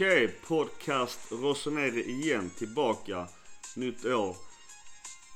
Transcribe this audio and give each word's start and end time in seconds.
Okej, 0.00 0.28
podcast 0.48 1.32
Rossoneri 1.32 2.00
igen 2.00 2.50
tillbaka. 2.50 3.26
Nytt 3.76 4.04
år. 4.04 4.36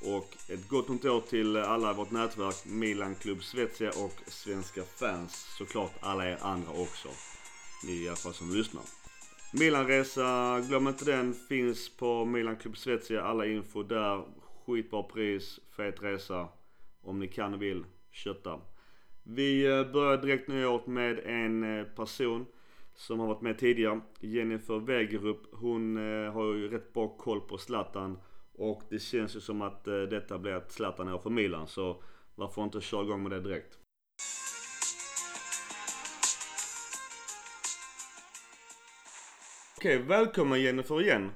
Och 0.02 0.36
ett 0.50 0.68
gott 0.68 0.88
nytt 0.88 1.04
år 1.04 1.20
till 1.20 1.56
alla 1.56 1.90
i 1.90 1.94
vårt 1.94 2.10
nätverk 2.10 2.54
Milan 2.66 3.14
Club 3.14 3.42
Svezia 3.42 3.88
och 3.88 4.14
svenska 4.26 4.82
fans. 4.82 5.54
Såklart 5.58 5.92
alla 6.00 6.28
er 6.28 6.38
andra 6.40 6.70
också. 6.70 7.08
Ni 7.86 8.04
i 8.04 8.08
alla 8.08 8.16
fall 8.16 8.34
som 8.34 8.54
lyssnar. 8.54 8.82
Milanresa, 9.52 10.60
glöm 10.68 10.88
inte 10.88 11.04
den. 11.04 11.34
Finns 11.34 11.96
på 11.96 12.24
Milan 12.24 12.56
Club 12.56 12.76
Svezia. 12.76 13.22
Alla 13.22 13.46
info 13.46 13.82
där. 13.82 14.24
Skitbra 14.66 15.02
pris, 15.02 15.60
fet 15.76 16.02
resa. 16.02 16.48
Om 17.02 17.20
ni 17.20 17.28
kan 17.28 17.54
och 17.54 17.62
vill, 17.62 17.84
kötta. 18.10 18.60
Vi 19.22 19.66
eh, 19.66 19.92
börjar 19.92 20.16
direkt 20.16 20.48
nyåret 20.48 20.86
med 20.86 21.18
en 21.18 21.78
eh, 21.78 21.84
person 21.84 22.46
som 22.94 23.20
har 23.20 23.26
varit 23.26 23.42
med 23.42 23.58
tidigare. 23.58 24.00
Jennifer 24.20 24.78
Wegerup. 24.78 25.42
Hon 25.52 25.96
eh, 25.96 26.32
har 26.32 26.44
ju 26.44 26.68
rätt 26.68 26.92
bra 26.92 27.08
koll 27.08 27.40
på 27.40 27.58
Zlatan. 27.58 28.18
Och 28.54 28.82
det 28.90 28.98
känns 28.98 29.36
ju 29.36 29.40
som 29.40 29.62
att 29.62 29.84
detta 29.84 30.38
blir 30.38 30.52
ett 30.52 30.72
Zlatan-år 30.72 31.18
för 31.18 31.30
Milan. 31.30 31.66
Så 31.66 32.02
varför 32.34 32.62
inte 32.62 32.80
köra 32.80 33.02
igång 33.02 33.22
med 33.22 33.32
det 33.32 33.40
direkt. 33.40 33.78
Okej, 39.82 39.98
välkommen 39.98 40.62
Jennifer 40.62 41.00
igen. 41.00 41.32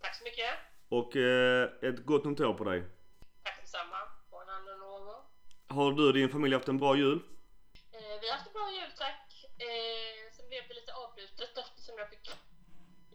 Tack 0.00 0.14
så 0.14 0.24
mycket. 0.24 0.50
Och 0.88 1.16
eh, 1.16 1.68
ett 1.82 2.06
gott 2.06 2.24
nytt 2.24 2.40
år 2.40 2.54
på 2.54 2.64
dig. 2.64 2.82
Tack 3.42 3.60
detsamma. 3.60 3.96
År. 4.30 4.42
Har 5.74 5.92
du 5.92 6.06
och 6.08 6.14
din 6.14 6.28
familj 6.28 6.54
haft 6.54 6.68
en 6.68 6.78
bra 6.78 6.96
jul? 6.96 7.20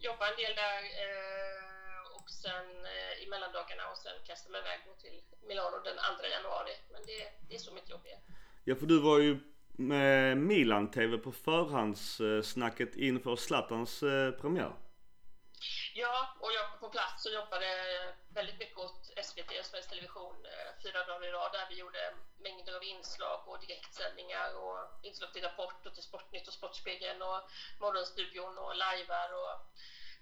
Jobba 0.09 0.23
en 0.31 0.38
del 0.44 0.55
där. 0.63 0.80
Eh, 1.03 2.02
och 2.17 2.30
sen 2.44 2.67
eh, 2.94 3.23
i 3.23 3.25
mellandagarna 3.33 3.83
och 3.91 3.97
sen 3.97 4.17
kastade 4.30 4.52
mig 4.52 4.61
iväg 4.61 4.80
till 5.03 5.17
Milano 5.47 5.77
den 5.88 5.97
2 6.19 6.27
januari. 6.38 6.73
Men 6.94 7.02
det, 7.09 7.19
det 7.47 7.55
är 7.55 7.59
så 7.59 7.73
mitt 7.73 7.89
jobb 7.89 8.05
är. 8.05 8.19
Ja, 8.64 8.75
för 8.75 8.86
du 8.86 8.99
var 8.99 9.19
ju 9.19 9.39
med 9.77 10.38
Milan-TV 10.38 11.17
på 11.17 11.31
förhandssnacket 11.31 12.95
inför 12.95 13.36
Zlatans 13.36 14.03
eh, 14.03 14.31
premiär. 14.31 14.73
Ja, 15.94 16.36
och 16.39 16.52
jag 16.53 16.69
var 16.69 16.77
på 16.77 16.89
plats 16.89 17.25
och 17.25 17.33
jobbade 17.33 17.67
väldigt 18.30 18.59
mycket 18.59 18.77
åt 18.77 19.02
SVT, 19.23 19.52
Sveriges 19.66 19.88
Television, 19.88 20.36
eh, 20.45 20.83
fyra 20.83 21.05
dagar 21.05 21.27
i 21.27 21.31
rad 21.31 21.52
där 21.52 21.67
vi 21.69 21.75
gjorde 21.75 22.14
mängder 22.38 22.75
av 22.75 22.83
inslag 22.83 23.39
och 23.47 23.59
direktsändningar 23.59 24.49
och 24.64 24.80
inslag 25.02 25.33
till 25.33 25.44
Rapport 25.44 25.86
och 25.86 25.94
till 25.94 26.03
Sportnytt 26.03 26.47
och 26.47 26.53
Sportspegeln 26.53 27.21
och 27.21 27.42
Morgonstudion 27.80 28.58
och 28.58 28.75
lajvar 28.75 29.30
och 29.42 29.53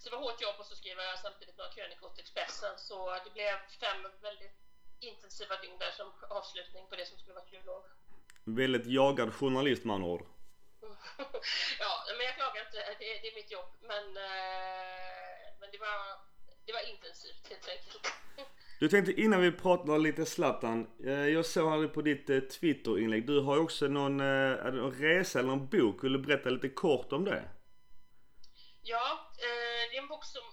så 0.06 0.12
det 0.12 0.18
var 0.18 0.24
hårt 0.24 0.42
jobb 0.42 0.58
och 0.60 0.66
så 0.66 0.76
skrev 0.76 0.98
jag 0.98 1.20
samtidigt 1.20 1.58
några 1.58 1.72
krönikor 1.76 2.10
till 2.10 2.24
Expressen 2.26 2.74
så 2.78 2.98
det 3.26 3.32
blev 3.38 3.54
fem 3.84 4.02
väldigt 4.28 4.58
intensiva 5.00 5.56
dygn 5.62 5.78
där 5.84 5.94
som 6.00 6.08
avslutning 6.38 6.84
på 6.90 6.96
det 6.96 7.06
som 7.06 7.18
skulle 7.18 7.36
varit 7.40 7.54
jullov. 7.54 7.84
Väldigt 8.62 8.88
jagad 9.00 9.30
journalist 9.34 9.84
med 9.86 9.94
andra 9.96 10.10
ord. 10.16 10.26
ja, 11.84 11.92
men 12.18 12.24
jag 12.28 12.36
klagar 12.40 12.62
inte. 12.66 12.80
Det, 13.00 13.06
det 13.22 13.28
är 13.32 13.36
mitt 13.42 13.52
jobb. 13.52 13.70
Men, 13.92 14.06
eh, 14.28 15.46
men 15.60 15.68
det, 15.74 15.80
var, 15.86 15.98
det 16.66 16.74
var 16.78 16.84
intensivt 16.94 17.44
helt 17.50 17.68
enkelt. 17.76 18.06
Du 18.80 18.90
tänkte 18.90 19.22
innan 19.22 19.42
vi 19.42 19.52
pratar 19.52 19.98
lite 19.98 20.26
Zlatan. 20.26 20.88
Eh, 21.06 21.28
jag 21.36 21.46
såg 21.46 21.70
här 21.70 21.88
på 21.88 22.02
ditt 22.02 22.30
eh, 22.30 22.40
Twitter-inlägg. 22.40 23.28
Du 23.28 23.40
har 23.40 23.56
ju 23.56 23.62
också 23.62 23.88
någon, 23.88 24.18
någon 24.18 24.92
resa 24.92 25.40
eller 25.40 25.50
någon 25.50 25.68
bok. 25.68 26.04
Vill 26.04 26.14
du 26.14 26.20
berätta 26.20 26.50
lite 26.50 26.70
kort 26.70 27.14
om 27.14 27.26
det? 27.26 27.44
Ja, 28.88 29.08
eh, 29.38 29.84
det 29.90 29.96
är 29.98 30.02
en 30.02 30.08
bok 30.08 30.26
som 30.26 30.46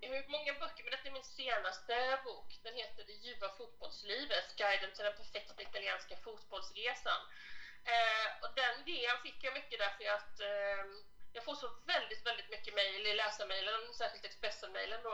jag 0.00 0.08
har 0.10 0.16
gjort 0.16 0.36
många 0.36 0.52
böcker, 0.52 0.84
men 0.84 0.90
detta 0.90 1.08
är 1.08 1.18
min 1.20 1.32
senaste 1.40 2.20
bok. 2.24 2.48
Den 2.62 2.74
heter 2.74 3.04
Det 3.04 3.12
ljuva 3.12 3.48
fotbollslivet, 3.58 4.56
guiden 4.56 4.92
till 4.92 5.04
den 5.04 5.16
perfekta 5.16 5.62
italienska 5.62 6.16
fotbollsresan. 6.16 7.20
Eh, 7.94 8.26
och 8.42 8.50
den 8.54 8.74
idén 8.80 9.18
fick 9.22 9.38
jag 9.44 9.54
mycket 9.54 9.78
därför 9.78 10.04
att 10.16 10.40
eh, 10.40 10.84
jag 11.32 11.44
får 11.44 11.54
så 11.54 11.68
väldigt, 11.86 12.26
väldigt 12.26 12.50
mycket 12.50 12.74
mejl 12.74 13.06
i 13.06 13.14
läsarmejlen, 13.14 13.94
särskilt 13.94 14.24
Expressen-mejlen 14.24 15.02
då, 15.02 15.12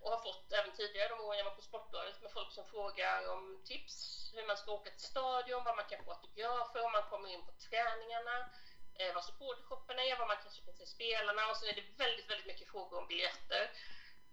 och 0.00 0.10
har 0.10 0.22
fått 0.28 0.52
även 0.52 0.72
tidigare 0.72 1.08
de 1.08 1.20
åren 1.20 1.38
jag 1.38 1.44
var 1.44 1.58
på 1.60 1.68
Sportbladet 1.68 2.22
med 2.22 2.32
folk 2.32 2.52
som 2.52 2.64
frågar 2.66 3.28
om 3.34 3.62
tips, 3.64 4.30
hur 4.34 4.46
man 4.46 4.56
ska 4.56 4.72
åka 4.72 4.90
till 4.90 5.10
stadion, 5.14 5.64
vad 5.64 5.76
man 5.76 5.88
kan 5.90 6.04
få 6.04 6.10
autografer, 6.10 6.84
om 6.84 6.92
man 6.92 7.10
kommer 7.10 7.28
in 7.28 7.46
på 7.46 7.52
träningarna, 7.52 8.36
eh, 8.98 9.14
vad 9.14 9.24
supportershopparna 9.24 10.02
är, 10.02 10.18
vad 10.18 10.28
man 10.28 10.42
kanske 10.42 10.62
kan 10.62 10.74
se 10.74 10.86
spelarna 10.86 11.42
och 11.50 11.56
så 11.56 11.66
är 11.66 11.74
det 11.74 11.84
väldigt, 12.04 12.30
väldigt 12.30 12.46
mycket 12.46 12.68
frågor 12.68 12.98
om 12.98 13.06
biljetter. 13.06 13.64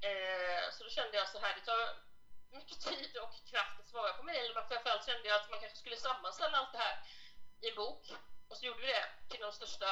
Eh, 0.01 0.63
så 0.71 0.83
då 0.83 0.89
kände 0.89 1.17
jag 1.17 1.29
så 1.29 1.39
här, 1.39 1.55
det 1.55 1.65
tar 1.65 1.83
mycket 2.51 2.79
tid 2.81 3.17
och 3.17 3.33
kraft 3.51 3.79
att 3.79 3.87
svara 3.87 4.13
på 4.13 4.23
mejl, 4.23 4.51
men 4.55 4.67
framförallt 4.67 5.05
kände 5.05 5.27
jag 5.27 5.41
att 5.41 5.49
man 5.49 5.59
kanske 5.59 5.77
skulle 5.77 5.97
sammanställa 5.97 6.57
allt 6.57 6.71
det 6.71 6.77
här 6.77 6.95
i 7.61 7.69
en 7.69 7.75
bok. 7.75 8.03
Och 8.49 8.57
så 8.57 8.65
gjorde 8.65 8.81
vi 8.81 8.87
det 8.87 9.05
till 9.29 9.39
de 9.39 9.51
största 9.51 9.91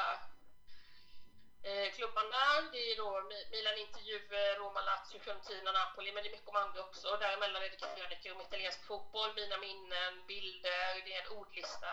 eh, 1.64 1.88
klubbarna. 1.96 2.46
Det 2.72 2.92
är 2.92 2.98
då 2.98 3.10
Milan 3.52 3.78
intervjuer, 3.78 4.56
Roma, 4.56 4.82
Lazio, 4.82 5.20
Fiorentina, 5.20 5.72
Napoli, 5.72 6.12
men 6.12 6.24
det 6.24 6.30
är 6.30 6.38
mycket 6.38 6.50
om 6.50 6.56
andra 6.56 6.82
också. 6.84 7.08
Och 7.10 7.20
däremellan 7.20 7.64
är 7.64 7.70
det 7.70 7.96
krönikor 7.96 8.36
om 8.36 8.42
italiensk 8.42 8.84
fotboll, 8.84 9.36
mina 9.36 9.58
minnen, 9.58 10.26
bilder, 10.28 11.02
det 11.06 11.14
är 11.14 11.22
en 11.22 11.38
ordlista 11.38 11.88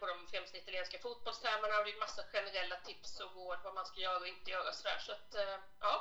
på 0.00 0.06
de 0.06 0.26
främsta 0.30 0.58
italienska 0.58 0.98
fotbollstermerna 0.98 1.78
och 1.78 1.84
det 1.84 1.90
är 1.90 2.00
massa 2.06 2.22
generella 2.32 2.76
tips 2.76 3.20
och 3.20 3.34
råd 3.36 3.58
vad 3.64 3.74
man 3.74 3.86
ska 3.86 4.00
göra 4.00 4.18
och 4.18 4.26
inte 4.26 4.50
göra 4.50 4.72
sådär. 4.72 4.98
Så 5.06 5.12
att, 5.12 5.34
eh, 5.34 5.58
ja, 5.80 5.94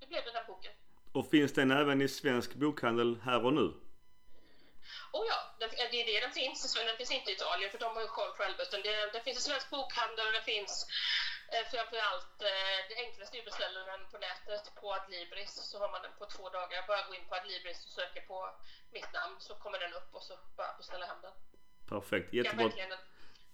det 0.00 0.06
blev 0.06 0.24
den 0.24 0.34
här 0.34 0.44
boken. 0.44 0.72
Och 1.12 1.30
finns 1.30 1.52
den 1.52 1.70
även 1.70 2.02
i 2.02 2.08
svensk 2.08 2.54
bokhandel 2.54 3.20
här 3.24 3.44
och 3.46 3.52
nu? 3.52 3.66
Oh 5.12 5.24
ja, 5.32 5.38
det 5.58 6.00
är 6.00 6.06
det 6.06 6.20
den 6.20 6.32
finns. 6.32 6.74
Den 6.74 6.96
finns 6.96 7.10
inte 7.10 7.30
i 7.30 7.34
Italien 7.34 7.70
för 7.70 7.78
de 7.78 7.94
har 7.96 8.02
ju 8.02 8.08
koll 8.08 8.32
själva. 8.38 8.62
Utan 8.62 8.82
det, 8.82 9.12
det 9.12 9.20
finns 9.20 9.36
en 9.36 9.48
svensk 9.48 9.70
bokhandel 9.70 10.26
och 10.26 10.32
det 10.32 10.46
finns 10.52 10.72
eh, 11.52 11.64
framförallt 11.72 12.36
eh, 12.50 12.78
det 12.88 12.96
enklaste 13.04 13.36
är 13.36 13.40
att 13.40 13.50
beställa 13.52 13.80
den 13.92 14.02
på 14.10 14.18
nätet 14.26 14.64
på 14.80 14.94
Adlibris 14.94 15.52
så 15.70 15.78
har 15.82 15.90
man 15.94 16.02
den 16.02 16.14
på 16.18 16.26
två 16.26 16.48
dagar. 16.48 16.86
Bara 16.86 17.08
gå 17.08 17.14
in 17.14 17.28
på 17.28 17.34
Adlibris 17.34 17.84
och 17.86 17.92
söka 18.00 18.20
på 18.20 18.38
mitt 18.96 19.12
namn 19.12 19.36
så 19.38 19.54
kommer 19.54 19.78
den 19.78 19.94
upp 19.94 20.10
och 20.16 20.22
så 20.22 20.34
bara 20.56 20.72
beställa 20.80 21.06
hem 21.06 21.20
den. 21.22 21.34
Perfekt, 21.88 22.34
jättebra. 22.34 22.62
Jag 22.62 22.68
verkligen 22.68 22.98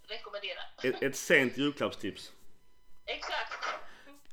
rekommendera. 0.08 0.60
Ett, 0.82 1.02
ett 1.02 1.16
sent 1.16 1.58
julklappstips. 1.58 2.32
Exakt. 3.06 3.64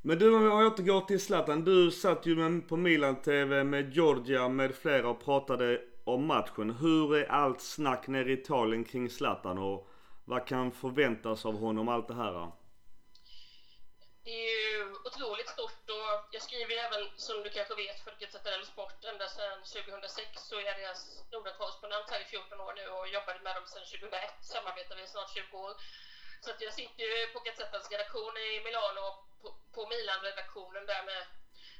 Men 0.02 0.20
du 0.20 0.36
om 0.36 0.44
jag 0.44 0.66
återgår 0.66 1.02
till 1.02 1.20
Zlatan. 1.20 1.66
Du 1.66 1.92
satt 1.92 2.26
ju 2.26 2.62
på 2.62 2.78
Milan 2.78 3.22
TV 3.22 3.64
med 3.64 3.94
Georgia 3.94 4.50
med 4.50 4.76
flera 4.76 5.10
och 5.10 5.24
pratade 5.24 5.82
om 6.04 6.26
matchen. 6.26 6.70
Hur 6.70 7.16
är 7.16 7.32
allt 7.32 7.62
snack 7.62 8.08
nere 8.08 8.30
i 8.30 8.34
Italien 8.34 8.84
kring 8.84 9.10
Zlatan 9.10 9.58
och 9.58 9.90
vad 10.26 10.48
kan 10.48 10.72
förväntas 10.72 11.46
av 11.46 11.58
honom, 11.58 11.88
allt 11.88 12.08
det 12.08 12.14
här? 12.14 12.52
Det 14.26 14.32
är 14.32 14.50
ju 14.52 14.96
otroligt 15.08 15.50
stort 15.50 15.90
och 15.90 16.14
jag 16.32 16.42
skriver 16.42 16.76
även, 16.86 17.04
som 17.16 17.44
du 17.44 17.50
kanske 17.50 17.76
vet, 17.76 18.00
för 18.04 18.12
Gazzetta 18.20 18.50
dello 18.52 18.66
Sport 18.66 19.04
ända 19.12 19.28
sedan 19.30 19.60
2006 19.64 20.48
så 20.48 20.56
är 20.60 20.66
jag 20.70 20.78
deras 20.78 21.02
Nordenkorrespondent 21.32 22.10
här 22.10 22.22
i 22.22 22.26
14 22.26 22.60
år 22.60 22.74
nu 22.74 22.86
och 22.88 23.08
jobbade 23.08 23.40
med 23.40 23.56
dem 23.56 23.66
sedan 23.68 23.86
2001. 23.86 24.34
Samarbetar 24.54 24.96
vi 24.96 25.04
i 25.04 25.08
snart 25.08 25.30
20 25.30 25.58
år. 25.58 25.74
Så 26.44 26.50
att 26.52 26.62
jag 26.62 26.74
sitter 26.74 27.04
ju 27.04 27.28
på 27.34 27.40
Gazzettas 27.40 27.92
redaktion 27.92 28.38
i 28.38 28.62
Milano 28.66 29.02
och 29.10 29.18
på, 29.42 29.48
på 29.76 29.82
Milan-redaktionen 29.94 30.86
där 30.86 31.04
med 31.04 31.26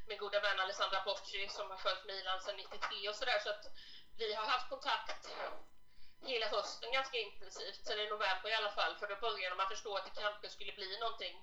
min 0.08 0.18
goda 0.18 0.40
vän 0.40 0.60
Alessandra 0.60 1.00
Bocci 1.06 1.48
som 1.50 1.70
har 1.70 1.78
följt 1.78 2.06
Milan 2.06 2.40
sedan 2.40 2.56
93 2.56 3.10
och 3.10 3.16
sådär. 3.16 3.40
Så 3.40 3.50
att 3.50 3.64
vi 4.18 4.34
har 4.34 4.46
haft 4.46 4.70
kontakt 4.70 5.22
hela 6.26 6.48
hösten 6.48 6.92
ganska 6.92 7.18
intensivt, 7.18 7.86
sen 7.86 8.00
i 8.00 8.08
november 8.08 8.50
i 8.50 8.54
alla 8.54 8.70
fall, 8.70 8.96
för 8.96 9.08
då 9.08 9.16
började 9.16 9.56
man 9.56 9.68
förstå 9.68 9.96
att 9.96 10.06
det 10.06 10.22
kanske 10.22 10.50
skulle 10.50 10.72
bli 10.72 10.98
någonting. 10.98 11.36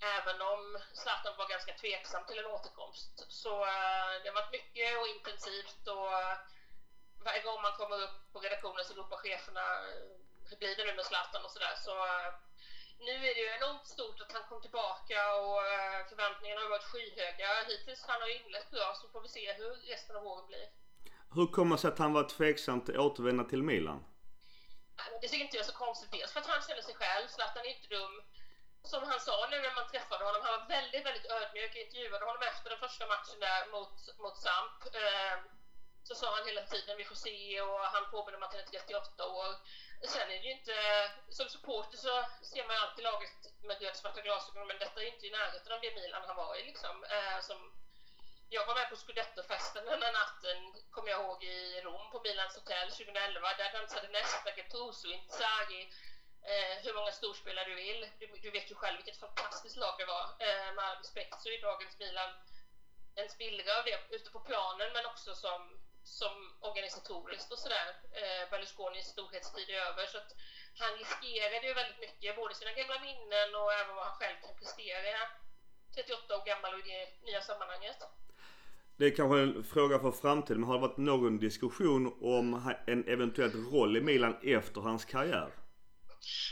Även 0.00 0.40
om 0.42 0.78
Zlatan 0.92 1.36
var 1.38 1.48
ganska 1.48 1.72
tveksam 1.72 2.24
till 2.26 2.38
en 2.38 2.52
återkomst. 2.56 3.12
Så 3.28 3.52
uh, 3.60 4.12
det 4.22 4.28
har 4.28 4.40
varit 4.40 4.56
mycket 4.58 4.98
och 5.00 5.08
intensivt 5.16 5.82
och 5.86 6.10
uh, 6.20 6.34
varje 7.26 7.42
gång 7.42 7.62
man 7.62 7.78
kommer 7.80 7.98
upp 8.06 8.18
på 8.32 8.38
redaktionen 8.40 8.84
så 8.84 8.94
ropar 8.94 9.16
cheferna 9.16 9.60
uh, 9.60 10.12
hur 10.48 10.56
blir 10.56 10.76
det 10.76 10.84
nu 10.84 10.94
med 10.94 11.04
Zlatan 11.04 11.44
och 11.44 11.50
sådär. 11.50 11.74
Så, 11.86 11.94
nu 12.98 13.14
är 13.28 13.34
det 13.34 13.40
ju 13.40 13.50
enormt 13.58 13.86
stort 13.86 14.20
att 14.20 14.32
han 14.32 14.48
kom 14.48 14.60
tillbaka 14.62 15.18
och 15.40 15.60
förväntningarna 16.08 16.60
har 16.60 16.68
varit 16.68 16.90
skyhöga. 16.92 17.48
Hittills 17.68 18.04
han 18.06 18.20
har 18.20 18.28
inlett 18.28 18.70
bra 18.70 18.94
så 18.94 19.08
får 19.08 19.20
vi 19.20 19.28
se 19.28 19.52
hur 19.52 19.72
resten 19.92 20.16
av 20.16 20.26
året 20.26 20.46
blir. 20.46 20.68
Hur 21.34 21.46
kommer 21.46 21.76
det 21.76 21.82
sig 21.82 21.88
att 21.88 21.98
han 21.98 22.12
var 22.12 22.24
tveksam 22.28 22.84
till 22.84 22.94
att 22.94 23.00
återvända 23.00 23.44
till 23.44 23.62
Milan? 23.62 24.04
Det 25.20 25.28
tycker 25.28 25.44
inte 25.44 25.56
jag 25.56 25.66
så 25.66 25.72
konstigt. 25.72 26.10
Dels 26.12 26.32
för 26.32 26.40
att 26.40 26.46
han 26.46 26.62
känner 26.62 26.82
sig 26.82 26.94
själv. 26.94 27.28
Zlatan 27.28 27.64
är 27.64 27.70
inte 27.76 27.88
dum. 27.88 28.22
Som 28.92 29.02
han 29.10 29.20
sa 29.20 29.48
nu 29.50 29.58
när 29.60 29.74
man 29.74 29.88
träffade 29.88 30.24
honom. 30.24 30.42
Han 30.42 30.60
var 30.60 30.66
väldigt, 30.68 31.06
väldigt 31.06 31.30
ödmjuk. 31.30 31.72
Jag 31.76 31.84
intervjuade 31.86 32.24
honom 32.24 32.42
efter 32.42 32.70
den 32.70 32.78
första 32.78 33.06
matchen 33.06 33.38
där 33.40 33.66
mot, 33.74 34.18
mot 34.18 34.36
Samp. 34.38 34.78
Eh, 34.94 35.36
så 36.08 36.14
sa 36.14 36.26
han 36.36 36.46
hela 36.46 36.62
tiden 36.62 36.96
vi 36.96 37.04
får 37.04 37.14
se 37.14 37.60
och 37.60 37.80
han 37.80 38.10
påminner 38.10 38.38
om 38.38 38.42
att 38.42 38.52
han 38.52 38.62
är 38.62 38.66
38 38.66 39.26
år. 39.26 39.50
Sen 40.02 40.30
är 40.34 40.38
det 40.40 40.48
ju 40.48 40.52
inte, 40.58 40.74
som 41.28 41.48
supporter 41.48 41.98
så 41.98 42.24
ser 42.52 42.66
man 42.66 42.76
ju 42.76 42.82
alltid 42.82 43.04
laget 43.04 43.38
med 43.68 43.82
rödsvarta 43.82 44.20
glasögon 44.20 44.66
men 44.66 44.78
detta 44.78 45.00
är 45.00 45.04
ju 45.04 45.12
inte 45.14 45.26
i 45.26 45.30
närheten 45.30 45.72
av 45.72 45.80
det 45.80 45.94
Milan 45.94 46.22
han 46.26 46.36
var 46.36 46.56
i 46.56 46.62
liksom. 46.64 47.04
Eh, 47.04 47.40
som, 47.40 47.58
jag 48.48 48.66
var 48.66 48.74
med 48.74 48.90
på 48.90 48.96
Scudetto-festen 48.96 49.84
den 49.84 50.02
här 50.02 50.12
natten, 50.12 50.58
kommer 50.90 51.10
jag 51.10 51.20
ihåg, 51.20 51.44
i 51.44 51.80
Rom 51.80 52.10
på 52.10 52.20
Milans 52.20 52.56
hotell 52.56 52.90
2011. 52.90 53.54
Där 53.58 53.72
dansade 53.72 54.08
Nesta, 54.08 54.50
Gattuso, 54.56 55.08
Inzaghi, 55.08 55.82
eh, 56.52 56.74
hur 56.84 56.94
många 56.94 57.12
storspelare 57.12 57.68
du 57.68 57.74
vill. 57.74 58.00
Du, 58.18 58.26
du, 58.44 58.50
vet 58.50 58.70
ju 58.70 58.74
själv 58.74 58.96
vilket 58.96 59.20
fantastiskt 59.26 59.76
lag 59.76 59.94
det 59.98 60.06
var. 60.14 60.26
Eh, 60.46 60.68
med 60.74 60.84
all 60.84 60.98
respekt 61.04 61.36
så 61.42 61.48
är 61.48 61.62
dagens 61.62 61.98
Milan 61.98 62.32
en 63.20 63.28
spillra 63.28 63.70
av 63.78 63.84
det 63.84 64.16
ute 64.16 64.30
på 64.30 64.40
planen 64.40 64.88
men 64.96 65.06
också 65.06 65.34
som 65.34 65.60
som 66.06 66.34
organisatoriskt 66.60 67.52
och 67.52 67.58
sådär. 67.58 67.88
Eh, 68.20 68.50
Berlusconis 68.50 69.06
storhetstid 69.06 69.68
är 69.70 69.80
över. 69.90 70.06
Så 70.12 70.18
att 70.18 70.30
han 70.80 70.92
riskerade 71.02 71.66
ju 71.68 71.74
väldigt 71.74 72.00
mycket, 72.06 72.36
både 72.36 72.54
sina 72.54 72.72
gamla 72.78 72.98
minnen 73.08 73.50
och 73.60 73.72
även 73.80 73.94
vad 73.96 74.04
han 74.08 74.16
själv 74.20 74.36
kan 74.44 74.54
prestera 74.60 75.18
38 75.94 76.36
år 76.36 76.44
gammal 76.50 76.74
och 76.74 76.80
i 76.86 76.90
det 76.92 77.04
nya 77.26 77.40
sammanhanget. 77.40 77.98
Det 78.98 79.04
är 79.06 79.16
kanske 79.16 79.38
en 79.38 79.64
fråga 79.64 79.98
för 79.98 80.12
framtiden, 80.12 80.60
men 80.60 80.68
har 80.68 80.76
det 80.78 80.86
varit 80.88 80.96
någon 80.96 81.38
diskussion 81.38 82.04
om 82.36 82.74
en 82.86 83.08
eventuell 83.08 83.54
roll 83.72 83.96
i 83.96 84.00
Milan 84.00 84.36
efter 84.42 84.80
hans 84.80 85.04
karriär? 85.04 85.50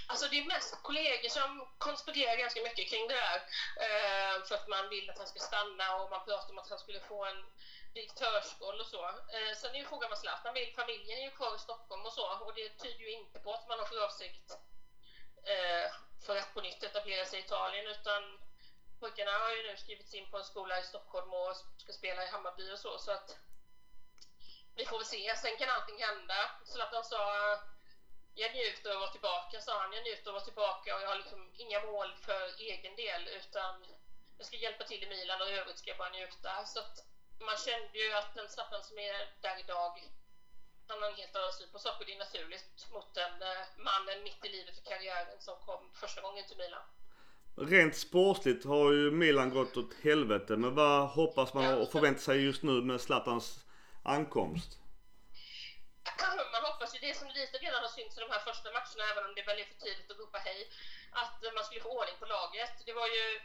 Alltså 0.07 0.29
det 0.29 0.39
är 0.39 0.45
mest 0.45 0.83
kollegor 0.83 1.29
som 1.29 1.69
konspirerar 1.79 2.37
ganska 2.37 2.63
mycket 2.63 2.91
kring 2.91 3.09
det 3.09 3.15
här. 3.15 3.39
Eh, 3.87 4.45
för 4.47 4.55
att 4.55 4.69
man 4.69 4.89
vill 4.89 5.11
att 5.11 5.19
han 5.19 5.27
ska 5.27 5.41
stanna 5.41 5.97
och 5.97 6.11
man 6.11 6.25
pratar 6.25 6.51
om 6.51 6.59
att 6.59 6.71
han 6.71 6.79
skulle 6.79 7.01
få 7.01 7.25
en 7.25 7.45
direktörsroll 7.95 8.81
och 8.81 8.87
så. 8.87 9.05
Eh, 9.09 9.53
sen 9.57 9.75
är 9.75 9.79
ju 9.79 9.87
frågan 9.87 10.11
vad 10.11 10.19
Zlatan 10.19 10.55
vill. 10.55 10.75
Familjen 10.75 11.19
är 11.19 11.25
ju 11.25 11.31
kvar 11.31 11.55
i 11.57 11.59
Stockholm 11.59 12.07
och 12.07 12.13
så 12.13 12.27
och 12.45 12.55
det 12.55 12.69
tyder 12.69 13.01
ju 13.01 13.11
inte 13.11 13.39
på 13.39 13.53
att 13.55 13.69
man 13.69 13.79
har 13.79 13.87
för 13.87 14.05
avsikt 14.05 14.59
eh, 15.45 15.87
för 16.27 16.37
att 16.37 16.55
på 16.55 16.61
nytt 16.61 16.83
etablera 16.83 17.27
sig 17.27 17.39
i 17.39 17.43
Italien 17.43 17.87
utan 17.87 18.39
pojkarna 19.01 19.39
har 19.39 19.51
ju 19.57 19.63
nu 19.63 19.77
skrivits 19.77 20.15
in 20.15 20.31
på 20.31 20.39
en 20.39 20.45
skola 20.45 20.81
i 20.81 20.83
Stockholm 20.83 21.35
och 21.35 21.57
ska 21.77 21.93
spela 21.93 22.25
i 22.25 22.27
Hammarby 22.27 22.73
och 22.73 22.79
så 22.79 22.99
så 22.99 23.13
att 23.13 23.37
vi 24.77 24.87
får 24.87 24.99
väl 24.99 25.07
se. 25.07 25.37
Sen 25.37 25.57
kan 25.57 25.71
allting 25.71 26.03
hända. 26.03 26.51
Zlatan 26.65 27.05
sa 27.05 27.59
jag 28.41 28.51
njuter 28.55 28.91
av 28.91 28.97
att 28.97 29.05
vara 29.05 29.17
tillbaka, 29.17 29.61
sa 29.61 29.73
han. 29.83 29.93
Jag 29.97 30.05
njuter 30.05 30.31
av 30.31 30.37
att 30.37 30.41
vara 30.41 30.51
tillbaka 30.51 30.89
och 30.95 31.03
jag 31.03 31.11
har 31.13 31.21
liksom 31.23 31.41
inga 31.65 31.81
mål 31.91 32.11
för 32.27 32.45
egen 32.73 32.95
del 33.03 33.23
utan 33.39 33.75
jag 34.39 34.47
ska 34.47 34.57
hjälpa 34.57 34.85
till 34.85 35.03
i 35.07 35.09
Milan 35.15 35.41
och 35.41 35.49
i 35.49 35.59
övrigt 35.61 35.79
ska 35.79 35.91
jag 35.91 36.03
bara 36.05 36.17
njuta. 36.19 36.53
Så 36.73 36.79
att 36.85 36.97
man 37.49 37.57
kände 37.67 37.99
ju 38.03 38.09
att 38.21 38.35
den 38.39 38.49
Staffan 38.49 38.83
som 38.89 38.99
är 38.99 39.17
där 39.45 39.57
idag, 39.65 39.93
han 40.89 41.03
har 41.03 41.09
en 41.11 41.21
helt 41.23 41.37
annan 41.37 41.53
syn 41.59 41.73
på 41.73 41.79
saker. 41.87 42.03
Det 42.07 42.15
är 42.15 42.25
naturligt 42.27 42.79
mot 42.95 43.09
den 43.21 43.35
eh, 43.51 43.63
mannen 43.89 44.19
mitt 44.27 44.45
i 44.47 44.49
livet 44.57 44.79
och 44.79 44.87
karriären 44.91 45.39
som 45.47 45.57
kom 45.67 45.83
första 46.03 46.21
gången 46.27 46.45
till 46.49 46.61
Milan. 46.65 46.87
Rent 47.57 47.97
sportsligt 47.97 48.65
har 48.65 48.93
ju 48.93 49.11
Milan 49.11 49.51
gått 49.51 49.77
åt 49.77 49.95
helvete, 50.03 50.57
men 50.57 50.75
vad 50.75 51.09
hoppas 51.09 51.55
man 51.55 51.79
och 51.83 51.93
förväntar 51.93 52.21
sig 52.21 52.45
just 52.45 52.63
nu 52.63 52.73
med 52.73 53.01
Zlatans 53.01 53.65
ankomst? 54.03 54.79
Man 56.53 56.65
hoppas 56.65 56.95
ju 56.95 56.99
det 56.99 57.15
som 57.15 57.29
lite 57.29 57.59
redan 57.59 57.83
har 57.83 57.89
synts 57.89 58.17
i 58.19 58.21
de 58.21 58.31
här 58.31 58.39
första 58.49 58.69
matcherna, 58.71 59.11
även 59.13 59.25
om 59.25 59.35
det 59.35 59.43
väl 59.43 59.61
är 59.61 59.65
för 59.65 59.75
tidigt 59.75 60.11
att 60.11 60.19
ropa 60.19 60.39
hej, 60.39 60.71
att 61.11 61.55
man 61.55 61.65
skulle 61.65 61.81
få 61.81 61.91
ordning 61.99 62.17
på 62.19 62.27
laget. 62.27 62.87
Det 62.87 62.93
var 62.93 63.07
ju 63.07 63.41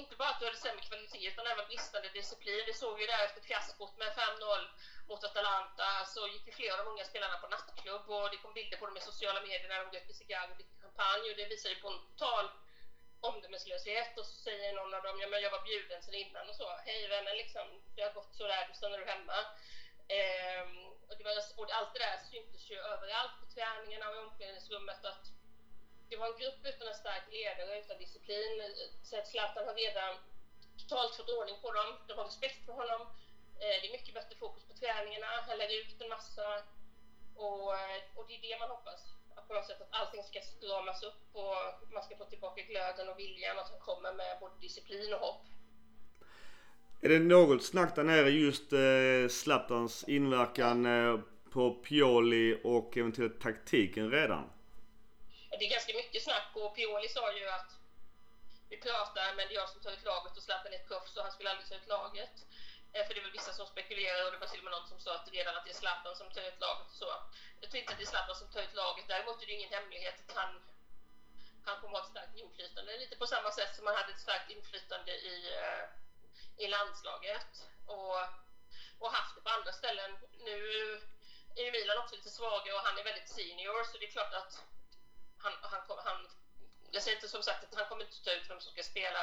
inte 0.00 0.16
bara 0.16 0.28
att 0.28 0.40
du 0.40 0.44
hade 0.44 0.56
sämre 0.56 0.82
kvalitet 0.88 1.28
utan 1.28 1.46
även 1.46 1.66
bristande 1.66 2.08
disciplin. 2.08 2.64
Vi 2.66 2.72
såg 2.72 3.00
ju 3.00 3.06
där 3.06 3.24
efter 3.24 3.40
fiaskot 3.40 3.96
med 3.96 4.12
5-0 4.12 4.68
mot 5.08 5.24
Atalanta 5.24 6.04
så 6.04 6.28
gick 6.28 6.46
ju 6.46 6.52
flera 6.52 6.72
av 6.72 6.78
de 6.84 6.90
unga 6.90 7.04
spelarna 7.04 7.36
på 7.36 7.46
nattklubb 7.46 8.10
och 8.10 8.30
det 8.30 8.36
kom 8.36 8.52
bilder 8.52 8.76
på 8.76 8.86
dem 8.86 8.96
i 8.96 9.00
sociala 9.00 9.40
medier 9.40 9.68
när 9.68 9.84
de 9.84 9.90
rökte 9.96 10.14
cigarr 10.14 10.50
och 10.50 10.56
drack 10.56 10.80
champagne 10.82 11.30
och 11.30 11.36
det 11.36 11.46
visar 11.46 11.70
ju 11.70 11.76
på 11.76 11.88
en 11.88 11.98
total 11.98 12.50
omdömeslöshet 13.20 14.18
och 14.18 14.26
så 14.26 14.36
säger 14.46 14.72
någon 14.72 14.94
av 14.94 15.02
dem 15.02 15.20
ja 15.20 15.26
men 15.26 15.40
jag 15.40 15.50
var 15.50 15.62
bjuden 15.68 16.02
sen 16.02 16.14
innan 16.14 16.48
och 16.48 16.56
så. 16.56 16.68
Hej 16.84 17.08
vännen, 17.08 17.36
liksom, 17.36 17.66
det 17.94 18.02
har 18.02 18.10
gått 18.10 18.34
så 18.34 18.46
där, 18.46 18.66
då 18.68 18.74
stannar 18.74 18.98
du 18.98 19.04
hemma. 19.04 19.38
Ehm, 20.08 20.85
och, 21.08 21.16
det 21.18 21.24
var, 21.24 21.34
och 21.56 21.70
allt 21.78 21.92
det 21.94 21.98
där 22.06 22.18
syntes 22.30 22.70
ju 22.70 22.76
överallt 22.92 23.36
på 23.40 23.46
träningarna 23.54 24.08
och 24.08 24.16
i 24.16 24.18
omklädningsrummet 24.18 25.04
att 25.04 25.24
det 26.08 26.16
var 26.16 26.26
en 26.26 26.38
grupp 26.40 26.60
utan 26.70 26.88
en 26.88 27.02
stark 27.04 27.24
ledare, 27.32 27.80
utan 27.80 27.98
disciplin. 27.98 28.54
Så 29.02 29.18
att 29.18 29.28
Zlatan 29.28 29.66
har 29.66 29.74
redan 29.74 30.12
totalt 30.80 31.14
fått 31.16 31.28
ordning 31.28 31.58
på 31.62 31.72
dem. 31.72 31.90
De 32.08 32.12
har 32.18 32.24
respekt 32.24 32.66
för 32.66 32.72
honom. 32.72 33.00
Eh, 33.62 33.76
det 33.80 33.86
är 33.88 33.92
mycket 33.98 34.14
bättre 34.14 34.36
fokus 34.36 34.64
på 34.68 34.74
träningarna. 34.74 35.26
Han 35.26 35.58
lär 35.58 35.80
ut 35.80 36.00
en 36.00 36.08
massa. 36.08 36.62
Och, 37.36 37.68
och 38.16 38.24
det 38.28 38.34
är 38.36 38.42
det 38.48 38.58
man 38.58 38.70
hoppas. 38.70 39.00
Att 39.36 39.48
på 39.48 39.54
något 39.54 39.66
sätt 39.66 39.80
att 39.80 39.94
allting 40.00 40.22
ska 40.22 40.40
stramas 40.40 41.02
upp 41.02 41.24
och 41.32 41.92
man 41.92 42.02
ska 42.02 42.16
få 42.16 42.24
tillbaka 42.24 42.62
glöden 42.62 43.08
och 43.08 43.18
viljan. 43.18 43.58
Att 43.58 43.70
han 43.70 43.80
kommer 43.80 44.12
med 44.12 44.38
både 44.40 44.54
disciplin 44.60 45.14
och 45.14 45.20
hopp. 45.20 45.42
Är 47.00 47.08
det 47.08 47.18
något 47.18 47.64
snack 47.64 47.96
där 47.96 48.04
nere 48.04 48.30
just 48.30 48.72
eh, 48.72 49.28
Zlatans 49.28 50.04
inverkan 50.08 50.86
eh, 50.86 51.20
på 51.52 51.70
Pioli 51.70 52.60
och 52.64 52.96
eventuellt 52.96 53.40
taktiken 53.40 54.10
redan? 54.10 54.50
det 55.58 55.66
är 55.66 55.70
ganska 55.78 55.94
mycket 56.02 56.22
snack 56.22 56.50
och 56.54 56.76
Pioli 56.76 57.08
sa 57.08 57.32
ju 57.38 57.48
att 57.58 57.70
vi 58.70 58.76
pratar 58.76 59.26
men 59.36 59.44
det 59.48 59.54
är 59.54 59.60
jag 59.62 59.68
som 59.68 59.80
tar 59.80 59.92
ut 59.96 60.04
laget 60.04 60.36
och 60.36 60.42
Zlatan 60.42 60.72
är 60.72 60.76
ett 60.76 60.88
proffs 60.88 61.16
och 61.16 61.22
han 61.22 61.32
skulle 61.32 61.50
aldrig 61.50 61.68
ta 61.68 61.74
ut 61.80 61.88
laget. 61.96 62.36
Eh, 62.92 63.02
för 63.06 63.10
det 63.14 63.20
är 63.20 63.26
väl 63.28 63.38
vissa 63.40 63.52
som 63.52 63.66
spekulerar 63.66 64.20
och 64.26 64.32
det 64.32 64.42
var 64.42 64.50
till 64.50 64.62
och 64.62 64.68
med 64.68 64.74
någon 64.76 64.88
som 64.92 65.00
sa 65.04 65.10
att 65.14 65.32
redan 65.38 65.56
att 65.56 65.64
det 65.64 65.72
är 65.76 65.80
Zlatan 65.82 66.16
som 66.20 66.28
tar 66.34 66.44
ut 66.50 66.60
laget 66.66 66.88
och 66.92 66.98
så. 67.04 67.10
Jag 67.60 67.68
tror 67.68 67.80
inte 67.80 67.92
att 67.92 67.98
det 67.98 68.08
är 68.08 68.14
Zlatan 68.14 68.36
som 68.42 68.48
tar 68.52 68.62
ut 68.66 68.74
laget. 68.82 69.04
Däremot 69.12 69.42
är 69.42 69.46
det 69.46 69.58
ingen 69.58 69.76
hemlighet 69.78 70.16
att 70.22 70.36
han, 70.40 70.50
han 71.68 71.76
kommer 71.80 71.94
ha 71.96 72.02
ett 72.04 72.14
starkt 72.14 72.36
inflytande. 72.44 72.90
Lite 73.04 73.16
på 73.22 73.26
samma 73.34 73.50
sätt 73.58 73.72
som 73.76 73.86
han 73.86 73.96
hade 74.00 74.12
ett 74.12 74.26
starkt 74.28 74.48
inflytande 74.56 75.12
i, 75.32 75.36
eh, 75.60 75.84
i 76.58 76.66
landslaget. 76.68 77.52
Och, 77.86 78.16
och 78.98 79.10
haft 79.18 79.34
det 79.36 79.42
på 79.46 79.50
andra 79.56 79.72
ställen. 79.72 80.10
Nu 80.48 80.58
är 81.56 81.64
ju 81.64 81.72
Milan 81.72 81.98
också 82.02 82.14
lite 82.16 82.30
svaga 82.38 82.74
och 82.76 82.84
han 82.86 82.98
är 82.98 83.04
väldigt 83.04 83.28
senior 83.28 83.84
så 83.84 83.98
det 83.98 84.06
är 84.06 84.16
klart 84.18 84.34
att 84.42 84.52
han, 85.44 85.52
han, 85.72 85.80
han, 86.08 86.20
jag 86.90 87.02
säger 87.02 87.16
inte 87.16 87.28
som 87.28 87.42
sagt 87.42 87.64
att 87.64 87.78
han 87.78 87.88
kommer 87.88 88.04
inte 88.04 88.24
ta 88.24 88.32
ut 88.32 88.50
vem 88.50 88.60
som 88.60 88.72
ska 88.72 88.82
spela 88.82 89.22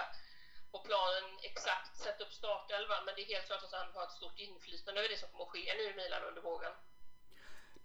på 0.72 0.80
planen 0.80 1.26
exakt, 1.42 1.98
sätta 1.98 2.24
upp 2.24 2.34
startelvan, 2.34 3.06
men 3.06 3.14
det 3.16 3.22
är 3.22 3.34
helt 3.36 3.48
klart 3.48 3.64
att 3.64 3.80
han 3.80 3.88
har 3.94 4.04
ett 4.04 4.20
stort 4.22 4.40
inflytande 4.40 5.00
över 5.00 5.10
det 5.10 5.20
som 5.20 5.30
kommer 5.30 5.44
att 5.44 5.50
ske 5.50 5.74
nu 5.80 5.84
i 5.92 5.96
Milan 5.96 6.24
under 6.30 6.42
våren. 6.42 6.74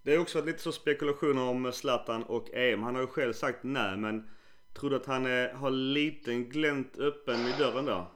Det 0.03 0.15
är 0.15 0.19
också 0.19 0.41
lite 0.43 0.63
så 0.63 0.73
spekulationer 0.73 1.43
om 1.43 1.73
Zlatan 1.73 2.25
och 2.25 2.55
EM. 2.55 2.83
Han 2.83 2.95
har 2.95 3.03
ju 3.03 3.09
själv 3.09 3.33
sagt 3.33 3.59
nej, 3.63 3.97
men 3.97 4.37
tror 4.75 4.91
du 4.91 4.97
att 4.97 5.07
han 5.07 5.27
är, 5.27 5.53
har 5.53 5.71
liten 5.71 6.49
glänt 6.49 6.99
öppen 6.99 7.47
i 7.47 7.53
dörren 7.59 7.85
där? 7.85 8.07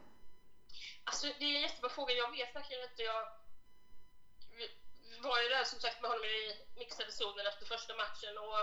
Alltså 1.05 1.27
det 1.39 1.45
är 1.45 1.57
en 1.57 1.63
jättebra 1.63 1.91
fråga. 1.91 2.15
Jag 2.15 2.31
vet 2.31 2.55
verkligen 2.55 2.83
inte. 2.83 3.03
Jag 3.03 3.27
var 5.23 5.43
ju 5.43 5.49
där 5.49 5.65
som 5.65 5.81
sagt 5.81 6.01
med 6.01 6.11
honom 6.11 6.25
i 6.25 6.39
mixade 6.77 7.13
zonen 7.13 7.47
efter 7.47 7.67
första 7.67 7.95
matchen 7.95 8.39
och 8.39 8.61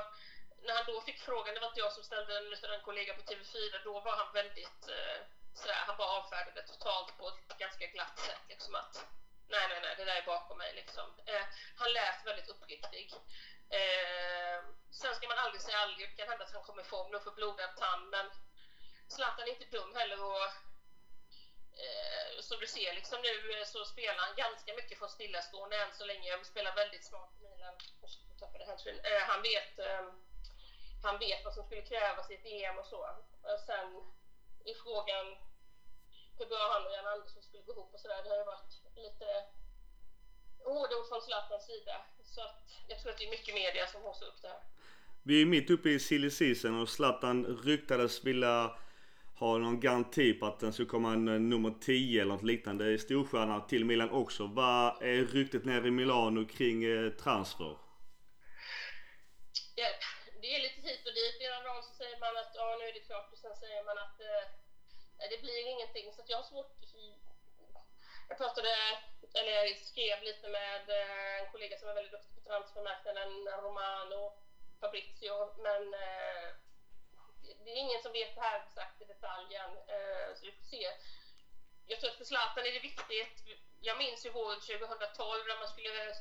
när 0.61 0.73
han 0.73 0.85
då 0.87 1.01
fick 1.01 1.19
frågan, 1.19 1.53
det 1.53 1.59
var 1.59 1.67
inte 1.67 1.79
jag 1.79 1.93
som 1.93 2.03
ställde 2.03 2.33
den 2.33 2.53
utan 2.53 2.71
en 2.71 2.81
kollega 2.81 3.13
på 3.13 3.21
TV4, 3.21 3.83
då 3.83 3.99
var 3.99 4.15
han 4.15 4.33
väldigt 4.33 4.87
eh, 4.87 5.19
sådär, 5.53 5.83
han 5.87 5.97
bara 5.97 6.17
avfärdade 6.19 6.61
totalt 6.61 7.17
på 7.17 7.27
ett 7.27 7.57
ganska 7.57 7.85
glatt 7.85 8.19
sätt 8.19 8.43
liksom 8.49 8.75
att 8.75 9.05
nej, 9.47 9.65
nej, 9.69 9.79
nej, 9.81 9.95
det 9.97 10.05
där 10.05 10.15
är 10.15 10.25
bakom 10.25 10.57
mig 10.57 10.73
liksom. 10.75 11.07
Eh, 11.25 11.45
han 11.75 11.93
lät 11.93 12.25
väldigt 12.25 12.49
uppriktig. 12.49 13.13
Eh, 13.69 14.59
sen 14.91 15.15
ska 15.15 15.27
man 15.27 15.37
aldrig 15.37 15.61
säga 15.61 15.77
aldrig, 15.77 16.09
det 16.09 16.15
kan 16.15 16.29
hända 16.29 16.45
att 16.45 16.53
han 16.53 16.63
kommer 16.63 16.81
i 16.81 16.91
form 16.93 17.15
och 17.15 17.23
får 17.23 17.31
blodad 17.31 17.75
tand, 17.77 18.09
men 18.09 18.31
Zlatan 19.07 19.47
är 19.47 19.51
inte 19.51 19.77
dum 19.77 19.95
heller 19.95 20.23
och 20.23 20.49
Eh, 21.85 22.41
som 22.47 22.57
du 22.59 22.67
ser 22.67 22.93
liksom 22.99 23.17
nu 23.27 23.35
eh, 23.53 23.65
så 23.73 23.85
spelar 23.85 24.21
han 24.25 24.35
ganska 24.35 24.71
mycket 24.79 24.97
från 24.97 25.09
stillastående 25.09 25.75
än 25.83 25.93
så 25.99 26.05
länge. 26.05 26.31
Han 26.31 26.45
spelar 26.45 26.75
väldigt 26.75 27.05
smart 27.05 27.31
Milan. 27.41 27.75
Eh, 29.09 29.23
han 29.31 29.41
vet 29.41 29.79
eh, 29.87 30.05
han 31.03 31.19
vet 31.19 31.45
vad 31.45 31.53
som 31.53 31.63
skulle 31.65 31.81
krävas 31.81 32.31
i 32.31 32.33
ett 32.33 32.45
EM 32.45 32.77
och 32.77 32.85
så. 32.85 33.01
Och 33.41 33.59
sen 33.69 33.87
i 34.71 34.73
frågan 34.83 35.25
hur 36.37 36.45
bra 36.45 36.63
han 36.73 36.85
och 36.85 36.93
Jan 36.93 37.07
Andersson 37.13 37.43
skulle 37.43 37.63
gå 37.63 37.71
ihop 37.73 37.93
och 37.93 37.99
sådär, 37.99 38.23
det 38.23 38.29
har 38.29 38.37
ju 38.37 38.43
varit 38.43 38.73
lite 38.95 39.25
hårda 40.63 40.95
ord 40.97 41.07
från 41.09 41.21
Zlatans 41.21 41.65
sida. 41.65 42.05
Så 42.23 42.41
att 42.41 42.61
jag 42.87 42.99
tror 42.99 43.11
att 43.11 43.17
det 43.17 43.25
är 43.25 43.29
mycket 43.29 43.55
media 43.55 43.87
som 43.87 44.03
haussar 44.03 44.25
upp 44.25 44.41
det 44.41 44.47
här. 44.47 44.63
Vi 45.23 45.41
är 45.41 45.45
mitt 45.45 45.69
uppe 45.69 45.89
i 45.89 45.99
silly 45.99 46.31
season 46.31 46.81
och 46.81 46.89
Zlatan 46.89 47.45
ryktades 47.45 48.23
vilja 48.23 48.77
har 49.39 49.59
någon 49.59 49.79
garanti 49.79 50.33
på 50.33 50.45
att 50.45 50.59
den 50.59 50.73
skulle 50.73 50.89
komma 50.95 51.13
en 51.13 51.27
eh, 51.27 51.39
nummer 51.51 51.73
10 51.81 52.21
eller 52.21 52.33
något 52.33 52.43
liknande 52.53 52.99
storstjärna 52.99 53.61
till 53.61 53.85
Milan 53.85 54.09
också. 54.09 54.47
Vad 54.47 55.01
är 55.01 55.25
ryktet 55.37 55.65
nere 55.65 55.87
i 55.87 55.91
Milano 55.91 56.41
kring 56.55 56.83
eh, 56.83 57.09
transfer? 57.23 57.73
Ja, 59.75 59.87
det 60.41 60.49
är 60.55 60.61
lite 60.67 60.81
hit 60.87 61.03
och 61.09 61.15
dit. 61.19 61.35
Ena 61.45 61.59
dagen 61.67 61.83
så 61.83 61.93
säger 61.93 62.19
man 62.25 62.33
att 62.41 62.51
ja, 62.59 62.65
nu 62.79 62.85
är 62.89 62.93
det 62.93 63.05
klart 63.09 63.31
och 63.31 63.37
sen 63.37 63.55
säger 63.63 63.83
man 63.89 63.97
att 64.05 64.17
eh, 64.29 64.45
det 65.31 65.39
blir 65.43 65.67
ingenting. 65.73 66.05
Så 66.15 66.21
jag 66.27 66.37
har 66.37 66.49
svårt 66.51 66.79
jag 68.29 68.37
pratade, 68.37 68.73
eller 69.39 69.51
jag 69.51 69.77
skrev 69.91 70.17
lite 70.23 70.47
med 70.59 70.83
eh, 70.89 71.41
en 71.41 71.51
kollega 71.51 71.77
som 71.77 71.89
är 71.89 71.93
väldigt 71.93 72.15
duktig 72.17 72.35
på 72.35 72.41
transfermarknaden, 72.49 73.31
Romano 73.65 74.21
Fabrizio, 74.79 75.37
men 75.65 75.83
eh, 75.93 76.47
det 77.41 77.69
är 77.71 77.75
ingen 77.85 78.01
som 78.01 78.11
vet 78.11 78.35
det 78.35 78.41
här 78.41 78.59
exakt 78.59 79.01
i 79.01 79.05
detaljen, 79.05 79.69
eh, 79.95 80.27
så 80.35 80.45
vi 80.45 80.51
får 80.51 80.63
se. 80.63 80.83
Jag 81.85 81.99
tror 81.99 82.09
att 82.09 82.17
för 82.17 82.25
Zlatan 82.25 82.65
är 82.65 82.71
det 82.71 82.79
viktigt. 82.79 83.35
Jag 83.79 83.97
minns 83.97 84.25
ju 84.25 84.29
våren 84.29 84.59
2012 84.59 85.47
när 85.47 85.59
man 85.59 85.67
skulle 85.67 86.13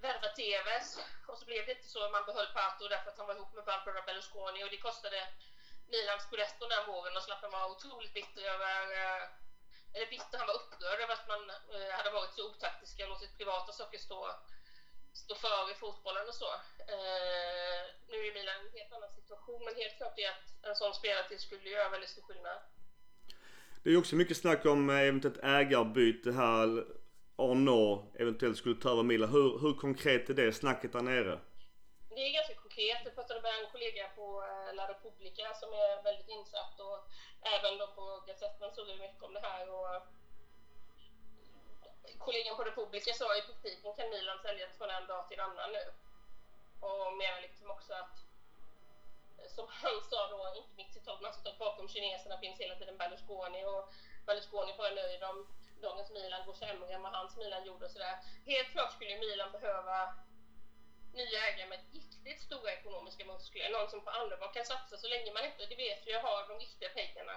värva 0.00 0.28
TVs 0.28 0.98
och 1.28 1.38
så 1.38 1.44
blev 1.44 1.66
det 1.66 1.72
inte 1.72 1.88
så. 1.88 2.10
Man 2.10 2.24
behöll 2.24 2.46
Pato 2.46 2.88
därför 2.88 3.10
att 3.10 3.18
han 3.18 3.26
var 3.26 3.34
ihop 3.34 3.52
med 3.54 3.64
Barbara 3.64 4.02
Berlusconi 4.02 4.64
och 4.64 4.70
det 4.70 4.86
kostade 4.88 5.28
Milan 5.88 6.20
scudetto 6.20 6.66
den 6.68 6.86
våren 6.86 7.16
och 7.16 7.22
Zlatan 7.22 7.50
var 7.50 7.70
otroligt 7.70 8.14
bitter 8.14 8.42
över 8.42 8.80
eh, 9.00 9.22
eller 9.96 10.06
bitter, 10.06 10.38
han 10.38 10.46
var 10.46 10.54
upprörd 10.54 11.00
över 11.00 11.14
att 11.14 11.28
man 11.28 11.50
eh, 11.50 11.90
hade 11.96 12.10
varit 12.10 12.34
så 12.34 12.50
otaktiska 12.50 13.02
och 13.04 13.08
låtit 13.08 13.36
privata 13.36 13.72
saker 13.72 13.98
stå, 13.98 14.20
stå 15.24 15.34
före 15.34 15.74
fotbollen 15.82 16.28
och 16.28 16.38
så. 16.42 16.50
Eh, 16.94 17.82
nu 18.10 18.16
är 18.26 18.34
Milan 18.34 18.54
i 18.62 18.66
en 18.68 18.78
helt 18.78 18.92
annan 18.96 19.12
situation, 19.18 19.60
men 19.64 19.74
helt 19.82 19.96
klart 19.96 20.18
är 20.24 20.28
att 20.34 20.46
en 20.68 20.76
sån 20.80 20.94
spelare 20.94 21.38
skulle 21.38 21.68
göra 21.70 21.88
väldigt 21.88 22.10
stor 22.10 22.22
skillnad. 22.22 22.58
Det 23.82 23.90
är 23.90 23.98
också 23.98 24.16
mycket 24.16 24.36
snack 24.36 24.66
om 24.66 24.90
eh, 24.90 25.08
eventuellt 25.10 25.44
ägarbyte 25.44 26.32
här. 26.32 26.68
Arnaud 27.38 27.96
eventuellt 28.22 28.58
skulle 28.58 28.80
ta 28.80 28.90
över 28.90 29.02
Milan. 29.02 29.28
Hur, 29.36 29.58
hur 29.62 29.74
konkret 29.74 30.30
är 30.30 30.34
det 30.34 30.52
snacket 30.52 30.92
där 30.92 31.02
nere? 31.02 31.40
Det 32.08 32.22
är 32.28 32.32
ganska 32.38 32.54
konkret. 32.54 33.00
Jag 33.04 33.14
pratade 33.14 33.40
med 33.40 33.52
en 33.60 33.70
kollega 33.74 34.04
på 34.18 34.26
eh, 34.48 34.74
La 34.78 34.84
Repubblica 34.92 35.46
som 35.60 35.70
är 35.84 36.02
väldigt 36.08 36.28
insatt 36.28 36.80
och 36.86 36.98
även 37.54 37.78
då 37.78 37.86
på 37.98 38.04
Gazetten 38.26 38.70
såg 38.74 38.86
vi 38.86 38.96
mycket 39.06 39.22
om 39.22 39.34
det 39.34 39.44
här. 39.48 39.64
Och 39.76 39.92
kollegan 42.18 42.56
på 42.56 42.64
Republika 42.64 43.14
sa 43.14 43.36
i 43.36 43.42
praktiken 43.42 43.94
kan 43.96 44.10
Milan 44.10 44.38
säljas 44.38 44.78
från 44.78 44.90
en 44.90 45.06
dag 45.06 45.28
till 45.28 45.38
en 45.38 45.44
annan 45.50 45.72
nu. 45.72 45.84
Och 46.80 47.16
menar 47.22 47.40
liksom 47.40 47.70
också 47.70 47.92
att 47.92 48.16
eh, 49.38 49.50
som 49.56 49.66
han 49.68 49.96
sa 50.10 50.20
då, 50.28 50.52
inte 50.56 50.76
mitt 50.76 50.92
citat, 50.92 51.20
men 51.20 51.32
citat 51.32 51.58
bakom 51.58 51.88
kineserna 51.88 52.38
finns 52.38 52.60
hela 52.60 52.74
tiden 52.74 52.98
Berlusconi 52.98 53.64
och 53.64 53.84
Berlusconi 54.26 54.74
bara 54.76 54.90
nöjd 54.90 55.22
om 55.24 55.46
dagens 55.82 56.10
Milan 56.10 56.46
går 56.46 56.54
sämre 56.54 56.94
än 56.94 57.02
vad 57.02 57.12
hans 57.12 57.36
Milan 57.36 57.66
gjorde 57.66 57.84
och 57.84 57.90
sådär. 57.90 58.16
Helt 58.46 58.68
klart 58.68 58.92
skulle 58.92 59.18
Milan 59.18 59.52
behöva 59.52 60.14
nya 61.12 61.38
ägare 61.48 61.68
med 61.68 61.80
riktigt 61.92 62.40
stora 62.40 62.72
ekonomiska 62.72 63.24
muskler. 63.24 63.70
Någon 63.70 63.90
som 63.90 64.00
på 64.04 64.10
allvar 64.10 64.52
kan 64.54 64.64
satsa 64.64 64.96
så 64.96 65.08
länge 65.08 65.32
man 65.32 65.44
inte, 65.44 65.66
det 65.66 65.76
vet 65.76 66.06
vi, 66.06 66.12
har 66.12 66.48
de 66.48 66.58
riktiga 66.58 66.88
pengarna 66.88 67.36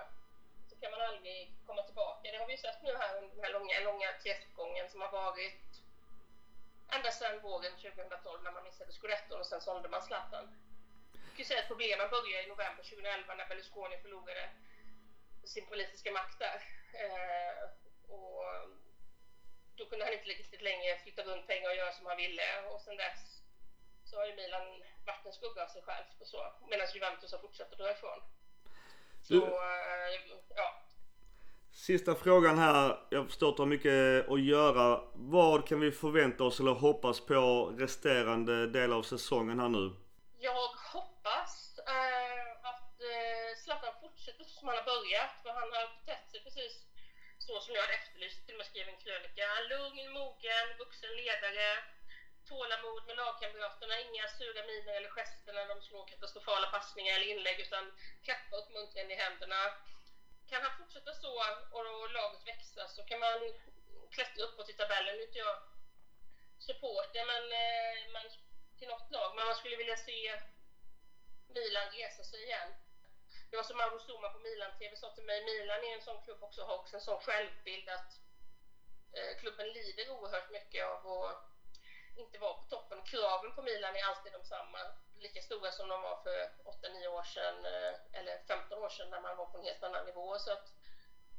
kan 0.81 0.91
man 0.91 1.01
aldrig 1.01 1.39
komma 1.67 1.81
tillbaka. 1.83 2.31
Det 2.31 2.37
har 2.37 2.47
vi 2.47 2.53
ju 2.53 2.57
sett 2.57 2.81
nu 2.83 2.93
här 3.01 3.17
under 3.17 3.35
den 3.35 3.43
här 3.43 3.53
långa, 3.57 3.79
långa 3.79 4.09
kräftgången 4.23 4.89
som 4.89 5.01
har 5.01 5.11
varit 5.11 5.61
ända 6.95 7.11
sedan 7.11 7.41
våren 7.41 7.71
2012 7.71 8.43
när 8.43 8.51
man 8.51 8.63
missade 8.63 8.91
scudetton 8.91 9.39
och 9.39 9.45
sen 9.45 9.61
sålde 9.61 9.89
man 9.89 10.01
Zlatan. 10.01 10.45
Jag 11.27 11.35
kan 11.37 11.45
säga 11.45 11.59
att 11.59 11.67
problemen 11.73 12.09
började 12.09 12.43
i 12.43 12.47
november 12.47 12.83
2011 12.83 13.33
när 13.33 13.47
Berlusconi 13.49 13.97
förlorade 13.97 14.49
sin 15.43 15.65
politiska 15.65 16.11
makt 16.11 16.39
där. 16.39 16.59
Eh, 17.03 17.63
och 18.15 18.43
då 19.75 19.85
kunde 19.85 20.05
han 20.05 20.13
inte 20.13 20.29
riktigt 20.29 20.61
längre 20.61 20.97
flytta 20.97 21.21
runt 21.23 21.47
pengar 21.47 21.69
och 21.69 21.75
göra 21.75 21.91
som 21.91 22.05
han 22.05 22.17
ville 22.17 22.47
och 22.71 22.81
sen 22.81 22.97
dess 22.97 23.41
så 24.05 24.17
har 24.17 24.25
ju 24.25 24.35
Milan 24.35 24.83
varit 25.05 25.25
en 25.25 25.33
skugga 25.33 25.63
av 25.63 25.67
sig 25.67 25.81
själv 25.81 26.05
och 26.19 26.27
så. 26.27 26.53
Medan 26.69 26.87
Juventus 26.93 27.31
har 27.31 27.39
fortsatt 27.39 27.71
att 27.71 27.77
dra 27.77 27.91
ifrån. 27.91 28.19
Så, 29.29 29.35
du, 29.35 29.41
eh, 29.41 30.11
ja. 30.55 30.67
Sista 31.71 32.15
frågan 32.15 32.57
här. 32.57 32.99
Jag 33.09 33.25
förstår 33.27 33.49
att 33.49 33.57
du 33.57 33.61
har 33.61 33.67
mycket 33.67 34.29
att 34.33 34.41
göra. 34.41 35.01
Vad 35.13 35.67
kan 35.67 35.79
vi 35.79 35.91
förvänta 35.91 36.43
oss 36.43 36.59
eller 36.59 36.71
hoppas 36.71 37.17
på 37.19 37.41
resterande 37.83 38.55
del 38.77 38.93
av 38.93 39.03
säsongen 39.03 39.59
här 39.59 39.69
nu? 39.69 39.85
Jag 40.47 40.67
hoppas 40.95 41.79
äh, 41.99 42.69
att 42.71 42.95
äh, 43.13 43.51
Zlatan 43.63 43.93
fortsätter 44.01 44.43
som 44.43 44.67
han 44.67 44.77
har 44.77 44.87
börjat. 44.93 45.33
För 45.43 45.49
han 45.59 45.69
har 45.75 45.85
betett 45.97 46.25
sig 46.31 46.39
precis 46.45 46.73
så 47.45 47.53
som 47.63 47.71
jag 47.75 47.81
hade 47.81 47.97
efterlyst. 48.01 48.45
Till 48.45 48.55
och 48.55 48.61
med 48.61 48.67
skrev 48.71 48.87
en 48.93 48.99
krönika. 49.03 49.47
Lugn, 49.71 50.05
mogen, 50.17 50.67
vuxen 50.83 51.11
ledare 51.21 51.67
tålamod 52.49 53.03
med 53.07 53.15
lagkamraterna, 53.15 53.99
inga 53.99 54.27
sura 54.27 54.61
miner 54.69 54.93
eller 54.93 55.09
gester 55.09 55.53
när 55.53 55.67
de 55.67 55.81
slår 55.81 56.07
katastrofala 56.07 56.67
passningar 56.75 57.13
eller 57.15 57.31
inlägg 57.33 57.59
utan 57.59 57.85
klappa 58.25 58.55
uppmuntran 58.61 59.11
i 59.11 59.15
händerna. 59.15 59.61
Kan 60.49 60.61
han 60.63 60.77
fortsätta 60.77 61.13
så 61.13 61.33
och 61.71 62.11
laget 62.11 62.47
växa 62.47 62.87
så 62.87 63.03
kan 63.03 63.19
man 63.19 63.39
klättra 64.15 64.43
uppåt 64.43 64.69
i 64.69 64.73
tabellen. 64.73 65.15
Nu 65.15 65.21
är 65.21 65.27
inte 65.27 65.37
jag 65.47 65.57
supporter 66.59 67.23
men, 67.31 67.43
eh, 67.63 68.11
men 68.13 68.25
till 68.77 68.87
något 68.87 69.11
lag, 69.11 69.35
men 69.35 69.45
man 69.45 69.55
skulle 69.55 69.75
vilja 69.75 69.97
se 69.97 70.39
Milan 71.47 71.89
resa 71.91 72.23
sig 72.23 72.43
igen. 72.43 72.69
Det 73.49 73.55
var 73.55 73.63
som 73.63 73.77
Mauro 73.77 73.99
Soma 73.99 74.29
på 74.29 74.39
Milan-TV 74.39 74.95
sa 74.95 75.09
till 75.11 75.23
mig, 75.23 75.43
Milan 75.43 75.83
är 75.83 75.95
en 75.95 76.01
sån 76.01 76.23
klubb 76.23 76.43
också, 76.43 76.63
har 76.63 76.75
också 76.75 76.95
en 76.95 77.01
sån 77.01 77.19
självbild 77.19 77.89
att 77.89 78.11
eh, 79.17 79.39
klubben 79.39 79.67
lider 79.67 80.09
oerhört 80.09 80.49
mycket 80.49 80.85
av 80.85 81.07
att 81.07 81.48
inte 82.15 82.37
var 82.37 82.53
på 82.53 82.65
toppen. 82.69 82.99
Kraven 83.11 83.51
på 83.55 83.61
Milan 83.61 83.95
är 83.95 84.03
alltid 84.09 84.31
de 84.37 84.43
samma, 84.53 84.79
lika 85.25 85.41
stora 85.41 85.71
som 85.71 85.87
de 85.89 86.01
var 86.01 86.17
för 86.25 86.37
8-9 86.65 87.07
år 87.17 87.23
sedan 87.23 87.55
eh, 87.73 88.19
eller 88.19 88.35
15 88.47 88.83
år 88.83 88.89
sedan 88.89 89.09
när 89.09 89.21
man 89.21 89.37
var 89.37 89.45
på 89.45 89.57
en 89.57 89.63
helt 89.63 89.83
annan 89.83 90.05
nivå. 90.05 90.39
Så 90.39 90.51
att 90.51 90.65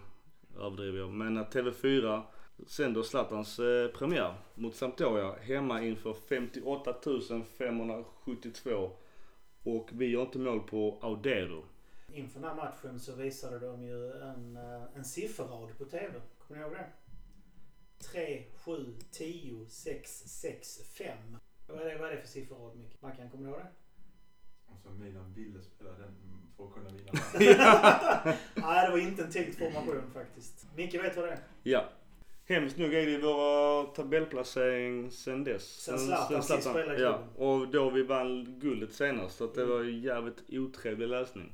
överdriver 0.59 0.99
jag, 0.99 1.11
men 1.11 1.37
att 1.37 1.55
TV4 1.55 2.23
sänder 2.67 3.03
Zlatans 3.03 3.59
eh, 3.59 3.89
premiär 3.89 4.35
mot 4.55 4.75
Sampdoria 4.75 5.33
hemma 5.33 5.83
inför 5.83 6.15
58 6.29 6.95
572 7.59 8.91
och 9.63 9.89
vi 9.93 10.07
gör 10.07 10.23
inte 10.23 10.39
mål 10.39 10.61
på 10.61 10.99
Audero. 11.03 11.65
Inför 12.13 12.41
den 12.41 12.49
här 12.49 12.57
matchen 12.57 13.01
så 13.01 13.15
visade 13.15 13.59
de 13.59 13.85
ju 13.85 14.13
en, 14.13 14.57
eh, 14.57 14.83
en 14.97 15.05
sifferrad 15.05 15.79
på 15.79 15.85
TV. 15.85 16.13
Kommer 16.39 16.61
ni 16.61 16.67
ihåg 16.67 16.73
det? 16.73 16.87
3, 17.99 18.45
7, 18.65 18.95
10, 19.11 19.67
6, 19.69 20.11
6, 20.27 20.81
5. 20.99 21.19
Vad 21.69 21.81
är 21.81 21.85
det, 21.85 21.99
vad 21.99 22.09
är 22.09 22.15
det 22.17 22.21
för 22.21 22.29
sifferrad 22.29 22.77
Micke? 22.77 23.03
Mackan, 23.03 23.31
kommer 23.31 23.45
du 23.45 23.51
ihåg 23.51 23.61
det? 23.61 23.71
Alltså 24.73 24.91
Milan 24.91 25.33
ville 25.35 25.63
spela 25.63 25.91
den 25.91 26.15
för 26.57 26.65
att 26.65 26.75
kunna 26.75 26.91
vinna. 26.91 27.13
Nej, 28.55 28.87
det 28.87 28.91
var 28.91 28.99
inte 28.99 29.23
en 29.25 29.31
tänkt 29.31 29.59
formation 29.59 30.11
faktiskt. 30.15 30.67
Micke 30.77 30.95
vet 30.95 31.17
vad 31.17 31.25
det 31.25 31.33
är? 31.33 31.39
Ja. 31.63 31.89
Hemskt 32.49 32.79
nog 32.79 32.95
är 32.95 33.07
det 33.07 33.19
vår 33.19 33.95
tabellplacering 33.95 35.11
sen 35.11 35.45
dess. 35.45 35.83
Sen 35.83 35.99
Zlatan 35.99 36.43
sist 36.43 36.63
spelade 36.71 37.03
Ja, 37.03 37.25
och 37.37 37.69
då 37.69 37.91
vi 37.91 38.03
vann 38.03 38.59
guldet 38.61 38.93
senast. 38.93 39.37
Så 39.37 39.45
att 39.45 39.55
det 39.55 39.63
Mm. 39.63 39.75
var 39.77 39.83
ju 39.83 39.99
jävligt 39.99 40.43
otrevlig 40.49 41.09
läsning. 41.09 41.53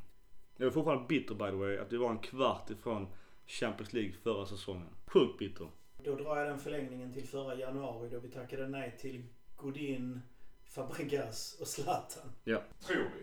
Jag 0.57 0.67
är 0.67 0.71
fortfarande 0.71 1.05
bitter 1.09 1.35
by 1.35 1.45
the 1.45 1.51
way 1.57 1.79
att 1.79 1.93
vi 1.93 1.97
var 1.97 2.11
en 2.11 2.19
kvart 2.19 2.71
ifrån 2.71 3.07
Champions 3.47 3.93
League 3.93 4.13
förra 4.23 4.47
säsongen. 4.47 4.89
Sjukt 5.07 5.39
bitter. 5.39 5.69
Då 6.05 6.15
drar 6.17 6.37
jag 6.37 6.47
den 6.49 6.59
förlängningen 6.59 7.13
till 7.13 7.29
förra 7.29 7.55
januari 7.55 8.09
då 8.09 8.19
vi 8.19 8.29
tackade 8.31 8.69
nej 8.69 8.97
till 9.01 9.25
Godin, 9.57 10.21
Fabregas 10.65 11.57
och 11.61 11.67
Zlatan. 11.69 12.33
Tror 12.81 12.97
vi. 13.17 13.23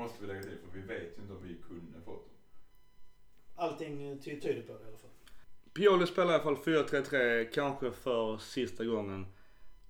Måste 0.00 0.20
vi 0.22 0.26
lägga 0.26 0.42
till 0.42 0.58
för 0.58 0.78
vi 0.78 0.86
vet 0.86 1.18
ju 1.18 1.22
inte 1.22 1.32
om 1.34 1.42
vi 1.42 1.54
kunde 1.68 2.00
fått 2.00 2.24
dem. 2.24 2.34
Allting 3.56 4.18
ty- 4.18 4.40
tyder 4.40 4.62
på 4.62 4.72
det 4.72 4.84
i 4.84 4.86
alla 4.88 4.96
fall. 4.98 5.10
Pioli 5.74 6.06
spelar 6.06 6.30
i 6.30 6.34
alla 6.34 6.42
fall 6.44 6.56
4-3-3, 6.56 7.44
kanske 7.44 7.90
för 7.92 8.38
sista 8.38 8.84
gången. 8.84 9.26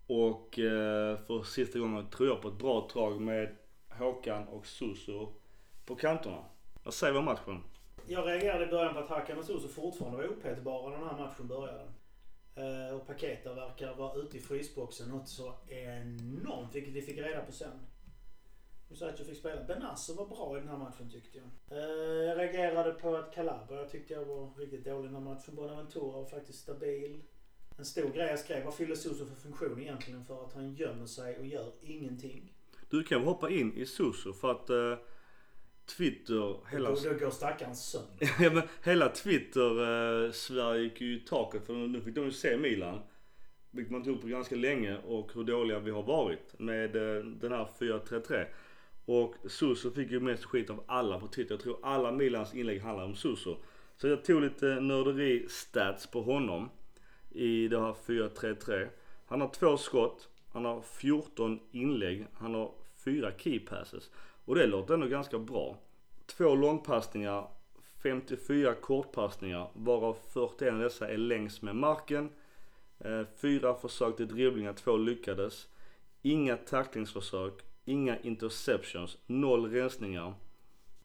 Och 0.06 0.58
eh, 0.58 1.18
för 1.18 1.42
sista 1.42 1.78
gången 1.78 2.10
tror 2.10 2.28
jag 2.28 2.42
på 2.42 2.48
ett 2.48 2.58
bra 2.58 2.80
tag 2.80 3.20
med 3.20 3.56
Håkan 3.88 4.48
och 4.48 4.66
Susu 4.66 5.26
på 5.84 5.94
kanterna. 5.96 6.44
Vad 6.82 6.94
säger 6.94 7.12
vi 7.12 7.18
om 7.18 7.24
matchen? 7.24 7.62
Jag 8.10 8.26
reagerade 8.26 8.64
i 8.64 8.68
början 8.68 8.94
på 8.94 9.00
att 9.00 9.08
Hakan 9.08 9.38
och 9.38 9.44
Suso 9.44 9.68
fortfarande 9.68 10.16
var 10.16 10.28
opetbara 10.28 10.90
när 10.90 10.98
den 10.98 11.08
här 11.08 11.18
matchen 11.18 11.48
började. 11.48 11.84
Uh, 12.58 12.96
och 12.96 13.06
Paketa 13.06 13.54
verkar 13.54 13.94
vara 13.94 14.14
ute 14.14 14.36
i 14.36 14.40
frysboxen 14.40 15.08
något 15.08 15.28
så 15.28 15.54
enormt, 15.68 16.74
vilket 16.74 16.94
vi 16.94 17.02
fick 17.02 17.18
reda 17.18 17.40
på 17.40 17.52
sen. 17.52 17.86
Musacho 18.88 19.24
fick 19.24 19.36
spela. 19.36 19.64
Benazzo 19.64 20.14
var 20.14 20.26
bra 20.26 20.56
i 20.56 20.60
den 20.60 20.68
här 20.68 20.78
matchen 20.78 21.10
tyckte 21.10 21.38
jag. 21.38 21.78
Uh, 21.78 22.24
jag 22.24 22.38
reagerade 22.38 22.92
på 22.92 23.16
att 23.16 23.34
Calabria 23.34 23.84
tyckte 23.84 24.14
jag 24.14 24.24
var 24.24 24.54
riktigt 24.56 24.84
dålig 24.84 25.04
i 25.04 25.12
den 25.12 25.14
här 25.14 25.34
matchen. 25.34 25.54
Bonaventura 25.54 26.12
var 26.12 26.24
faktiskt 26.24 26.58
stabil. 26.58 27.22
En 27.78 27.84
stor 27.84 28.10
grej 28.10 28.26
jag 28.26 28.38
skrev, 28.38 28.64
vad 28.64 28.74
fyller 28.74 28.94
Soso 28.94 29.26
för 29.26 29.34
funktion 29.34 29.80
egentligen? 29.80 30.24
För 30.24 30.44
att 30.44 30.54
han 30.54 30.74
gömmer 30.74 31.06
sig 31.06 31.38
och 31.38 31.46
gör 31.46 31.72
ingenting. 31.80 32.52
Du 32.90 33.04
kan 33.04 33.24
hoppa 33.24 33.50
in 33.50 33.74
i 33.74 33.86
Soso 33.86 34.32
för 34.32 34.50
att 34.50 34.70
uh 34.70 34.98
Twitter, 35.96 36.56
hela, 36.70 36.90
Då, 36.90 36.96
då 37.04 37.14
går 37.14 37.30
stackaren 37.30 37.76
sönder. 37.76 38.30
ja, 38.40 38.50
men 38.50 38.62
hela 38.84 39.08
Twitter 39.08 40.76
eh, 40.76 40.82
gick 40.82 41.00
ju 41.00 41.16
i 41.16 41.20
taket 41.20 41.66
för 41.66 41.72
nu 41.72 42.00
fick 42.00 42.14
de 42.14 42.24
ju 42.24 42.32
se 42.32 42.56
Milan. 42.56 43.00
Vilket 43.70 43.92
man 43.92 44.04
tog 44.04 44.20
på 44.20 44.26
ganska 44.26 44.56
länge 44.56 44.98
och 44.98 45.30
hur 45.34 45.44
dåliga 45.44 45.78
vi 45.78 45.90
har 45.90 46.02
varit 46.02 46.58
med 46.58 46.96
eh, 46.96 47.24
den 47.24 47.52
här 47.52 47.68
4-3-3. 47.78 48.46
Och 49.04 49.34
Suso 49.46 49.90
fick 49.90 50.10
ju 50.10 50.20
mest 50.20 50.44
skit 50.44 50.70
av 50.70 50.84
alla 50.86 51.20
på 51.20 51.26
Twitter. 51.28 51.54
Jag 51.54 51.60
tror 51.62 51.78
alla 51.82 52.12
Milans 52.12 52.54
inlägg 52.54 52.80
handlar 52.80 53.04
om 53.04 53.14
Suso. 53.14 53.56
Så 53.96 54.08
jag 54.08 54.24
tog 54.24 54.42
lite 54.42 54.66
nörderi-stats 54.66 56.06
på 56.06 56.22
honom 56.22 56.68
i 57.30 57.68
det 57.68 57.80
här 57.80 57.94
4-3-3. 58.06 58.88
Han 59.26 59.40
har 59.40 59.48
två 59.48 59.76
skott, 59.76 60.28
han 60.52 60.64
har 60.64 60.80
14 60.80 61.60
inlägg, 61.72 62.26
han 62.32 62.54
har 62.54 62.72
fyra 63.04 63.32
key 63.38 63.58
passes. 63.58 64.10
Och 64.48 64.54
det 64.54 64.66
låter 64.66 64.94
ändå 64.94 65.06
ganska 65.06 65.38
bra. 65.38 65.76
Två 66.26 66.54
långpassningar, 66.54 67.48
54 68.02 68.74
kortpassningar, 68.74 69.70
varav 69.74 70.16
41 70.32 70.72
av 70.72 70.78
dessa 70.78 71.08
är 71.08 71.16
längs 71.16 71.62
med 71.62 71.76
marken. 71.76 72.30
Eh, 72.98 73.22
fyra 73.40 73.74
försök 73.74 74.16
till 74.16 74.28
dribblingar, 74.28 74.72
två 74.72 74.96
lyckades. 74.96 75.68
Inga 76.22 76.56
tacklingsförsök, 76.56 77.54
inga 77.84 78.18
interceptions, 78.18 79.18
noll 79.26 79.70
rensningar. 79.70 80.34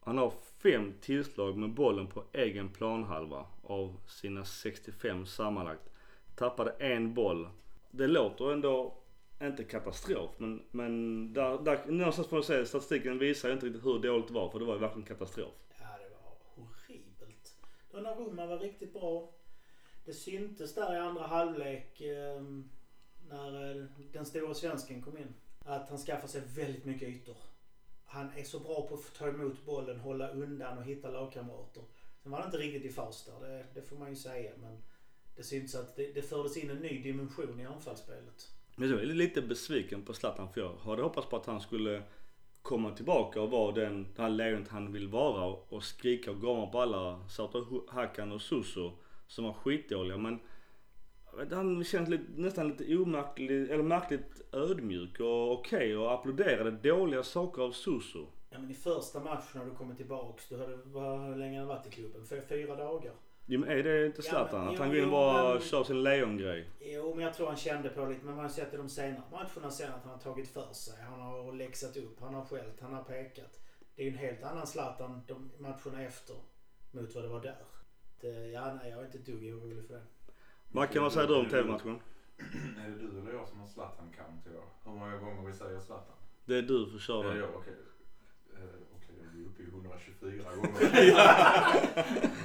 Han 0.00 0.18
har 0.18 0.32
fem 0.62 0.92
tillslag 1.00 1.56
med 1.56 1.70
bollen 1.70 2.06
på 2.06 2.24
egen 2.32 2.68
planhalva 2.68 3.46
av 3.62 3.96
sina 4.06 4.44
65 4.44 5.26
sammanlagt. 5.26 5.90
Tappade 6.36 6.70
en 6.70 7.14
boll. 7.14 7.48
Det 7.90 8.06
låter 8.06 8.52
ändå 8.52 8.94
inte 9.42 9.64
katastrof 9.64 10.30
men, 10.38 10.62
men 10.70 11.32
där, 11.32 11.58
där, 11.58 11.86
någonstans 11.86 12.28
får 12.28 12.36
man 12.36 12.44
säga 12.44 12.66
statistiken 12.66 13.18
visar 13.18 13.52
inte 13.52 13.66
riktigt 13.66 13.84
hur 13.84 13.98
dåligt 13.98 14.28
det 14.28 14.34
var 14.34 14.48
för 14.48 14.58
det 14.58 14.64
var 14.64 14.74
ju 14.74 14.80
verkligen 14.80 15.06
katastrof. 15.06 15.54
Ja, 15.78 15.86
det 15.98 16.14
var 16.14 16.64
horribelt. 16.64 17.56
Donnarumma 17.90 18.46
var 18.46 18.58
riktigt 18.58 18.92
bra. 18.92 19.32
Det 20.04 20.12
syntes 20.12 20.74
där 20.74 20.94
i 20.94 20.98
andra 20.98 21.26
halvlek 21.26 22.00
ehm, 22.00 22.70
eh, 23.30 23.36
när 23.36 23.88
den 24.12 24.26
stora 24.26 24.54
svensken 24.54 25.02
kom 25.02 25.18
in. 25.18 25.34
Att 25.58 25.88
han 25.88 25.98
skaffar 25.98 26.28
sig 26.28 26.42
väldigt 26.56 26.84
mycket 26.84 27.08
ytor. 27.08 27.36
Han 28.04 28.30
är 28.36 28.44
så 28.44 28.58
bra 28.60 28.88
på 28.88 28.94
att 28.94 29.14
ta 29.14 29.28
emot 29.28 29.64
bollen, 29.64 30.00
hålla 30.00 30.28
undan 30.28 30.78
och 30.78 30.84
hitta 30.84 31.10
lagkamrater. 31.10 31.82
Sen 32.22 32.32
var 32.32 32.38
han 32.38 32.48
inte 32.48 32.58
riktigt 32.58 32.84
i 32.84 32.94
fas 32.94 33.24
där, 33.24 33.48
det, 33.48 33.66
det 33.74 33.82
får 33.82 33.96
man 33.96 34.10
ju 34.10 34.16
säga. 34.16 34.50
Men 34.56 34.82
det 35.36 35.42
syntes 35.42 35.74
att 35.74 35.96
det, 35.96 36.12
det 36.12 36.22
fördes 36.22 36.56
in 36.56 36.70
en 36.70 36.76
ny 36.76 37.02
dimension 37.02 37.60
i 37.60 37.64
anfallsspelet. 37.64 38.53
Men 38.76 38.90
jag 38.90 39.00
är 39.00 39.06
lite 39.06 39.42
besviken 39.42 40.02
på 40.02 40.12
Zlatan 40.12 40.52
för 40.52 40.60
jag 40.60 40.76
hade 40.76 41.02
hoppats 41.02 41.28
på 41.28 41.36
att 41.36 41.46
han 41.46 41.60
skulle 41.60 42.02
komma 42.62 42.90
tillbaka 42.90 43.40
och 43.40 43.50
vara 43.50 43.72
den, 43.72 44.06
det 44.16 44.22
här 44.22 44.30
lejonet 44.30 44.68
han 44.68 44.92
vill 44.92 45.08
vara 45.08 45.44
och, 45.44 45.84
skrika 45.84 46.30
och 46.30 46.40
gama 46.40 46.66
på 46.66 46.80
alla 46.80 47.28
Sato 47.28 47.84
Hakan 47.88 48.32
och 48.32 48.42
Suso 48.42 48.92
som 49.26 49.44
var 49.44 49.52
skitdåliga 49.52 50.16
men 50.16 50.38
han 51.52 51.84
känns 51.84 52.08
lite, 52.08 52.24
nästan 52.36 52.68
lite 52.68 52.96
omärklig, 52.96 53.70
eller 53.70 53.82
märkligt 53.82 54.54
ödmjuk 54.54 55.20
och 55.20 55.52
okej 55.52 55.96
och 55.96 56.12
applåderade 56.12 56.70
dåliga 56.70 57.22
saker 57.22 57.62
av 57.62 57.72
Suso. 57.72 58.26
Ja 58.50 58.58
men 58.58 58.70
i 58.70 58.74
första 58.74 59.20
matchen 59.20 59.60
när 59.60 59.64
du 59.64 59.70
kommer 59.70 59.94
tillbaks, 59.94 60.48
du 60.48 60.58
hade, 60.58 60.76
hur 60.76 61.36
länge 61.36 61.58
har 61.58 61.66
du 61.66 61.68
varit 61.68 61.86
i 61.86 61.90
klubben? 61.90 62.26
Fyra 62.48 62.76
dagar? 62.76 63.12
Jo 63.46 63.60
men 63.60 63.68
är 63.68 63.82
det 63.82 64.06
inte 64.06 64.22
Ja, 64.24 64.30
Zlatan? 64.30 64.60
men- 64.60 64.68
att 64.68 64.74
jo, 64.74 64.80
han 64.80 64.88
går 64.88 64.98
in 64.98 65.04
och 65.04 65.10
bara 65.10 65.52
men- 65.52 65.62
kör 65.62 65.84
sin 65.84 66.02
lejongrej? 66.02 66.68
Jo, 66.80 67.14
men 67.14 67.24
jag 67.24 67.34
tror 67.34 67.46
han 67.46 67.56
kände 67.56 67.88
på 67.88 68.06
lite. 68.06 68.24
Men 68.24 68.34
man 68.34 68.44
har 68.44 68.50
sett 68.50 68.74
i 68.74 68.76
de 68.76 68.88
senare 68.88 69.22
matcherna 69.30 69.70
sen 69.70 69.92
att 69.92 70.02
han 70.02 70.12
har 70.12 70.18
tagit 70.18 70.48
för 70.48 70.72
sig. 70.72 70.94
Han 71.02 71.20
har 71.20 71.52
läxat 71.52 71.96
upp, 71.96 72.20
han 72.20 72.34
har 72.34 72.44
skällt, 72.44 72.80
han 72.80 72.92
har 72.94 73.02
pekat. 73.04 73.60
Det 73.96 74.02
är 74.02 74.06
ju 74.06 74.12
en 74.12 74.18
helt 74.18 74.42
annan 74.42 74.66
Zlatan 74.66 75.22
de 75.26 75.50
matcherna 75.58 76.02
efter 76.02 76.36
mot 76.90 77.14
vad 77.14 77.24
det 77.24 77.28
var 77.28 77.40
där. 77.40 77.56
Det, 78.20 78.28
ja, 78.50 78.74
nej, 78.82 78.90
jag 78.90 79.00
är 79.00 79.04
inte 79.04 79.18
ett 79.18 79.26
dugg 79.26 79.54
orolig 79.54 79.86
för 79.86 79.94
det. 79.94 80.02
Mackan, 80.72 81.02
vad 81.02 81.12
säger 81.12 81.28
du 81.28 81.34
om 81.34 81.48
TV-matchen? 81.48 81.98
Är 82.84 82.90
det 82.90 82.96
du 82.98 83.18
eller 83.20 83.32
jag 83.32 83.48
som 83.48 83.60
har 83.60 83.66
Zlatan-count 83.66 84.46
idag? 84.50 84.64
Hur 84.84 84.92
många 84.92 85.16
gånger 85.16 85.46
vi 85.46 85.52
säger 85.52 85.80
Zlatan? 85.80 86.14
Det 86.44 86.56
är 86.56 86.62
du 86.62 86.90
får 86.90 86.98
köra 86.98 87.26
Ja, 87.28 87.34
den. 87.34 87.54
okej. 87.54 87.72
Eh, 88.52 88.58
Okej, 88.58 88.62
är 88.62 88.93
i 88.93 88.93
124 89.74 90.44
gånger. 90.56 91.14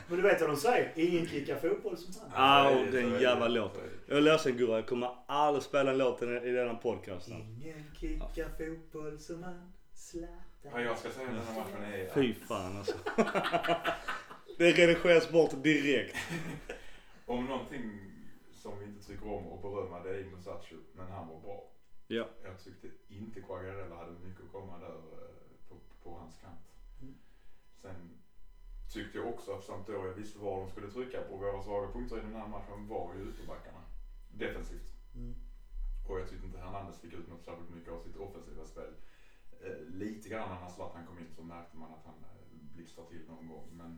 Men 0.07 0.17
du 0.17 0.21
vet 0.21 0.41
vad 0.41 0.49
de 0.49 0.57
säger? 0.57 0.91
Ingen 0.95 1.27
kickar 1.27 1.55
fotboll 1.55 1.97
som 1.97 2.13
han. 2.31 2.67
Är 2.67 2.85
det, 2.85 2.91
den 3.01 3.21
jävla 3.21 3.47
låten. 3.47 3.81
Jag 4.07 4.17
är 4.17 4.21
ledsen 4.21 4.57
Gurra, 4.57 4.75
jag 4.75 4.87
kommer 4.87 5.09
aldrig 5.27 5.63
spela 5.63 5.91
en 5.91 5.97
låt 5.97 6.21
i 6.21 6.25
denna 6.51 6.75
podcasten. 6.75 7.41
Ingen 7.41 7.83
kickar 7.99 8.49
fotboll 8.57 9.19
som 9.19 9.43
han. 9.43 9.71
Zlatan. 9.93 10.37
Vad 10.71 10.83
jag 10.83 10.97
ska 10.97 11.09
säga 11.09 11.27
den 11.27 11.35
här 11.39 11.55
matchen 11.55 11.83
är 11.93 12.09
Fy 12.13 12.33
fan 12.33 12.77
alltså. 12.77 12.95
Det 14.57 14.71
redigeras 14.71 15.31
bort 15.31 15.63
direkt. 15.63 16.15
om 17.25 17.45
någonting 17.45 17.91
som 18.51 18.79
vi 18.79 18.85
inte 18.85 19.07
tycker 19.07 19.27
om 19.27 19.53
att 19.53 19.61
berömma 19.61 19.99
det 20.03 20.09
är 20.09 20.23
Musacho, 20.23 20.75
men 20.93 21.07
han 21.11 21.27
var 21.27 21.39
bra. 21.39 21.63
Ja. 22.07 22.27
Jag 22.43 22.59
tyckte 22.63 22.87
inte 23.09 23.41
Quagliarella 23.41 23.95
hade 23.95 24.11
mycket 24.11 24.43
att 24.45 24.51
komma 24.51 24.77
där 24.79 24.87
eh, 24.87 25.69
på, 25.69 25.75
på 26.03 26.17
hans 26.19 26.35
kant. 26.41 26.59
Sen 27.81 28.17
tyckte 28.87 29.17
jag 29.17 29.27
också 29.27 29.51
att 29.51 29.63
Sampdoria 29.63 30.13
visste 30.13 30.39
var 30.39 30.57
de 30.57 30.67
skulle 30.67 30.87
trycka 30.87 31.21
på. 31.21 31.35
Våra 31.35 31.61
svaga 31.61 31.87
punkter 31.87 32.17
i 32.17 32.21
den 32.21 32.33
här 32.33 32.45
matchen 32.45 32.87
var 32.87 33.13
ju 33.13 33.27
ytterbackarna. 33.27 33.83
Defensivt. 34.27 34.93
Mm. 35.13 35.35
Och 36.07 36.19
jag 36.19 36.27
tyckte 36.27 36.45
inte 36.45 36.57
Hernandez 36.57 36.97
fick 36.97 37.13
ut 37.13 37.27
något 37.27 37.43
särskilt 37.43 37.69
mycket 37.69 37.89
av 37.89 37.97
sitt 37.97 38.15
offensiva 38.15 38.65
spel. 38.65 38.93
Eh, 39.59 39.83
lite 39.85 40.29
grann 40.29 40.59
när 40.59 40.67
Zlatan 40.67 41.03
kom 41.03 41.19
in 41.19 41.31
så 41.31 41.41
märkte 41.41 41.77
man 41.77 41.91
att 41.91 42.03
han 42.03 42.23
eh, 42.23 42.45
blixtrade 42.51 43.07
till 43.07 43.25
någon 43.25 43.47
gång. 43.47 43.67
Men 43.69 43.97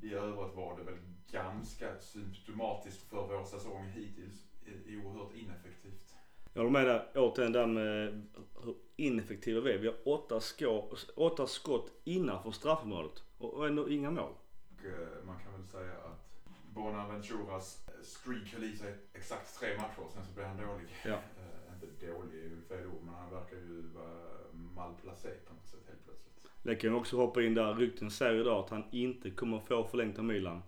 i 0.00 0.12
övrigt 0.12 0.54
var 0.54 0.74
det 0.74 0.82
väl 0.82 0.98
ganska 1.26 1.94
symptomatiskt 1.98 3.02
för 3.02 3.24
vår 3.24 3.42
säsong 3.42 3.86
hittills. 3.86 4.46
Eh, 4.66 4.98
oerhört 4.98 5.32
ineffektivt. 5.32 6.13
Jag 6.56 6.62
håller 6.62 6.72
med 6.72 6.86
där 6.86 7.06
återigen 7.14 7.52
där 7.52 7.66
med 7.66 8.26
hur 8.64 8.74
ineffektiva 8.96 9.60
vi 9.60 9.72
är. 9.72 9.78
Vi 9.78 9.86
har 9.86 10.08
åtta, 10.08 10.40
skå, 10.40 10.96
åtta 11.16 11.46
skott 11.46 11.92
innanför 12.04 12.50
straffområdet 12.50 13.22
och 13.38 13.54
och 13.54 13.66
ändå 13.66 13.88
inga 13.88 14.10
mål. 14.10 14.32
Och 14.78 14.84
eh, 14.84 15.24
man 15.26 15.38
kan 15.38 15.52
väl 15.52 15.66
säga 15.66 15.92
att 15.92 16.44
Bonaventuras 16.74 17.86
streak 18.02 18.52
höll 18.52 18.64
i 18.64 18.76
sig 18.76 18.94
exakt 19.12 19.58
tre 19.60 19.68
matcher, 19.76 20.08
sen 20.14 20.24
så 20.26 20.32
blev 20.34 20.46
han 20.46 20.56
dålig. 20.56 20.86
Ja. 21.04 21.10
Eh, 21.38 21.74
inte 21.74 22.06
dålig 22.06 22.44
är 22.44 22.68
fel 22.68 22.86
ord, 22.86 23.02
men 23.04 23.14
han 23.14 23.30
verkar 23.30 23.56
ju 23.56 23.82
vara 23.94 24.52
malplacé 24.52 25.28
på 25.28 25.54
något 25.54 25.66
sätt 25.66 25.80
helt 25.88 26.04
plötsligt. 26.04 26.48
Det 26.62 26.76
kan 26.76 26.94
också 26.94 27.16
hoppa 27.16 27.42
in 27.42 27.54
där. 27.54 27.74
Rykten 27.74 28.10
säger 28.10 28.40
idag 28.40 28.64
att 28.64 28.70
han 28.70 28.84
inte 28.92 29.30
kommer 29.30 29.60
få 29.60 29.84
förlängt 29.84 30.18
av 30.18 30.24
Milan. 30.24 30.62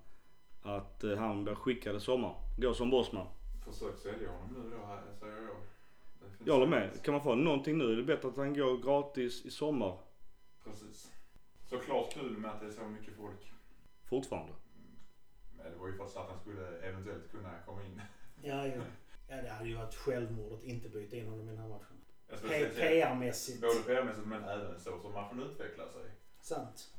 Att 0.63 1.05
eh, 1.05 1.17
han 1.17 1.45
blir 1.45 1.55
skickad 1.55 1.97
i 1.97 2.01
sommar. 2.01 2.35
Går 2.59 2.73
som 2.73 2.91
bossman. 2.91 3.27
Försök 3.65 3.99
sälja 3.99 4.31
honom 4.31 4.49
nu 4.55 4.71
då, 4.71 4.87
här, 4.87 5.03
säger 5.21 5.43
jag. 5.43 5.57
Jag 6.45 6.55
håller 6.55 6.67
med. 6.67 7.03
Kan 7.03 7.15
man 7.15 7.23
få 7.23 7.35
någonting 7.35 7.79
nu 7.79 7.93
är 7.93 7.97
det 7.97 8.03
bättre 8.03 8.29
att 8.29 8.37
han 8.37 8.55
går 8.55 8.79
gratis 8.79 9.45
i 9.45 9.51
sommar. 9.51 9.99
Precis. 10.65 11.13
Såklart 11.71 12.15
kul 12.15 12.39
med 12.39 12.51
att 12.51 12.61
det 12.61 12.67
är 12.67 12.71
så 12.71 12.85
mycket 12.85 13.17
folk. 13.17 13.53
Fortfarande. 14.05 14.53
Men 15.57 15.73
det 15.73 15.79
var 15.79 15.87
ju 15.87 15.97
för 15.97 16.05
att 16.05 16.11
Zlatan 16.11 16.41
skulle 16.41 16.79
eventuellt 16.79 17.31
kunna 17.31 17.51
komma 17.67 17.85
in. 17.85 18.01
Ja, 18.43 18.67
ja. 18.67 18.83
ja, 19.29 19.37
det 19.43 19.49
hade 19.49 19.69
ju 19.69 19.77
varit 19.77 19.95
självmord 19.95 20.53
att 20.53 20.65
inte 20.65 20.89
byta 20.89 21.17
in 21.17 21.29
honom 21.29 21.49
i 21.49 21.51
den 21.51 21.59
här 21.59 21.69
matchen. 21.69 21.97
PR-mässigt. 22.77 23.61
både 23.61 23.75
PR-mässigt 23.75 24.27
men 24.27 24.45
även 24.45 24.81
så 24.81 25.01
som 25.01 25.13
matchen 25.13 25.43
utvecklar 25.43 25.89
sig. 25.89 26.11
Sant. 26.41 26.95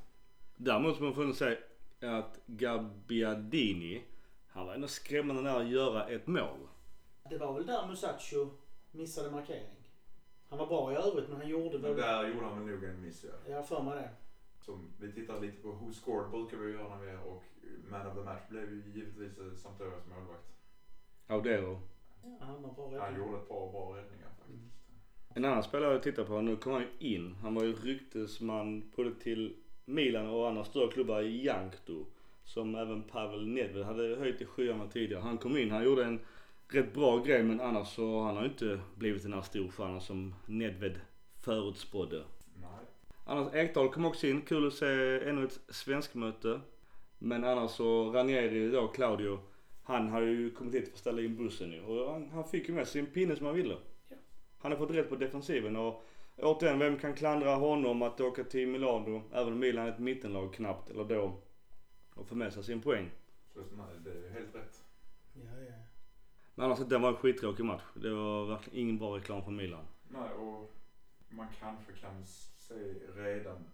Däremot 0.56 1.00
måste 1.00 1.04
man 1.04 1.14
få 1.14 1.34
säga 1.34 1.58
att 2.02 2.40
Gabbiadini, 2.46 4.04
han 4.48 4.68
var 4.68 4.74
ändå 4.74 4.88
skrämmande 4.88 5.42
nära 5.42 5.62
att 5.62 5.70
göra 5.70 6.08
ett 6.08 6.28
mål. 6.28 6.68
Det 7.30 7.38
var 7.38 7.54
väl 7.54 7.66
där 7.66 7.88
Musacho 7.88 8.50
missade 8.98 9.32
markering. 9.32 9.78
Han 10.50 10.60
var 10.60 10.68
bra 10.68 10.94
i 10.94 10.96
övrigt 10.96 11.30
men 11.30 11.38
han 11.38 11.50
gjorde 11.50 11.78
väl... 11.78 11.96
där 11.96 12.28
gjorde 12.28 12.46
han 12.46 12.66
väl 12.66 12.76
nog 12.76 12.84
en 12.84 13.02
miss 13.02 13.24
ja. 13.24 13.52
Jag 13.52 13.56
har 13.58 13.64
för 13.64 13.84
mig 13.84 13.96
det. 13.96 14.10
Som 14.66 14.88
vi 15.00 15.12
tittar 15.12 15.42
lite 15.42 15.62
på 15.62 15.72
Who 15.72 15.92
Scored 15.92 16.32
brukar 16.32 16.58
vi 16.58 16.72
göra 16.72 16.96
när 16.96 17.06
vi 17.06 17.12
är 17.12 17.24
och 17.24 17.44
Man 17.90 18.08
of 18.08 18.14
the 18.14 18.24
Match 18.24 18.42
blev 18.50 18.70
ju 18.70 18.84
givetvis 18.96 19.38
eh, 19.38 19.54
Sampdorias 19.56 20.08
målvakt. 20.08 20.48
Audero. 21.28 21.80
Ja, 22.24 22.30
han 22.40 22.64
har 22.64 22.74
bra 22.74 23.00
Han 23.00 23.18
gjorde 23.18 23.38
ett 23.38 23.48
par 23.48 23.72
bra 23.72 23.98
räddningar 23.98 24.30
faktiskt. 24.38 24.64
En 25.30 25.46
annan 25.46 25.64
spelare 25.64 25.94
jag 25.94 26.04
tittar 26.04 26.24
på, 26.24 26.42
nu 26.42 26.56
kommer 26.56 26.78
han 26.78 26.86
ju 27.00 27.16
in. 27.16 27.36
Han 27.42 27.56
var 27.56 27.64
ju 27.64 27.74
ryktesman 27.74 28.92
både 28.96 29.16
till 29.16 29.56
Milan 29.86 30.28
och 30.28 30.50
andra 30.50 30.64
större 30.64 30.92
klubbar 30.92 31.22
i 31.22 31.46
Jankto. 31.46 32.06
Som 32.44 32.76
även 32.76 33.04
Pavel 33.04 33.48
Nedved 33.48 33.86
hade 33.86 34.16
höjt 34.16 34.42
i 34.42 34.46
skyarna 34.46 34.88
tidigare. 34.88 35.22
Han 35.22 35.38
kom 35.38 35.58
in, 35.58 35.72
han 35.72 35.84
gjorde 35.84 36.06
en 36.06 36.20
rätt 36.70 36.94
bra 36.94 37.18
grej 37.18 37.44
men 37.44 37.62
annars 37.62 37.88
så 37.88 38.22
han 38.22 38.36
har 38.36 38.44
ju 38.44 38.50
inte 38.50 38.80
blivit 38.96 39.24
den 39.24 39.34
här 39.34 39.42
storstjärnan 39.42 40.02
som 40.02 40.36
Nedved 40.46 41.00
förutspådde. 41.40 42.24
Nej. 42.62 42.70
Annars 43.26 43.54
Ekdal 43.54 43.90
kom 43.90 44.06
också 44.06 44.28
in, 44.28 44.42
kul 44.42 44.68
att 44.68 44.74
se 44.74 44.86
ännu 45.30 45.44
ett 45.44 45.60
svenskmöte. 45.70 46.62
Men 47.18 47.44
annars 47.44 47.72
så 47.72 48.12
Ranieri 48.12 48.72
då, 48.72 48.88
Claudio, 48.88 49.40
han 49.84 50.10
har 50.10 50.22
ju 50.22 50.52
kommit 50.52 50.76
hit 50.76 50.88
för 50.88 50.94
att 50.94 51.00
ställa 51.00 51.22
in 51.22 51.38
bussen 51.38 51.72
ju. 51.72 51.82
Och 51.82 52.12
han, 52.12 52.30
han 52.30 52.48
fick 52.48 52.70
ju 52.70 52.76
med 52.76 52.88
sin 52.88 53.06
pinne 53.06 53.36
som 53.36 53.46
han 53.46 53.56
ville. 53.56 53.78
Ja. 54.10 54.16
Han 54.58 54.72
har 54.72 54.80
fått 54.80 54.92
rätt 54.92 55.10
på 55.10 55.16
defensiven 55.16 55.76
och 55.76 56.06
återigen, 56.38 56.80
vem 56.80 57.00
kan 57.00 57.14
klandra 57.14 57.56
honom 57.56 58.02
att 58.02 58.22
åka 58.22 58.44
till 58.44 58.68
Milano, 58.68 59.22
även 59.34 59.54
om 59.54 59.60
Milan 59.60 59.88
är 59.88 59.92
ett 59.92 60.00
mittenlag 60.00 60.54
knappt, 60.54 60.90
eller 60.90 61.04
då, 61.04 61.40
och 62.14 62.28
få 62.28 62.36
med 62.36 62.54
sig 62.54 62.64
sin 62.64 62.82
poäng. 62.82 63.10
Så 63.54 63.60
nej, 63.60 63.86
det 64.04 64.28
är 64.28 64.30
helt 64.30 64.56
rätt. 64.56 64.84
Ja, 65.34 65.62
ja. 65.68 65.74
Men 66.58 66.66
annars, 66.66 66.80
det 66.80 66.98
var 66.98 67.10
en 67.10 67.16
skittråkig 67.16 67.66
match. 67.66 67.84
Det 67.94 68.14
var 68.14 68.46
verkligen 68.46 68.80
ingen 68.80 68.98
bra 68.98 69.18
reklam 69.18 69.44
för 69.44 69.52
Milan. 69.52 69.86
Nej, 70.08 70.30
och 70.32 70.74
man 71.30 71.48
kanske 71.60 71.94
kan 71.94 72.26
se 72.26 72.76
redan 73.16 73.70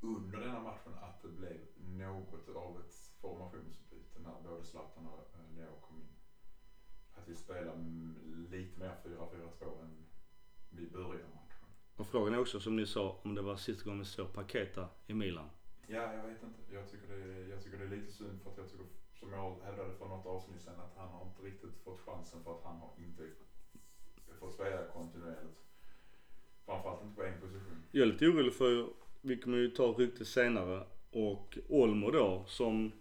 under 0.00 0.40
denna 0.40 0.60
matchen 0.60 0.92
att 1.00 1.22
det 1.22 1.28
blev 1.28 1.58
något 1.76 2.48
av 2.48 2.80
ett 2.80 2.94
formationsbyte 3.20 4.18
när 4.18 4.42
både 4.42 4.64
Zlatan 4.64 5.06
och 5.06 5.34
eh, 5.34 5.56
Leo 5.56 5.80
kom 5.80 5.96
in. 5.96 6.08
Att 7.14 7.28
vi 7.28 7.34
spelar 7.34 7.76
lite 8.50 8.80
mer 8.80 8.96
4-4-2 9.04 9.82
än 9.82 10.06
vi 10.70 10.90
börjar 10.90 11.28
matchen. 11.34 11.68
Och 11.96 12.06
frågan 12.06 12.34
är 12.34 12.40
också, 12.40 12.60
som 12.60 12.76
ni 12.76 12.86
sa, 12.86 13.20
om 13.22 13.34
det 13.34 13.42
var 13.42 13.56
sista 13.56 13.84
gången 13.84 13.98
vi 13.98 14.04
såg 14.04 14.32
Paketa 14.32 14.88
i 15.06 15.14
Milan. 15.14 15.48
Ja, 15.86 16.14
jag 16.14 16.26
vet 16.26 16.42
inte. 16.42 16.74
Jag 16.74 16.90
tycker 16.90 17.08
det 17.08 17.22
är, 17.22 17.48
jag 17.48 17.62
tycker 17.62 17.78
det 17.78 17.84
är 17.84 17.96
lite 17.96 18.12
synd 18.12 18.42
för 18.42 18.50
att 18.50 18.56
jag 18.56 18.70
tycker, 18.70 18.86
som 19.20 19.32
jag 19.32 19.56
hävdade 19.64 19.92
för 19.98 20.06
något 20.06 20.26
avsnitt 20.26 20.62
sedan, 20.62 20.80
att 20.80 20.96
han 20.96 21.08
har 21.08 21.26
inte 21.26 21.42
riktigt 21.42 21.84
fått 21.84 22.00
chansen 22.00 22.44
för 22.44 22.52
att 22.52 22.64
han 22.64 22.76
har 22.76 22.90
inte 22.98 23.22
fått 24.40 24.54
spela 24.54 24.84
kontinuerligt. 24.84 25.60
Framförallt 26.66 27.02
inte 27.02 27.16
på 27.16 27.22
en 27.22 27.40
position. 27.40 27.82
Jag 27.90 28.02
är 28.02 28.12
lite 28.12 28.26
orolig 28.26 28.54
för, 28.54 28.88
vi 29.20 29.36
kommer 29.36 29.58
ju 29.58 29.68
ta 29.68 29.86
ryktet 29.86 30.28
senare, 30.28 30.86
och 31.10 31.58
Olmo 31.68 32.10
då 32.10 32.44
som, 32.46 32.92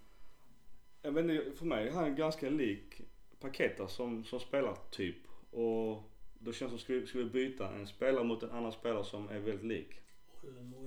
jag 1.01 1.11
vet 1.11 1.25
inte, 1.25 1.51
för 1.51 1.65
mig 1.65 1.87
är 1.87 1.91
han 1.91 2.15
ganska 2.15 2.49
lik 2.49 3.01
Paketa 3.39 3.87
som, 3.87 4.23
som 4.23 4.39
spelartyp. 4.39 5.15
Och 5.51 6.03
då 6.33 6.51
känns 6.51 6.71
det 6.71 6.77
som 6.77 6.79
skulle, 6.79 7.07
skulle 7.07 7.23
vi 7.23 7.29
byta 7.29 7.73
en 7.73 7.87
spelare 7.87 8.23
mot 8.23 8.43
en 8.43 8.51
annan 8.51 8.71
spelare 8.71 9.03
som 9.03 9.29
är 9.29 9.39
väldigt 9.39 9.65
lik. 9.65 10.01
Olmo 10.43 10.75
är... 10.77 10.78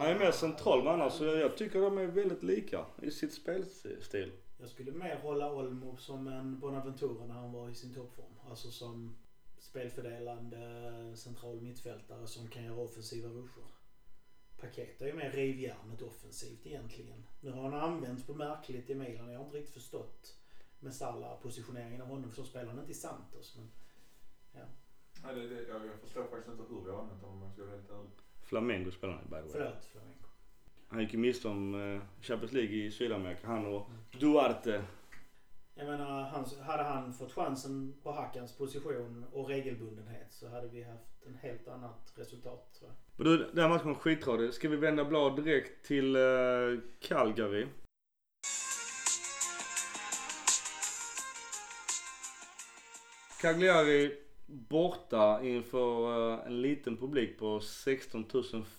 Han 0.00 0.08
är 0.08 0.18
mer 0.18 0.32
central 0.32 0.84
men 0.84 0.92
annars 0.92 1.12
så 1.12 1.24
jag, 1.24 1.38
jag 1.38 1.56
tycker 1.56 1.80
de 1.80 1.98
är 1.98 2.06
väldigt 2.06 2.42
lika 2.42 2.86
i 3.02 3.10
sitt 3.10 3.34
spelstil. 3.34 4.32
Jag 4.58 4.68
skulle 4.68 4.92
mer 4.92 5.16
hålla 5.16 5.52
Olmo 5.52 5.96
som 5.96 6.28
en 6.28 6.60
Bonaventura 6.60 7.26
när 7.26 7.34
han 7.34 7.52
var 7.52 7.70
i 7.70 7.74
sin 7.74 7.94
toppform. 7.94 8.32
Alltså 8.50 8.70
som 8.70 9.16
spelfördelande 9.58 11.16
central 11.16 11.60
mittfältare 11.60 12.26
som 12.26 12.48
kan 12.48 12.64
göra 12.64 12.80
offensiva 12.80 13.28
ruscher. 13.28 13.64
Paket 14.60 15.02
är 15.02 15.06
ju 15.06 15.12
mer 15.12 15.30
rivjärnet 15.30 16.02
offensivt 16.02 16.66
egentligen. 16.66 17.26
Nu 17.40 17.50
har 17.50 17.62
han 17.62 17.80
använts 17.80 18.26
på 18.26 18.34
märkligt 18.34 18.90
i 18.90 18.94
Milan. 18.94 19.30
Jag 19.30 19.38
har 19.38 19.44
inte 19.44 19.56
riktigt 19.56 19.74
förstått 19.74 20.36
med 20.78 20.94
Salah 20.94 21.40
positioneringen 21.40 22.02
av 22.02 22.08
honom. 22.08 22.32
Så 22.32 22.44
spelar 22.44 22.66
han 22.66 22.78
inte 22.78 22.92
i 22.92 22.94
Santos. 22.94 23.56
Men 23.56 23.70
Nej, 25.24 25.34
det, 25.34 25.48
det, 25.48 25.68
jag, 25.68 25.86
jag 25.86 26.00
förstår 26.00 26.24
faktiskt 26.24 26.48
inte 26.48 26.74
hur 26.74 26.84
vi 26.84 26.90
har 26.90 27.02
använt 27.02 27.22
honom 27.22 27.36
om 27.36 27.42
jag 27.42 27.52
ska 27.52 27.62
vara 27.62 27.76
helt 27.76 27.90
ärlig. 27.90 28.10
Flamengo 28.50 28.90
spelar 28.90 29.14
han 29.14 29.24
by 29.24 29.30
the 29.30 29.40
way. 29.40 29.50
förlåt 29.52 29.84
Flamengo. 29.92 30.26
Han 30.88 31.00
gick 31.00 31.12
ju 31.12 31.18
miste 31.18 31.48
om 31.48 31.74
eh, 31.74 32.02
Champions 32.22 32.52
League 32.52 32.76
i 32.76 32.90
Sydamerika. 32.90 33.46
Han 33.46 33.66
och 33.66 33.90
Duarte. 34.20 34.84
Jag 35.74 35.86
menar, 35.86 36.22
han, 36.22 36.44
hade 36.62 36.82
han 36.82 37.12
fått 37.12 37.32
chansen 37.32 37.94
på 38.02 38.12
Hackans 38.12 38.56
position 38.56 39.24
och 39.32 39.48
regelbundenhet 39.48 40.26
så 40.32 40.48
hade 40.48 40.68
vi 40.68 40.82
haft 40.82 41.26
en 41.26 41.34
helt 41.34 41.68
annat 41.68 42.12
resultat 42.16 42.74
tror 42.78 42.90
jag. 42.90 42.96
Men 43.16 43.26
du, 43.26 43.50
den 43.52 43.62
här 43.62 43.68
matchen 43.68 43.88
var 43.88 43.94
skittrådig. 43.94 44.54
Ska 44.54 44.68
vi 44.68 44.76
vända 44.76 45.04
blad 45.04 45.44
direkt 45.44 45.86
till 45.86 46.16
eh, 46.16 46.22
Calgary? 47.00 47.66
Cagliari 53.40 54.16
borta 54.50 55.42
inför 55.44 56.30
eh, 56.32 56.46
en 56.46 56.62
liten 56.62 56.96
publik 56.96 57.38
på 57.38 57.60
16 57.60 58.24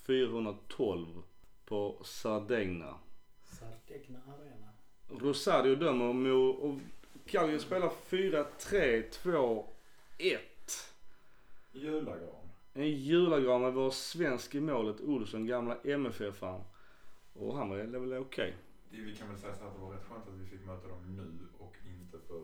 412 0.05 1.07
på 1.65 1.97
Sardegna. 2.03 2.95
Sardegna 3.43 4.19
Arena. 4.27 4.67
Rosario 5.09 5.75
dömer 5.75 6.13
mot, 6.13 6.59
och 6.59 6.75
Cagliari 7.25 7.59
spelar 7.59 7.89
4-3-2-1. 8.09 9.63
Julagran. 11.71 12.35
En 12.73 12.89
julagran 12.91 13.61
med 13.61 13.73
vår 13.73 13.91
svensk 13.91 14.55
i 14.55 14.59
målet, 14.61 15.01
Olsson, 15.01 15.45
gamla 15.47 15.77
MFF-an. 15.83 16.61
Och 17.33 17.57
han 17.57 17.69
var 17.69 17.77
väl 17.77 18.13
okej. 18.13 18.55
Det- 18.89 18.97
Vi 19.01 19.15
kan 19.15 19.27
väl 19.29 19.37
säga 19.37 19.55
så 19.55 19.63
att 19.65 19.73
det 19.75 19.79
var 19.81 19.91
rätt 19.93 20.03
skönt 20.09 20.27
att 20.27 20.33
vi 20.33 20.45
fick 20.45 20.65
möta 20.65 20.87
dem 20.87 21.15
nu 21.15 21.47
och 21.59 21.73
inte 21.85 22.17
för 22.27 22.43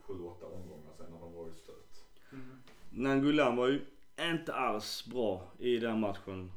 sju, 0.00 0.14
åtta 0.22 0.46
omgångar 0.46 0.92
sen 0.98 1.10
när 1.10 1.20
de 1.20 1.32
var 1.34 1.48
i 1.48 1.54
stöt. 1.54 2.04
Mm. 2.32 2.62
Nangulan 2.90 3.56
var 3.56 3.68
ju 3.68 3.80
inte 4.20 4.54
alls 4.54 5.06
bra 5.06 5.52
i 5.58 5.78
den 5.78 6.00
matchen. 6.00 6.52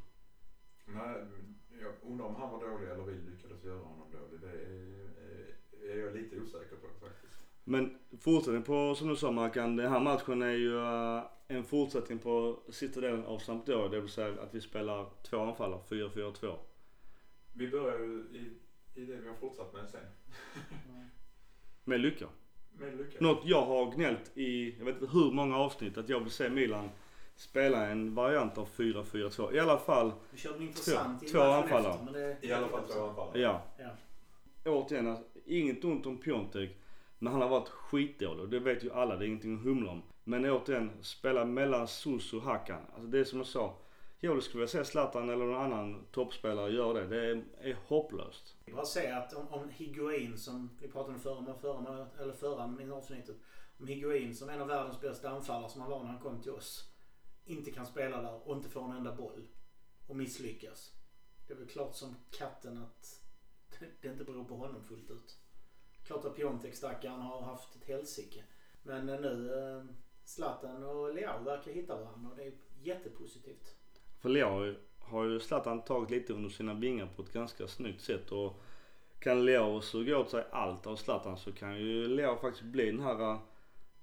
Nej, 0.85 1.25
jag 1.81 2.11
undrar 2.11 2.25
om 2.25 2.35
han 2.35 2.49
var 2.51 2.69
dålig 2.69 2.89
eller 2.89 3.03
vi 3.03 3.31
lyckades 3.31 3.63
göra 3.63 3.79
honom 3.79 4.11
dålig. 4.11 4.41
Det 4.41 4.47
är, 4.47 5.93
är 5.93 5.99
jag 6.05 6.15
lite 6.15 6.39
osäker 6.39 6.75
på 6.75 7.05
faktiskt. 7.05 7.39
Men 7.63 7.97
fortsättning 8.19 8.63
på, 8.63 8.95
som 8.95 9.07
du 9.07 9.15
sa 9.15 9.31
Markan, 9.31 9.75
den 9.75 9.91
här 9.91 9.99
matchen 9.99 10.41
är 10.41 10.51
ju 10.51 10.77
eh, 10.77 11.23
en 11.47 11.63
fortsättning 11.63 12.19
på 12.19 12.59
sista 12.69 13.01
delen 13.01 13.25
av 13.25 13.39
Sampdoria. 13.39 13.87
Det 13.87 13.99
vill 13.99 14.09
säga 14.09 14.41
att 14.41 14.55
vi 14.55 14.61
spelar 14.61 15.09
två 15.23 15.39
anfallare, 15.39 15.81
4-4-2. 15.89 16.55
Vi 17.53 17.67
börjar 17.67 17.99
ju 17.99 18.25
i, 18.31 18.59
i 19.01 19.05
det 19.05 19.15
vi 19.15 19.27
har 19.27 19.35
fortsatt 19.35 19.73
med 19.73 19.89
sen. 19.89 20.01
Med 21.83 21.99
lycka. 21.99 22.27
Något 23.19 23.41
jag 23.45 23.61
har 23.65 23.91
gnällt 23.91 24.31
i, 24.37 24.75
jag 24.77 24.85
vet 24.85 25.01
inte 25.01 25.13
hur 25.13 25.31
många 25.31 25.57
avsnitt, 25.57 25.97
att 25.97 26.09
jag 26.09 26.19
vill 26.19 26.31
se 26.31 26.49
Milan 26.49 26.89
spela 27.35 27.87
en 27.87 28.15
variant 28.15 28.57
av 28.57 28.67
4-4-2. 28.75 29.55
I 29.55 29.59
alla 29.59 29.77
fall, 29.77 30.11
körde 30.35 30.67
Två- 31.31 31.39
anfallare. 31.41 32.11
det- 32.13 32.47
I 32.47 32.51
alla 32.53 32.67
fall 32.67 32.87
två 32.87 33.07
anfallare. 33.07 33.39
ja. 33.39 33.61
Ja. 33.77 34.71
Återigen, 34.71 35.07
alltså, 35.07 35.23
inget 35.45 35.83
ont 35.83 36.05
om 36.05 36.17
Piontek. 36.17 36.77
Men 37.19 37.33
han 37.33 37.41
har 37.41 37.49
varit 37.49 37.69
skitdålig 37.69 38.43
och 38.43 38.49
det 38.49 38.59
vet 38.59 38.83
ju 38.83 38.91
alla, 38.93 39.15
det 39.15 39.25
är 39.25 39.27
ingenting 39.27 39.55
att 39.57 39.63
humla 39.63 39.91
om. 39.91 40.01
Men 40.23 40.45
återigen, 40.45 40.91
spela 41.01 41.45
mellan 41.45 41.87
Sus 41.87 42.33
och 42.33 42.41
Hakan. 42.41 42.81
Alltså 42.93 43.07
det 43.07 43.19
är 43.19 43.23
som 43.23 43.39
jag 43.39 43.47
sa. 43.47 43.75
Jag 44.25 44.43
skulle 44.43 44.61
vilja 44.61 44.83
se 44.83 44.85
Zlatan 44.85 45.29
eller 45.29 45.45
någon 45.45 45.61
annan 45.61 46.05
toppspelare 46.11 46.71
göra 46.71 46.93
det. 46.93 47.07
Det 47.07 47.25
är, 47.25 47.45
är 47.59 47.77
hopplöst. 47.87 48.55
Jag 48.65 48.75
bara 48.75 48.85
säga 48.85 49.17
att 49.17 49.33
om, 49.33 49.47
om 49.47 49.69
Higuain 49.69 50.37
som 50.37 50.77
vi 50.81 50.87
pratade 50.87 51.13
om 51.13 51.19
förra, 51.19 51.55
förra, 51.55 52.07
eller 52.19 52.33
förra 52.33 52.95
avsnittet. 52.95 53.35
Om 53.77 53.87
Higuain 53.87 54.35
som 54.35 54.49
en 54.49 54.61
av 54.61 54.67
världens 54.67 55.01
bästa 55.01 55.29
anfallare 55.29 55.69
som 55.69 55.81
han 55.81 55.89
var 55.89 56.03
när 56.03 56.09
han 56.09 56.19
kom 56.19 56.41
till 56.41 56.51
oss. 56.51 56.93
Inte 57.45 57.71
kan 57.71 57.85
spela 57.85 58.21
där 58.21 58.47
och 58.47 58.55
inte 58.55 58.69
får 58.69 58.85
en 58.85 58.91
enda 58.91 59.15
boll. 59.15 59.47
Och 60.07 60.15
misslyckas. 60.15 60.91
Det 61.47 61.53
är 61.53 61.57
väl 61.57 61.67
klart 61.67 61.95
som 61.95 62.15
katten 62.31 62.77
att 62.77 63.23
det 64.01 64.07
inte 64.07 64.23
beror 64.23 64.43
på 64.43 64.55
honom 64.55 64.83
fullt 64.83 65.11
ut. 65.11 65.37
Klart 66.03 66.25
att 66.25 66.35
Piontek 66.35 66.75
stackaren 66.75 67.21
har 67.21 67.41
haft 67.41 67.75
ett 67.75 67.83
helsike. 67.83 68.43
Men 68.83 69.05
nu 69.05 69.53
eh, 69.53 69.95
Zlatan 70.23 70.83
och 70.83 71.13
Leao 71.13 71.43
verkar 71.43 71.71
hitta 71.71 71.95
varandra 71.95 72.29
och 72.29 72.35
det 72.37 72.43
är 72.43 72.53
jättepositivt. 72.81 73.77
För 74.23 74.29
Leao 74.29 74.75
har 74.99 75.25
ju 75.25 75.39
Zlatan 75.39 75.81
tagit 75.81 76.09
lite 76.09 76.33
under 76.33 76.49
sina 76.49 76.73
vingar 76.73 77.09
på 77.15 77.21
ett 77.21 77.33
ganska 77.33 77.67
snyggt 77.67 78.01
sätt 78.01 78.31
och 78.31 78.61
kan 79.19 79.45
Leao 79.45 79.81
suga 79.81 80.19
åt 80.19 80.29
sig 80.29 80.45
allt 80.51 80.87
av 80.87 80.95
Zlatan 80.95 81.37
så 81.37 81.51
kan 81.51 81.77
ju 81.77 82.07
Leao 82.07 82.35
faktiskt 82.35 82.63
bli 82.63 82.91
den 82.91 82.99
här, 82.99 83.37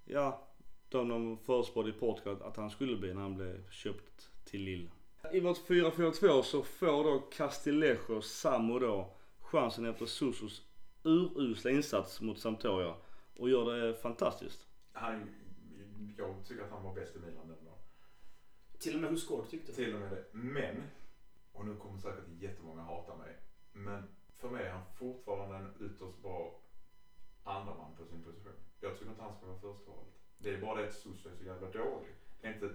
ja, 0.04 0.48
de 0.88 1.08
de 1.08 1.38
förutspådde 1.38 1.90
i 1.90 1.92
Portugal 1.92 2.42
att 2.42 2.56
han 2.56 2.70
skulle 2.70 2.96
bli 2.96 3.14
när 3.14 3.22
han 3.22 3.36
blev 3.36 3.70
köpt 3.70 4.30
till 4.44 4.60
Lille. 4.60 4.90
I 5.32 5.40
vårt 5.40 5.68
4-4-2 5.68 6.42
så 6.42 6.62
får 6.62 7.04
då 7.04 7.18
Castillejo 7.18 8.20
Samo 8.20 8.78
då 8.78 9.16
chansen 9.40 9.86
efter 9.86 10.06
Susos 10.06 10.62
urusla 11.02 11.70
insats 11.70 12.20
mot 12.20 12.38
Sampdoria 12.38 12.94
och 13.38 13.50
gör 13.50 13.76
det 13.76 13.94
fantastiskt. 13.94 14.66
Han, 14.92 15.30
jag 16.18 16.34
tycker 16.48 16.62
att 16.62 16.70
han 16.70 16.82
var 16.82 16.94
bäst 16.94 17.16
i 17.16 17.18
Milan. 17.18 17.39
Till 18.80 18.94
och 18.94 19.00
med 19.00 19.10
hos 19.10 19.28
Gård 19.28 19.48
tyckte 19.50 19.72
Till 19.72 19.94
och 19.94 20.00
med 20.00 20.10
det. 20.10 20.24
Men, 20.32 20.82
och 21.52 21.66
nu 21.66 21.76
kommer 21.76 21.98
säkert 21.98 22.24
jättemånga 22.38 22.82
hata 22.82 23.16
mig. 23.16 23.36
Men 23.72 24.02
för 24.38 24.50
mig 24.50 24.66
är 24.66 24.72
han 24.72 24.82
fortfarande 24.98 25.56
en 25.56 25.86
ytterst 25.86 26.22
bra 26.22 26.60
andraman 27.44 27.96
på 27.96 28.04
sin 28.04 28.22
position. 28.22 28.52
Jag 28.80 28.98
tycker 28.98 29.10
inte 29.10 29.22
han 29.22 29.36
ska 29.36 29.46
vara 29.46 29.74
förstavalet. 29.74 30.14
Det 30.38 30.50
är 30.50 30.60
bara 30.60 30.80
det 30.80 30.88
att 30.88 30.94
Suso 30.94 31.28
är 31.28 31.36
så 31.36 31.44
jävla 31.44 31.70
dålig. 31.70 32.14
Inte, 32.42 32.70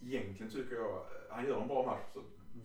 egentligen 0.00 0.52
tycker 0.52 0.76
jag, 0.76 1.04
han 1.30 1.46
gör 1.46 1.60
en 1.60 1.68
bra 1.68 1.86
match 1.86 2.06
så 2.12 2.22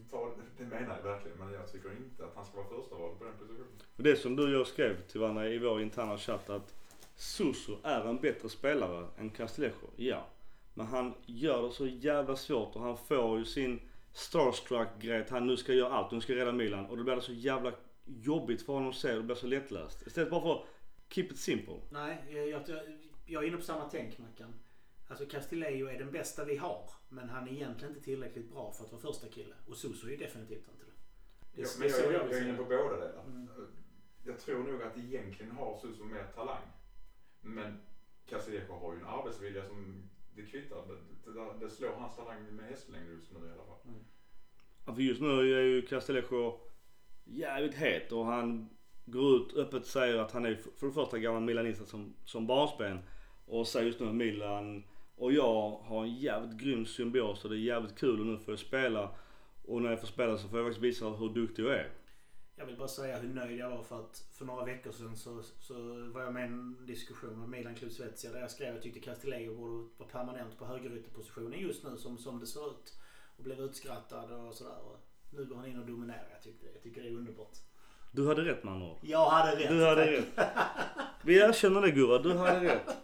ta, 0.09 0.35
det 0.57 0.63
menar 0.63 0.97
jag 0.97 1.03
verkligen. 1.03 1.37
Men 1.37 1.53
jag 1.53 1.71
tycker 1.71 1.91
inte 1.91 2.25
att 2.25 2.35
han 2.35 2.45
ska 2.45 2.57
vara 2.57 2.67
förstavalet 2.67 3.19
på 3.19 3.23
den 3.25 3.37
positionen. 3.37 3.81
Det 3.95 4.15
som 4.15 4.35
du 4.35 4.43
och 4.43 4.59
jag 4.59 4.67
skrev 4.67 5.01
till 5.01 5.19
varandra 5.19 5.49
i 5.49 5.59
vår 5.59 5.81
interna 5.81 6.17
chatt 6.17 6.49
att 6.49 6.73
Suso 7.15 7.77
är 7.83 8.05
en 8.05 8.17
bättre 8.17 8.49
spelare 8.49 9.07
än 9.17 9.29
Castillejo. 9.29 9.87
Ja. 9.95 10.27
Men 10.77 10.85
han 10.85 11.13
gör 11.25 11.63
det 11.63 11.71
så 11.71 11.87
jävla 11.87 12.35
svårt 12.35 12.75
och 12.75 12.81
han 12.81 12.97
får 12.97 13.39
ju 13.39 13.45
sin 13.45 13.79
starstruck 14.13 14.87
grej 14.99 15.21
att 15.21 15.29
han 15.29 15.47
nu 15.47 15.57
ska 15.57 15.73
göra 15.73 15.93
allt. 15.93 16.11
Nu 16.11 16.21
ska 16.21 16.35
rädda 16.35 16.51
Milan. 16.51 16.85
Och 16.85 16.97
då 16.97 17.03
blir 17.03 17.15
det 17.15 17.21
så 17.21 17.33
jävla 17.33 17.73
jobbigt 18.05 18.61
för 18.61 18.73
honom 18.73 18.89
att 18.89 18.95
se. 18.95 19.13
Det 19.13 19.23
blir 19.23 19.35
så 19.35 19.47
lättläst. 19.47 20.07
Istället 20.07 20.29
bara 20.29 20.41
för 20.41 20.65
keep 21.09 21.23
it 21.23 21.37
simple. 21.37 21.75
Nej, 21.89 22.23
jag, 22.29 22.49
jag, 22.49 22.61
jag 23.25 23.43
är 23.43 23.47
inne 23.47 23.57
på 23.57 23.63
samma 23.63 23.89
tänk 23.89 24.17
Mackan. 24.17 24.53
Alltså 25.07 25.25
Castillejo 25.25 25.87
är 25.87 25.99
den 25.99 26.11
bästa 26.11 26.45
vi 26.45 26.57
har. 26.57 26.89
Men 27.09 27.29
han 27.29 27.47
är 27.47 27.51
egentligen 27.51 27.93
inte 27.93 28.05
tillräckligt 28.05 28.51
bra 28.51 28.71
för 28.71 28.85
att 28.85 28.91
vara 28.91 29.01
första 29.01 29.27
kille. 29.27 29.55
Och 29.67 29.77
Suso 29.77 30.07
är 30.07 30.17
definitivt 30.17 30.67
inte 30.67 30.85
det. 30.85 30.91
det 31.55 31.61
ja, 31.61 31.67
men 31.79 31.89
jag, 31.89 31.99
jag, 31.99 32.13
jag, 32.13 32.31
jag 32.31 32.37
är 32.37 32.47
inne 32.47 32.57
på 32.57 32.63
båda 32.63 33.07
delar. 33.07 33.23
Mm. 33.25 33.49
Jag 34.25 34.39
tror 34.39 34.63
nog 34.63 34.81
att 34.81 34.97
egentligen 34.97 35.51
har 35.51 35.77
Suso 35.77 36.03
mer 36.03 36.23
talang. 36.35 36.67
Men 37.41 37.79
Castillejo 38.29 38.73
har 38.73 38.93
ju 38.93 38.99
en 38.99 39.05
arbetsvilja 39.05 39.67
som 39.67 40.09
det 40.37 40.45
kvittar. 40.51 40.75
Det, 40.87 41.31
det, 41.31 41.65
det 41.65 41.69
slår 41.69 41.89
hans 41.89 42.15
talang 42.15 42.55
med 42.55 42.65
hästlängd 42.65 43.09
just 43.09 43.31
nu 43.31 43.47
i 43.47 43.51
alla 43.51 43.65
fall. 43.65 43.77
Mm. 43.85 43.99
Ja, 44.85 44.95
för 44.95 45.01
just 45.01 45.21
nu 45.21 45.29
är 45.29 45.61
ju 45.61 45.81
Castillejo 45.81 46.59
jävligt 47.23 47.75
het 47.75 48.11
och 48.11 48.25
han 48.25 48.69
går 49.05 49.35
ut 49.35 49.53
öppet 49.53 49.81
och 49.81 49.87
säger 49.87 50.17
att 50.17 50.31
han 50.31 50.45
är 50.45 50.55
för 50.55 50.87
det 50.87 50.93
första 50.93 51.19
gammal 51.19 51.41
milanista 51.41 51.85
som, 51.85 52.13
som 52.25 52.47
barnsben. 52.47 52.99
Och 53.45 53.67
säger 53.67 53.85
just 53.87 53.99
nu 53.99 54.07
att 54.07 54.15
Milan 54.15 54.83
och 55.15 55.33
jag 55.33 55.69
har 55.69 56.03
en 56.03 56.13
jävligt 56.13 56.57
grym 56.57 56.85
symbios 56.85 57.43
och 57.43 57.49
det 57.49 57.55
är 57.55 57.59
jävligt 57.59 57.99
kul 57.99 58.19
och 58.19 58.25
nu 58.25 58.37
får 58.37 58.51
jag 58.51 58.59
spela. 58.59 59.11
Och 59.63 59.81
när 59.81 59.89
jag 59.89 59.99
får 59.99 60.07
spela 60.07 60.37
så 60.37 60.47
får 60.47 60.59
jag 60.59 60.67
faktiskt 60.67 60.83
visa 60.83 61.09
hur 61.09 61.29
duktig 61.29 61.63
jag 61.63 61.73
är. 61.73 61.89
Jag 62.59 62.65
vill 62.65 62.77
bara 62.77 62.87
säga 62.87 63.17
hur 63.17 63.33
nöjd 63.33 63.59
jag 63.59 63.69
var 63.69 63.83
för 63.83 63.99
att 63.99 64.25
för 64.31 64.45
några 64.45 64.65
veckor 64.65 64.91
sedan 64.91 65.17
så, 65.17 65.43
så 65.59 65.73
var 66.13 66.21
jag 66.21 66.33
med 66.33 66.43
i 66.43 66.47
en 66.47 66.85
diskussion 66.85 67.39
med 67.39 67.49
Milan 67.49 67.75
Club 67.75 67.91
Svezia 67.91 68.31
där 68.31 68.39
jag 68.39 68.51
skrev 68.51 68.69
att 68.69 68.73
jag 68.73 68.83
tyckte 68.83 68.99
Castillejo 68.99 69.55
borde 69.55 69.89
vara 69.97 70.09
permanent 70.09 70.57
på 70.57 70.65
högerytterpositionen 70.65 71.59
just 71.59 71.83
nu 71.83 71.97
som, 71.97 72.17
som 72.17 72.39
det 72.39 72.47
ser 72.47 72.67
ut. 72.67 72.97
Och 73.37 73.43
blev 73.43 73.59
utskrattad 73.59 74.31
och 74.31 74.53
sådär. 74.53 74.79
Och 74.85 74.99
nu 75.29 75.45
går 75.45 75.55
han 75.55 75.65
in 75.65 75.79
och 75.79 75.85
dominerar. 75.85 76.27
Jag, 76.33 76.43
tyckte, 76.43 76.65
jag 76.73 76.83
tycker 76.83 77.01
det 77.03 77.09
är 77.09 77.13
underbart. 77.13 77.57
Du 78.11 78.27
hade 78.27 78.45
rätt 78.45 78.63
man 78.63 78.95
Jag 79.01 79.29
hade 79.29 79.55
rätt. 79.55 79.69
Du 79.69 79.85
hade 79.85 80.11
rätt. 80.11 80.27
Vi 81.23 81.37
erkänner 81.37 81.81
det 81.81 81.91
Gurra, 81.91 82.19
du 82.19 82.33
hade 82.33 82.63
rätt. 82.63 82.97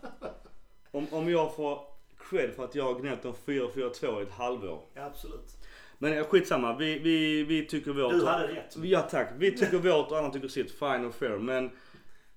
Om, 0.92 1.08
om 1.12 1.30
jag 1.30 1.56
får 1.56 1.80
cred 2.18 2.54
för 2.56 2.63
att 2.63 2.76
jag 2.76 2.84
har 2.84 3.00
gnällt 3.00 3.26
om 3.26 3.34
4-4-2 3.34 4.20
i 4.20 4.24
ett 4.24 4.32
halvår. 4.32 4.82
Ja, 4.94 5.06
absolut. 5.06 5.58
Men 6.04 6.26
skitsamma, 6.26 6.78
vi, 6.78 7.00
vi, 7.00 7.44
vi 7.44 7.66
tycker 7.66 7.92
vårt. 7.92 8.12
Du 8.12 8.26
hade 8.26 8.48
rätt. 8.48 8.78
Ja 8.84 9.02
tack. 9.02 9.30
Vi 9.38 9.52
tycker 9.58 9.78
vårt 9.78 10.12
och 10.12 10.18
andra 10.18 10.32
tycker 10.32 10.48
sitt. 10.48 10.72
Fine 10.72 11.06
och 11.06 11.16
fair. 11.16 11.38
Men 11.38 11.72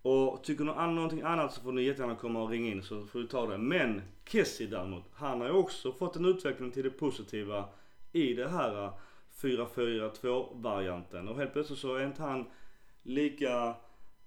och 0.02 0.44
tycker 0.44 0.64
någon 0.64 0.94
någonting 0.94 1.22
annat 1.22 1.52
så 1.52 1.60
får 1.60 1.72
ni 1.72 1.82
jättegärna 1.82 2.16
komma 2.16 2.42
och 2.42 2.50
ringa 2.50 2.70
in 2.70 2.82
så 2.82 3.06
får 3.06 3.18
vi 3.18 3.28
ta 3.28 3.46
det. 3.46 3.58
Men 3.58 4.02
Kessie 4.24 4.66
däremot, 4.66 5.04
han 5.12 5.40
har 5.40 5.48
ju 5.48 5.54
också 5.54 5.92
fått 5.92 6.16
en 6.16 6.24
utveckling 6.24 6.70
till 6.70 6.82
det 6.82 6.90
positiva 6.90 7.68
i 8.12 8.34
det 8.34 8.48
här 8.48 8.92
4-4-2 9.40 10.62
varianten. 10.62 11.28
Och 11.28 11.36
helt 11.36 11.52
plötsligt 11.52 11.78
så 11.78 11.94
är 11.94 12.06
inte 12.06 12.22
han 12.22 12.50
lika 13.02 13.74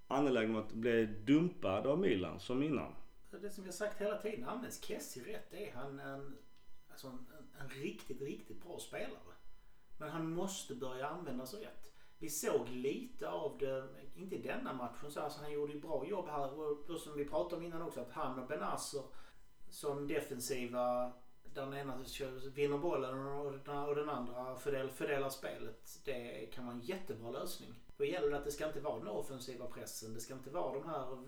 angelägen 0.08 0.56
om 0.56 0.62
att 0.62 0.74
bli 0.74 1.06
dumpad 1.06 1.88
av 1.88 2.00
Milan 2.00 2.40
som 2.40 2.64
innan. 2.64 2.94
Det 3.42 3.50
som 3.50 3.66
har 3.66 3.72
sagt 3.72 4.02
hela 4.02 4.18
tiden, 4.18 4.50
används 4.50 4.84
Kessie 4.84 5.24
rätt 5.24 5.54
är 5.54 5.72
han 5.76 6.00
en, 6.00 6.38
alltså 6.92 7.08
en, 7.08 7.26
en 7.60 7.70
riktigt, 7.70 8.22
riktigt 8.22 8.64
bra 8.64 8.80
spelare. 8.80 9.34
Men 9.98 10.10
han 10.10 10.30
måste 10.32 10.76
börja 10.76 11.08
användas 11.08 11.54
rätt. 11.54 11.94
Vi 12.18 12.30
såg 12.30 12.70
lite 12.70 13.30
av 13.30 13.58
det, 13.58 13.88
inte 14.16 14.36
i 14.36 14.42
denna 14.42 14.74
matchen 14.74 15.12
så 15.12 15.20
alltså 15.20 15.42
han 15.42 15.52
gjorde 15.52 15.74
ju 15.74 15.80
bra 15.80 16.06
jobb 16.08 16.28
här 16.28 16.60
och 16.60 17.00
som 17.00 17.18
vi 17.18 17.26
pratade 17.26 17.56
om 17.56 17.64
innan 17.64 17.82
också 17.82 18.02
att 18.02 18.12
han 18.12 18.40
och 18.40 18.48
Benasser 18.48 19.04
som 19.70 20.08
defensiva 20.08 21.14
där 21.54 21.66
den 21.66 21.74
ena 21.74 22.04
vinner 22.54 22.78
bollen 22.78 23.28
och 23.68 23.96
den 23.96 24.10
andra 24.10 24.56
fördel, 24.56 24.90
fördelar 24.90 25.30
spelet. 25.30 26.02
Det 26.06 26.54
kan 26.54 26.66
vara 26.66 26.76
en 26.76 26.82
jättebra 26.82 27.32
lösning. 27.32 27.74
Då 27.98 28.06
gäller 28.06 28.30
det 28.30 28.38
att 28.38 28.46
det 28.46 28.52
ska 28.52 28.68
inte 28.68 28.82
vara 28.82 29.00
den 29.00 29.08
offensiva 29.08 29.68
pressen. 29.68 30.14
Det 30.14 30.20
ska 30.20 30.34
inte 30.34 30.50
vara 30.50 30.74
de 30.74 30.90
här... 30.90 31.28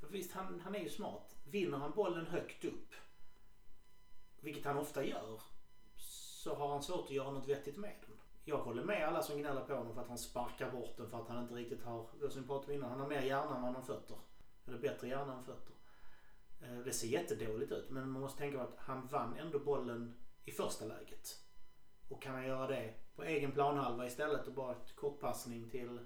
För 0.00 0.08
visst, 0.08 0.32
han, 0.32 0.60
han 0.60 0.74
är 0.74 0.80
ju 0.80 0.88
smart. 0.88 1.36
Vinner 1.44 1.78
han 1.78 1.92
bollen 1.92 2.26
högt 2.26 2.64
upp, 2.64 2.94
vilket 4.40 4.64
han 4.64 4.78
ofta 4.78 5.04
gör, 5.04 5.40
så 6.42 6.54
har 6.54 6.68
han 6.68 6.82
svårt 6.82 7.04
att 7.04 7.10
göra 7.10 7.30
något 7.30 7.48
vettigt 7.48 7.76
med 7.76 7.94
den. 8.00 8.16
Jag 8.44 8.58
håller 8.58 8.84
med 8.84 9.08
alla 9.08 9.22
som 9.22 9.38
gnäller 9.38 9.60
på 9.60 9.74
honom 9.74 9.94
för 9.94 10.02
att 10.02 10.08
han 10.08 10.18
sparkar 10.18 10.70
bort 10.70 10.96
den 10.96 11.10
för 11.10 11.20
att 11.20 11.28
han 11.28 11.42
inte 11.42 11.54
riktigt 11.54 11.82
har, 11.82 12.06
som 12.30 12.42
vi 12.42 12.48
pratade 12.48 12.72
om 12.72 12.78
innan, 12.78 12.90
han 12.90 13.00
har 13.00 13.08
mer 13.08 13.22
hjärna 13.22 13.56
än 13.56 13.62
han 13.62 13.74
har 13.74 13.82
fötter. 13.82 14.16
Eller 14.66 14.78
bättre 14.78 15.08
hjärna 15.08 15.34
än 15.34 15.44
fötter. 15.44 15.74
Eh, 16.62 16.78
det 16.78 16.92
ser 16.92 17.06
jättedåligt 17.06 17.72
ut 17.72 17.90
men 17.90 18.10
man 18.10 18.22
måste 18.22 18.38
tänka 18.38 18.58
på 18.58 18.64
att 18.64 18.76
han 18.78 19.06
vann 19.06 19.36
ändå 19.36 19.58
bollen 19.58 20.14
i 20.44 20.50
första 20.50 20.84
läget. 20.84 21.38
Och 22.08 22.22
kan 22.22 22.34
han 22.34 22.46
göra 22.46 22.66
det 22.66 22.94
på 23.16 23.22
egen 23.24 23.52
planhalva 23.52 24.06
istället 24.06 24.46
och 24.46 24.54
bara 24.54 24.72
ett 24.72 24.96
kortpassning 24.96 25.70
till 25.70 25.98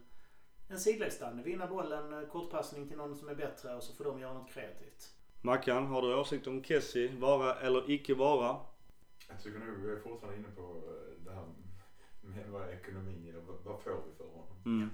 en 0.68 0.81
sidledsstanne. 0.81 1.42
Vinna 1.42 1.66
bollen, 1.66 2.12
eh, 2.12 2.29
kortpassning 2.29 2.88
till 2.88 2.96
någon 2.96 3.16
som 3.16 3.29
är 3.29 3.35
bättre 3.35 3.75
och 3.75 3.83
så 3.83 3.94
får 3.94 4.05
de 4.05 4.20
göra 4.20 4.35
något 4.35 4.51
kreativt. 4.51 5.14
Mackan, 5.42 5.87
har 5.87 6.03
du 6.03 6.14
åsikt 6.14 6.46
om 6.46 6.64
Kessie? 6.64 7.16
Vara 7.16 7.55
eller 7.55 7.90
icke 7.90 8.14
vara? 8.14 8.57
Jag 9.29 9.43
tycker 9.43 9.59
nog, 9.59 9.89
jag 9.89 9.97
är 9.97 10.01
fortfarande 10.01 10.39
inne 10.39 10.49
på 10.49 10.62
eh, 10.62 11.25
det 11.25 11.33
här 11.33 11.47
med 12.21 12.51
vad 12.51 12.69
ekonomi 12.69 13.31
är. 13.31 13.35
Vad 13.65 13.81
får 13.81 14.03
vi 14.07 14.12
för 14.17 14.25
honom? 14.25 14.57
Mm. 14.65 14.91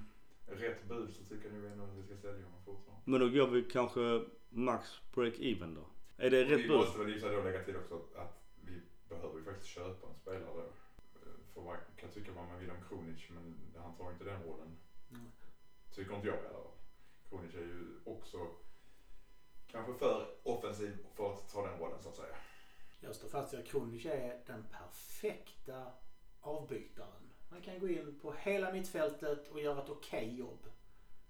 Rätt 0.47 0.89
bud 0.89 1.15
så 1.15 1.25
tycker 1.25 1.45
jag 1.45 1.55
nog 1.55 1.73
ändå 1.73 1.85
att 1.85 1.97
vi 1.97 2.03
ska 2.03 2.17
sälja 2.17 2.45
honom 2.45 2.63
fortfarande. 2.65 3.03
Men 3.05 3.21
då 3.21 3.29
går 3.29 3.47
vi 3.47 3.63
kanske 3.63 4.25
max 4.49 5.01
break-even 5.15 5.75
då? 5.75 5.87
Är 6.17 6.31
det 6.31 6.45
rätt 6.45 6.49
bud? 6.49 6.71
Vi 6.71 6.77
måste 6.77 6.99
väl 6.99 7.21
då 7.21 7.43
lägga 7.43 7.65
till 7.65 7.77
också 7.77 7.95
att 8.17 8.43
vi 8.65 8.83
behöver 9.09 9.39
ju 9.39 9.45
faktiskt 9.45 9.71
köpa 9.71 10.07
en 10.09 10.15
spelare 10.15 10.55
då. 10.55 10.65
För 11.55 11.63
man 11.63 11.77
kan 11.97 12.11
tycka 12.11 12.33
vad 12.33 12.47
man 12.47 12.59
vill 12.59 12.71
om 12.71 12.77
Kronic 12.89 13.29
men 13.31 13.73
han 13.83 13.95
tar 13.97 14.11
inte 14.11 14.25
den 14.25 14.43
rollen. 14.43 14.77
Mm. 15.11 15.27
Tycker 15.95 16.15
inte 16.15 16.27
jag 16.27 16.37
i 16.37 16.39
alla 16.39 16.49
fall. 16.49 16.73
Kronic 17.29 17.55
är 17.55 17.61
ju 17.61 18.01
också 18.05 18.49
kanske 19.67 19.95
för 19.95 20.27
offensiv 20.43 21.07
för 21.15 21.33
att 21.33 21.53
ta 21.53 21.67
den 21.67 21.79
rollen 21.79 22.03
så 22.03 22.09
att 22.09 22.17
säga. 22.17 22.37
Jag 23.05 23.15
står 23.15 23.29
fast 23.29 23.53
vid 23.53 23.61
att 23.61 23.67
Kronich 23.67 24.07
är 24.07 24.41
den 24.47 24.65
perfekta 24.71 25.93
avbytaren. 26.41 27.31
Han 27.51 27.61
kan 27.61 27.79
gå 27.79 27.89
in 27.89 28.19
på 28.23 28.35
hela 28.39 28.73
mittfältet 28.73 29.49
och 29.49 29.61
göra 29.61 29.83
ett 29.83 29.91
okej 29.91 30.25
okay 30.25 30.39
jobb. 30.39 30.67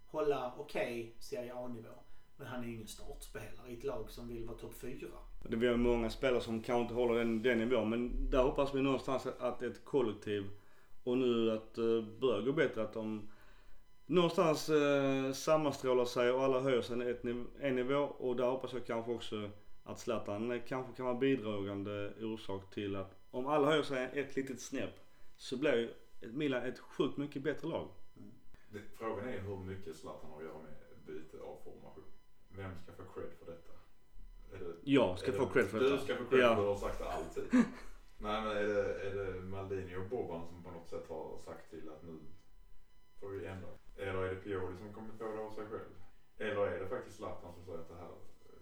Hålla 0.07 0.55
okej 0.59 1.01
okay 1.01 1.13
Serie 1.19 1.55
A-nivå. 1.55 1.95
Men 2.37 2.47
han 2.47 2.63
är 2.63 2.67
ju 2.67 2.75
ingen 2.75 2.87
startspelare 2.87 3.71
i 3.71 3.75
ett 3.79 3.85
lag 3.85 4.11
som 4.11 4.29
vill 4.29 4.45
vara 4.45 4.59
topp 4.59 4.75
4. 4.75 5.09
Det 5.43 5.67
är 5.67 5.77
många 5.77 6.11
spelare 6.11 6.41
som 6.41 6.63
kanske 6.63 6.83
inte 6.83 6.95
håller 6.95 7.15
den, 7.15 7.43
den 7.43 7.59
nivån. 7.59 7.91
Men 7.91 8.31
där 8.31 8.43
hoppas 8.43 8.75
vi 8.75 8.83
någonstans 8.83 9.27
att 9.27 9.63
ett 9.63 9.85
kollektiv 9.85 10.51
och 11.05 11.19
nu 11.19 11.51
att 11.51 11.75
det 11.75 12.03
börjar 12.03 12.43
gå 12.43 12.53
bättre. 12.53 12.83
Att 12.83 12.93
de 12.93 13.31
någonstans 14.07 14.69
eh, 14.69 15.33
sammanstrålar 15.33 16.05
sig 16.05 16.31
och 16.31 16.43
alla 16.43 16.61
höjer 16.61 16.83
sig 16.83 16.95
en, 16.95 17.17
niv 17.23 17.47
en 17.61 17.77
nivå. 17.77 17.99
Och 17.99 18.37
där 18.37 18.45
hoppas 18.45 18.73
jag 18.73 18.87
kanske 18.87 19.13
också 19.13 19.51
att 19.85 19.99
Zlatan 20.01 20.61
kanske 20.69 20.93
kan 20.97 21.07
vara 21.07 21.19
bidragande 21.19 22.13
orsak 22.25 22.71
till 22.71 22.97
att 22.97 23.17
om 23.31 23.47
alla 23.47 23.67
höjer 23.67 23.83
sig 23.83 24.11
ett 24.13 24.37
litet 24.37 24.61
snäpp 24.61 24.95
så 25.37 25.57
blir 25.57 25.75
ju 25.77 25.95
Milan 26.33 26.63
ett 26.63 26.79
sjukt 26.79 27.17
mycket 27.17 27.43
bättre 27.43 27.69
lag. 27.69 27.89
Det, 28.71 28.81
frågan 28.99 29.29
är 29.29 29.41
hur 29.41 29.57
mycket 29.57 29.97
Zlatan 29.97 30.31
har 30.31 30.39
att 30.39 30.45
göra 30.45 30.59
med 30.63 30.75
byte 31.07 31.37
av 31.37 31.57
formation. 31.65 32.05
Vem 32.49 32.79
ska 32.83 32.93
få 32.93 33.03
cred 33.03 33.31
för 33.39 33.47
detta? 33.47 33.73
Det, 34.51 34.75
jag 34.91 35.19
ska 35.19 35.33
få 35.33 35.45
det, 35.45 35.51
cred 35.53 35.67
för 35.67 35.81
du 35.81 35.91
detta. 35.91 36.05
ska 36.05 36.17
få 36.17 36.25
cred 36.25 36.41
Ja. 36.41 36.55
för 36.57 36.63
du 36.63 36.69
har 36.69 36.77
sagt 36.77 36.99
det 36.99 37.05
alltid. 37.09 37.45
Nej 38.19 38.43
men 38.43 38.57
är 38.57 38.63
det, 38.67 39.09
är 39.09 39.15
det 39.15 39.41
Maldini 39.41 39.97
och 39.97 40.09
Boban 40.09 40.47
som 40.47 40.63
på 40.63 40.71
något 40.71 40.89
sätt 40.89 41.09
har 41.09 41.39
sagt 41.45 41.71
till 41.71 41.89
att 41.91 42.03
nu 42.03 42.19
får 43.21 43.29
vi 43.29 43.47
ändra? 43.47 43.69
Eller 43.97 44.23
är 44.23 44.31
det 44.35 44.37
Pioli 44.41 44.77
som 44.79 44.93
kommer 44.93 45.13
på 45.19 45.25
det 45.25 45.41
av 45.41 45.51
sig 45.53 45.67
själv? 45.67 45.93
Eller 46.39 46.67
är 46.67 46.81
det 46.81 46.89
faktiskt 46.89 47.17
Zlatan 47.17 47.53
som 47.55 47.65
säger 47.65 47.79
att 47.79 47.89
det 47.89 47.95
här, 47.95 48.11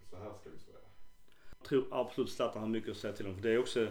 så 0.09 0.17
här 0.17 0.33
ska 0.33 0.49
vi 0.49 0.57
spela? 0.57 0.79
Jag 1.61 1.69
tror 1.69 1.85
absolut 1.91 2.29
Zlatan 2.29 2.61
har 2.61 2.69
mycket 2.69 2.91
att 2.91 2.97
säga 2.97 3.13
till 3.13 3.27
om. 3.27 3.35
För 3.35 3.41
det 3.41 3.49
är 3.51 3.57
också 3.59 3.87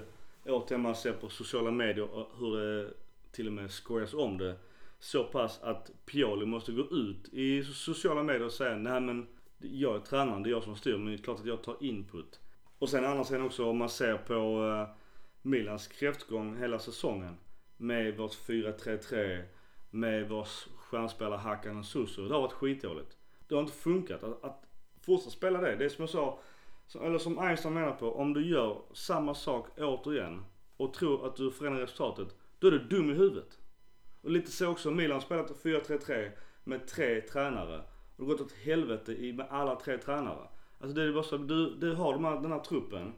återigen 0.46 0.80
man 0.80 0.96
ser 0.96 1.12
på 1.12 1.28
sociala 1.28 1.70
medier 1.70 2.10
och 2.10 2.28
hur 2.38 2.56
det 2.56 2.90
till 3.32 3.46
och 3.46 3.52
med 3.52 3.70
skojas 3.70 4.14
om 4.14 4.38
det. 4.38 4.56
Så 4.98 5.24
pass 5.24 5.60
att 5.62 5.90
Pioli 6.06 6.46
måste 6.46 6.72
gå 6.72 6.82
ut 6.82 7.28
i 7.32 7.64
sociala 7.64 8.22
medier 8.22 8.44
och 8.44 8.52
säga 8.52 8.76
nej 8.76 9.00
men 9.00 9.26
jag 9.58 9.96
är 9.96 10.00
tränaren, 10.00 10.42
det 10.42 10.48
är 10.48 10.50
jag 10.50 10.62
som 10.62 10.76
styr 10.76 10.96
men 10.96 11.06
det 11.06 11.12
är 11.12 11.18
klart 11.22 11.40
att 11.40 11.46
jag 11.46 11.62
tar 11.62 11.76
input. 11.80 12.40
Och 12.78 12.88
sen 12.88 13.04
annars 13.04 13.26
sen 13.26 13.42
också 13.42 13.70
om 13.70 13.76
man 13.76 13.88
ser 13.88 14.16
på 14.16 14.34
uh, 14.34 14.88
Milans 15.42 15.86
kräftgång 15.86 16.56
hela 16.56 16.78
säsongen. 16.78 17.36
Med 17.76 18.16
vårt 18.16 18.32
4-3-3, 18.32 19.42
med 19.90 20.28
vår 20.28 20.46
stjärnspelare 20.76 21.38
Hakan 21.38 21.78
och 21.78 21.84
Susu. 21.84 22.28
Det 22.28 22.34
har 22.34 22.40
varit 22.40 22.52
skitdåligt. 22.52 23.16
Det 23.48 23.54
har 23.54 23.62
inte 23.62 23.74
funkat 23.74 24.24
att, 24.24 24.44
att 24.44 24.62
fortsätta 25.00 25.30
spela 25.30 25.60
det. 25.60 25.76
Det 25.76 25.84
är 25.84 25.88
som 25.88 26.02
jag 26.02 26.10
sa, 26.10 26.40
eller 26.98 27.18
som 27.18 27.38
Einstein 27.38 27.74
menar 27.74 27.92
på, 27.92 28.14
om 28.14 28.32
du 28.34 28.46
gör 28.46 28.82
samma 28.92 29.34
sak 29.34 29.66
återigen 29.78 30.44
och 30.76 30.94
tror 30.94 31.26
att 31.26 31.36
du 31.36 31.50
förändrar 31.50 31.80
resultatet, 31.80 32.36
då 32.58 32.66
är 32.66 32.70
du 32.70 32.78
dum 32.78 33.10
i 33.10 33.14
huvudet. 33.14 33.58
Och 34.22 34.30
lite 34.30 34.50
så 34.50 34.68
också, 34.68 34.90
Milan 34.90 35.20
spelat 35.20 35.50
4-3-3 35.50 36.30
med 36.64 36.86
tre 36.86 37.20
tränare. 37.20 37.76
Och 37.76 37.84
det 38.16 38.22
har 38.22 38.28
gått 38.28 38.40
åt 38.40 38.52
helvete 38.52 39.12
i, 39.12 39.32
med 39.32 39.46
alla 39.50 39.76
tre 39.76 39.98
tränare. 39.98 40.48
Alltså 40.80 40.94
det 40.94 41.02
är 41.02 41.12
bara 41.12 41.22
så, 41.22 41.36
du, 41.36 41.74
du 41.74 41.94
har 41.94 42.12
de 42.12 42.24
här, 42.24 42.40
den 42.40 42.52
här 42.52 42.58
truppen 42.58 43.12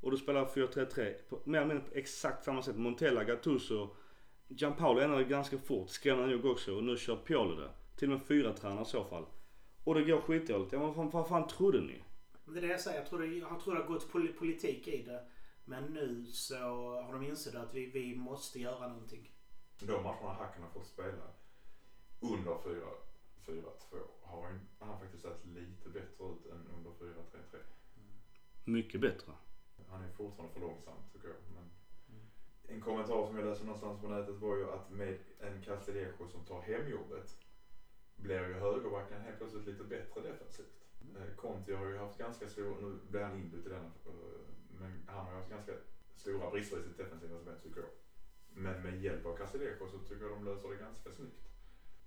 och 0.00 0.10
du 0.10 0.16
spelar 0.16 0.44
4-3-3 0.44 1.14
på 1.28 1.40
mer 1.44 1.58
eller 1.58 1.74
mindre 1.74 1.90
på 1.90 1.98
exakt 1.98 2.44
samma 2.44 2.62
sätt. 2.62 2.76
Montella, 2.76 3.24
Gattuso, 3.24 3.96
Gianpaolo 4.48 5.00
ändrade 5.00 5.24
ganska 5.24 5.58
fort, 5.58 5.88
skrämmande 5.88 6.36
nog 6.36 6.44
också 6.44 6.76
och 6.76 6.84
nu 6.84 6.96
kör 6.96 7.16
Pioli 7.16 7.56
det. 7.56 7.70
Till 7.96 8.12
och 8.12 8.18
med 8.18 8.26
fyra 8.26 8.52
tränare 8.52 8.82
i 8.82 8.84
så 8.84 9.04
fall. 9.04 9.24
Och 9.84 9.94
det 9.94 10.04
går 10.04 10.20
skitdåligt. 10.20 10.72
Ja, 10.72 10.78
vad, 10.78 10.94
fan, 10.94 11.10
vad 11.10 11.28
fan 11.28 11.46
trodde 11.46 11.80
ni? 11.80 12.02
Det 12.44 12.58
är 12.58 12.62
det 12.62 12.68
jag 12.68 12.80
säger. 12.80 12.98
Jag 12.98 13.08
tror 13.08 13.18
det, 13.18 13.26
jag 13.26 13.60
tror 13.60 13.74
det 13.74 13.80
har 13.80 13.88
gått 13.88 14.12
pol 14.12 14.28
politik 14.28 14.88
i 14.88 15.02
det. 15.02 15.24
Men 15.64 15.84
nu 15.84 16.26
så 16.26 16.54
har 17.02 17.12
de 17.12 17.22
insett 17.22 17.54
att 17.54 17.74
vi, 17.74 17.86
vi 17.86 18.16
måste 18.16 18.60
göra 18.60 18.88
någonting. 18.88 19.30
De 19.78 20.02
matcherna 20.02 20.32
Hacken 20.32 20.62
har 20.62 20.70
fått 20.70 20.86
spela 20.86 21.30
under 22.20 22.52
4-4-2 23.46 23.70
har 24.22 24.58
han 24.78 25.00
faktiskt 25.00 25.22
sett 25.22 25.46
lite 25.46 25.88
bättre 25.88 26.24
ut 26.24 26.46
än 26.46 26.68
under 26.76 26.90
4-3-3. 26.90 27.14
Mycket 28.64 29.00
bättre. 29.00 29.32
Han 29.88 30.02
är 30.02 30.12
fortfarande 30.12 30.54
för 30.54 30.60
långsam 30.60 30.96
tycker 31.12 31.28
jag. 31.28 31.36
Men 31.54 31.70
en 32.68 32.80
kommentar 32.80 33.26
som 33.26 33.36
jag 33.36 33.46
läste 33.46 33.64
någonstans 33.64 34.00
på 34.00 34.08
nätet 34.08 34.34
var 34.34 34.56
ju 34.56 34.70
att 34.70 34.90
med 34.90 35.18
en 35.38 35.62
Castillejo 35.62 36.28
som 36.28 36.44
tar 36.44 36.60
hemjobbet 36.62 37.38
blir 38.16 38.48
ju 38.48 38.54
högerbacken 38.54 39.20
helt 39.20 39.38
plötsligt 39.38 39.66
lite 39.66 39.84
bättre 39.84 40.20
defensivt. 40.20 40.83
Eh, 41.16 41.34
Conti 41.36 41.72
har 41.74 41.86
ju 41.86 41.98
haft 41.98 42.18
ganska 42.18 42.48
stor, 42.48 42.76
nu 42.80 42.98
blir 43.10 43.20
han 43.20 43.36
inbytt 43.36 43.66
i 43.66 43.68
denna, 43.68 43.84
eh, 44.06 44.12
men 44.80 45.02
han 45.06 45.24
har 45.26 45.32
ju 45.32 45.38
haft 45.38 45.50
ganska 45.50 45.72
stora 46.16 46.50
brister 46.50 46.80
i 46.80 46.82
sitt 46.82 46.96
defensiva 46.96 47.38
spel 47.38 47.54
tycker 47.62 47.80
jag. 47.80 47.90
Men 48.56 48.82
med 48.82 49.02
hjälp 49.02 49.26
av 49.26 49.36
Castillejo 49.36 49.86
så 49.90 49.98
tycker 49.98 50.22
jag 50.24 50.30
de 50.32 50.44
löser 50.44 50.68
det 50.68 50.76
ganska 50.76 51.10
snyggt. 51.12 51.40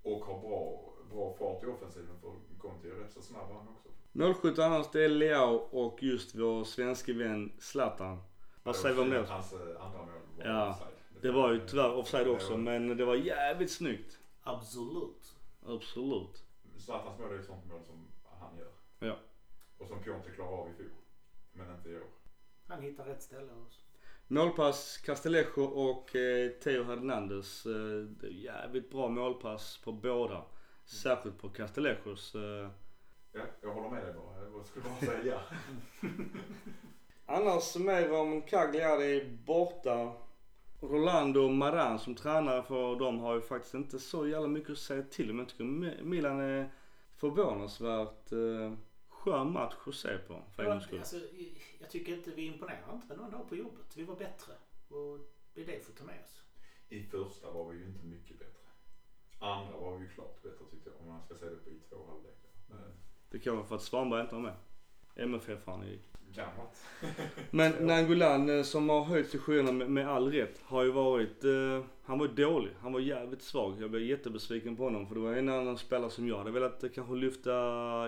Och 0.02 0.24
har 0.24 0.40
bra, 0.40 0.92
bra 1.10 1.34
fart 1.38 1.62
i 1.62 1.66
offensiven 1.66 2.18
för 2.20 2.32
Conti 2.58 2.88
är 2.90 2.94
rätt 2.94 3.12
så 3.12 3.22
snabb 3.22 3.48
han 3.52 3.68
också. 3.68 3.88
Målskytt 4.12 4.58
annars 4.58 4.86
det 4.92 5.04
är 5.04 5.08
Leao 5.08 5.54
och 5.54 6.02
just 6.02 6.34
vår 6.34 6.64
svenske 6.64 7.12
vän 7.12 7.52
Zlatan. 7.58 8.18
Vad 8.62 8.76
säger 8.76 8.94
vi 8.94 9.00
om 9.02 9.10
det? 9.10 9.24
Hans 9.26 9.52
eh, 9.52 9.58
andra 9.84 9.98
mål 9.98 10.10
var 10.38 10.44
Ja, 10.46 10.70
offside. 10.70 10.94
Det 11.22 11.30
var 11.30 11.52
ju 11.52 11.66
tyvärr 11.66 11.94
offside 11.94 12.26
Det 12.26 12.30
också 12.30 12.50
var- 12.50 12.58
men 12.58 12.96
det 12.96 13.04
var 13.04 13.14
jävligt 13.14 13.70
snyggt. 13.72 14.18
Absolut. 14.42 15.34
Absolut. 15.66 16.44
Zlatans 16.76 17.18
mål 17.18 17.28
är 17.30 17.34
ju 17.34 17.40
ett 17.40 17.46
sånt 17.46 17.66
mål 17.68 17.80
som 17.86 18.06
han 18.40 18.58
gör. 18.58 18.68
Ja. 18.98 19.16
Och 19.78 19.88
som 19.88 20.02
Piontek 20.02 20.34
klarar 20.34 20.52
av 20.52 20.70
i 20.70 20.74
fjol. 20.74 20.88
Men 21.52 21.74
inte 21.76 21.88
i 21.90 21.96
år. 21.96 22.02
Han 22.66 22.82
hittar 22.82 23.04
rätt 23.04 23.22
ställe 23.22 23.52
också. 23.66 23.80
Målpass 24.26 24.98
Castillejo 24.98 25.62
och 25.62 26.16
eh, 26.16 26.50
Theo 26.50 26.82
Hernandez. 26.84 27.66
Eh, 27.66 27.72
det 28.20 28.26
är 28.26 28.30
jävligt 28.30 28.90
bra 28.90 29.08
målpass 29.08 29.80
på 29.84 29.92
båda. 29.92 30.44
Särskilt 30.84 31.38
på 31.38 31.48
Castillejos. 31.48 32.34
Eh. 32.34 32.70
Ja, 33.32 33.40
jag 33.60 33.74
håller 33.74 33.88
med 33.90 34.04
dig 34.04 34.14
bara. 34.14 34.42
Jag 34.44 34.66
skulle 34.66 34.84
bara 34.84 35.00
säga 35.12 35.34
ja. 35.34 35.40
Annars 37.26 37.76
mer 37.76 38.12
om 38.12 38.42
Cagliari 38.42 39.38
borta. 39.46 40.12
Rolando 40.80 41.40
och 41.40 41.50
Maran 41.52 41.98
som 41.98 42.14
tränare 42.14 42.62
för 42.62 42.96
dem 42.96 43.18
har 43.18 43.34
ju 43.34 43.40
faktiskt 43.40 43.74
inte 43.74 43.98
så 43.98 44.26
jävla 44.28 44.48
mycket 44.48 44.70
att 44.70 44.78
säga 44.78 45.02
till 45.02 45.30
om. 45.30 45.38
Jag 45.38 45.48
tycker 45.48 45.64
Mi- 45.64 46.02
Milan 46.04 46.40
är 46.40 46.70
förvånansvärt 47.16 48.32
eh, 48.32 48.72
skön 49.28 49.52
match 49.52 49.74
att 49.86 49.94
se 49.94 50.18
på 50.18 50.42
för 50.52 50.80
skull. 50.80 50.98
Alltså, 50.98 51.20
jag 51.78 51.90
tycker 51.90 52.16
inte 52.16 52.30
vi 52.30 52.46
imponerar 52.46 52.94
inte 52.94 53.16
någon 53.16 53.30
dag 53.30 53.48
på 53.48 53.56
jobbet. 53.56 53.96
Vi 53.96 54.04
var 54.04 54.16
bättre. 54.16 54.52
Och 54.88 55.18
det 55.54 55.62
är 55.62 55.66
det 55.66 55.76
vi 55.78 55.84
får 55.84 55.92
ta 55.92 56.04
med 56.04 56.20
oss. 56.24 56.42
I 56.88 57.02
första 57.02 57.50
var 57.50 57.70
vi 57.70 57.78
ju 57.78 57.84
inte 57.86 58.06
mycket 58.06 58.38
bättre. 58.38 58.68
Andra 59.38 59.76
var 59.76 59.96
vi 59.96 60.04
ju 60.04 60.10
klart 60.10 60.42
bättre 60.42 60.64
tyckte 60.70 60.90
jag. 60.90 61.00
Om 61.00 61.08
man 61.08 61.22
ska 61.22 61.34
säga 61.34 61.50
det 61.50 61.56
på 61.56 61.70
i 61.70 61.80
två 61.88 62.06
halvlekar. 62.06 62.50
Men 62.68 62.92
Det 63.30 63.38
kan 63.38 63.56
vara 63.56 63.66
för 63.66 63.76
att 63.76 63.82
Svanberg 63.82 64.20
inte 64.20 64.34
var 64.34 64.42
med. 64.42 64.56
MFF-are 65.18 65.84
i 65.84 65.98
gammalt. 66.34 66.84
Men 67.50 67.72
Nangolan 67.86 68.56
eh, 68.58 68.62
som 68.62 68.88
har 68.88 69.04
höjt 69.04 69.30
sig 69.30 69.40
skyarna 69.40 69.72
med, 69.72 69.90
med 69.90 70.08
all 70.08 70.32
rätt 70.32 70.60
har 70.64 70.82
ju 70.84 70.90
varit, 70.92 71.44
eh, 71.44 71.84
han 72.04 72.18
var 72.18 72.28
dålig. 72.28 72.70
Han 72.80 72.92
var 72.92 73.00
jävligt 73.00 73.42
svag. 73.42 73.74
Jag 73.82 73.90
blev 73.90 74.02
jättebesviken 74.02 74.76
på 74.76 74.84
honom 74.84 75.06
för 75.06 75.14
det 75.14 75.20
var 75.20 75.32
en 75.34 75.48
annan 75.48 75.78
spelare 75.78 76.10
som 76.10 76.28
jag 76.28 76.38
hade 76.38 76.50
velat 76.50 76.84
eh, 76.84 76.90
kanske 76.94 77.14
lyfta 77.14 77.52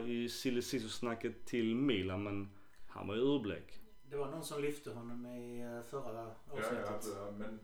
i 0.06 0.28
silly 0.28 0.62
snacket 0.62 1.46
till 1.46 1.74
Milan 1.76 2.22
men 2.22 2.48
han 2.88 3.08
var 3.08 3.14
ju 3.14 3.20
urblek. 3.20 3.80
Det 4.10 4.16
var 4.16 4.26
någon 4.30 4.44
som 4.44 4.62
lyfte 4.62 4.90
honom 4.90 5.26
i 5.26 5.60
eh, 5.60 5.90
förra 5.90 6.12
Ja, 6.14 6.34
avsnittet. 6.58 6.84
ja, 6.86 6.94
alltså, 6.94 7.34
men 7.38 7.60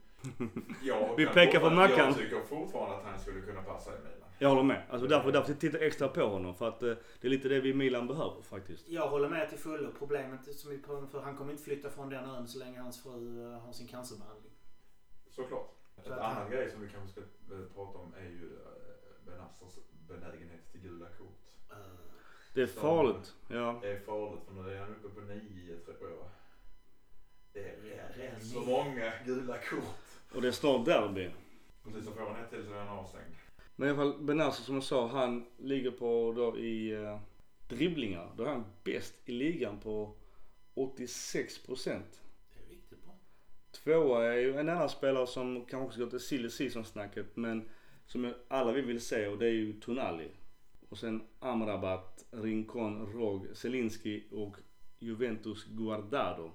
jag 0.83 1.15
Vi 1.17 1.27
pekar 1.27 1.45
på 1.45 1.67
fortfarande- 1.67 1.77
Mackan. 1.77 2.07
Jag 2.07 2.17
tycker 2.17 2.41
fortfarande 2.41 2.97
att 2.97 3.05
han 3.05 3.19
skulle 3.21 3.41
kunna 3.41 3.63
passa 3.63 3.91
i 3.91 3.99
Milan. 3.99 4.26
Jag 4.39 4.49
håller 4.49 4.63
med. 4.63 4.83
Alltså 4.91 5.07
därför, 5.07 5.33
därför 5.33 5.55
tittar 5.55 5.79
jag 5.79 5.87
extra 5.87 6.09
på 6.09 6.23
honom 6.23 6.55
för 6.55 6.69
att 6.69 6.83
eh, 6.83 6.95
det 7.21 7.27
är 7.27 7.31
lite 7.31 7.49
det 7.49 7.61
vi 7.61 7.75
Milan 7.75 8.07
behöver 8.07 8.43
faktiskt. 8.43 8.89
Jag 8.89 9.09
håller 9.09 9.29
med 9.29 9.49
till 9.49 9.59
fullo. 9.59 9.91
Problemet 9.99 10.57
som 10.59 10.71
vi 10.71 10.79
pratar 10.79 10.99
om, 11.03 11.09
för 11.09 11.21
han 11.21 11.37
kommer 11.37 11.51
inte 11.53 11.63
flytta 11.65 11.91
från 11.91 12.11
den 12.11 12.25
ön 12.25 12.49
så 12.49 12.59
länge 12.59 12.81
hans 12.81 13.03
fru 13.03 13.45
eh, 13.53 13.59
har 13.61 13.73
sin 13.73 13.89
cancerbehandling. 13.89 14.53
Såklart. 15.31 15.71
Så 15.97 16.01
Ett 16.01 16.07
att 16.11 16.19
annan 16.19 16.35
han- 16.43 16.51
grej 16.51 16.71
som 16.71 16.81
vi 16.81 16.89
kanske 16.89 17.09
ska 17.13 17.21
eh, 17.21 17.61
prata 17.75 17.99
om 17.99 18.15
är 18.19 18.25
ju 18.25 18.51
Benazzers 19.27 19.79
benägenhet 20.09 20.73
till 20.73 20.81
gula 20.81 21.07
kort. 21.07 21.43
Det 22.55 22.63
är 22.63 22.67
farligt. 22.67 23.35
Ja. 23.49 23.79
Det 23.83 23.93
är 23.93 24.01
farligt 24.01 24.43
för 24.47 24.55
nu 24.55 24.75
är 24.75 24.81
han 24.81 24.95
uppe 24.97 25.09
på 25.09 25.21
nio 25.21 25.77
tror 25.77 26.11
jag. 26.11 26.29
Det 27.53 27.61
är 27.69 27.77
rätt 28.17 28.43
nio. 28.43 28.53
så 28.53 28.61
många 28.61 29.13
gula 29.25 29.59
kort. 29.59 30.35
Och 30.35 30.43
det 30.43 30.49
är 30.49 30.53
snart 30.53 30.85
derby. 30.87 31.31
Precis 31.85 32.05
så 32.05 32.11
får 32.13 32.21
han 32.21 32.45
ett 32.45 32.51
till 32.51 32.65
så 32.67 32.73
är 32.73 32.79
han 32.79 32.99
avstängd. 32.99 33.35
Men 33.77 33.89
i 33.89 33.91
alla 33.91 33.99
fall 33.99 34.25
Benazzo 34.25 34.63
som 34.63 34.75
jag 34.75 34.85
sa, 34.85 35.07
han 35.07 35.47
ligger 35.59 35.91
på 35.91 36.33
då 36.37 36.59
i 36.59 36.97
uh, 36.97 37.19
dribblingar. 37.69 38.33
Då 38.37 38.45
är 38.45 38.49
han 38.49 38.65
bäst 38.85 39.15
i 39.25 39.33
ligan 39.33 39.81
på 39.81 40.17
86 40.75 41.59
procent. 41.59 42.23
Det 42.55 42.61
är 42.65 42.69
riktigt 42.71 43.05
bra. 43.05 43.15
Tvåa 43.71 44.25
är 44.25 44.39
ju 44.39 44.57
en 44.57 44.69
annan 44.69 44.89
spelare 44.89 45.27
som 45.27 45.65
kanske 45.65 45.87
också 45.87 46.01
går 46.01 46.11
till 46.11 46.21
silly 46.21 46.51
season 46.51 46.85
snacket 46.85 47.37
men 47.37 47.69
som 48.07 48.35
alla 48.49 48.73
vi 48.73 48.81
vill 48.81 49.01
se 49.01 49.27
och 49.27 49.39
det 49.39 49.47
är 49.47 49.53
ju 49.53 49.81
Tonali. 49.81 50.31
Och 50.89 50.99
sen 50.99 51.23
Amrabat, 51.39 52.25
Rincon, 52.31 53.13
Rog, 53.13 53.47
Zelinski 53.57 54.25
och 54.31 54.57
Juventus 54.99 55.65
Guardado. 55.65 56.53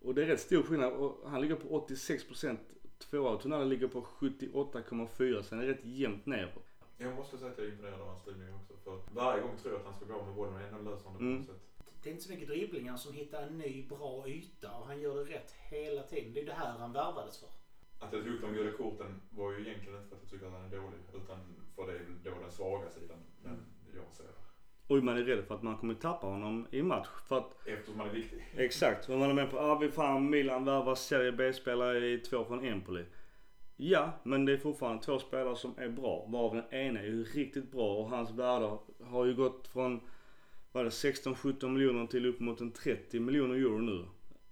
Och 0.00 0.14
det 0.14 0.22
är 0.22 0.26
rätt 0.26 0.40
stor 0.40 0.62
skillnad 0.62 0.92
och 0.92 1.30
han 1.30 1.40
ligger 1.40 1.54
på 1.54 1.68
86 1.68 2.24
procent 2.24 2.60
tvåa 2.98 3.30
och 3.30 3.40
Tonali 3.40 3.68
ligger 3.68 3.88
på 3.88 4.00
78,4 4.00 5.42
sen 5.42 5.60
är 5.60 5.66
det 5.66 5.72
rätt 5.72 5.84
jämnt 5.84 6.26
ner. 6.26 6.54
Jag 6.98 7.14
måste 7.16 7.38
säga 7.38 7.50
att 7.50 7.58
jag 7.58 7.66
är 7.66 7.70
imponerad 7.70 8.00
av 8.00 8.06
hans 8.06 8.24
dribling 8.24 8.54
också. 8.54 8.74
För 8.84 8.98
varje 9.14 9.42
gång 9.42 9.56
tror 9.56 9.72
jag 9.72 9.80
att 9.80 9.86
han 9.86 9.94
ska 9.94 10.04
gå 10.04 10.24
med 10.24 10.34
bollen 10.34 10.54
och 10.54 10.60
ändå 10.60 10.90
löser 10.90 11.04
han 11.04 11.12
det 11.14 11.18
på 11.18 11.24
Mm. 11.24 11.36
något 11.38 11.46
sätt. 11.46 11.62
Det 12.02 12.08
är 12.08 12.12
inte 12.12 12.24
så 12.24 12.30
mycket 12.32 12.48
dribblingar 12.48 12.96
som 12.96 13.12
hittar 13.12 13.42
en 13.42 13.58
ny 13.58 13.88
bra 13.88 14.28
yta 14.28 14.72
och 14.72 14.86
han 14.86 15.00
gör 15.00 15.14
det 15.24 15.34
rätt 15.34 15.50
hela 15.70 16.02
tiden. 16.02 16.34
Det 16.34 16.40
är 16.40 16.46
det 16.46 16.52
här 16.52 16.78
han 16.78 16.92
värvades 16.92 17.40
för. 17.40 17.48
Att 18.06 18.12
jag 18.12 18.24
tog 18.24 18.34
upp 18.34 18.40
de 18.40 18.52
gula 18.52 18.72
korten 18.76 19.20
var 19.30 19.52
ju 19.52 19.66
egentligen 19.68 19.96
inte 19.98 20.08
för 20.08 20.16
att 20.16 20.22
jag 20.22 20.30
tycker 20.30 20.46
att 20.46 20.52
han 20.52 20.64
är 20.64 20.68
dålig. 20.76 20.98
Utan 21.14 21.38
för 21.76 21.86
det 21.86 21.92
är 21.92 21.98
väl 21.98 22.22
då 22.24 22.30
den 22.42 22.50
svaga 22.50 22.90
sidan. 22.90 23.18
Men 23.42 23.52
Mm. 23.52 23.64
jag 23.96 24.04
ser. 24.16 24.26
Och 24.86 25.04
man 25.04 25.16
är 25.18 25.22
rädd 25.24 25.44
för 25.44 25.54
att 25.54 25.62
man 25.62 25.76
kommer 25.78 25.94
tappa 25.94 26.26
honom 26.26 26.66
i 26.70 26.82
match. 26.82 27.08
För 27.28 27.38
att 27.38 27.66
Eftersom 27.66 28.00
han 28.00 28.08
är 28.08 28.12
viktig. 28.14 28.44
Exakt, 28.56 29.08
man 29.08 29.22
är 29.22 29.34
med 29.34 29.50
på, 29.50 29.58
ah 29.58 29.78
vi 29.78 29.90
fan 29.90 30.30
Milan 30.30 30.64
värvar 30.64 30.94
Serie 30.94 31.32
B-spelare 31.32 32.06
i 32.06 32.18
två 32.18 32.44
från 32.44 32.64
Empoli. 32.64 33.04
Ja, 33.80 34.12
men 34.22 34.44
det 34.44 34.52
är 34.52 34.56
fortfarande 34.56 35.02
två 35.02 35.18
spelare 35.18 35.56
som 35.56 35.74
är 35.78 35.88
bra. 35.88 36.26
Varav 36.28 36.54
den 36.54 36.74
ena 36.80 37.00
är 37.00 37.04
ju 37.04 37.24
riktigt 37.24 37.70
bra 37.72 37.96
och 37.96 38.10
hans 38.10 38.30
värde 38.30 38.78
har 39.04 39.24
ju 39.24 39.34
gått 39.34 39.68
från, 39.68 40.00
vad 40.72 40.84
det, 40.84 40.88
16-17 40.88 41.68
miljoner 41.68 42.06
till 42.06 42.26
upp 42.26 42.40
mot 42.40 42.60
en 42.60 42.70
30 42.70 43.20
miljoner 43.20 43.54
euro 43.54 43.78
nu. 43.78 44.06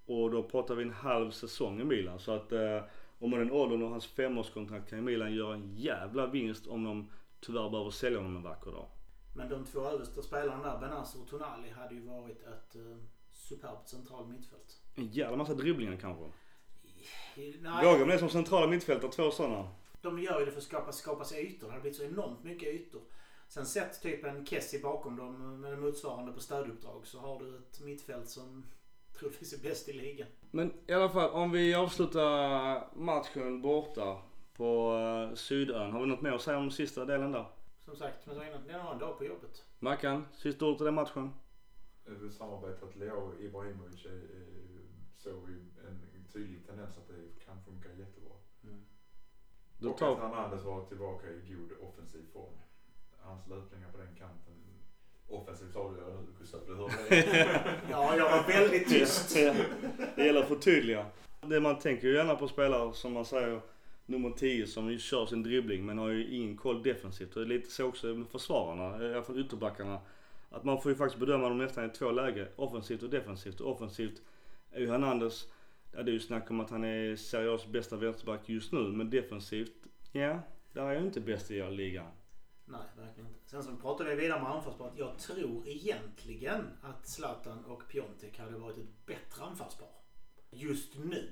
Och 0.05 0.31
då 0.31 0.43
pratar 0.43 0.75
vi 0.75 0.83
en 0.83 0.91
halv 0.91 1.31
säsong 1.31 1.81
i 1.81 1.83
Milan. 1.83 2.19
Så 2.19 2.31
att 2.31 2.51
eh, 2.51 2.83
om 3.19 3.29
man 3.29 3.39
den 3.39 3.51
åldern 3.51 3.83
och 3.83 3.89
hans 3.89 4.07
femårskontrakt 4.07 4.89
kan 4.89 4.99
ju 4.99 5.05
Milan 5.05 5.33
göra 5.33 5.53
en 5.53 5.75
jävla 5.75 6.27
vinst 6.27 6.67
om 6.67 6.83
de 6.83 7.09
tyvärr 7.39 7.69
behöver 7.69 7.91
sälja 7.91 8.19
honom 8.19 8.35
en 8.35 8.43
vacker 8.43 8.71
dag. 8.71 8.87
Men 9.35 9.49
de 9.49 9.65
två 9.65 9.79
översta 9.79 10.21
spelarna 10.21 10.73
där, 10.73 10.79
Benazzo 10.79 11.21
och 11.21 11.27
Tonali, 11.27 11.69
hade 11.69 11.95
ju 11.95 12.01
varit 12.01 12.41
ett 12.41 12.75
uh, 12.75 12.97
superbt 13.31 13.87
central 13.87 14.27
mittfält. 14.27 14.81
En 14.95 15.07
jävla 15.07 15.37
massa 15.37 15.53
dribblingar 15.53 15.95
kanske. 15.95 16.23
Nej, 17.35 17.85
Vågar 17.85 17.99
man 17.99 18.07
det 18.07 18.19
som 18.19 18.29
centrala 18.29 18.67
mittfältare, 18.67 19.11
två 19.11 19.31
sådana? 19.31 19.67
de 20.01 20.19
gör 20.19 20.39
ju 20.39 20.45
det 20.45 20.51
för 20.51 20.57
att 20.57 20.63
skapa, 20.63 20.91
skapa 20.91 21.23
sig 21.23 21.45
ytor. 21.45 21.67
Det 21.67 21.73
har 21.73 21.81
blivit 21.81 21.97
så 21.97 22.03
enormt 22.03 22.43
mycket 22.43 22.69
ytor. 22.69 23.01
Sen 23.47 23.65
sett 23.65 24.01
typ 24.01 24.23
en 24.23 24.45
Kessie 24.45 24.79
bakom 24.79 25.15
dem 25.15 25.61
med 25.61 25.79
motsvarande 25.79 26.31
på 26.31 26.39
stöduppdrag 26.39 27.07
så 27.07 27.19
har 27.19 27.39
du 27.39 27.57
ett 27.57 27.81
mittfält 27.81 28.29
som 28.29 28.65
troligtvis 29.19 29.53
är 29.53 29.69
bäst 29.69 29.89
i 29.89 29.93
ligan. 29.93 30.27
Men 30.51 30.73
i 30.87 30.93
alla 30.93 31.09
fall 31.09 31.29
om 31.29 31.51
vi 31.51 31.73
avslutar 31.73 32.95
matchen 32.95 33.61
borta 33.61 34.21
på 34.53 34.93
uh, 34.93 35.35
Sydön. 35.35 35.91
Har 35.91 35.99
vi 35.99 36.05
något 36.05 36.21
mer 36.21 36.31
att 36.31 36.41
säga 36.41 36.57
om 36.57 36.71
sista 36.71 37.05
delen 37.05 37.31
där? 37.31 37.45
Som 37.85 37.95
sagt, 37.95 38.23
som 38.23 38.33
jag 38.33 38.41
sa 38.41 38.47
innan, 38.47 38.67
det 38.67 38.73
är 38.73 38.93
en 38.93 38.99
dag 38.99 39.17
på 39.17 39.25
jobbet. 39.25 39.65
Mackan, 39.79 40.25
sista 40.37 40.65
ordet 40.65 40.81
i 40.81 40.83
den 40.83 40.93
matchen? 40.93 41.33
Samarbetet 42.37 42.95
Leo 42.95 43.33
Ibrahimovic 43.39 44.07
såg 45.15 45.47
vi 45.47 45.76
tydlig 46.37 46.67
tendens 46.67 46.97
att 46.97 47.07
det 47.07 47.45
kan 47.45 47.57
funka 47.65 47.89
jättebra. 47.89 48.35
Då 49.79 49.89
och 49.89 49.93
att 49.93 49.99
tar... 49.99 50.15
Hernandez 50.15 50.63
var 50.63 50.85
tillbaka 50.85 51.27
i 51.27 51.53
god 51.53 51.71
offensiv 51.89 52.25
form. 52.33 52.57
Hans 53.17 53.47
löpningar 53.47 53.91
på 53.91 53.97
den 53.97 54.15
kanten. 54.15 54.53
Offensivt 55.29 55.73
du 55.73 55.79
nu 55.79 56.27
Gustav, 56.39 56.61
du 56.67 56.75
hörde 56.75 56.93
det? 57.09 57.75
Ja, 57.91 58.17
jag 58.17 58.31
var 58.31 58.47
väldigt 58.47 58.89
tyst. 58.89 59.35
det 60.15 60.25
gäller 60.25 60.41
att 60.41 60.47
förtydliga. 60.47 61.05
Det 61.41 61.59
man 61.59 61.79
tänker 61.79 62.07
ju 62.07 62.13
gärna 62.13 62.35
på 62.35 62.47
spelare 62.47 62.93
som 62.93 63.13
man 63.13 63.25
säger 63.25 63.61
nummer 64.05 64.29
10 64.29 64.67
som 64.67 64.91
ju 64.91 64.99
kör 64.99 65.25
sin 65.25 65.43
dribbling 65.43 65.85
men 65.85 65.97
har 65.97 66.09
ju 66.09 66.27
ingen 66.27 66.57
koll 66.57 66.83
defensivt. 66.83 67.35
Och 67.35 67.41
det 67.41 67.55
är 67.55 67.57
lite 67.57 67.71
så 67.71 67.85
också 67.85 68.07
med 68.07 68.27
försvararna, 68.27 69.05
i 69.05 69.13
alla 69.13 69.23
fall 69.23 69.39
ytterbackarna. 69.39 69.99
Att 70.49 70.63
man 70.63 70.81
får 70.81 70.91
ju 70.91 70.95
faktiskt 70.95 71.19
bedöma 71.19 71.49
dem 71.49 71.57
nästan 71.57 71.85
i 71.85 71.89
två 71.89 72.11
läger. 72.11 72.49
Offensivt 72.55 73.03
och 73.03 73.09
defensivt. 73.09 73.59
Och 73.59 73.71
offensivt 73.71 74.21
är 74.71 74.79
ju 74.79 74.89
Hernandez, 74.89 75.47
ja 75.91 76.03
det 76.03 76.11
är 76.11 76.13
ju 76.13 76.19
snack 76.19 76.51
om 76.51 76.59
att 76.59 76.69
han 76.69 76.83
är 76.83 77.15
seriös 77.15 77.67
bästa 77.67 77.95
vänsterback 77.95 78.49
just 78.49 78.71
nu. 78.71 78.79
Men 78.79 79.09
defensivt, 79.09 79.87
ja, 80.11 80.39
där 80.73 80.81
är 80.81 80.93
jag 80.93 81.03
inte 81.03 81.21
bäst 81.21 81.51
i 81.51 81.55
hela 81.55 81.69
ligan. 81.69 82.11
Nej, 82.65 82.81
verkligen 82.97 83.27
inte. 83.27 83.39
Sen 83.45 83.63
så 83.63 83.75
pratade 83.75 84.09
jag 84.09 84.17
vidare 84.17 84.41
med 84.41 84.51
anfallspar 84.51 84.87
att 84.87 84.97
jag 84.97 85.19
tror 85.19 85.67
egentligen 85.67 86.65
att 86.81 87.07
Zlatan 87.07 87.65
och 87.65 87.87
Piontek 87.89 88.39
hade 88.39 88.57
varit 88.57 88.77
ett 88.77 89.05
bättre 89.05 89.43
anfallspar. 89.43 89.89
Just 90.51 90.97
nu. 90.97 91.29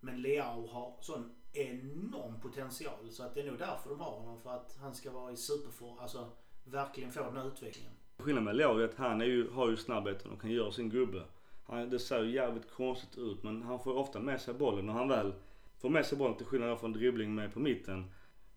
Men 0.00 0.22
Leao 0.22 0.66
har 0.66 0.96
sån 1.00 1.30
enorm 1.52 2.40
potential 2.40 3.10
så 3.10 3.22
att 3.22 3.34
det 3.34 3.40
är 3.40 3.46
nog 3.46 3.58
därför 3.58 3.90
de 3.90 4.00
har 4.00 4.10
honom. 4.10 4.40
För 4.40 4.50
att 4.50 4.76
han 4.80 4.94
ska 4.94 5.10
vara 5.10 5.32
i 5.32 5.36
superform, 5.36 5.98
alltså 5.98 6.28
verkligen 6.64 7.12
få 7.12 7.24
den 7.24 7.36
här 7.36 7.48
utvecklingen. 7.48 7.92
Skillnaden 8.18 8.44
med 8.44 8.56
Leo 8.56 8.78
är 8.78 8.84
att 8.84 8.94
han 8.94 9.20
är 9.20 9.24
ju, 9.24 9.50
har 9.50 9.70
ju 9.70 9.76
snabbheten 9.76 10.30
och 10.30 10.40
kan 10.40 10.50
göra 10.50 10.72
sin 10.72 10.90
gubbe. 10.90 11.24
Det 11.70 11.98
ser 11.98 12.22
ju 12.22 12.30
jävligt 12.30 12.70
konstigt 12.70 13.18
ut 13.18 13.42
men 13.42 13.62
han 13.62 13.80
får 13.80 13.96
ofta 13.96 14.20
med 14.20 14.40
sig 14.40 14.54
bollen 14.54 14.88
och 14.88 14.94
han 14.94 15.08
väl 15.08 15.32
får 15.78 15.90
med 15.90 16.06
sig 16.06 16.18
bollen 16.18 16.36
till 16.36 16.46
skillnad 16.46 16.80
från 16.80 16.92
dribbling 16.92 17.34
med 17.34 17.52
på 17.52 17.60
mitten. 17.60 18.10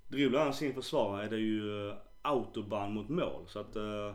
Dribblar 0.07 0.43
han 0.43 0.53
sin 0.53 0.73
försvarare 0.73 1.25
är 1.25 1.29
det 1.29 1.37
ju 1.37 1.61
uh, 1.61 1.95
autobahn 2.21 2.93
mot 2.93 3.09
mål. 3.09 3.47
Så 3.47 3.59
att, 3.59 3.75
uh, 3.75 4.13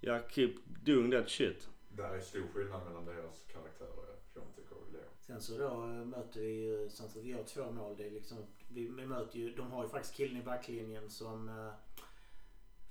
ja, 0.00 0.20
keep 0.30 0.54
doing 0.84 1.10
that 1.10 1.30
shit. 1.30 1.68
Där 1.88 2.14
är 2.14 2.20
stor 2.20 2.42
skillnad 2.54 2.86
mellan 2.86 3.04
deras 3.04 3.44
karaktärer, 3.52 4.16
Piontek 4.34 4.70
och 4.70 4.92
Leo. 4.92 5.00
Sen 5.20 5.40
så 5.40 5.58
då 5.58 5.66
eh, 5.66 6.04
möter 6.04 6.40
vi 6.40 6.48
ju, 6.48 6.90
sen 6.90 7.08
så 7.08 7.20
vi 7.20 7.30
gör 7.30 7.44
två 7.44 7.70
mål. 7.70 7.96
Det 7.96 8.06
är 8.06 8.10
liksom, 8.10 8.38
vi, 8.68 8.88
vi 8.88 9.06
möter 9.06 9.38
ju, 9.38 9.54
de 9.54 9.72
har 9.72 9.82
ju 9.82 9.88
faktiskt 9.88 10.14
killen 10.14 10.42
i 10.42 10.44
backlinjen 10.44 11.10
som 11.10 11.48
eh, 11.48 11.72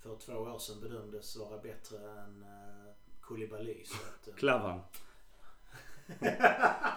för 0.01 0.15
två 0.17 0.33
år 0.33 0.59
sedan 0.59 0.81
bedömdes 0.81 1.37
vara 1.37 1.57
bättre 1.57 1.97
än 1.97 2.43
uh, 2.43 2.87
eh, 4.27 4.35
Klavan 4.35 4.79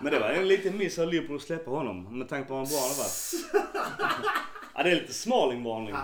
men 0.00 0.12
det 0.12 0.18
var 0.18 0.28
en 0.28 0.48
liten 0.48 0.76
miss 0.76 0.98
av 0.98 1.08
Liverpool 1.08 1.36
att 1.36 1.42
släppa 1.42 1.70
honom 1.70 2.18
med 2.18 2.28
tanke 2.28 2.48
på 2.48 2.54
hur 2.54 2.66
bra 2.66 2.78
han 2.80 2.88
har 2.88 2.96
varit. 2.96 3.34
ja, 4.74 4.82
det 4.82 4.90
är 4.90 4.94
lite 4.94 5.14
smalingvarning. 5.14 5.94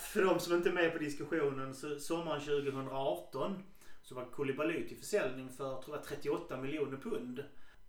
För 0.00 0.24
de 0.24 0.40
som 0.40 0.54
inte 0.54 0.68
är 0.68 0.72
med 0.72 0.92
på 0.92 0.98
diskussionen 0.98 1.74
så 1.74 1.98
sommaren 1.98 2.40
2018 2.40 3.62
så 4.02 4.14
var 4.14 4.24
Koulibaly 4.24 4.88
till 4.88 4.98
försäljning 4.98 5.48
för 5.48 5.82
tror 5.82 5.96
jag 5.96 6.04
38 6.04 6.56
miljoner 6.56 6.96
pund. 6.96 7.44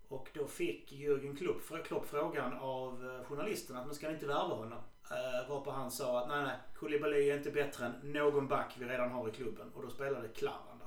Och 0.07 0.29
då 0.33 0.47
fick 0.47 0.91
Jürgen 0.91 1.37
Klopp, 1.37 1.85
Klopp 1.85 2.09
frågan 2.09 2.53
av 2.53 3.05
eh, 3.05 3.25
journalisten 3.25 3.77
att 3.77 3.85
man 3.85 3.95
ska 3.95 4.09
inte 4.09 4.25
värva 4.25 4.55
honom. 4.55 4.79
Uh, 5.11 5.49
varpå 5.49 5.71
han 5.71 5.91
sa 5.91 6.21
att 6.21 6.27
nej 6.27 6.43
nej, 6.43 6.57
Koulibaly 6.75 7.29
är 7.29 7.37
inte 7.37 7.51
bättre 7.51 7.85
än 7.85 7.93
någon 8.03 8.47
back 8.47 8.75
vi 8.79 8.85
redan 8.85 9.11
har 9.11 9.29
i 9.29 9.31
klubben. 9.31 9.71
Och 9.75 9.81
då 9.81 9.89
spelade 9.89 10.27
Klavan 10.27 10.78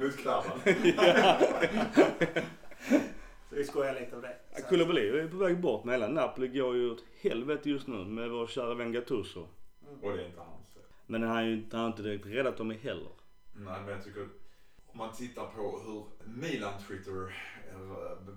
Motklabban. 0.00 0.60
Så 3.48 3.54
vi 3.54 3.64
skojar 3.64 4.00
lite 4.00 4.16
om 4.16 4.22
det. 4.22 4.36
Ja, 4.50 4.60
Koulibaly 4.68 5.08
är 5.08 5.28
på 5.28 5.36
väg 5.36 5.60
bort 5.60 5.84
men 5.84 5.92
hela 5.92 6.08
Napoli 6.08 6.48
går 6.48 6.76
ju 6.76 6.90
åt 6.90 7.04
helvete 7.20 7.70
just 7.70 7.86
nu 7.86 8.04
med 8.04 8.30
vår 8.30 8.46
kära 8.46 8.74
vän 8.74 8.92
Gattuso. 8.92 9.48
Och 10.02 10.12
det 10.12 10.22
är 10.22 10.26
inte 10.26 10.40
hans 10.40 10.68
fel. 10.74 10.82
Men 11.06 11.22
han 11.22 11.36
har 11.36 11.42
ju 11.42 11.52
inte, 11.54 11.76
han 11.76 11.84
har 11.84 11.90
inte 11.90 12.02
direkt 12.02 12.26
räddat 12.26 12.56
dem 12.56 12.70
heller. 12.70 13.12
Nej, 13.52 13.80
men 13.80 13.88
jag 13.88 14.04
tycker 14.04 14.28
om 14.86 14.98
man 14.98 15.12
tittar 15.12 15.46
på 15.46 15.80
hur 15.86 16.04
Milan 16.34 16.72
Twitter 16.88 17.34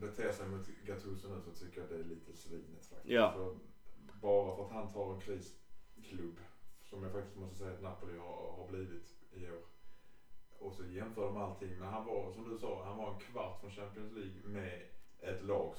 beter 0.01 0.31
sig 0.31 0.47
mot 0.47 0.67
Gattuso 0.85 1.27
nu 1.27 1.41
så 1.41 1.65
tycker 1.65 1.81
jag 1.81 1.89
det 1.89 1.95
är 1.95 2.03
lite 2.03 2.37
svinet 2.37 2.85
faktiskt. 2.89 3.13
Ja. 3.13 3.31
För 3.31 3.55
bara 4.21 4.55
för 4.55 4.65
att 4.65 4.71
han 4.71 4.93
tar 4.93 5.13
en 5.13 5.21
krisklubb, 5.21 6.39
som 6.89 7.03
jag 7.03 7.11
faktiskt 7.11 7.37
måste 7.37 7.57
säga 7.57 7.71
att 7.71 7.81
Napoli 7.81 8.17
har, 8.17 8.55
har 8.57 8.67
blivit 8.67 9.07
i 9.33 9.45
år. 9.45 9.61
Och 10.61 10.73
så 10.73 10.83
jämför 10.85 11.21
de 11.21 11.37
allting. 11.37 11.79
Men 11.79 11.87
han 11.87 12.05
var, 12.05 12.31
som 12.31 12.49
du 12.49 12.57
sa, 12.57 12.83
han 12.85 12.97
var 12.97 13.13
en 13.13 13.19
kvart 13.19 13.61
från 13.61 13.71
Champions 13.71 14.13
League 14.13 14.31
med 14.45 14.81
ett 15.21 15.43
lag 15.43 15.73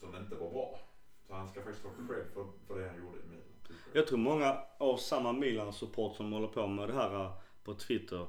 som 0.00 0.16
inte 0.16 0.34
var 0.34 0.50
bra. 0.50 0.78
Så 1.26 1.34
han 1.34 1.48
ska 1.48 1.62
faktiskt 1.62 1.84
ha 1.84 1.90
cred 1.92 2.26
för, 2.34 2.46
för 2.66 2.80
det 2.80 2.88
han 2.88 2.96
gjorde 2.98 3.18
i 3.18 3.28
Milan. 3.28 3.44
jag. 3.68 4.00
Jag 4.00 4.06
tror 4.06 4.18
många 4.18 4.58
av 4.78 4.96
samma 4.96 5.32
Milan-support 5.32 6.16
som 6.16 6.32
håller 6.32 6.48
på 6.48 6.66
med 6.66 6.88
det 6.88 6.94
här 6.94 7.14
uh, 7.24 7.30
på 7.64 7.74
Twitter 7.74 8.26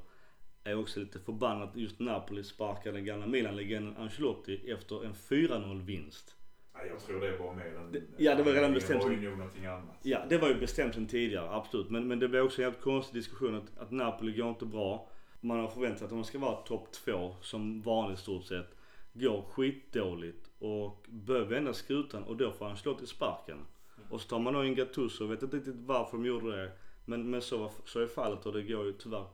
är 0.64 0.80
också 0.80 1.00
lite 1.00 1.20
förbannat 1.20 1.76
just 1.76 2.00
Napoli 2.00 2.44
sparkade 2.44 2.98
den 2.98 3.06
gamla 3.06 3.28
Milan-legenden 3.28 3.98
Ancelotti 3.98 4.72
efter 4.72 5.06
en 5.06 5.14
4-0 5.14 5.82
vinst. 5.82 6.36
Nej, 6.74 6.88
jag 6.88 7.00
tror 7.00 7.22
det 7.22 7.38
var 7.38 7.54
mer 7.54 7.76
än... 7.76 7.92
Det- 7.92 8.04
ja, 8.18 8.36
det 8.36 8.44
var 8.44 8.52
redan 8.52 8.74
bestämt. 8.74 9.02
Det 9.02 9.08
var 9.08 9.16
ju 9.16 9.36
någonting 9.36 9.66
annat. 9.66 9.96
Ja, 10.02 10.22
det 10.30 10.38
var 10.38 10.48
ju 10.48 10.60
bestämt 10.60 10.94
sen 10.94 11.08
tidigare, 11.08 11.50
absolut. 11.50 11.90
Men, 11.90 12.08
men 12.08 12.20
det 12.20 12.28
var 12.28 12.42
också 12.42 12.62
en 12.62 12.64
jävligt 12.64 12.82
konstig 12.84 13.16
diskussion 13.16 13.56
att, 13.56 13.78
att 13.78 13.92
Napoli 13.92 14.38
går 14.38 14.50
inte 14.50 14.66
bra. 14.66 15.10
Man 15.48 15.60
har 15.60 15.68
förväntat 15.68 15.98
sig 16.00 16.06
att 16.06 16.12
de 16.12 16.24
ska 16.24 16.40
vara 16.40 16.56
topp 16.56 16.92
två 16.92 17.36
som 17.42 17.82
vanligt 17.82 18.20
stort 18.20 18.44
sett. 18.46 18.68
Går 19.14 19.42
skitdåligt 19.42 20.50
och 20.60 21.06
börjar 21.10 21.46
vända 21.46 21.74
skutan 21.74 22.24
och 22.24 22.38
då 22.38 22.52
får 22.52 22.66
han 22.66 22.78
slå 22.78 22.94
till 22.94 23.08
sparken. 23.08 23.66
Och 24.10 24.22
så 24.22 24.28
tar 24.28 24.40
man 24.40 24.54
då 24.54 24.66
in 24.66 24.76
Gattuso 24.76 25.24
och 25.24 25.32
vet 25.32 25.44
inte 25.44 25.58
riktigt 25.58 25.76
varför 25.76 26.18
de 26.18 26.26
gjorde 26.26 26.62
det. 26.62 26.72
Men, 27.06 27.30
men 27.30 27.42
så, 27.42 27.58
var- 27.58 27.72
så 27.86 28.00
är 28.00 28.08
fallet 28.08 28.46
och 28.46 28.54
det 28.54 28.64
går 28.64 28.86
ju 28.86 28.94
tyvärr 28.94 29.26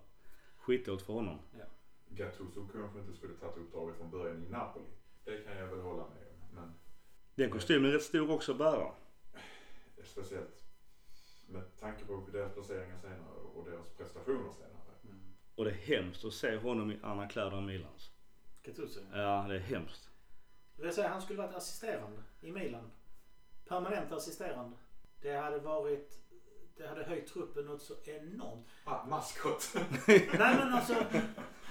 skitdåligt 0.57 1.05
för 1.05 1.13
honom. 1.13 1.39
Gattuso 2.09 2.67
kanske 2.73 2.99
inte 2.99 3.13
skulle 3.13 3.33
tagit 3.33 3.57
uppdraget 3.57 3.97
från 3.97 4.09
början 4.11 4.43
i 4.47 4.49
Napoli. 4.49 4.85
Det 5.25 5.37
kan 5.37 5.57
jag 5.57 5.67
väl 5.67 5.79
hålla 5.79 6.03
med 6.03 6.27
om. 6.27 6.55
Men 6.55 6.73
Den 7.35 7.49
kostymen 7.49 7.89
är 7.89 7.93
rätt 7.93 8.03
stor 8.03 8.31
också 8.31 8.51
att 8.51 8.57
bära. 8.57 8.91
speciellt 10.03 10.49
med 11.47 11.63
tanke 11.79 12.05
på 12.05 12.27
deras 12.31 12.53
placeringar 12.53 12.97
senare 13.01 13.39
och 13.55 13.65
deras 13.65 13.89
prestationer 13.97 14.51
senare. 14.53 14.72
Och 15.55 15.65
det 15.65 15.71
är 15.71 15.75
hemskt 15.75 16.25
att 16.25 16.33
se 16.33 16.57
honom 16.57 16.91
i 16.91 16.99
andra 17.03 17.27
kläder 17.27 17.57
än 17.57 17.65
Milans. 17.65 18.11
Gattuso. 18.63 18.99
Ja, 19.13 19.45
det 19.49 19.55
är 19.55 19.59
hemskt. 19.59 20.09
Jag 20.75 20.83
vill 20.83 20.93
säga, 20.93 21.09
han 21.09 21.21
skulle 21.21 21.39
varit 21.41 21.55
assisterande 21.55 22.23
i 22.41 22.51
Milan. 22.51 22.91
Permanent 23.67 24.11
assisterande. 24.11 24.77
Det 25.21 25.35
hade 25.35 25.59
varit... 25.59 26.19
Det 26.77 26.83
det 26.83 26.89
hade 26.89 27.03
höjt 27.03 27.27
truppen 27.27 27.65
något 27.65 27.81
så 27.81 27.93
enormt. 28.05 28.67
Ah, 28.83 29.05
maskot. 29.05 29.73
Nej 30.07 30.27
men 30.37 30.73
alltså, 30.73 30.95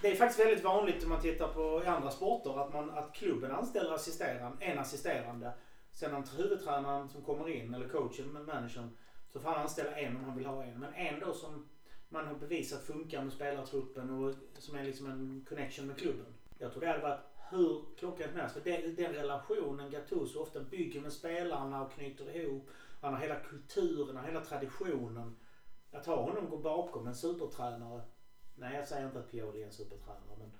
det 0.02 0.10
är 0.10 0.16
faktiskt 0.16 0.40
väldigt 0.40 0.64
vanligt 0.64 1.02
om 1.02 1.08
man 1.08 1.20
tittar 1.20 1.48
på 1.48 1.82
i 1.84 1.86
andra 1.86 2.10
sporter 2.10 2.62
att, 2.62 2.72
man, 2.72 2.90
att 2.90 3.14
klubben 3.14 3.50
anställer 3.50 3.92
assisterande, 3.92 4.64
en 4.64 4.78
assisterande. 4.78 5.52
Sen 5.92 6.14
om 6.14 6.24
huvudtränaren 6.36 7.08
som 7.08 7.22
kommer 7.22 7.48
in, 7.48 7.74
eller 7.74 7.88
coachen, 7.88 8.32
med 8.32 8.44
managern, 8.44 8.96
så 9.28 9.40
får 9.40 9.50
han 9.50 9.62
anställa 9.62 9.98
en 9.98 10.16
om 10.16 10.24
han 10.24 10.36
vill 10.36 10.46
ha 10.46 10.64
en. 10.64 10.80
Men 10.80 10.94
en 10.94 11.20
då 11.20 11.32
som 11.32 11.68
man 12.12 12.26
har 12.26 12.34
bevisat 12.34 12.84
funkar 12.84 13.24
med 13.24 13.32
spelartruppen 13.32 14.10
och 14.10 14.34
som 14.58 14.76
är 14.76 14.84
liksom 14.84 15.06
en 15.06 15.46
connection 15.48 15.86
med 15.86 15.98
klubben. 15.98 16.26
Jag 16.58 16.72
tror 16.72 16.80
det 16.80 16.86
hade 16.86 17.02
varit 17.02 17.20
hur 17.50 17.84
klockan 17.98 18.28
som 18.28 18.40
helst. 18.40 18.54
För 18.54 18.60
den, 18.70 18.94
den 18.94 19.12
relationen 19.12 19.90
Gattuso 19.90 20.40
ofta 20.40 20.60
bygger 20.60 21.00
med 21.00 21.12
spelarna 21.12 21.82
och 21.86 21.92
knyter 21.92 22.36
ihop. 22.36 22.70
Han 23.00 23.14
har 23.14 23.20
hela 23.20 23.40
kulturen, 23.40 24.16
och 24.16 24.24
hela 24.24 24.40
traditionen. 24.40 25.36
Att 25.90 26.06
ha 26.06 26.22
honom 26.22 26.50
gå 26.50 26.56
bakom 26.56 27.06
en 27.06 27.14
supertränare. 27.14 28.00
Nej, 28.54 28.76
jag 28.76 28.88
säger 28.88 29.06
inte 29.06 29.18
att 29.18 29.30
Pioli 29.30 29.62
är 29.62 29.66
en 29.66 29.72
supertränare, 29.72 30.36
men 30.38 30.52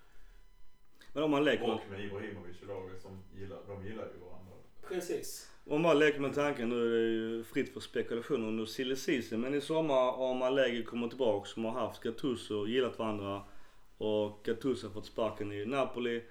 Men 1.12 1.22
om 1.22 1.30
man 1.30 1.44
med, 1.44 1.62
Och 1.62 1.90
med 1.90 2.04
Ibrahimovic 2.04 2.62
i 2.62 2.64
laget 2.64 3.02
som 3.02 3.24
gillar, 3.34 3.58
de 3.66 3.84
gillar 3.84 4.08
ju 4.14 4.20
varandra. 4.20 4.52
precis. 4.88 5.51
Om 5.66 5.82
man 5.82 5.98
leker 5.98 6.20
med 6.20 6.34
tanken, 6.34 6.68
nu 6.68 6.86
är 6.86 6.90
det 6.90 7.12
ju 7.12 7.44
fritt 7.44 7.72
för 7.72 7.80
spekulationer 7.80 8.48
under 8.48 8.64
silly 8.64 8.96
season, 8.96 9.40
men 9.40 9.54
i 9.54 9.60
sommar 9.60 10.12
om 10.12 10.42
Allegri 10.42 10.84
kommer 10.84 11.08
tillbaka 11.08 11.46
som 11.46 11.64
har 11.64 11.72
haft 11.72 12.02
Gattuso, 12.02 12.66
gillat 12.66 12.98
varandra 12.98 13.42
och 13.98 14.40
Gattuso 14.44 14.86
har 14.86 14.94
fått 14.94 15.06
sparken 15.06 15.52
i 15.52 15.66
Napoli. 15.66 16.22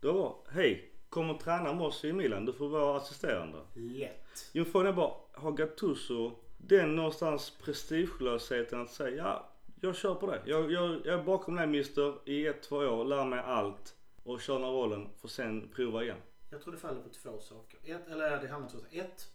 Då, 0.00 0.44
hej, 0.48 0.90
kom 1.08 1.30
och 1.30 1.40
träna 1.40 1.72
med 1.72 1.86
oss 1.86 2.04
i 2.04 2.12
Milan, 2.12 2.44
du 2.44 2.52
får 2.52 2.68
vara 2.68 2.96
assisterande. 2.96 3.58
Lätt. 3.74 4.50
Jo, 4.52 4.64
frågan 4.64 4.86
är 4.86 4.92
bara, 4.92 5.12
har 5.32 5.52
Gattuso 5.52 6.32
den 6.58 6.96
någonstans 6.96 7.52
prestigelösheten 7.64 8.80
att 8.80 8.90
säga 8.90 9.16
ja, 9.16 9.50
jag 9.80 9.96
kör 9.96 10.14
på 10.14 10.26
det. 10.26 10.42
Jag, 10.46 10.72
jag, 10.72 11.00
jag 11.04 11.20
är 11.20 11.22
bakom 11.22 11.56
dig 11.56 11.66
mister 11.66 12.14
i 12.24 12.46
ett, 12.46 12.62
två 12.62 12.76
år, 12.76 13.04
lär 13.04 13.24
mig 13.24 13.40
allt 13.40 13.94
och 14.22 14.40
kör 14.40 14.58
den 14.58 14.70
rollen 14.70 15.08
för 15.20 15.28
sen 15.28 15.68
prova 15.74 16.02
igen. 16.02 16.18
Jag 16.56 16.62
tror 16.62 16.72
det 16.72 16.78
faller 16.78 17.02
på 17.02 17.08
två 17.08 17.40
saker. 17.40 17.80
Ett, 17.84 18.08
eller 18.08 18.30
det 18.30 18.48
handlar 18.48 18.56
om 18.56 18.68
två 18.68 18.78
saker. 18.78 19.00
Ett, 19.00 19.32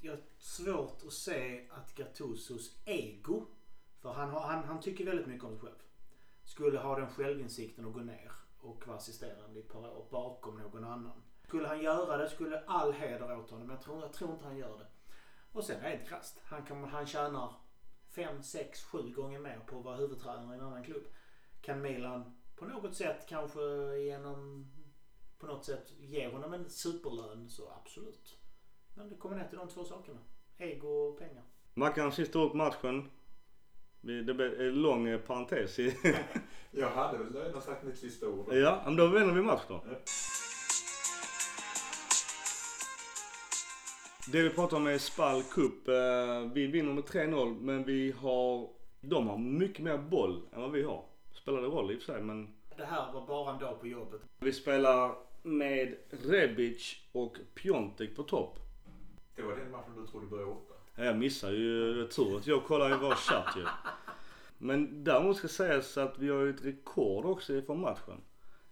jag 0.00 0.12
har 0.12 0.20
svårt 0.38 1.02
att 1.06 1.12
se 1.12 1.68
att 1.70 1.94
Gattusos 1.94 2.76
ego, 2.84 3.46
för 4.00 4.12
han, 4.12 4.30
har, 4.30 4.40
han, 4.40 4.64
han 4.64 4.80
tycker 4.80 5.04
väldigt 5.04 5.26
mycket 5.26 5.44
om 5.44 5.50
sig 5.50 5.60
själv, 5.60 5.74
skulle 6.42 6.78
ha 6.78 6.98
den 6.98 7.10
självinsikten 7.10 7.86
att 7.86 7.92
gå 7.92 8.00
ner 8.00 8.32
och 8.60 8.86
vara 8.86 8.96
assisterande 8.96 9.58
i 9.58 9.62
ett 9.62 9.72
par 9.72 9.88
år 9.88 10.06
bakom 10.10 10.58
någon 10.58 10.84
annan. 10.84 11.22
Skulle 11.46 11.68
han 11.68 11.82
göra 11.82 12.16
det 12.16 12.28
skulle 12.28 12.64
all 12.66 12.92
heder 12.92 13.38
åt 13.38 13.50
honom, 13.50 13.66
men 13.66 13.76
jag 13.76 13.84
tror, 13.84 14.00
jag 14.00 14.12
tror 14.12 14.30
inte 14.30 14.44
han 14.44 14.56
gör 14.56 14.78
det. 14.78 14.86
Och 15.52 15.64
sen 15.64 15.80
rent 15.80 16.08
krasst, 16.08 16.40
han, 16.44 16.66
kan, 16.66 16.84
han 16.84 17.06
tjänar 17.06 17.54
fem, 18.08 18.42
sex, 18.42 18.84
sju 18.84 19.12
gånger 19.12 19.38
mer 19.38 19.60
på 19.66 19.78
att 19.78 19.84
vara 19.84 19.96
huvudtränare 19.96 20.56
i 20.56 20.58
en 20.58 20.64
annan 20.64 20.84
klubb. 20.84 21.04
Kan 21.60 21.82
Milan 21.82 22.36
på 22.56 22.64
något 22.64 22.94
sätt 22.94 23.26
kanske 23.28 23.60
genom 23.98 24.66
på 25.46 25.52
något 25.52 25.64
sätt 25.64 25.92
ge 25.98 26.28
honom 26.28 26.52
en 26.54 26.70
superlön 26.70 27.48
så 27.48 27.62
absolut. 27.82 28.38
Men 28.94 29.08
det 29.08 29.16
kommer 29.16 29.36
ner 29.36 29.48
till 29.48 29.58
de 29.58 29.68
två 29.68 29.84
sakerna. 29.84 30.18
Ego 30.58 30.88
och 30.88 31.18
pengar. 31.18 31.42
Mackan 31.74 32.12
sista 32.12 32.38
ord 32.38 32.50
på 32.50 32.56
matchen. 32.56 33.10
Det 34.00 34.34
blir 34.34 34.60
en 34.60 34.74
lång 34.74 35.18
parentes. 35.26 35.78
Jag 36.70 36.90
hade 36.90 37.18
väl 37.18 37.34
redan 37.34 37.62
sagt 37.62 37.84
mitt 37.84 37.98
sista 37.98 38.28
ord. 38.28 38.54
ja, 38.54 38.82
men 38.84 38.96
då 38.96 39.06
vänder 39.06 39.34
vi 39.34 39.42
match 39.42 39.62
då. 39.68 39.84
Ja. 39.90 39.96
Det 44.32 44.42
vi 44.42 44.50
pratar 44.50 44.76
om 44.76 44.86
är 44.86 44.98
Spal 44.98 45.42
Cup. 45.42 45.88
Eh, 45.88 46.52
Vi 46.54 46.66
vinner 46.66 46.92
med 46.92 47.04
3-0 47.04 47.60
men 47.60 47.84
vi 47.84 48.12
har, 48.12 48.68
de 49.00 49.28
har 49.28 49.38
mycket 49.38 49.84
mer 49.84 49.98
boll 49.98 50.42
än 50.52 50.60
vad 50.60 50.70
vi 50.70 50.82
har. 50.82 51.04
Spelar 51.32 51.60
det 51.62 51.66
roll 51.68 51.90
i 51.92 51.96
och 51.98 52.02
för 52.02 52.12
sig 52.12 52.22
men 52.22 52.54
Det 52.76 52.84
här 52.84 53.12
var 53.12 53.26
bara 53.26 53.52
en 53.52 53.58
dag 53.58 53.80
på 53.80 53.86
jobbet. 53.86 54.20
vi 54.38 54.52
spelar 54.52 55.14
med 55.44 55.96
Rebic 56.10 56.96
och 57.12 57.36
Piontek 57.54 58.16
på 58.16 58.22
topp. 58.22 58.58
Det 59.36 59.42
var 59.42 59.56
den 59.56 59.70
matchen 59.70 59.92
du 59.96 60.06
trodde 60.06 60.26
började 60.26 60.50
åtta. 60.50 60.74
Ja, 60.94 61.04
Jag 61.04 61.18
missar 61.18 61.50
ju 61.50 61.94
returet. 61.94 62.46
Jag 62.46 62.64
kollar 62.64 62.90
ju 62.90 62.98
bara 62.98 63.14
chatt 63.14 63.56
ju. 63.56 63.64
Men 64.58 65.04
däremot 65.04 65.36
ska 65.36 65.48
sägas 65.48 65.98
att 65.98 66.18
vi 66.18 66.28
har 66.28 66.40
ju 66.40 66.50
ett 66.50 66.64
rekord 66.64 67.24
också 67.24 67.62
från 67.62 67.80
matchen. 67.80 68.20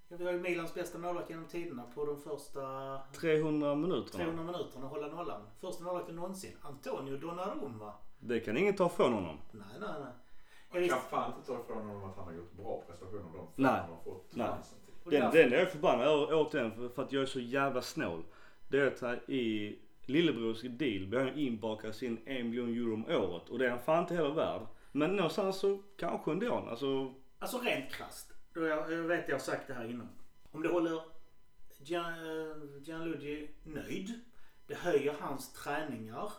Ja, 0.09 0.17
vi 0.17 0.25
har 0.25 0.33
ju 0.33 0.41
Milans 0.41 0.75
bästa 0.75 0.99
målvakt 0.99 1.31
genom 1.31 1.45
tiderna 1.45 1.83
på 1.95 2.05
de 2.05 2.21
första 2.21 2.99
300 3.21 3.75
minuter. 3.75 4.19
300 4.19 4.45
minuterna 4.45 4.87
hålla 4.87 5.07
nollan. 5.07 5.43
Första 5.61 5.85
målvakten 5.85 6.17
någonsin. 6.17 6.57
Antonio 6.63 7.17
Donnarumma. 7.17 7.93
Det 8.21 8.41
kan 8.41 8.57
ingen 8.57 8.75
ta 8.75 8.89
från 8.89 9.13
honom. 9.13 9.39
Nej, 9.51 9.67
nej, 9.81 9.89
nej. 10.01 10.13
Jag 10.73 10.81
Man 10.81 10.89
kan 10.89 11.01
fan 11.01 11.33
inte 11.33 11.47
ta 11.47 11.61
ifrån 11.61 11.87
honom 11.87 12.11
att 12.11 12.17
han 12.17 12.25
har 12.25 12.33
gjort 12.33 12.53
bra 12.53 12.83
prestationer 12.87 13.23
de 13.33 13.47
Nej. 13.63 13.81
han 13.81 13.91
har 13.91 14.03
fått 14.05 14.35
chansen 14.35 14.79
Den, 15.05 15.31
den 15.33 15.53
är 15.53 15.59
jag 15.59 15.71
förbannad 15.71 16.09
återigen 16.09 16.73
för, 16.73 16.89
för 16.89 17.03
att 17.03 17.13
jag 17.13 17.23
är 17.23 17.27
så 17.27 17.41
jävla 17.41 17.83
snål. 17.83 18.23
Det 18.69 18.79
är 18.79 18.87
att 18.87 19.01
här 19.01 19.31
i 19.31 19.79
lillebrors 20.07 20.63
deal 20.63 21.07
blir 21.07 21.19
han 21.19 21.39
inbakad 21.39 21.95
sin 21.95 22.21
en 22.27 22.51
miljon 22.51 22.75
euro 22.75 22.95
om 22.95 23.05
året 23.07 23.49
och 23.49 23.59
det 23.59 23.67
är 23.67 23.71
han 23.71 23.83
fan 23.83 24.03
inte 24.03 24.15
heller 24.15 24.35
värd. 24.35 24.63
Men 24.93 25.17
någonstans 25.17 25.59
så 25.59 25.83
kanske 25.97 26.31
ändå. 26.31 26.55
Alltså, 26.55 27.15
Alltså 27.39 27.59
rent 27.59 27.93
krasst. 27.93 28.33
Jag, 28.55 28.93
jag 28.93 29.03
vet 29.03 29.29
jag 29.29 29.35
har 29.35 29.41
sagt 29.41 29.67
det 29.67 29.75
här 29.75 29.91
innan. 29.91 30.09
Om 30.51 30.63
det 30.63 30.69
håller 30.69 31.03
Gian, 31.79 32.13
eh, 32.13 32.57
Gianluigi 32.83 33.51
nöjd. 33.63 34.21
Det 34.67 34.75
höjer 34.75 35.15
hans 35.21 35.53
träningar. 35.53 36.33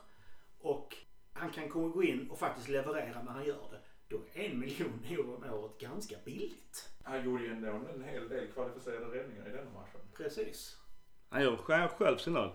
Och 0.59 0.95
han 1.33 1.51
kan 1.51 1.69
komma 1.69 1.87
gå 1.87 2.03
in 2.03 2.29
och 2.29 2.39
faktiskt 2.39 2.69
leverera 2.69 3.23
när 3.23 3.31
han 3.31 3.45
gör 3.45 3.71
det. 3.71 3.79
Då 4.13 4.19
är 4.33 4.49
en 4.49 4.59
miljon 4.59 4.99
euro 5.09 5.35
om 5.35 5.53
året 5.53 5.77
ganska 5.79 6.15
billigt. 6.25 6.89
Han 7.03 7.25
gjorde 7.25 7.43
ju 7.43 7.51
ändå 7.51 7.67
en 7.67 8.03
hel 8.03 8.29
del 8.29 8.47
kvalificerade 8.47 9.05
räddningar 9.17 9.47
i 9.47 9.51
denna 9.51 9.71
matchen. 9.71 10.01
Precis. 10.17 10.77
han 11.29 11.41
gör 11.43 11.57
själv, 11.57 11.87
själv 11.87 12.17
sin 12.17 12.35
roll. 12.35 12.51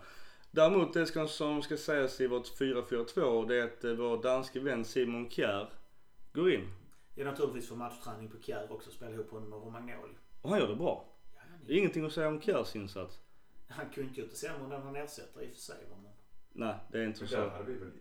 Däremot 0.50 0.94
det 0.94 1.06
ska, 1.06 1.26
som 1.26 1.62
ska 1.62 1.76
sägas 1.76 2.20
i 2.20 2.26
vårt 2.26 2.46
4-4-2 2.60 3.48
det 3.48 3.56
är 3.56 3.64
att 3.64 3.84
eh, 3.84 3.92
vår 3.92 4.22
danske 4.22 4.60
vän 4.60 4.84
Simon 4.84 5.30
Kjær 5.30 5.70
går 6.32 6.52
in. 6.52 6.68
Det 7.14 7.20
är 7.20 7.24
naturligtvis 7.24 7.68
för 7.68 7.76
matchträning 7.76 8.28
på 8.28 8.40
Kjär 8.42 8.72
också. 8.72 8.90
Spela 8.90 9.10
ihop 9.10 9.30
honom 9.30 9.50
med 9.50 9.58
Romagnoli. 9.58 10.14
Och 10.42 10.50
han 10.50 10.58
gör 10.58 10.68
det 10.68 10.76
bra. 10.76 11.08
Ja, 11.34 11.40
Det 11.66 11.72
är 11.72 11.78
ingenting 11.78 12.04
att 12.04 12.12
säga 12.12 12.28
om 12.28 12.40
Kjärs 12.40 12.76
insats. 12.76 13.20
han 13.68 13.90
kunde 13.90 14.08
inte 14.08 14.20
gjort 14.20 14.30
det 14.30 14.36
sämre 14.36 14.64
än 14.64 14.70
den 14.70 14.82
han 14.82 14.96
ersätter 14.96 15.42
i 15.42 15.46
och 15.46 15.50
för 15.50 15.60
sig. 15.60 15.86
Men... 15.90 16.12
Nej, 16.52 16.74
det 16.92 16.98
är 16.98 17.06
inte 17.06 17.26
så. 17.26 17.36
där 17.36 17.48
hade 17.48 17.64
vi 17.64 17.78
väl, 17.78 17.92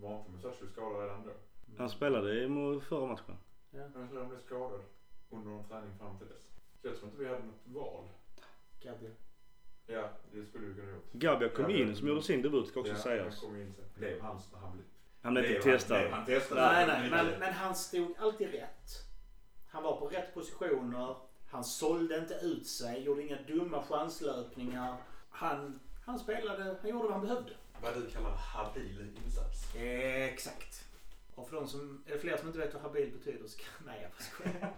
var 0.00 0.18
inte 0.18 0.30
Musashi 0.30 0.66
skadad 0.72 1.00
redan 1.02 1.26
då? 1.26 1.32
Han 1.78 1.90
spelade 1.90 2.44
i 2.44 2.80
förra 2.88 3.06
matchen. 3.06 3.36
Jag 3.70 3.92
tror 3.92 4.18
han 4.18 4.28
blev 4.28 4.38
skadad 4.38 4.80
under 5.30 5.50
någon 5.50 5.68
träning 5.68 5.98
fram 5.98 6.18
till 6.18 6.28
dess. 6.28 6.42
Så 6.80 6.86
jag 6.88 6.96
tror 6.96 7.10
inte 7.10 7.22
vi 7.22 7.28
hade 7.28 7.42
något 7.44 7.60
val. 7.64 8.04
Gabriel. 8.82 9.14
Ja, 9.86 10.08
det 10.32 10.46
skulle 10.46 10.66
vi 10.66 10.74
kunna 10.74 10.90
gjort. 10.92 11.12
Gabia 11.12 11.48
kom 11.48 11.70
Ja, 11.70 11.76
in 11.76 11.96
som 11.96 12.08
gjorde 12.08 12.22
sin 12.22 12.42
debut 12.42 12.66
ska 12.68 12.80
också 12.80 12.92
ja, 12.92 12.98
sägas. 12.98 13.40
Han 13.40 13.50
kom 13.50 13.60
in 13.60 13.74
sen. 13.74 13.84
Blev 13.94 14.20
hans 14.20 14.52
när 14.52 14.58
han 14.58 14.72
blev... 14.72 14.84
Han 15.22 15.34
blev 15.34 15.44
inte 15.44 15.68
han- 15.70 15.78
testad. 15.78 16.00
blev 16.00 16.12
Han 16.12 16.26
testad. 16.26 16.56
Nej, 16.72 16.86
nej, 16.86 17.10
men, 17.10 17.26
men 17.38 17.52
han 17.52 17.74
stod 17.74 18.14
alltid 18.18 18.50
rätt. 18.50 18.90
Han 19.68 19.82
var 19.82 19.96
på 19.96 20.06
rätt 20.06 20.34
positioner. 20.34 21.16
Han 21.46 21.64
sålde 21.64 22.18
inte 22.18 22.34
ut 22.34 22.66
sig, 22.66 23.02
gjorde 23.02 23.22
inga 23.22 23.42
dumma 23.42 23.82
chanslöpningar. 23.82 24.96
Han, 25.30 25.80
han 26.04 26.18
spelade, 26.18 26.76
han 26.80 26.90
gjorde 26.90 27.04
vad 27.04 27.12
han 27.12 27.20
behövde. 27.20 27.52
Vad 27.82 27.94
du 27.94 28.10
kallar 28.10 28.30
habil 28.30 29.16
insats. 29.24 29.74
Exakt. 29.76 30.91
Och 31.34 31.48
för 31.48 31.56
de 31.56 31.68
som, 31.68 32.02
är 32.06 32.12
det 32.12 32.18
fler 32.18 32.36
som 32.36 32.46
inte 32.46 32.58
vet 32.58 32.74
vad 32.74 32.82
habil 32.82 33.12
betyder 33.12 33.46
så 33.46 33.58
kan, 33.58 33.68
nej 33.86 34.02
jag 34.02 34.10
bara 34.10 34.22
skojar. 34.22 34.74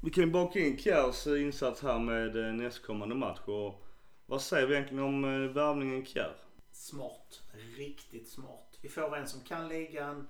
Vi 0.00 0.10
kan 0.10 0.24
ju 0.24 0.30
baka 0.30 0.58
in 0.58 0.78
Kjärs 0.78 1.26
eh, 1.26 1.42
insats 1.42 1.82
här 1.82 1.98
med 1.98 2.36
eh, 2.36 2.52
nästkommande 2.52 3.14
match 3.14 3.40
och 3.46 3.86
vad 4.26 4.42
säger 4.42 4.66
vi 4.66 4.74
egentligen 4.74 5.04
om 5.04 5.24
eh, 5.24 5.50
värvningen 5.50 6.04
Kjär? 6.04 6.36
Smart. 6.70 7.42
Riktigt 7.76 8.28
smart. 8.28 8.78
Vi 8.82 8.88
får 8.88 9.16
en 9.16 9.26
som 9.26 9.40
kan 9.40 9.68
ligan, 9.68 10.28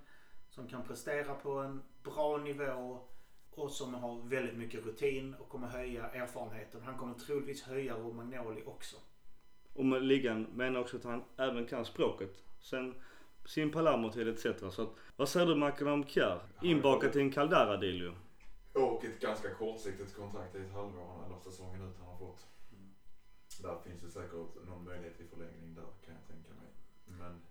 som 0.48 0.68
kan 0.68 0.82
prestera 0.82 1.34
på 1.34 1.50
en 1.58 1.82
bra 2.02 2.36
nivå 2.36 2.98
och 3.50 3.70
som 3.70 3.94
har 3.94 4.28
väldigt 4.28 4.56
mycket 4.56 4.86
rutin 4.86 5.34
och 5.34 5.48
kommer 5.48 5.68
höja 5.68 6.08
erfarenheten. 6.08 6.82
Han 6.82 6.96
kommer 6.96 7.14
troligtvis 7.14 7.62
höja 7.62 7.94
Romagnoli 7.94 8.62
också. 8.66 8.96
Och 9.74 9.84
med 9.84 10.02
ligan 10.02 10.42
menar 10.42 10.80
också 10.80 10.96
att 10.96 11.04
han 11.04 11.24
även 11.36 11.66
kan 11.66 11.84
språket. 11.84 12.42
Sen 12.60 12.94
sin 13.44 13.70
Palermo-tid 13.72 14.28
etc. 14.28 14.74
Så 14.74 14.82
att, 14.82 14.90
vad 15.16 15.28
säger 15.28 15.46
du 15.46 15.54
Mackan 15.54 15.88
om 15.88 16.04
Kjär? 16.04 16.40
Inbakat 16.62 17.16
i 17.16 17.20
en 17.20 17.30
Caldara-deal 17.30 17.94
ju. 17.94 18.12
Och 18.72 19.04
ett 19.04 19.20
ganska 19.20 19.54
kortsiktigt 19.54 20.16
kontrakt 20.16 20.54
i 20.54 20.58
ett 20.58 20.72
halvår 20.72 21.24
eller 21.26 21.38
säsongen 21.38 21.82
ut 21.82 21.96
han 21.98 22.06
har 22.06 22.18
fått. 22.18 22.46
Där 23.62 23.76
finns 23.84 24.00
det 24.02 24.10
säkert 24.10 24.66
någon 24.66 24.84
möjlighet 24.84 25.16
till 25.16 25.26
förlängning 25.26 25.74
där 25.74 25.84
kan 26.04 26.14
jag 26.14 26.26
tänka 26.28 26.54
mig. 26.54 26.70
Men 27.04 27.42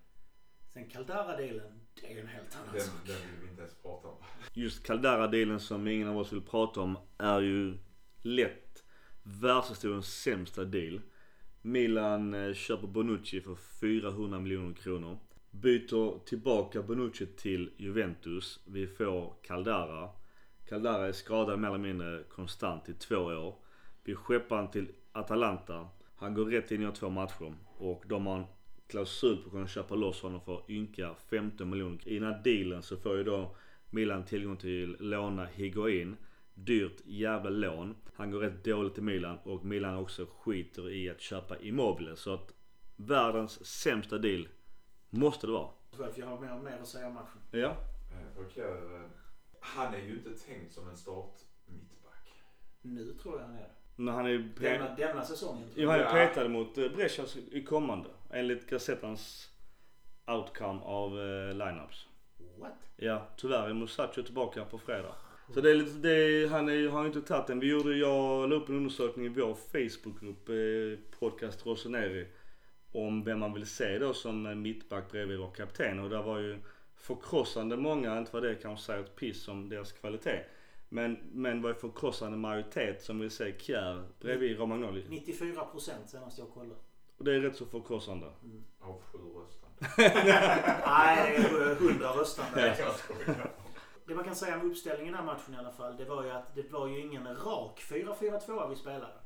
Sen 0.74 0.90
Caldara-delen, 0.90 1.80
det 2.02 2.14
är 2.14 2.22
en 2.22 2.28
helt 2.28 2.56
annan 2.56 2.74
den, 2.74 2.82
sak. 2.82 2.94
den 3.06 3.16
vill 3.16 3.42
vi 3.44 3.50
inte 3.50 3.62
ens 3.62 3.76
prata 3.82 4.08
om. 4.08 4.16
Just 4.54 4.84
Caldara-dealen 4.84 5.60
som 5.60 5.88
ingen 5.88 6.08
av 6.08 6.18
oss 6.18 6.34
vill 6.34 6.42
prata 6.42 6.82
om 6.82 6.98
är 7.18 7.42
ju 7.42 7.78
lätt 8.22 8.84
världshistoriens 9.24 10.22
sämsta 10.22 10.64
deal. 10.64 11.02
Milan 11.62 12.34
eh, 12.34 12.54
köper 12.54 12.88
Bonucci 12.88 13.42
för 13.42 13.56
400 13.56 14.40
miljoner 14.40 14.74
kronor. 14.74 15.18
Byter 15.52 16.26
tillbaka 16.26 16.82
Bonucci 16.82 17.26
till 17.26 17.72
Juventus. 17.78 18.60
Vi 18.66 18.88
får 18.88 19.34
Caldara. 19.42 20.10
Caldara 20.66 21.08
är 21.08 21.12
skadad 21.12 21.60
mer 21.60 21.68
eller 21.68 21.78
mindre 21.78 22.24
konstant 22.30 22.90
i 22.90 22.94
två 22.94 23.16
år. 23.16 23.56
Vi 24.04 24.16
skeppar 24.16 24.56
han 24.56 24.72
till 24.72 24.88
Atalanta. 25.12 25.88
Han 26.16 26.34
går 26.34 26.46
rätt 26.46 26.72
in 26.72 26.90
i 26.90 26.92
två 26.92 27.10
matcher 27.10 27.54
och 27.78 28.04
de 28.08 28.26
har 28.26 28.38
en 28.38 28.46
klausul 28.88 29.38
på 29.38 29.46
att 29.46 29.52
kunna 29.52 29.68
köpa 29.68 29.96
loss 29.96 30.22
honom 30.22 30.42
för 30.42 30.64
ynka 30.70 31.16
15 31.30 31.70
miljoner. 31.70 32.08
I 32.08 32.20
den 32.20 32.34
här 32.34 32.42
dealen 32.44 32.84
så 32.84 32.98
får 32.98 33.18
ju 33.18 33.24
då 33.24 33.56
Milan 33.90 34.26
tillgång 34.26 34.58
till 34.58 34.98
låna 35.00 35.46
Higuain. 35.46 36.18
Dyrt 36.54 37.02
jävla 37.06 37.50
lån. 37.50 37.96
Han 38.14 38.32
går 38.32 38.40
rätt 38.40 38.64
dåligt 38.64 38.98
i 38.98 39.02
Milan 39.02 39.38
och 39.44 39.66
Milan 39.66 39.98
också 39.98 40.26
skiter 40.26 40.92
i 40.92 41.10
att 41.10 41.22
köpa 41.22 41.58
Immobile. 41.58 42.16
Så 42.16 42.34
att 42.34 42.54
världens 42.96 43.66
sämsta 43.66 44.18
deal 44.18 44.48
måste 45.12 45.48
det 45.48 45.54
vara. 45.54 45.70
För 45.92 46.12
jag 46.16 46.26
har 46.28 46.40
mer, 46.40 46.56
mer 46.56 46.78
att 46.82 46.88
säga 46.88 47.08
om 47.08 47.14
matchen. 47.14 47.40
Ja. 47.52 47.76
Eh, 48.12 48.42
och 48.46 48.58
eh, 48.58 49.02
han 49.60 49.94
är 49.94 50.00
ju 50.00 50.14
inte 50.14 50.30
tänkt 50.46 50.74
som 50.74 50.90
en 50.90 50.98
start 50.98 51.34
mittback. 51.66 52.34
Nu 52.82 53.14
tror 53.14 53.40
jag 53.40 53.46
han 53.46 53.56
är 53.56 53.60
det. 53.62 53.72
Men 53.96 54.14
han 54.14 54.26
är 54.26 54.30
ju 54.30 54.50
Denna, 54.60 54.96
denna 54.96 55.24
säsongen. 55.26 55.68
Jo, 55.76 55.90
han 55.90 56.00
är 56.00 56.04
Ja. 56.04 56.12
petad 56.12 56.48
mot 56.48 56.78
eh, 56.78 56.90
Brescias 56.90 57.38
i 57.52 57.64
kommande. 57.64 58.10
Enligt 58.30 58.70
Gazettans 58.70 59.50
outcome 60.28 60.82
av 60.82 61.20
eh, 61.20 61.54
lineups. 61.54 62.08
What? 62.60 62.72
Ja, 62.96 63.28
tyvärr 63.38 63.70
är 63.70 63.74
Musacho 63.74 64.24
tillbaka 64.24 64.66
på 64.66 64.78
fredag. 64.78 65.16
Så 65.54 65.62
det 65.62 65.72
är 65.72 65.76
lite, 65.76 65.98
det 65.98 66.10
är, 66.14 66.48
han 66.48 66.70
är, 66.70 66.90
har 66.90 67.06
inte 67.06 67.22
tagit 67.22 67.48
den. 67.48 67.60
Vi 67.60 67.72
gjorde, 67.72 67.98
jag 67.98 68.50
la 68.50 68.56
upp 68.56 68.70
en 68.70 68.76
undersökning 68.76 69.26
i 69.26 69.30
vår 69.30 69.54
Facebookgrupp, 69.54 70.50
eh, 70.50 71.20
podcast 71.20 71.66
Rossoneri. 71.66 72.28
Om 72.92 73.24
vem 73.24 73.40
man 73.40 73.54
vill 73.54 73.66
se 73.66 74.00
då 74.00 74.14
som 74.14 74.62
mittback 74.62 75.12
bredvid 75.12 75.40
vår 75.40 75.52
kapten. 75.52 76.00
Och 76.00 76.10
där 76.10 76.24
var 76.24 76.40
ju 76.40 76.60
förkrossande 76.96 77.78
många, 77.78 78.18
inte 78.18 78.32
vad 78.34 78.44
det 78.44 78.56
kanske 78.56 78.86
säger 78.86 79.04
ett 79.04 79.16
piss 79.16 79.48
om 79.48 79.70
deras 79.70 79.92
kvalitet. 79.92 80.44
Men, 80.90 81.18
men 81.32 81.62
var 81.62 81.70
ju 81.70 81.76
förkrossande 81.76 82.38
majoritet 82.38 83.04
som 83.04 83.20
vill 83.20 83.32
se 83.32 83.54
Kjär 83.60 84.04
bredvid 84.20 84.60
Romagnoli. 84.60 85.06
94 85.10 85.66
procent 85.66 86.10
senast 86.10 86.38
jag 86.38 86.50
kollade. 86.50 86.76
Och 87.18 87.26
det 87.26 87.36
är 87.36 87.40
rätt 87.40 87.56
så 87.56 87.66
förkrossande. 87.66 88.28
Av 88.80 89.02
sju 89.02 89.18
röstande. 89.18 89.78
Nej, 90.88 91.40
det 91.40 91.58
är 91.58 91.72
100 91.72 92.08
röstande. 92.08 92.76
Skojar. 92.76 93.52
Det 94.06 94.16
man 94.16 94.24
kan 94.24 94.36
säga 94.36 94.60
om 94.60 94.72
uppställningen 94.72 95.14
i 95.14 95.18
den 95.18 95.26
här 95.28 95.34
matchen 95.34 95.54
i 95.54 95.58
alla 95.58 95.72
fall, 95.72 95.98
det 95.98 96.06
var 96.06 96.24
ju 96.24 96.32
att 96.32 96.56
det 96.56 96.72
var 96.72 96.88
ju 96.88 97.00
ingen 97.00 97.28
rak 97.28 97.82
4-4-2 97.90 98.70
vi 98.70 98.76
spelade. 98.76 99.21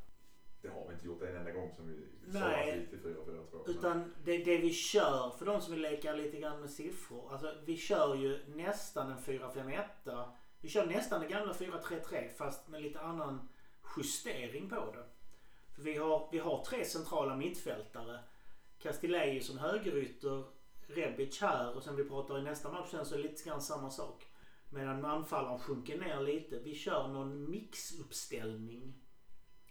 Det 0.66 0.72
har 0.72 0.88
vi 0.88 0.94
inte 0.94 1.06
gjort 1.06 1.22
en 1.22 1.36
enda 1.36 1.52
gång 1.52 1.72
som 1.76 1.88
vi 1.88 2.08
Nej. 2.26 2.88
till 2.90 3.00
4-4-2. 3.00 3.70
Utan 3.70 4.14
det, 4.24 4.38
det 4.38 4.58
vi 4.58 4.74
kör, 4.74 5.30
för 5.38 5.46
de 5.46 5.62
som 5.62 5.74
vill 5.74 5.82
leka 5.82 6.14
lite 6.14 6.38
grann 6.38 6.62
med 6.62 6.70
siffror. 6.70 7.32
Alltså 7.32 7.54
vi 7.66 7.78
kör 7.78 8.16
ju 8.16 8.40
nästan 8.48 9.12
en 9.12 9.18
4-5-1. 9.18 10.28
Vi 10.62 10.70
kör 10.70 10.86
nästan 10.86 11.22
det 11.22 11.28
gamla 11.28 11.54
4-3-3 11.54 12.30
fast 12.30 12.68
med 12.68 12.82
lite 12.82 13.00
annan 13.00 13.50
justering 13.98 14.70
på 14.70 14.76
det. 14.76 15.06
För 15.76 15.82
vi 15.82 15.98
har, 15.98 16.30
vi 16.32 16.40
har 16.40 16.64
tre 16.64 16.86
centrala 16.86 17.36
mittfältare. 17.36 18.20
Castillejo 18.80 19.42
som 19.42 19.58
högerytter, 19.58 20.44
Rebic 20.88 21.42
här 21.42 21.76
och 21.76 21.84
sen 21.84 21.96
vi 21.96 22.04
pratar 22.04 22.40
i 22.40 22.42
nästa 22.42 22.72
match 22.72 22.92
sen 22.92 23.06
så 23.06 23.14
är 23.14 23.18
det 23.18 23.24
lite 23.24 23.50
grann 23.50 23.62
samma 23.62 23.90
sak. 23.90 24.26
Medan 24.70 25.06
anfallaren 25.06 25.60
sjunker 25.60 25.98
ner 25.98 26.22
lite. 26.22 26.60
Vi 26.60 26.76
kör 26.76 27.08
någon 27.08 27.52
mixuppställning. 27.52 29.05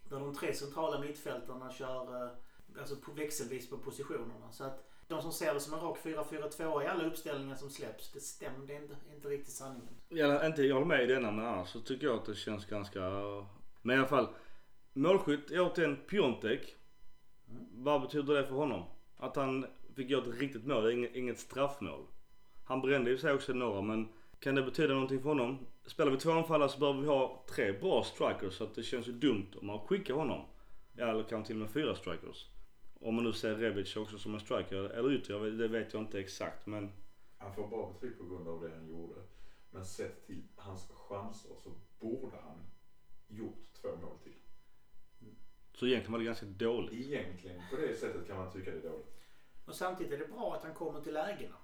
Där 0.09 0.21
de 0.21 0.35
tre 0.35 0.55
centrala 0.55 1.01
mittfältarna 1.01 1.73
kör 1.73 2.25
eh, 2.25 2.31
alltså 2.81 2.97
på 2.97 3.13
växelvis 3.13 3.71
på 3.71 3.79
positionerna. 3.79 4.53
Så 4.53 4.65
att 4.65 4.85
de 5.09 5.23
som 5.23 5.33
ser 5.33 5.55
det 5.55 5.61
som 5.61 5.75
en 5.75 5.81
rak 5.81 5.99
4-4-2 6.03 6.83
i 6.83 6.87
alla 6.87 7.05
uppställningar 7.05 7.55
som 7.55 7.71
släpps, 7.71 8.13
det 8.13 8.21
stämmer. 8.21 8.67
Det 8.67 8.77
är 8.77 8.83
inte, 8.83 8.97
inte 9.15 9.29
riktigt 9.29 9.55
sanningen. 9.55 9.95
Jag, 10.09 10.47
inte, 10.47 10.63
jag 10.63 10.75
håller 10.75 10.87
med 10.87 11.03
i 11.03 11.07
denna 11.07 11.31
men 11.31 11.45
annars 11.47 11.69
så 11.69 11.81
tycker 11.81 12.07
jag 12.07 12.17
att 12.17 12.27
det 12.27 12.35
känns 12.35 12.67
ganska... 12.67 13.01
Men 13.83 13.97
i 13.97 13.99
alla 13.99 14.09
fall. 14.09 14.29
Målskytt 14.93 15.51
återigen 15.51 15.97
Piontek. 15.97 16.77
Vad 17.73 18.03
betyder 18.03 18.35
det 18.35 18.47
för 18.47 18.55
honom? 18.55 18.85
Att 19.17 19.37
han 19.37 19.67
fick 19.97 20.11
göra 20.11 20.23
ett 20.23 20.41
riktigt 20.41 20.67
mål, 20.67 20.91
inget, 20.91 21.15
inget 21.15 21.39
straffmål. 21.39 22.07
Han 22.65 22.81
brände 22.81 23.11
ju 23.11 23.19
sig 23.19 23.33
också 23.33 23.53
några 23.53 23.83
men 23.83 24.09
kan 24.45 24.55
det 24.55 24.63
betyda 24.63 24.95
någonting 24.95 25.21
för 25.23 25.29
honom? 25.29 25.67
Spelar 25.87 26.11
vi 26.13 26.19
två 26.19 26.31
anfallare 26.31 26.69
så 26.69 26.79
behöver 26.79 27.01
vi 27.01 27.07
ha 27.07 27.45
tre 27.49 27.73
bra 27.73 28.05
strikers 28.05 28.55
så 28.55 28.65
att 28.65 28.75
det 28.75 28.83
känns 28.83 29.09
ju 29.09 29.13
dumt 29.13 29.47
om 29.61 29.67
man 29.67 29.79
skickar 29.87 30.15
honom. 30.15 30.47
Ja, 30.97 31.07
eller 31.07 31.23
kanske 31.23 31.47
till 31.47 31.57
och 31.57 31.61
med 31.63 31.71
fyra 31.71 31.95
strikers. 31.95 32.49
Om 33.01 33.15
man 33.15 33.25
nu 33.25 33.33
ser 33.33 33.55
Rebic 33.55 33.97
också 33.97 34.19
som 34.19 34.35
en 34.35 34.41
striker 34.41 34.77
eller 34.77 35.13
ytter, 35.13 35.33
jag 35.35 35.41
vet- 35.41 35.59
det 35.59 35.69
vet 35.69 35.93
jag 35.95 36.03
inte 36.03 36.21
exakt 36.21 36.67
men 36.67 36.93
Han 37.39 37.55
får 37.55 37.69
bra 37.69 37.93
betyg 37.93 38.19
på 38.19 38.25
grund 38.25 38.49
av 38.49 38.61
det 38.63 38.71
han 38.77 38.89
gjorde. 38.89 39.21
Men 39.71 39.85
sett 39.85 40.27
till 40.27 40.43
hans 40.57 40.89
chanser 41.09 41.51
så 41.63 41.71
borde 42.01 42.37
han 42.45 42.59
gjort 43.29 43.65
två 43.81 43.89
mål 43.89 44.19
till. 44.23 44.33
så 45.75 45.87
egentligen 45.87 46.13
var 46.13 46.19
det 46.19 46.25
ganska 46.25 46.47
dåligt. 46.47 46.93
Egentligen 46.93 47.63
på 47.71 47.77
det 47.77 47.95
sättet 47.95 48.27
kan 48.27 48.37
man 48.37 48.53
tycka 48.53 48.71
det 48.71 48.77
är 48.77 48.83
dåligt. 48.91 49.15
Och 49.67 49.75
samtidigt 49.75 50.13
är 50.13 50.19
det 50.19 50.27
bra 50.33 50.55
att 50.55 50.63
han 50.63 50.75
kommer 50.75 51.01
till 51.01 51.15
lägena. 51.15 51.57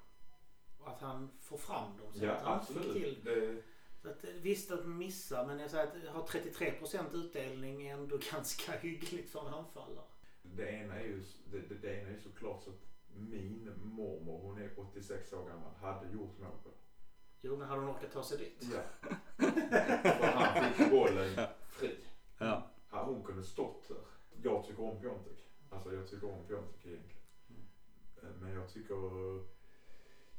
Att 0.85 1.01
han 1.01 1.31
får 1.41 1.57
fram 1.57 1.97
dem. 1.99 2.13
Så 2.13 2.25
Ja 2.25 2.33
att 2.33 2.43
han 2.43 2.67
fick 2.67 2.77
till. 2.77 2.85
absolut. 2.87 3.25
Det, 3.25 3.63
Så 4.03 4.09
att, 4.11 4.25
eh, 4.25 4.31
visst 4.43 4.71
att 4.71 4.87
missa 4.87 5.47
men 5.47 5.59
jag 5.59 5.71
säger 5.71 5.87
att 6.09 6.15
ha 6.15 6.27
33% 6.27 7.15
utdelning 7.15 7.87
är 7.87 7.95
ändå 7.95 8.19
ganska 8.33 8.73
hyggligt 8.73 9.31
för 9.31 9.49
en 9.49 9.55
anfallare. 9.55 10.05
det, 10.43 10.71
ena 10.71 10.95
är 10.95 11.05
ju, 11.05 11.23
det, 11.51 11.59
det, 11.59 11.75
det 11.75 11.95
ena 12.01 12.09
är 12.09 12.13
ju 12.13 12.21
såklart 12.21 12.63
så 12.65 12.71
att 12.71 12.81
min 13.15 13.71
mormor, 13.83 14.39
hon 14.43 14.59
är 14.63 14.71
86 14.77 15.33
år 15.33 15.49
gammal, 15.49 15.75
hade 15.81 16.07
gjort 16.13 16.39
mål 16.39 16.59
på. 16.65 16.71
Jo 17.41 17.57
men 17.57 17.69
hade 17.69 17.81
hon 17.81 17.91
orkat 17.91 18.13
ta 18.13 18.23
sig 18.23 18.39
dit? 18.39 18.73
Ja. 18.75 18.83
För 20.03 20.27
han 20.27 20.73
fick 20.75 20.91
bollen 20.91 21.47
fri. 21.71 21.97
Ja. 22.39 22.71
Ja, 22.91 23.05
hon 23.05 23.23
kunde 23.23 23.43
stått 23.45 23.89
där. 23.89 23.97
Jag 24.43 24.65
tycker 24.67 24.83
om 24.85 25.01
Piontek. 25.01 25.47
Alltså 25.71 25.95
jag 25.95 26.09
tycker 26.11 26.31
om 26.33 26.47
Piontek 26.47 26.87
egentligen. 26.87 27.23
Eh, 28.23 28.29
Men 28.41 28.53
jag 28.53 28.69
tycker 28.73 28.95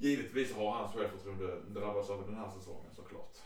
givetvis 0.01 0.55
har 0.55 0.71
hans 0.71 0.93
självförtroende 0.93 1.59
drabbats 1.67 2.09
av 2.09 2.25
den 2.25 2.35
här 2.35 2.49
säsongen 2.49 2.91
såklart. 2.95 3.37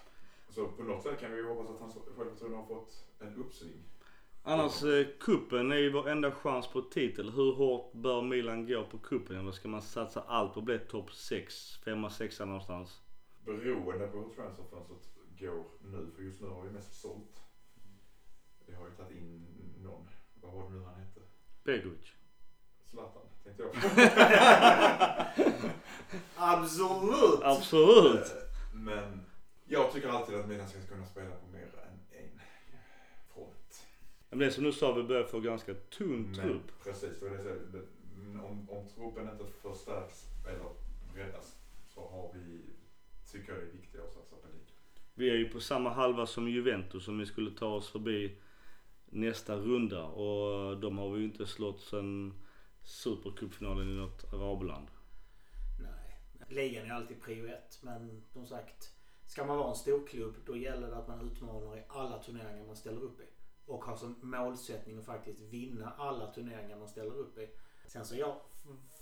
Så 0.50 0.68
på 0.68 0.84
något 0.84 1.04
sätt 1.04 1.20
kan 1.20 1.32
vi 1.32 1.38
ju 1.38 1.48
hoppas 1.48 1.70
att 1.70 1.80
hans 1.80 1.98
självförtroende 2.18 2.58
har 2.58 2.66
fått 2.66 3.06
en 3.20 3.36
uppsving. 3.36 3.84
Annars, 4.44 4.84
eh, 4.84 5.08
kuppen 5.20 5.72
är 5.72 5.76
ju 5.76 5.92
vår 5.92 6.10
enda 6.10 6.32
chans 6.32 6.68
på 6.68 6.82
titel. 6.82 7.32
Hur 7.32 7.54
hårt 7.54 7.94
bör 7.94 8.22
Milan 8.22 8.68
gå 8.68 8.84
på 8.84 8.98
kuppen? 8.98 9.40
Eller 9.40 9.52
ska 9.52 9.68
man 9.68 9.82
satsa 9.82 10.22
allt 10.22 10.54
på 10.54 10.60
att 10.60 10.66
bli 10.66 10.80
topp 10.80 11.14
6, 11.14 11.78
5 11.86 12.10
6 12.10 12.40
någonstans? 12.40 13.02
Beroende 13.46 14.08
på 14.08 14.18
hur 14.18 14.30
transferfönstret 14.30 15.16
går 15.40 15.66
nu, 15.84 16.12
för 16.16 16.24
just 16.24 16.42
nu 16.42 16.48
har 16.48 16.62
vi 16.62 16.70
mest 16.70 17.02
sålt. 17.02 17.42
Vi 18.66 18.76
har 18.76 18.86
ju 18.86 18.92
tagit 18.92 19.18
in 19.18 19.48
någon, 19.84 20.10
vad 20.42 20.54
var 20.54 20.64
det 20.64 20.76
nu 20.76 20.84
han 20.84 20.96
hette? 20.96 21.22
Begovic. 21.64 22.14
Zlatan, 22.84 23.24
tänkte 23.44 23.64
jag. 23.64 23.72
Absolut! 26.36 27.40
Absolut! 27.44 28.34
Men 28.74 29.22
jag 29.66 29.92
tycker 29.94 30.10
alltid 30.10 30.36
att 30.36 30.48
Milan 30.48 30.68
ska 30.70 30.80
kunna 30.82 31.06
spela 31.06 31.30
på 31.30 31.48
mer 31.52 31.62
än 31.62 32.20
en 32.24 32.40
front. 33.34 33.88
Men 34.30 34.40
det 34.40 34.52
som 34.52 34.64
du 34.64 34.72
sa, 34.72 34.94
vi 34.94 35.04
börjar 35.04 35.24
få 35.24 35.40
ganska 35.40 35.74
tunn 35.74 36.34
trupp. 36.36 36.84
precis, 36.84 37.20
det 37.20 37.28
är 37.28 37.32
det. 37.32 37.78
Det- 37.78 37.86
om, 38.44 38.70
om 38.70 38.88
truppen 38.96 39.30
inte 39.30 39.46
förstärks 39.62 40.24
eller 40.48 40.66
breddas 41.14 41.56
så 41.94 42.02
har 42.02 42.32
vi, 42.34 42.60
tycker 43.32 43.52
jag 43.54 43.62
det 43.62 43.68
är 43.68 43.72
viktigt 43.72 44.02
att 44.02 44.14
satsa 44.14 44.36
på 44.36 44.48
ligan. 44.48 44.66
Vi 45.14 45.30
är 45.30 45.36
ju 45.36 45.50
på 45.50 45.60
samma 45.60 45.90
halva 45.90 46.26
som 46.26 46.50
Juventus 46.50 47.08
om 47.08 47.20
vi 47.20 47.26
skulle 47.26 47.52
ta 47.52 47.68
oss 47.68 47.90
förbi 47.90 48.38
nästa 49.06 49.56
runda. 49.56 50.04
Och 50.04 50.78
de 50.78 50.98
har 50.98 51.10
vi 51.10 51.20
ju 51.20 51.26
inte 51.26 51.46
slått 51.48 51.82
sen 51.82 52.34
Supercupfinalen 52.84 53.90
i 53.90 53.96
något 53.96 54.34
arabland. 54.34 54.88
Ligan 56.48 56.86
är 56.86 56.92
alltid 56.94 57.22
prio 57.22 57.48
ett. 57.48 57.80
Men 57.82 58.24
som 58.34 58.48
sagt, 58.48 58.94
ska 59.28 59.46
man 59.46 59.58
vara 59.58 59.70
en 59.70 59.76
stor 59.76 60.08
klubb 60.08 60.36
då 60.46 60.58
gäller 60.58 60.88
det 60.88 60.96
att 60.98 61.08
man 61.08 61.32
utmanar 61.32 61.78
i 61.78 61.84
alla 61.88 62.20
turneringar 62.24 62.66
man 62.66 62.76
ställer 62.76 63.02
upp 63.02 63.20
i. 63.20 63.26
Och 63.66 63.86
har 63.86 63.96
som 63.96 64.16
målsättning 64.22 64.98
att 65.00 65.06
faktiskt 65.06 65.40
vinna 65.42 65.94
alla 65.98 66.32
turneringar 66.32 66.78
man 66.78 66.88
ställer 66.88 67.14
upp 67.16 67.38
i. 67.38 67.50
Sen 67.88 68.06
så 68.06 68.16
är 68.16 68.20
jag 68.20 68.36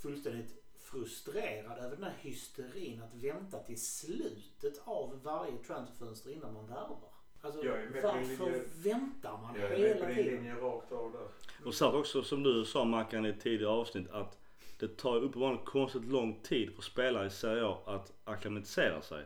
fullständigt 0.02 0.64
frustrerad 0.80 1.78
över 1.78 1.96
den 1.96 2.04
här 2.04 2.18
hysterin 2.20 3.02
att 3.02 3.14
vänta 3.14 3.60
till 3.60 3.82
slutet 3.82 4.82
av 4.86 5.20
varje 5.24 5.58
transferfönster 5.58 6.30
innan 6.32 6.54
man 6.54 6.68
värvar. 6.68 7.10
Alltså 7.41 7.66
Jag 7.66 7.82
är 7.84 7.89
med 7.89 8.02
på 8.02 8.08
din 8.08 8.28
varför 8.38 8.46
linje. 8.52 8.64
väntar 8.76 9.38
man 9.41 9.56
Jag 9.60 9.72
är 9.72 9.80
med 9.80 9.80
hela 9.80 10.00
på 10.02 10.06
din 10.08 10.16
tiden? 10.16 10.36
linje 10.36 10.56
rakt 10.56 10.91
av 10.91 11.12
där. 11.12 11.28
Och 11.68 11.74
så 11.74 12.00
också 12.00 12.24
som 12.24 12.44
du 12.44 12.66
sa 12.66 12.86
Mackan 12.86 13.26
i 13.26 13.30
ett 13.30 13.41
tidigare 13.41 13.72
avsnitt 13.74 14.10
att 14.12 14.39
det 14.80 14.98
tar 14.98 15.16
uppenbarligen 15.16 15.66
konstigt 15.66 16.06
lång 16.06 16.40
tid 16.42 16.76
för 16.76 16.82
spelare 16.82 17.28
i 17.28 17.30
Serie 17.30 17.66
A 17.66 17.78
att 17.86 18.12
acklimatisera 18.24 19.02
sig. 19.02 19.26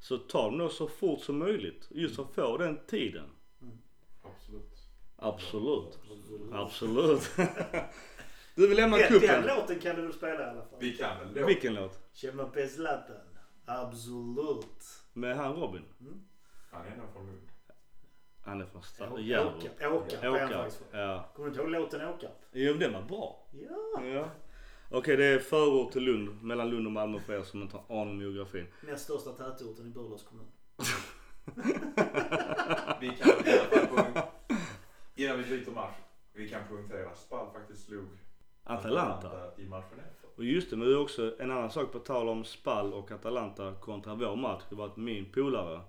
Så 0.00 0.18
ta 0.18 0.44
dem 0.44 0.58
då 0.58 0.68
så 0.68 0.88
fort 0.88 1.20
som 1.20 1.38
möjligt. 1.38 1.86
Just 1.90 2.16
för 2.16 2.22
att 2.22 2.34
få 2.34 2.56
den 2.56 2.78
tiden. 2.86 3.30
Absolut. 4.22 4.78
Absolut. 5.16 5.98
Absolut. 6.52 7.30
Du 8.56 8.68
vill 8.68 8.76
lämna 8.76 8.96
Den, 8.96 9.08
cupen? 9.08 9.28
den 9.28 9.46
låten 9.56 9.78
kan 9.80 9.96
du 9.96 10.02
väl 10.02 10.12
spela 10.12 10.40
i 10.40 10.50
alla 10.50 10.62
fall? 10.62 10.78
Vi 10.80 10.96
kan 10.96 11.18
väl 11.18 11.34
då. 11.34 11.46
Vilken 11.46 11.74
låt? 11.74 12.00
Känner 12.12 12.44
på 12.44 12.68
Zlatan. 12.68 13.16
Absolut. 13.64 14.84
Med 15.12 15.36
han 15.36 15.54
Robin? 15.56 15.82
Han 16.70 16.86
är 16.86 16.90
ändå 16.90 17.04
från 17.12 17.26
Lund. 17.26 17.40
Han 18.40 18.60
är 18.60 18.66
från 18.66 19.24
Järbo. 19.26 19.50
Åkarp 19.58 19.92
Åkarp 19.92 20.22
är 20.22 20.26
han 20.28 20.34
Åkarp. 20.34 20.50
faktiskt 20.52 20.82
från. 20.90 21.00
Ja. 21.00 21.30
Kommer 21.34 21.48
du 21.50 21.52
inte 21.52 21.62
ihåg 21.62 21.70
låten 21.82 22.08
Åkarp? 22.08 22.32
Jo, 22.52 22.74
den 22.74 22.92
var 22.92 23.02
bra. 23.02 23.46
Ja. 23.52 24.04
Ja. 24.04 24.28
Okej, 24.88 25.16
det 25.16 25.24
är 25.24 25.38
förort 25.38 25.92
till 25.92 26.02
Lund. 26.02 26.42
Mellan 26.42 26.70
Lund 26.70 26.86
och 26.86 26.92
Malmö 26.92 27.20
för 27.20 27.32
er 27.32 27.42
som 27.42 27.62
inte 27.62 27.76
har 27.76 28.00
aning 28.02 28.14
om 28.14 28.20
geografin. 28.20 28.66
Näst 28.86 29.04
största 29.04 29.30
tätorten 29.30 29.86
i 29.86 29.90
Burlövs 29.90 30.22
kommun. 30.24 30.46
Vi 33.00 33.08
kan 33.08 33.28
i 33.46 33.58
alla 33.58 33.86
fall 33.86 34.22
Innan 35.14 35.38
vi 35.42 35.44
byter 35.44 35.70
match. 35.70 35.94
Vi 36.32 36.48
kan 36.48 36.60
poängtera 36.68 37.08
att 37.10 37.18
Spal 37.18 37.52
faktiskt 37.52 37.86
slog 37.86 38.06
Atalanta. 38.64 39.50
i 39.58 39.68
matchen 39.68 39.98
efter. 39.98 40.28
Och 40.36 40.44
just 40.44 40.70
det, 40.70 40.76
men 40.76 40.88
det 40.88 40.94
är 40.94 40.98
också 41.00 41.34
en 41.38 41.50
annan 41.50 41.70
sak 41.70 41.92
på 41.92 41.98
tal 41.98 42.28
om 42.28 42.44
Spal 42.44 42.92
och 42.94 43.10
Atalanta 43.10 43.74
kontra 43.80 44.14
vår 44.14 44.36
match. 44.36 44.62
Det 44.68 44.74
var 44.74 44.86
att 44.86 44.96
min 44.96 45.32
polare 45.32 45.80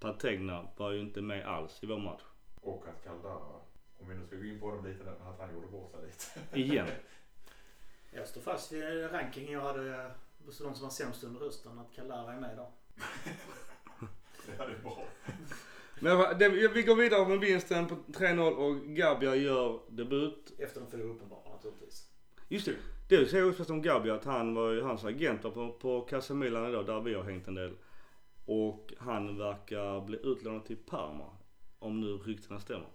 Pategna 0.00 0.66
var 0.76 0.90
ju 0.90 1.00
inte 1.00 1.22
med 1.22 1.46
alls 1.46 1.78
i 1.82 1.86
vår 1.86 1.98
match. 1.98 2.22
Och 2.60 2.84
att 2.88 3.04
Caldara, 3.04 3.34
om 4.00 4.08
vi 4.08 4.14
nu 4.14 4.26
ska 4.26 4.36
gå 4.36 4.44
in 4.44 4.60
på 4.60 4.70
dem 4.70 4.84
lite, 4.86 5.10
att 5.10 5.38
han 5.40 5.54
gjorde 5.54 5.66
bort 5.66 5.90
sig 5.90 6.00
lite. 6.06 6.60
Igen. 6.60 6.86
Jag 8.14 8.28
står 8.28 8.40
fast 8.40 8.72
vid 8.72 9.12
rankingen 9.12 9.52
jag 9.52 9.60
hade 9.60 10.10
så 10.50 10.64
de 10.64 10.74
som 10.74 10.82
var 10.82 10.90
sämst 10.90 11.24
under 11.24 11.40
hösten. 11.40 11.78
Att 11.78 11.92
Kalara 11.94 12.32
är 12.32 12.40
med 12.40 12.56
då. 12.56 12.72
Ja, 14.58 14.66
det 14.66 14.72
är 14.72 14.78
bra. 14.82 15.04
Men 16.00 16.38
det, 16.38 16.48
vi 16.48 16.82
går 16.82 16.96
vidare 16.96 17.28
med 17.28 17.38
vinsten 17.40 17.86
på 17.86 17.94
3-0 17.94 18.50
och 18.52 18.76
Gabia 18.96 19.34
gör 19.36 19.80
debut. 19.88 20.52
Efter 20.58 20.80
de 20.80 20.90
fyra 20.90 21.02
uppenbara 21.02 21.50
naturligtvis. 21.56 22.08
Just 22.48 22.66
det. 22.66 22.74
Det 23.08 23.26
säger 23.26 23.44
ju 23.44 23.52
först 23.52 23.70
om 23.70 23.82
Gabia 23.82 24.14
att 24.14 24.24
han 24.24 24.54
var 24.54 24.70
ju 24.70 24.82
hans 24.82 25.04
agent 25.04 25.42
på, 25.42 25.72
på 25.72 26.00
Casa 26.00 26.34
Milan 26.34 26.68
idag 26.68 26.86
där 26.86 27.00
vi 27.00 27.14
har 27.14 27.22
hängt 27.22 27.48
en 27.48 27.54
del. 27.54 27.72
Och 28.44 28.92
han 28.98 29.38
verkar 29.38 30.00
bli 30.00 30.18
utlånad 30.22 30.64
till 30.64 30.76
Parma. 30.76 31.24
Om 31.78 32.00
nu 32.00 32.06
ryktena 32.06 32.60
stämmer. 32.60 32.88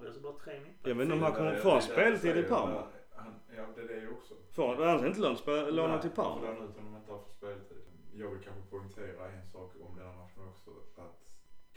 Vi 0.00 0.06
alltså 0.06 0.20
bara 0.20 0.32
tre 0.32 0.60
mitt? 0.60 0.72
Jag 0.82 0.94
vet 0.94 1.02
inte 1.04 1.14
om 1.14 1.22
han 1.22 1.32
kommer 1.32 1.52
Det- 1.52 1.60
få 1.60 1.80
speltid 1.80 2.30
i 2.30 2.32
säger- 2.34 2.48
Parma. 2.48 2.82
Han, 3.16 3.34
ja, 3.56 3.62
det 3.76 3.82
är 3.82 4.00
det 4.00 4.08
också. 4.08 4.34
Får 4.52 4.68
han 4.74 4.88
han 4.88 5.04
är 5.04 5.06
inte 5.08 5.20
lånad 5.20 5.38
spel- 5.38 5.74
lånad 5.76 6.00
till 6.02 6.10
Nej, 6.16 6.26
han 6.26 6.34
får 6.40 6.40
Parma? 6.40 6.52
låna 6.58 6.64
ut 6.70 6.76
honom 6.76 6.96
inte 6.96 7.12
har 7.12 7.18
fått 7.18 7.30
speltid. 7.36 7.76
Jag 8.14 8.28
vill 8.30 8.40
kanske 8.44 8.62
poängtera 8.70 9.30
en 9.30 9.46
sak 9.52 9.72
om 9.80 9.96
den 9.96 10.06
här 10.06 10.14
matchen 10.16 10.48
också. 10.48 10.70
Att 10.96 11.20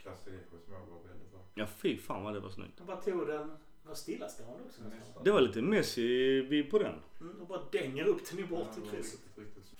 Castellecos 0.02 0.66
mål 0.68 0.80
var 0.90 1.08
väldigt 1.08 1.32
vackert. 1.32 1.50
Ja 1.54 1.66
fy 1.66 1.96
fan 1.96 2.24
vad 2.24 2.34
det 2.34 2.40
var 2.40 2.50
snyggt. 2.50 2.78
Han 2.78 2.86
bara 2.86 2.96
tog 3.00 3.26
den. 3.26 3.50
Var 3.86 3.94
stillastående 3.94 4.62
också 4.66 4.82
nästan. 4.82 5.24
Det 5.24 5.30
var 5.30 5.40
lite 5.40 5.62
Messi 5.62 6.40
vi 6.40 6.62
på 6.62 6.78
den. 6.78 6.94
Mm, 7.20 7.40
och 7.40 7.46
bara 7.46 7.60
dänger 7.72 8.04
upp 8.06 8.30
den 8.30 8.38
i 8.38 8.42
Ja, 8.42 8.46
bort 8.56 8.66
det 8.68 8.74
till 8.74 8.82
var 8.82 8.90
krysset. 8.90 9.20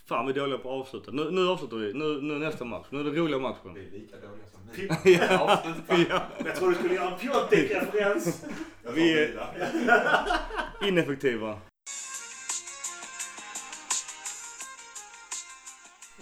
Fan 0.06 0.26
vi 0.26 0.32
är 0.32 0.36
dåliga 0.36 0.58
på 0.58 0.68
att 0.68 0.80
avsluta. 0.80 1.10
Nu, 1.10 1.30
nu 1.30 1.48
avslutar 1.48 1.76
vi. 1.76 1.92
Nu, 1.92 2.20
nu 2.22 2.38
nästa 2.38 2.64
match. 2.64 2.86
Nu 2.90 3.00
är 3.00 3.04
det 3.04 3.10
roliga 3.10 3.38
matchen. 3.38 3.74
Vi 3.74 3.86
är 3.86 3.90
lika 3.90 4.16
dåliga 4.16 4.46
som 4.46 4.60
ni. 4.76 4.88
Ja. 5.18 5.62
ja. 6.08 6.22
Jag 6.44 6.56
tror 6.56 6.68
du 6.68 6.74
skulle 6.74 6.94
göra 6.94 7.10
en 7.12 7.18
Piontek-referens. 7.18 8.46
Jag 8.84 8.92
Vi 8.92 9.14
tar 9.32 9.42
är-. 9.54 10.53
Ineffektiva. 10.88 11.60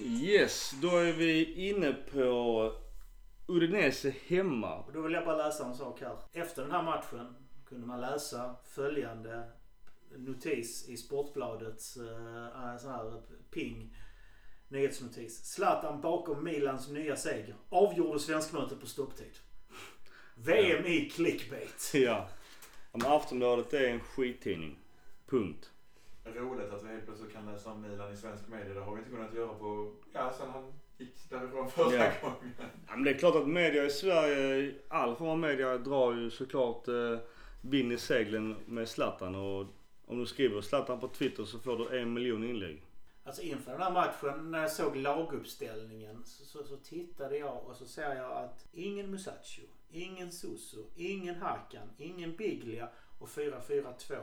Yes, 0.00 0.74
då 0.82 0.88
är 0.88 1.12
vi 1.12 1.54
inne 1.68 1.92
på 1.92 2.72
Udinese 3.46 4.14
hemma. 4.26 4.78
Och 4.78 4.92
då 4.92 5.00
vill 5.00 5.12
jag 5.12 5.24
bara 5.24 5.36
läsa 5.36 5.66
en 5.66 5.74
sak 5.74 6.00
här. 6.00 6.16
Efter 6.32 6.62
den 6.62 6.70
här 6.70 6.82
matchen 6.82 7.34
kunde 7.66 7.86
man 7.86 8.00
läsa 8.00 8.56
följande 8.64 9.48
notis 10.16 10.88
i 10.88 10.96
Sportbladets 10.96 11.96
uh, 11.96 12.76
sån 12.78 12.90
här 12.90 13.22
ping 13.50 13.96
nyhetsnotis. 14.68 15.44
Zlatan 15.44 16.00
bakom 16.00 16.44
Milans 16.44 16.88
nya 16.88 17.16
seger. 17.16 17.56
Avgjorde 17.68 18.18
svenskmötet 18.18 18.80
på 18.80 18.86
stopptid. 18.86 19.38
VM 20.34 20.86
i 20.86 21.10
clickbait. 21.10 21.90
Ja. 21.94 22.28
Men 22.92 23.02
Aftonbladet 23.06 23.72
är 23.72 23.88
en 23.88 24.00
skittidning. 24.00 24.78
Punkt. 25.26 25.70
Roligt 26.24 26.70
att 26.72 26.82
vi 26.84 26.88
helt 26.88 27.04
plötsligt 27.06 27.32
kan 27.32 27.52
läsa 27.52 27.70
om 27.72 27.82
Milan 27.82 28.12
i 28.12 28.16
svensk 28.16 28.48
media. 28.48 28.74
Det 28.74 28.80
har 28.80 28.92
vi 28.94 28.98
inte 28.98 29.10
kunnat 29.10 29.34
göra 29.34 29.54
på, 29.54 29.92
ja 30.12 30.32
sen 30.38 30.50
han 30.50 30.72
gick 30.98 31.30
därifrån 31.30 31.70
förra 31.70 31.94
Ja. 31.94 32.10
gången. 32.22 32.54
Ja, 32.58 32.94
men 32.94 33.04
det 33.04 33.10
är 33.10 33.18
klart 33.18 33.34
att 33.36 33.48
media 33.48 33.84
i 33.84 33.90
Sverige, 33.90 34.74
all 34.88 35.16
form 35.16 35.28
av 35.28 35.38
media 35.38 35.78
drar 35.78 36.14
ju 36.14 36.30
såklart 36.30 36.88
eh, 36.88 37.18
vind 37.60 37.92
i 37.92 37.98
seglen 37.98 38.56
med 38.66 38.88
Zlatan. 38.88 39.34
Och 39.34 39.66
om 40.06 40.18
du 40.18 40.26
skriver 40.26 40.60
Zlatan 40.60 41.00
på 41.00 41.08
Twitter 41.08 41.44
så 41.44 41.58
får 41.58 41.78
du 41.78 41.98
en 42.00 42.12
miljon 42.12 42.44
inlägg. 42.44 42.82
Alltså 43.24 43.42
inför 43.42 43.72
den 43.72 43.80
här 43.80 43.92
matchen 43.92 44.50
när 44.50 44.60
jag 44.60 44.70
såg 44.72 44.96
laguppställningen 44.96 46.22
så, 46.24 46.44
så, 46.44 46.64
så 46.64 46.76
tittade 46.76 47.36
jag 47.38 47.62
och 47.66 47.76
så 47.76 47.84
ser 47.86 48.14
jag 48.16 48.32
att 48.32 48.66
ingen 48.72 49.10
Musacho, 49.10 49.62
ingen 49.92 50.32
Suso, 50.32 50.76
ingen 50.96 51.34
Hakan, 51.34 51.90
ingen 51.98 52.36
Biglia 52.36 52.88
och 53.18 53.28
4-4-2 53.28 54.14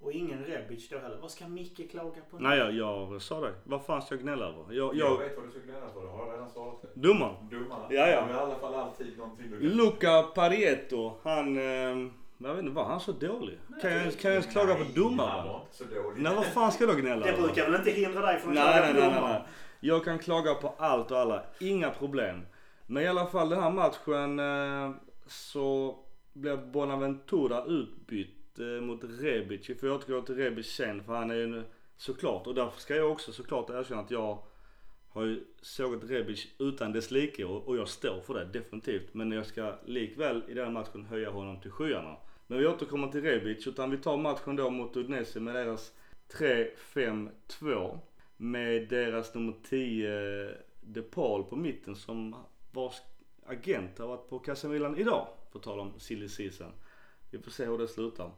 och 0.00 0.12
ingen 0.12 0.44
Rebic 0.44 0.88
då 0.88 0.98
heller. 0.98 1.18
Vad 1.20 1.30
ska 1.30 1.48
Micke 1.48 1.90
klaga 1.90 2.20
på 2.30 2.38
nu? 2.38 2.48
Nej, 2.48 2.58
jag, 2.58 2.72
jag 2.72 3.22
sa 3.22 3.40
det. 3.40 3.52
Vad 3.64 3.84
fan 3.84 4.02
ska 4.02 4.14
jag 4.14 4.22
gnälla 4.22 4.44
över? 4.46 4.58
Jag, 4.68 4.74
Jag 4.76 4.94
jag, 4.94 5.18
vet 5.18 5.36
vad 5.36 5.46
du 5.46 5.50
ska 5.50 5.60
gnälla 5.60 5.88
för, 5.94 6.02
det 6.02 6.08
har 6.10 6.26
jag 6.26 6.34
redan 6.34 6.50
svarat 6.50 6.82
dig. 6.82 6.90
domaren. 6.94 7.34
Domarna. 7.50 7.86
Ja, 7.90 8.06
ja. 8.08 8.20
De 8.26 8.32
har 8.34 8.40
i 8.40 8.44
alla 8.44 8.58
fall 8.58 8.74
alltid 8.74 9.18
någonting 9.18 9.50
du 9.50 9.58
kan... 9.60 9.68
Luca 9.68 10.22
Parietto, 10.22 11.12
han... 11.22 11.56
Eh, 11.56 12.10
jag 12.38 12.54
vet 12.54 12.58
inte, 12.58 12.72
var 12.74 12.84
han 12.84 13.00
så 13.00 13.12
dålig? 13.12 13.58
Kan 13.82 13.92
jag, 13.92 14.02
kan 14.18 14.30
jag 14.30 14.32
ens 14.32 14.46
klaga 14.52 14.74
på 14.74 14.82
Han 14.84 14.92
domaren? 14.94 15.48
var 15.48 15.60
inte 15.60 15.76
så 15.76 15.84
dålig. 15.84 16.22
Nej, 16.22 16.34
vad 16.34 16.46
fan 16.46 16.72
ska 16.72 16.84
jag 16.84 16.96
då 16.96 17.00
gnälla 17.00 17.26
Det 17.26 17.32
brukar 17.32 17.70
väl 17.70 17.74
inte 17.74 17.90
hindra 17.90 18.20
dig 18.26 18.38
från 18.40 18.58
att 18.58 18.64
Nej, 18.64 18.72
klaga 18.72 18.80
nej, 18.84 18.94
på 18.94 19.00
nej, 19.00 19.08
nej, 19.10 19.14
domaren? 19.20 19.42
nej. 19.42 19.50
Jag 19.80 20.04
kan 20.04 20.18
klaga 20.18 20.54
på 20.54 20.74
allt 20.78 21.10
och 21.10 21.18
alla. 21.18 21.42
Inga 21.60 21.90
problem. 21.90 22.46
Men 22.86 23.02
i 23.02 23.06
alla 23.08 23.26
fall 23.26 23.48
den 23.48 23.62
här 23.62 23.70
matchen 23.70 24.38
eh, 24.38 24.96
så 25.26 25.98
blev 26.32 26.70
Bonaventura 26.70 27.64
utbytt 27.64 28.58
eh, 28.58 28.66
mot 28.66 29.00
Rebic. 29.04 29.70
Vi 29.70 29.74
får 29.74 29.90
återgå 29.90 30.22
till 30.22 30.34
Rebic 30.34 30.66
sen 30.66 31.04
för 31.04 31.14
han 31.14 31.30
är 31.30 31.34
ju 31.34 31.62
såklart 31.96 32.46
och 32.46 32.54
därför 32.54 32.80
ska 32.80 32.96
jag 32.96 33.12
också 33.12 33.32
såklart 33.32 33.70
erkänna 33.70 34.00
att 34.00 34.10
jag 34.10 34.38
har 35.08 35.24
ju 35.24 35.44
sågat 35.60 36.10
Rebic 36.10 36.46
utan 36.58 36.92
dess 36.92 37.10
like 37.10 37.44
och, 37.44 37.76
jag 37.76 37.88
står 37.88 38.20
för 38.20 38.34
det 38.34 38.44
definitivt. 38.44 39.14
Men 39.14 39.32
jag 39.32 39.46
ska 39.46 39.74
likväl 39.84 40.42
i 40.48 40.54
den 40.54 40.64
här 40.64 40.72
matchen 40.72 41.04
höja 41.04 41.30
honom 41.30 41.60
till 41.60 41.70
skyarna. 41.70 42.16
Men 42.46 42.58
vi 42.58 42.66
återkommer 42.66 43.08
till 43.08 43.22
Rebic 43.22 43.66
utan 43.66 43.90
vi 43.90 43.96
tar 43.96 44.16
matchen 44.16 44.56
då 44.56 44.70
mot 44.70 44.96
Udinese 44.96 45.40
med 45.40 45.54
deras 45.54 45.92
3-5-2 46.32 47.98
med 48.36 48.88
deras 48.88 49.34
nummer 49.34 49.54
10 49.68 50.44
eh, 50.44 50.50
De 50.80 51.02
Paul 51.02 51.44
på 51.44 51.56
mitten 51.56 51.96
som 51.96 52.36
vars 52.72 52.94
agent 53.48 53.98
har 53.98 54.06
varit 54.06 54.28
på 54.28 54.38
Casa 54.38 54.68
Milan 54.68 54.96
idag. 54.98 55.28
På 55.52 55.58
tal 55.58 55.80
om 55.80 56.00
silly 56.00 56.28
season. 56.28 56.72
Vi 57.30 57.38
får 57.38 57.50
se 57.50 57.64
hur 57.66 57.78
det 57.78 57.88
slutar. 57.88 58.30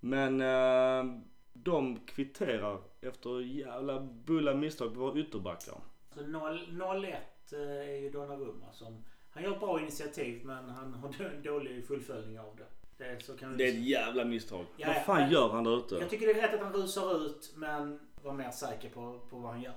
Men 0.00 0.40
eh, 0.40 1.20
de 1.52 1.96
kvitterar 2.06 2.80
efter 3.00 3.40
jävla 3.40 4.00
bulla 4.00 4.54
misstag 4.54 4.94
på 4.94 5.00
våra 5.00 5.18
ytterbackar. 5.20 5.74
Så 6.14 6.22
0 6.22 6.58
0-1 6.70 7.14
eh, 7.52 7.60
är 7.60 8.00
ju 8.00 8.10
Donnarumma 8.10 8.72
som... 8.72 9.04
Han 9.30 9.42
gör 9.42 9.52
ett 9.52 9.60
bra 9.60 9.80
initiativ 9.80 10.44
men 10.44 10.68
han 10.68 10.94
har 10.94 11.24
en 11.24 11.42
dålig 11.42 11.86
fullföljning 11.86 12.40
av 12.40 12.56
det. 12.56 12.66
det 13.04 13.22
så 13.24 13.36
kan 13.36 13.56
Det 13.56 13.64
är 13.64 13.68
ett 13.68 13.88
jävla 13.88 14.24
misstag. 14.24 14.64
Ja, 14.76 14.86
Vad 14.86 15.04
fan 15.04 15.30
gör 15.30 15.48
han 15.48 15.64
där 15.64 15.78
ute? 15.78 15.94
Jag 15.94 16.10
tycker 16.10 16.26
det 16.26 16.32
är 16.32 16.42
rätt 16.42 16.54
att 16.54 16.60
han 16.60 16.72
rusar 16.72 17.26
ut 17.26 17.52
men 17.56 18.00
var 18.22 18.32
mer 18.32 18.50
säker 18.50 18.90
på, 18.90 19.20
på 19.30 19.38
vad 19.38 19.50
han 19.52 19.62
gör. 19.62 19.74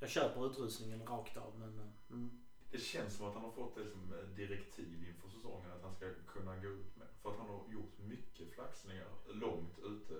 Jag 0.00 0.10
köper 0.10 0.46
utrustningen 0.46 1.06
rakt 1.06 1.36
av 1.36 1.58
men... 1.58 1.78
eh, 1.78 1.84
Mm. 2.10 2.41
Det 2.72 2.78
känns 2.78 3.16
som 3.16 3.26
att 3.28 3.34
han 3.34 3.42
har 3.44 3.50
fått 3.50 3.74
det 3.74 3.86
som 3.86 4.00
eh, 4.12 4.36
direktiv 4.36 5.04
inför 5.08 5.28
säsongen 5.28 5.70
att 5.76 5.82
han 5.82 5.94
ska 5.94 6.06
kunna 6.26 6.56
gå 6.56 6.68
ut 6.68 6.96
med. 6.96 7.06
För 7.22 7.30
att 7.30 7.38
han 7.38 7.46
har 7.48 7.60
gjort 7.72 7.98
mycket 7.98 8.54
flaxningar 8.54 9.06
långt 9.34 9.78
ute. 9.84 10.14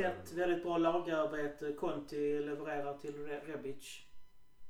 1-1, 0.00 0.36
väldigt 0.36 0.62
bra 0.62 0.78
lagarbete. 0.78 1.72
Conti 1.72 2.40
levererar 2.40 2.98
till 2.98 3.14
Re- 3.14 3.46
Rebic. 3.46 4.02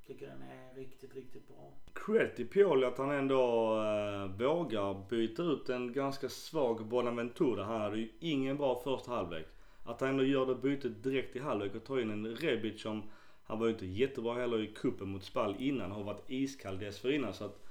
Tycker 0.07 0.26
den 0.26 0.43
är 0.43 0.74
riktigt, 0.74 1.14
riktigt 1.14 1.49
bra. 1.49 1.72
Cred 1.95 2.37
till 2.37 2.49
Pioli 2.49 2.87
att 2.87 2.99
han 2.99 3.11
ändå 3.11 3.74
äh, 3.82 4.26
vågar 4.39 5.09
byta 5.09 5.43
ut 5.43 5.68
en 5.68 5.93
ganska 5.93 6.28
svag 6.28 6.87
Bonaventura. 6.87 7.64
Han 7.64 7.80
hade 7.80 7.99
ju 7.99 8.09
ingen 8.20 8.57
bra 8.57 8.80
första 8.84 9.11
halvlek. 9.11 9.47
Att 9.84 10.01
han 10.01 10.11
ändå 10.11 10.24
gör 10.24 10.47
det 10.47 10.55
bytet 10.55 11.03
direkt 11.03 11.37
i 11.37 11.39
halvlek 11.39 11.74
och 11.74 11.84
tar 11.84 12.01
in 12.01 12.11
en 12.11 12.37
Rebic 12.37 12.82
som, 12.82 13.03
han 13.47 13.59
var 13.59 13.67
ju 13.67 13.73
inte 13.73 13.87
jättebra 13.87 14.35
heller 14.35 14.63
i 14.63 14.67
kuppen 14.67 15.09
mot 15.09 15.25
Spall 15.25 15.57
innan. 15.59 15.91
Har 15.91 16.03
varit 16.05 16.25
iskall 16.31 16.79
dessförinnan 16.79 17.35
så 17.35 17.45
att 17.45 17.65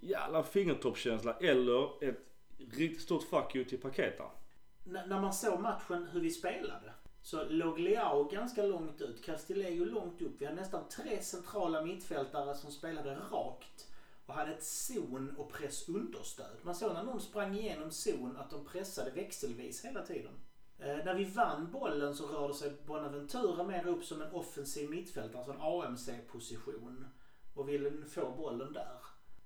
jävla 0.00 0.42
fingertoppskänsla 0.42 1.36
eller 1.36 2.04
ett 2.04 2.18
riktigt 2.70 3.02
stort 3.02 3.22
fuck 3.22 3.54
you 3.56 3.64
till 3.64 3.80
Paketa. 3.80 4.24
N- 4.86 4.98
när 5.06 5.20
man 5.20 5.32
såg 5.32 5.60
matchen 5.60 6.06
hur 6.12 6.20
vi 6.20 6.30
spelade 6.30 6.92
så 7.22 7.44
låg 7.44 7.78
Leao 7.78 8.24
ganska 8.24 8.62
långt 8.62 9.00
ut. 9.00 9.24
Castillejo 9.24 9.84
långt 9.84 10.22
upp. 10.22 10.32
Vi 10.38 10.44
hade 10.44 10.60
nästan 10.60 10.88
tre 10.88 11.22
centrala 11.22 11.82
mittfältare 11.84 12.54
som 12.54 12.70
spelade 12.70 13.14
rakt 13.14 13.88
och 14.26 14.34
hade 14.34 14.52
ett 14.52 14.64
zon 14.64 15.34
och 15.38 15.52
pressunderstöd. 15.52 16.56
Man 16.62 16.74
såg 16.74 16.92
när 16.92 17.02
någon 17.02 17.20
sprang 17.20 17.54
igenom 17.54 17.90
zon 17.90 18.36
att 18.36 18.50
de 18.50 18.64
pressade 18.64 19.10
växelvis 19.10 19.84
hela 19.84 20.06
tiden. 20.06 20.32
Eh, 20.84 21.04
när 21.04 21.14
vi 21.14 21.24
vann 21.24 21.70
bollen 21.70 22.14
så 22.14 22.26
rörde 22.26 22.54
sig 22.54 22.72
Bonaventura 22.86 23.64
mer 23.64 23.86
upp 23.86 24.04
som 24.04 24.22
en 24.22 24.32
offensiv 24.32 24.90
mittfältare, 24.90 25.38
alltså 25.38 25.52
en 25.52 25.60
AMC-position. 25.60 27.04
Och 27.54 27.68
ville 27.68 28.06
få 28.06 28.30
bollen 28.36 28.72
där. 28.72 28.98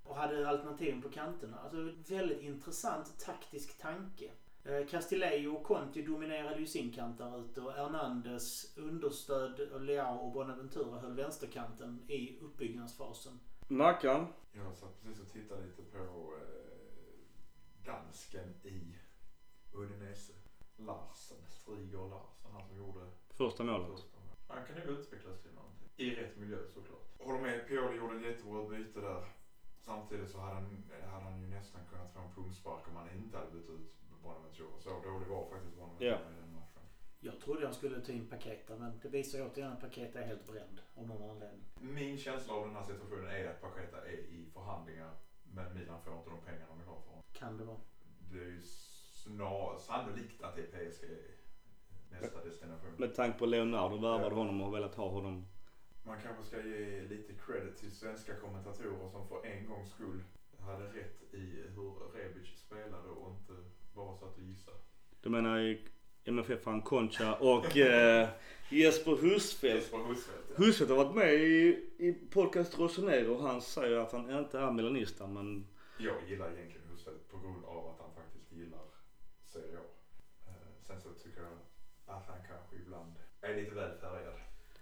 Och 0.03 0.15
hade 0.15 0.49
alternativen 0.49 1.01
på 1.01 1.09
kanterna. 1.09 1.59
Alltså 1.59 1.77
väldigt 2.13 2.41
intressant 2.41 3.19
taktisk 3.19 3.77
tanke. 3.77 4.31
Eh, 4.63 4.87
Castillejo 4.87 5.55
och 5.55 5.63
Conti 5.63 6.01
dominerade 6.01 6.59
ju 6.59 6.65
sin 6.65 6.91
kant 6.91 7.17
där 7.17 7.45
ute 7.45 7.61
och 7.61 7.73
Hernandez 7.73 8.77
understöd 8.77 9.81
Leao 9.81 10.17
och 10.17 10.31
Bonaventura 10.31 10.99
höll 10.99 11.13
vänsterkanten 11.13 12.05
i 12.07 12.39
uppbyggnadsfasen. 12.39 13.39
Mackan? 13.67 14.27
Jag 14.51 14.75
satt 14.75 15.03
precis 15.03 15.21
och 15.21 15.31
tittade 15.31 15.65
lite 15.65 15.81
på 15.81 15.97
eh, 15.97 17.85
dansken 17.85 18.53
i 18.63 18.95
Udinese. 19.73 20.33
Larsen, 20.77 21.26
Striger 21.67 22.07
Larsen, 22.09 22.51
han 22.53 22.63
som 22.67 22.77
gjorde 22.77 22.99
Första 23.29 23.63
målet. 23.63 23.87
första. 23.91 24.17
Han 24.47 24.65
kan 24.65 24.75
ju 24.75 24.81
utvecklas 24.83 25.41
till 25.41 25.51
någonting. 25.53 25.89
I 25.95 26.15
rätt 26.15 26.37
miljö 26.37 26.57
såklart. 26.73 27.05
Håller 27.19 27.41
med, 27.41 27.67
Pioli 27.67 27.97
gjorde 27.97 28.15
ett 28.17 28.25
jättebra 28.25 28.69
byte 28.69 29.01
där. 29.01 29.23
Samtidigt 29.79 30.29
så 30.31 30.37
hade 30.39 30.53
han, 30.55 30.83
hade 31.11 31.23
han 31.23 31.41
ju 31.41 31.47
nästan 31.47 31.81
kunnat 31.89 32.13
få 32.13 32.19
en 32.19 32.33
pungspark 32.35 32.87
om 32.87 32.95
han 32.95 33.09
inte 33.11 33.37
hade 33.37 33.51
bytt 33.51 33.69
ut 33.69 33.93
Bonaventura. 34.23 34.79
Så 34.79 34.89
dålig 34.89 35.27
var 35.27 35.49
faktiskt 35.49 35.75
Bonaventura 35.75 36.09
Ja. 36.09 36.15
i 36.15 36.41
den 36.41 36.53
matchen. 36.53 36.83
Jag 37.19 37.39
trodde 37.39 37.65
han 37.65 37.73
skulle 37.75 38.01
ta 38.01 38.11
in 38.11 38.27
Paketa 38.29 38.75
men 38.77 38.99
det 39.03 39.09
visar 39.09 39.39
ju 39.39 39.45
återigen 39.45 39.71
att 39.71 39.81
Paketa 39.81 40.19
är 40.21 40.27
helt 40.27 40.47
bränd 40.47 40.79
av 40.95 41.07
någon 41.07 41.29
anledning. 41.29 41.63
Min 41.79 42.17
känsla 42.17 42.53
av 42.53 42.65
den 42.67 42.75
här 42.75 42.83
situationen 42.83 43.27
är 43.27 43.47
att 43.47 43.61
Pacheta 43.61 44.05
är 44.07 44.11
i 44.17 44.49
förhandlingar 44.53 45.11
men 45.43 45.73
Milan 45.73 46.01
får 46.01 46.13
inte 46.17 46.29
de 46.29 46.41
pengar 46.41 46.65
de 46.67 46.77
vill 46.77 46.87
ha 46.87 46.99
för 47.01 47.09
honom. 47.09 47.23
Kan 47.33 47.57
det 47.57 47.63
vara. 47.63 47.77
Det 48.31 48.39
är 48.39 48.45
ju 48.45 48.61
snar, 49.23 49.77
sannolikt 49.79 50.41
att 50.41 50.55
det 50.55 50.61
är 50.61 50.89
PSG 50.89 51.03
nästa 52.11 52.43
destination. 52.45 52.91
Med 52.97 53.15
tanke 53.15 53.39
på 53.39 53.45
Leonardo 53.45 53.97
värvade 53.97 54.35
honom 54.35 54.61
och 54.61 54.65
har 54.67 54.73
velat 54.73 54.95
ha 54.95 55.09
honom. 55.09 55.47
Man 56.03 56.21
kanske 56.21 56.43
ska 56.43 56.57
ge 56.67 57.01
lite 57.01 57.33
credit 57.33 57.77
till 57.77 57.91
svenska 57.91 58.35
kommentatorer 58.35 59.09
som 59.11 59.27
för 59.27 59.45
en 59.45 59.67
gångs 59.69 59.89
skull 59.91 60.23
hade 60.59 60.85
rätt 60.85 61.33
i 61.33 61.63
hur 61.75 61.93
Rebic 62.13 62.47
spelade 62.59 63.09
och 63.09 63.31
inte 63.31 63.53
bara 63.95 64.15
satt 64.15 64.37
och 64.37 64.43
gissade. 64.43 64.77
Du 65.21 65.29
menar 65.29 65.59
i 65.59 65.81
MFF-han 66.25 66.81
Concha 66.81 67.35
och 67.35 67.77
eh, 67.77 68.29
Jesper 68.69 69.11
Husfeldt. 69.15 69.75
Jesper 69.75 69.97
Husfeldt. 69.97 70.45
ja. 70.49 70.55
Husfeldt 70.65 70.91
har 70.91 71.03
varit 71.05 71.15
med 71.15 71.33
i, 71.33 71.85
i 71.97 72.13
podcast 72.13 72.79
Rosenero 72.79 73.33
och 73.33 73.43
han 73.43 73.61
säger 73.61 73.97
att 73.97 74.11
han 74.11 74.29
inte 74.39 74.59
är 74.59 74.71
milanista 74.71 75.27
men 75.27 75.67
Jag 75.97 76.15
gillar 76.29 76.51
egentligen 76.51 76.87
Husfeldt 76.87 77.29
på 77.31 77.37
grund 77.37 77.65
av 77.65 77.87
att 77.87 77.99
han 77.99 78.13
faktiskt 78.15 78.51
gillar 78.51 78.85
Serie 79.45 79.77
A. 79.77 79.81
Eh, 80.47 80.53
Sen 80.81 81.01
så 81.01 81.09
tycker 81.13 81.41
jag 81.41 81.51
att 82.05 82.27
han 82.27 82.37
kanske 82.47 82.75
ibland 82.75 83.13
är 83.41 83.55
lite 83.55 83.75
väl 83.75 83.97
färgad 83.97 84.33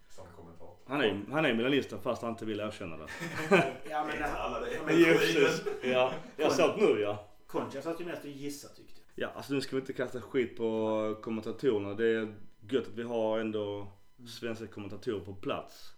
som 0.09 0.25
kommentator. 0.35 0.74
Han 0.87 1.01
är, 1.01 1.25
han 1.31 1.45
är 1.45 1.53
milanista 1.53 1.97
fast 1.97 2.21
han 2.21 2.31
inte 2.31 2.45
vill 2.45 2.59
erkänna 2.59 2.97
det. 2.97 3.07
Ja 3.89 4.05
men 4.07 4.17
det, 4.17 4.25
alla 4.25 4.59
det. 4.59 4.81
men 4.85 4.99
Jesus. 4.99 5.63
Ja, 5.83 6.13
jag 6.37 6.51
sa 6.51 6.75
det 6.75 6.85
nu 6.85 6.99
ja. 7.01 7.27
Concha 7.47 7.81
satt 7.81 8.01
ju 8.01 8.05
mest 8.05 8.23
och 8.23 8.29
gissa 8.29 8.67
tyckte 8.67 9.01
jag. 9.15 9.29
Ja, 9.29 9.33
alltså 9.35 9.53
nu 9.53 9.61
ska 9.61 9.75
vi 9.75 9.79
inte 9.79 9.93
kasta 9.93 10.21
skit 10.21 10.57
på 10.57 11.15
kommentatorerna. 11.21 11.93
Det 11.93 12.07
är 12.07 12.35
gött 12.59 12.87
att 12.87 12.93
vi 12.93 13.03
har 13.03 13.39
ändå 13.39 13.87
svenska 14.27 14.67
kommentatorer 14.67 15.19
på 15.19 15.35
plats. 15.35 15.93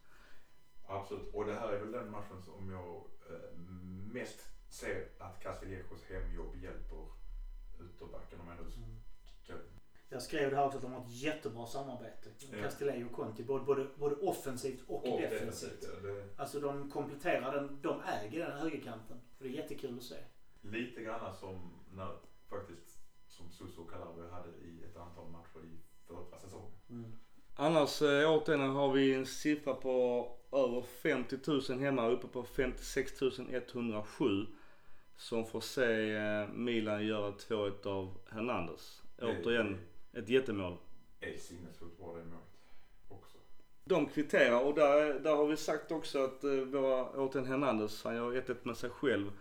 Absolut. 0.88 1.34
Och 1.34 1.46
det 1.46 1.54
här 1.54 1.70
är 1.70 1.80
väl 1.80 1.92
den 1.92 2.12
matchen 2.12 2.42
som 2.42 2.72
jag 2.72 3.04
eh, 3.30 3.58
mest 4.14 4.40
ser 4.70 5.08
att 5.18 5.44
Castillejos 5.44 6.06
hemjobb 6.10 6.56
hjälper 6.56 7.06
ytterbacken 7.86 8.40
om 8.40 8.48
jag 8.48 8.66
nu 8.66 8.72
ska... 9.44 9.54
Jag 10.18 10.24
skrev 10.24 10.50
det 10.50 10.56
här 10.56 10.66
också 10.66 10.78
att 10.78 10.84
de 10.84 10.92
har 10.94 11.02
ett 11.06 11.12
jättebra 11.12 11.66
samarbete. 11.68 12.30
Ja. 12.52 12.62
Castillejo 12.64 13.06
och 13.06 13.12
Conti, 13.12 13.44
både, 13.44 13.66
både, 13.66 13.88
både 13.96 14.16
offensivt 14.16 14.82
och, 14.88 14.96
Och 15.14 15.22
defensivt. 15.22 15.40
defensivt, 15.40 15.90
ja, 16.04 16.08
det- 16.10 16.42
Alltså 16.42 16.60
de 16.60 16.92
kompletterar 16.92 17.56
den, 17.56 17.80
de 17.82 18.02
äger 18.02 18.46
den 18.46 18.58
högerkanten. 18.60 19.18
Och 19.38 19.44
det 19.44 19.48
är 19.50 19.52
jättekul 19.54 19.98
att 19.98 20.04
se. 20.04 20.16
Lite 20.62 21.02
grann 21.04 21.36
som 21.36 21.74
när 21.92 22.12
faktiskt 22.50 23.00
som 23.28 23.52
Suso 23.52 23.82
och 23.82 23.92
Calabria 23.92 24.30
hade 24.32 24.50
i 24.50 24.84
ett 24.84 24.98
antal 24.98 25.30
matcher 25.30 25.66
i 25.66 25.78
förra 26.08 26.40
säsongen. 26.40 26.72
Mm. 26.90 27.12
Annars 27.56 28.02
eh, 28.02 28.32
återigen 28.32 28.70
har 28.70 28.92
vi 28.92 29.14
en 29.14 29.26
siffra 29.26 29.74
på 29.74 30.28
över 30.52 30.82
50 30.82 31.38
000 31.72 31.80
hemma 31.80 32.08
uppe 32.08 32.28
på 32.28 32.44
56 32.44 33.14
107. 33.52 34.46
Som 35.16 35.46
får 35.46 35.62
se 35.62 36.12
eh, 36.16 36.48
Milan 36.48 37.06
göra 37.06 37.32
2-1 37.32 37.88
av 37.88 38.18
Hernandez. 38.30 39.02
Återigen 39.22 39.78
ett 40.18 40.30
jättemål. 40.30 40.78
Det 41.20 41.34
är 41.34 41.38
sinnessjukt 41.38 41.98
bra 41.98 42.08
det 42.08 42.26
målet 42.26 42.48
också. 43.08 43.38
De 43.84 44.06
kvitterar 44.06 44.66
och 44.66 44.76
där, 44.76 45.20
där 45.20 45.36
har 45.36 45.48
vi 45.48 45.58
sagt 45.58 45.92
också 45.92 46.24
att 46.24 46.44
eh, 46.44 46.52
våra, 46.52 47.10
återigen 47.10 47.48
Hernandez, 47.48 48.04
han 48.04 48.16
gör 48.16 48.32
1-1 48.32 48.56
med 48.64 48.78
sig 48.78 48.90
själv. 48.90 49.32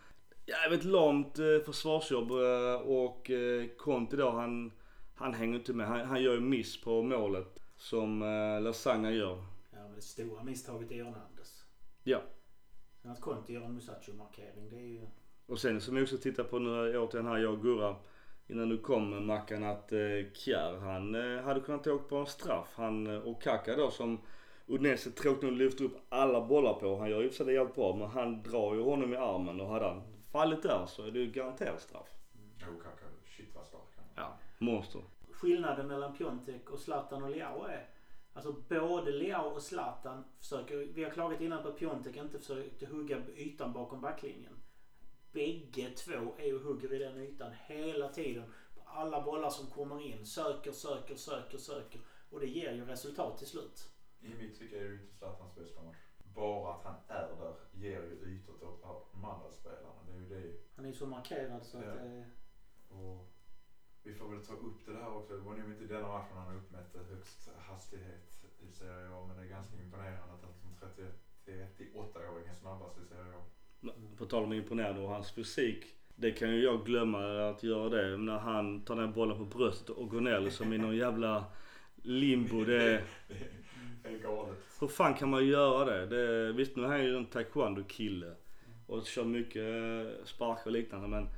Jävligt 0.47 0.85
lamt 0.85 1.39
eh, 1.39 1.59
försvarsjobb 1.65 2.31
eh, 2.31 2.75
och 2.75 3.31
eh, 3.31 3.67
Conti 3.77 4.17
då 4.17 4.31
han, 4.31 4.73
han 5.15 5.35
hänger 5.35 5.59
inte 5.59 5.73
med. 5.73 5.87
Han, 5.87 6.01
han 6.01 6.23
gör 6.23 6.35
ju 6.35 6.41
miss 6.41 6.81
på 6.81 7.03
målet 7.03 7.61
som 7.77 8.23
eh, 8.23 8.61
Lasagna 8.61 9.13
gör. 9.13 9.37
Ja, 9.71 9.79
men 9.83 9.95
det 9.95 10.03
stora 10.03 10.45
misstaget 10.45 10.91
är 10.91 11.05
Hernandez. 11.05 11.65
Ja. 12.05 12.23
Sen 13.03 13.11
att 13.11 13.21
Conti 13.21 13.53
gör 13.53 13.65
en 13.65 13.81
Musacho-markering, 13.81 14.71
det 14.71 14.77
är 14.77 14.89
ju... 14.89 15.07
Och 15.47 15.61
sen 15.61 15.81
som 15.81 15.95
vi 15.95 16.05
också 16.05 16.19
tittar 16.19 16.45
på 16.45 16.59
nu 16.59 16.99
återigen 16.99 17.27
här, 17.27 17.39
jag 17.39 17.53
och 17.53 17.63
Gurra, 17.63 17.97
innan 18.47 18.69
du 18.69 18.79
kom 18.79 19.27
Mackan, 19.27 19.65
att 19.65 19.93
eh, 19.93 19.99
Kjär 20.35 20.79
han 20.79 21.15
eh, 21.15 21.43
hade 21.43 21.61
kunnat 21.61 21.87
åka 21.87 22.09
på 22.09 22.17
en 22.17 22.27
straff. 22.27 22.69
Han 22.75 23.07
eh, 23.07 23.19
och 23.19 23.43
Kaka 23.43 23.77
då 23.77 23.91
som 23.91 24.21
Udinese 24.67 25.11
tråkigt 25.11 25.43
nog 25.43 25.53
lyfter 25.53 25.85
upp 25.85 25.97
alla 26.09 26.47
bollar 26.47 26.75
på. 26.75 26.97
Han 26.97 27.11
gör 27.11 27.23
ju 27.23 27.29
det 27.29 27.53
jävligt 27.53 27.75
bra 27.75 27.97
men 27.97 28.09
han 28.09 28.43
drar 28.43 28.75
ju 28.75 28.83
honom 28.83 29.13
i 29.13 29.17
armen 29.17 29.61
och 29.61 29.69
hade 29.69 29.85
han 29.85 30.03
fallit 30.33 30.63
där 30.63 30.87
så 30.87 31.07
är 31.07 31.11
det 31.11 31.19
ju 31.19 31.31
garanterat 31.31 31.83
straff. 31.83 32.09
Jo, 32.59 32.81
Kaka, 32.83 33.07
shit 33.37 33.55
vad 33.55 33.67
stark 33.67 33.83
han. 33.97 34.05
Ja, 34.15 34.39
monster. 34.59 35.03
Skillnaden 35.31 35.87
mellan 35.87 36.17
Piontek 36.17 36.71
och 36.71 36.79
Zlatan 36.79 37.23
och 37.23 37.31
Leao 37.31 37.65
är 37.65 37.89
Alltså 38.37 38.53
både 38.69 39.13
Leao 39.13 39.49
och 39.49 39.63
Zlatan 39.63 40.25
försöker, 40.39 40.77
vi 40.77 41.05
har 41.05 41.11
klagat 41.11 41.41
innan 41.41 41.63
på 41.63 41.69
att 41.69 41.79
Piontek 41.79 42.17
inte 42.17 42.39
försökte 42.39 42.87
hugga 42.87 43.23
ytan 43.37 43.73
bakom 43.73 44.01
backlinjen. 44.01 44.56
Bägge 45.37 45.91
två 45.91 46.35
är 46.39 46.55
och 46.55 46.61
hugger 46.61 46.93
i 46.93 46.99
den 46.99 47.17
ytan 47.19 47.53
hela 47.67 48.09
tiden. 48.09 48.53
På 48.75 48.83
alla 48.91 49.23
bollar 49.23 49.51
som 49.51 49.67
kommer 49.67 50.01
in. 50.01 50.27
Söker, 50.27 50.73
söker, 50.73 51.15
söker, 51.17 51.59
söker. 51.59 52.01
Och 52.31 52.41
det 52.41 52.47
ger 52.47 52.73
ju 52.73 52.85
resultat 52.85 53.39
till 53.39 53.47
slut. 53.47 53.91
I 54.21 54.29
mitt 54.29 54.59
tycke 54.59 54.77
är 54.79 54.85
det 54.85 54.89
ju 54.89 55.01
inte 55.01 55.15
Zlatans 55.15 55.55
bästa 55.55 55.83
match. 55.83 55.97
Bara 56.35 56.75
att 56.75 56.85
han 56.85 56.95
är 57.09 57.29
där 57.41 57.55
ger 57.73 58.03
ju 58.03 58.21
ytor 58.27 58.65
åt 58.65 59.13
de 59.13 59.25
andra 59.25 59.51
spelarna. 59.51 60.03
Det 60.07 60.13
är 60.13 60.21
ju 60.21 60.29
det. 60.29 60.59
Han 60.77 60.85
är 60.85 60.89
ju 60.89 60.95
så 60.95 61.07
markerad 61.07 61.67
så 61.67 61.79
att 61.79 61.85
Ja. 61.85 61.95
det... 61.95 62.25
Och 62.89 63.27
vi 64.03 64.15
får 64.15 64.29
väl 64.29 64.47
ta 64.47 64.53
upp 64.55 64.87
det 64.87 64.95
här 64.95 65.17
också. 65.17 65.33
Det 65.37 65.43
var 65.43 65.55
nog 65.57 65.71
inte 65.73 65.95
denna 65.95 66.09
matchen 66.09 66.37
han 66.37 66.57
uppmätte 66.57 66.99
högst 66.99 67.49
hastighet 67.59 68.45
i 68.59 68.73
Serie 68.73 69.09
A. 69.11 69.25
Men 69.29 69.37
det 69.37 69.43
är 69.43 69.49
ganska 69.49 69.77
imponerande 69.77 70.35
att 70.35 70.43
han 70.43 70.55
som 70.55 70.77
31 71.45 71.77
till 71.77 71.93
8-åring 71.95 72.47
är 72.47 72.55
snabbast 72.55 72.99
i 72.99 73.05
Serie 73.05 73.35
A. 73.37 73.43
På 74.19 74.25
tal 74.25 74.45
om 74.45 74.53
imponerande 74.53 75.01
och 75.01 75.09
hans 75.09 75.33
fysik. 75.33 75.85
Det 76.17 76.31
kan 76.33 76.51
ju 76.51 76.63
jag 76.63 76.87
glömma 76.87 77.49
att 77.49 77.63
göra 77.63 77.89
det. 77.89 78.17
När 78.17 78.39
han 78.39 78.81
tar 78.85 78.95
ner 78.95 79.07
bollen 79.07 79.39
på 79.39 79.59
bröstet 79.59 79.91
och 79.91 80.09
går 80.09 80.21
ner 80.21 80.51
som 80.51 80.73
i 80.73 80.79
någon 80.79 80.97
jävla 80.97 81.45
limbo. 82.03 82.65
Det 82.65 82.83
är, 82.83 83.05
Det 84.03 84.09
är 84.09 84.19
galet. 84.19 84.59
hur 84.81 84.89
fan 84.89 85.15
kan 85.15 85.31
man 85.31 85.47
göra 85.47 85.85
det? 85.85 86.07
det 86.07 86.53
visst 86.53 86.77
nu 86.77 86.83
är 86.83 86.89
han 86.89 87.05
ju 87.05 87.17
en 87.17 87.27
taekwondo-kille. 87.27 88.35
Och 88.87 89.07
kör 89.07 89.25
mycket 89.25 89.63
eh, 89.63 90.25
sparkar 90.25 90.67
och 90.67 90.73
liknande 90.73 91.09
men 91.09 91.29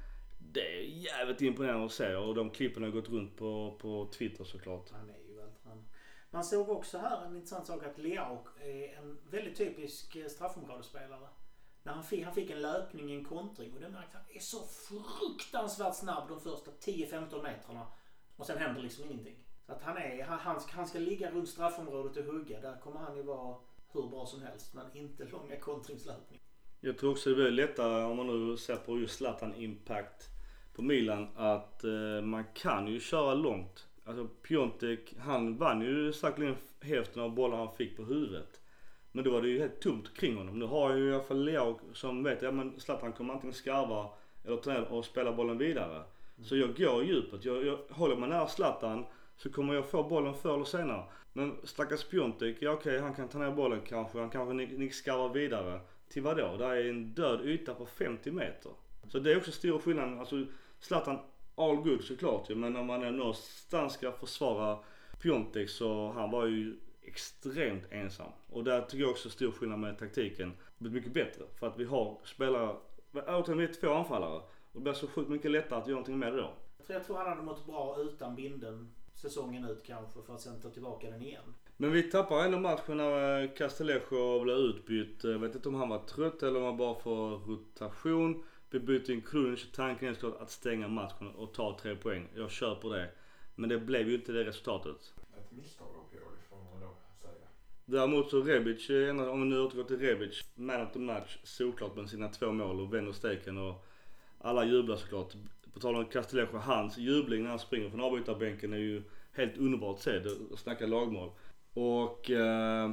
det 0.52 0.78
är 0.78 0.82
jävligt 0.82 1.42
imponerande 1.42 1.86
att 1.86 1.92
se 1.92 2.14
och 2.14 2.34
de 2.34 2.50
klippen 2.50 2.82
har 2.82 2.90
gått 2.90 3.08
runt 3.08 3.36
på, 3.36 3.78
på 3.80 4.08
Twitter 4.18 4.44
såklart. 4.44 4.90
Han 4.90 5.10
är 5.10 5.14
ju 5.28 5.40
han... 5.64 5.84
Man 6.30 6.44
såg 6.44 6.68
också 6.68 6.98
här 6.98 7.26
en 7.26 7.36
intressant 7.36 7.66
sak 7.66 7.84
att 7.84 7.98
Leao 7.98 8.38
är 8.60 8.98
en 8.98 9.18
väldigt 9.30 9.56
typisk 9.56 10.16
eh, 10.16 10.26
straffområdesspelare. 10.26 11.28
När 11.88 11.94
han 11.94 12.04
fick, 12.04 12.24
han 12.24 12.34
fick 12.34 12.50
en 12.50 12.62
löpning 12.62 13.12
en 13.12 13.24
kontring 13.24 13.74
och 13.74 13.80
det 13.80 13.88
märkte 13.88 14.18
han 14.18 14.36
är 14.36 14.40
så 14.40 14.58
fruktansvärt 14.88 15.94
snabb 15.94 16.28
de 16.28 16.40
första 16.40 16.70
10-15 16.70 17.42
metrarna. 17.42 17.86
Och 18.36 18.46
sen 18.46 18.58
händer 18.58 18.82
liksom 18.82 19.04
ingenting. 19.04 19.36
Så 19.66 19.72
att 19.72 19.82
han 19.82 19.96
är, 19.96 20.24
han, 20.24 20.38
han, 20.38 20.60
ska, 20.60 20.72
han 20.76 20.86
ska 20.86 20.98
ligga 20.98 21.30
runt 21.30 21.48
straffområdet 21.48 22.16
och 22.16 22.24
hugga. 22.32 22.60
Där 22.60 22.80
kommer 22.80 23.00
han 23.00 23.16
ju 23.16 23.22
vara 23.22 23.56
hur 23.92 24.02
bra 24.02 24.26
som 24.26 24.42
helst 24.42 24.74
men 24.74 24.96
inte 24.96 25.24
långa 25.24 25.56
kontringslöpningar. 25.56 26.44
Jag 26.80 26.98
tror 26.98 27.10
också 27.10 27.30
det 27.30 27.36
blir 27.36 27.50
lättare 27.50 28.04
om 28.04 28.16
man 28.16 28.26
nu 28.26 28.56
ser 28.56 28.76
på 28.76 28.98
just 28.98 29.16
Zlatan 29.16 29.54
Impact 29.54 30.28
på 30.74 30.82
Milan 30.82 31.28
att 31.36 31.84
eh, 31.84 32.20
man 32.22 32.44
kan 32.54 32.88
ju 32.88 33.00
köra 33.00 33.34
långt. 33.34 33.86
Alltså 34.04 34.26
Piontek 34.26 35.14
han 35.18 35.56
vann 35.56 35.80
ju 35.80 36.12
säkerligen 36.12 36.56
hälften 36.80 37.22
av 37.22 37.34
bollarna 37.34 37.64
han 37.64 37.76
fick 37.76 37.96
på 37.96 38.04
huvudet. 38.04 38.60
Men 39.18 39.24
då 39.24 39.30
var 39.30 39.42
det 39.42 39.48
ju 39.48 39.58
helt 39.58 39.80
tomt 39.80 40.14
kring 40.14 40.36
honom. 40.36 40.58
Nu 40.58 40.64
har 40.64 40.96
ju 40.96 41.10
i 41.10 41.14
alla 41.14 41.22
fall 41.22 41.44
Leo 41.44 41.80
som 41.92 42.22
vet 42.22 42.42
ja 42.42 42.52
men 42.52 42.80
Zlatan 42.80 43.12
kommer 43.12 43.34
antingen 43.34 43.54
skarva 43.54 44.08
eller 44.44 44.56
ta 44.56 44.72
ner 44.72 44.92
och 44.92 45.04
spela 45.04 45.32
bollen 45.32 45.58
vidare. 45.58 46.02
Så 46.42 46.56
jag 46.56 46.76
går 46.76 47.04
i 47.04 47.06
djupet. 47.06 47.44
Jag, 47.44 47.66
jag, 47.66 47.78
håller 47.90 48.16
man 48.16 48.28
nära 48.28 48.48
Zlatan 48.48 49.04
så 49.36 49.50
kommer 49.50 49.74
jag 49.74 49.90
få 49.90 50.02
bollen 50.02 50.34
förr 50.34 50.54
eller 50.54 50.64
senare. 50.64 51.04
Men 51.32 51.56
stackars 51.64 52.04
Piontek, 52.04 52.56
ja 52.60 52.72
okej 52.72 52.98
han 52.98 53.14
kan 53.14 53.28
ta 53.28 53.38
ner 53.38 53.50
bollen 53.50 53.80
kanske, 53.80 54.18
han 54.18 54.30
kanske 54.30 54.54
nickskarvar 54.54 55.28
vidare. 55.28 55.80
Till 56.08 56.22
vad 56.22 56.36
då? 56.36 56.56
Det 56.56 56.64
är 56.64 56.90
en 56.90 57.14
död 57.14 57.40
yta 57.44 57.74
på 57.74 57.86
50 57.86 58.30
meter. 58.30 58.72
Så 59.08 59.18
det 59.18 59.32
är 59.32 59.36
också 59.36 59.52
stor 59.52 59.78
skillnad. 59.78 60.18
Alltså 60.18 60.44
Zlatan, 60.80 61.18
all 61.54 61.76
good 61.76 62.04
såklart 62.04 62.50
ju, 62.50 62.54
men 62.54 62.76
om 62.76 62.86
man 62.86 63.16
någonstans 63.16 63.92
ska 63.92 64.12
försvara 64.12 64.78
Piontek 65.22 65.70
så 65.70 66.12
han 66.12 66.30
var 66.30 66.46
ju 66.46 66.76
extremt 67.18 67.84
ensam. 67.90 68.32
Och 68.50 68.64
där 68.64 68.82
tycker 68.82 69.04
jag 69.04 69.10
också 69.10 69.30
stor 69.30 69.52
skillnad 69.52 69.78
med 69.78 69.98
taktiken. 69.98 70.52
Det 70.78 70.84
blir 70.84 70.92
mycket 70.92 71.12
bättre. 71.12 71.44
För 71.58 71.66
att 71.66 71.78
vi 71.78 71.84
har 71.84 72.18
spelare, 72.24 72.76
återigen 73.12 73.58
vi 73.58 73.64
är 73.64 73.72
två 73.72 73.92
anfallare. 73.92 74.42
Och 74.72 74.72
det 74.72 74.80
blir 74.80 74.92
så 74.92 75.06
sjukt 75.06 75.30
mycket 75.30 75.50
lättare 75.50 75.78
att 75.78 75.86
göra 75.86 75.94
någonting 75.94 76.18
med 76.18 76.32
det 76.32 76.40
då. 76.40 76.52
Jag 76.86 77.04
tror 77.04 77.16
han 77.16 77.26
hade 77.26 77.42
mått 77.42 77.66
bra 77.66 77.96
utan 78.00 78.34
binden 78.34 78.90
säsongen 79.14 79.64
ut 79.64 79.82
kanske 79.86 80.22
för 80.22 80.34
att 80.34 80.40
sen 80.40 80.60
ta 80.60 80.70
tillbaka 80.70 81.10
den 81.10 81.22
igen. 81.22 81.54
Men 81.76 81.92
vi 81.92 82.02
tappar 82.02 82.44
ändå 82.44 82.58
matchen 82.58 82.96
när 82.96 83.42
eh, 83.42 83.50
Castellejo 83.50 84.40
blev 84.40 84.56
utbytt. 84.56 85.24
Jag 85.24 85.38
vet 85.38 85.54
inte 85.54 85.68
om 85.68 85.74
han 85.74 85.88
var 85.88 85.98
trött 85.98 86.42
eller 86.42 86.60
om 86.60 86.66
han 86.66 86.76
bara 86.76 86.94
för 86.94 87.36
rotation. 87.36 88.44
Vi 88.70 88.80
bytte 88.80 89.12
in 89.12 89.22
Krunic. 89.22 89.72
Tanken 89.72 90.08
är 90.08 90.14
såklart 90.14 90.40
att 90.40 90.50
stänga 90.50 90.88
matchen 90.88 91.28
och 91.28 91.54
ta 91.54 91.78
tre 91.82 91.96
poäng. 91.96 92.28
Jag 92.34 92.50
köper 92.50 92.88
det. 92.88 93.10
Men 93.54 93.68
det 93.68 93.78
blev 93.78 94.08
ju 94.08 94.14
inte 94.14 94.32
det 94.32 94.44
resultatet. 94.44 95.14
Ett 95.38 95.52
misstag 95.52 95.88
av 95.88 96.10
Pioli 96.10 96.40
får 96.48 96.56
man 96.56 96.80
då 96.80 96.94
säga. 97.22 97.48
Däremot 97.90 98.30
så 98.30 98.42
Rebic, 98.42 98.90
eh, 98.90 99.30
om 99.30 99.42
vi 99.42 99.48
nu 99.48 99.60
återgår 99.60 99.84
till 99.84 99.98
Rebic, 99.98 100.44
man 100.54 100.80
of 100.80 100.92
the 100.92 100.98
match 100.98 101.38
såklart 101.42 101.96
med 101.96 102.08
sina 102.08 102.28
två 102.28 102.52
mål 102.52 102.80
och 102.80 102.94
vänder 102.94 103.12
steken 103.12 103.58
och 103.58 103.86
alla 104.38 104.64
jublar 104.64 104.96
såklart. 104.96 105.32
På 105.74 105.80
tal 105.80 105.96
om 105.96 106.04
Castellejo, 106.04 106.58
hans 106.58 106.98
jubling 106.98 107.42
när 107.42 107.50
han 107.50 107.58
springer 107.58 107.90
från 107.90 108.00
avbytarbänken 108.00 108.72
är 108.72 108.78
ju 108.78 109.02
helt 109.32 109.56
underbart 109.56 109.96
att 109.96 110.02
se. 110.02 110.20
Snacka 110.56 110.86
lagmål. 110.86 111.30
Och 111.74 112.30
eh, 112.30 112.90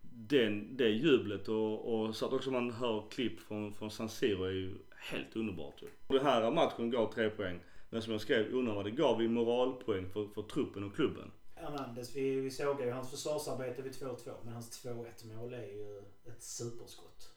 den, 0.00 0.76
det 0.76 0.88
jublet 0.88 1.48
och, 1.48 1.94
och 1.94 2.16
så 2.16 2.26
att 2.26 2.32
också 2.32 2.50
man 2.50 2.70
hör 2.70 3.04
klipp 3.10 3.40
från, 3.40 3.74
från 3.74 3.90
San 3.90 4.08
Siro 4.08 4.44
är 4.44 4.50
ju 4.50 4.74
helt 4.96 5.36
underbart 5.36 5.82
ju. 5.82 5.88
Den 6.08 6.26
här 6.26 6.50
matchen 6.50 6.90
gav 6.90 7.12
tre 7.12 7.30
poäng. 7.30 7.60
Men 7.90 8.02
som 8.02 8.12
jag 8.12 8.20
skrev, 8.20 8.54
undrar 8.54 8.74
vad 8.74 8.84
det 8.84 8.90
gav 8.90 9.22
i 9.22 9.28
moralpoäng 9.28 10.08
för, 10.12 10.26
för 10.34 10.42
truppen 10.42 10.84
och 10.84 10.94
klubben. 10.94 11.30
Hernandez, 11.66 12.16
vi, 12.16 12.40
vi 12.40 12.50
såg 12.50 12.80
ju 12.80 12.90
hans 12.90 13.10
försvarsarbete 13.10 13.82
vid 13.82 13.92
2-2. 13.92 14.34
Men 14.44 14.52
hans 14.52 14.84
2-1 14.84 15.34
mål 15.34 15.54
är 15.54 15.66
ju 15.66 15.98
ett 16.24 16.42
superskott. 16.42 17.32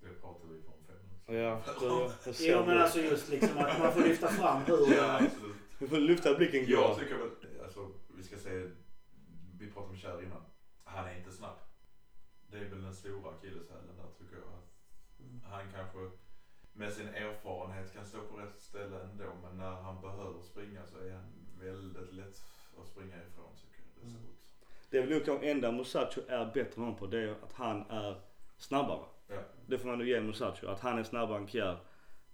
Det 0.00 0.20
pratade 0.20 0.52
vi 0.54 0.66
om 0.66 0.84
fem 0.86 1.36
Ja, 1.36 1.62
det, 2.24 2.40
Jo 2.40 2.66
men 2.66 2.78
alltså 2.78 3.00
just 3.00 3.28
liksom 3.28 3.58
att 3.58 3.78
man 3.78 3.92
får 3.92 4.00
lyfta 4.00 4.28
fram 4.28 4.62
hur... 4.62 4.94
Ja, 4.96 5.20
absolut. 5.24 5.56
Vi 5.78 5.88
får 5.88 5.96
lyfta 5.96 6.34
blicken. 6.34 6.64
Jag 6.68 6.98
tycker 6.98 7.18
väl, 7.18 7.30
alltså 7.64 7.90
vi 8.16 8.22
ska 8.22 8.38
se, 8.38 8.68
vi 9.58 9.70
pratade 9.72 9.92
om 9.92 9.96
Kjär 9.96 10.22
innan. 10.22 10.42
Han 10.84 11.08
är 11.08 11.18
inte 11.18 11.32
snabb. 11.32 11.58
Det 12.50 12.58
är 12.58 12.64
väl 12.64 12.82
den 12.82 12.94
stora 12.94 13.30
akilleshälen 13.30 13.96
där 13.96 14.10
tycker 14.18 14.36
jag. 14.36 14.62
Mm. 15.26 15.40
Han 15.44 15.72
kanske 15.72 16.10
med 16.72 16.92
sin 16.92 17.08
erfarenhet 17.08 17.92
kan 17.92 18.06
stå 18.06 18.20
på 18.26 18.36
rätt 18.36 18.60
ställe 18.60 19.02
ändå. 19.02 19.32
Men 19.42 19.56
när 19.56 19.70
han 19.70 20.00
behöver 20.00 20.42
springa 20.42 20.86
så 20.86 20.98
är 20.98 21.12
han 21.12 21.32
väldigt 21.60 22.12
lätt 22.12 22.42
att 22.80 22.86
springa 22.86 23.16
ifrån 23.26 23.56
tycker 23.56 23.80
jag. 23.82 23.90
Det, 23.94 24.10
ser 24.10 24.18
mm. 24.18 24.30
ut. 24.30 24.40
Det 24.90 24.98
är 24.98 25.02
väl 25.02 25.10
nog 25.10 25.24
kanske 25.24 25.50
enda 25.50 25.72
Musacho 25.72 26.20
är 26.28 26.46
bättre 26.46 26.74
än 26.76 26.82
honom 26.82 26.96
på. 26.96 27.06
Det 27.06 27.18
är 27.18 27.30
att 27.30 27.52
han 27.52 27.90
är 27.90 28.20
snabbare. 28.58 29.04
Ja. 29.28 29.36
Det 29.66 29.78
får 29.78 29.88
man 29.88 29.98
nog 29.98 30.08
ge 30.08 30.20
Musacho. 30.20 30.66
Att 30.66 30.80
han 30.80 30.98
är 30.98 31.02
snabbare 31.02 31.38
än 31.38 31.48
Kjär. 31.48 31.78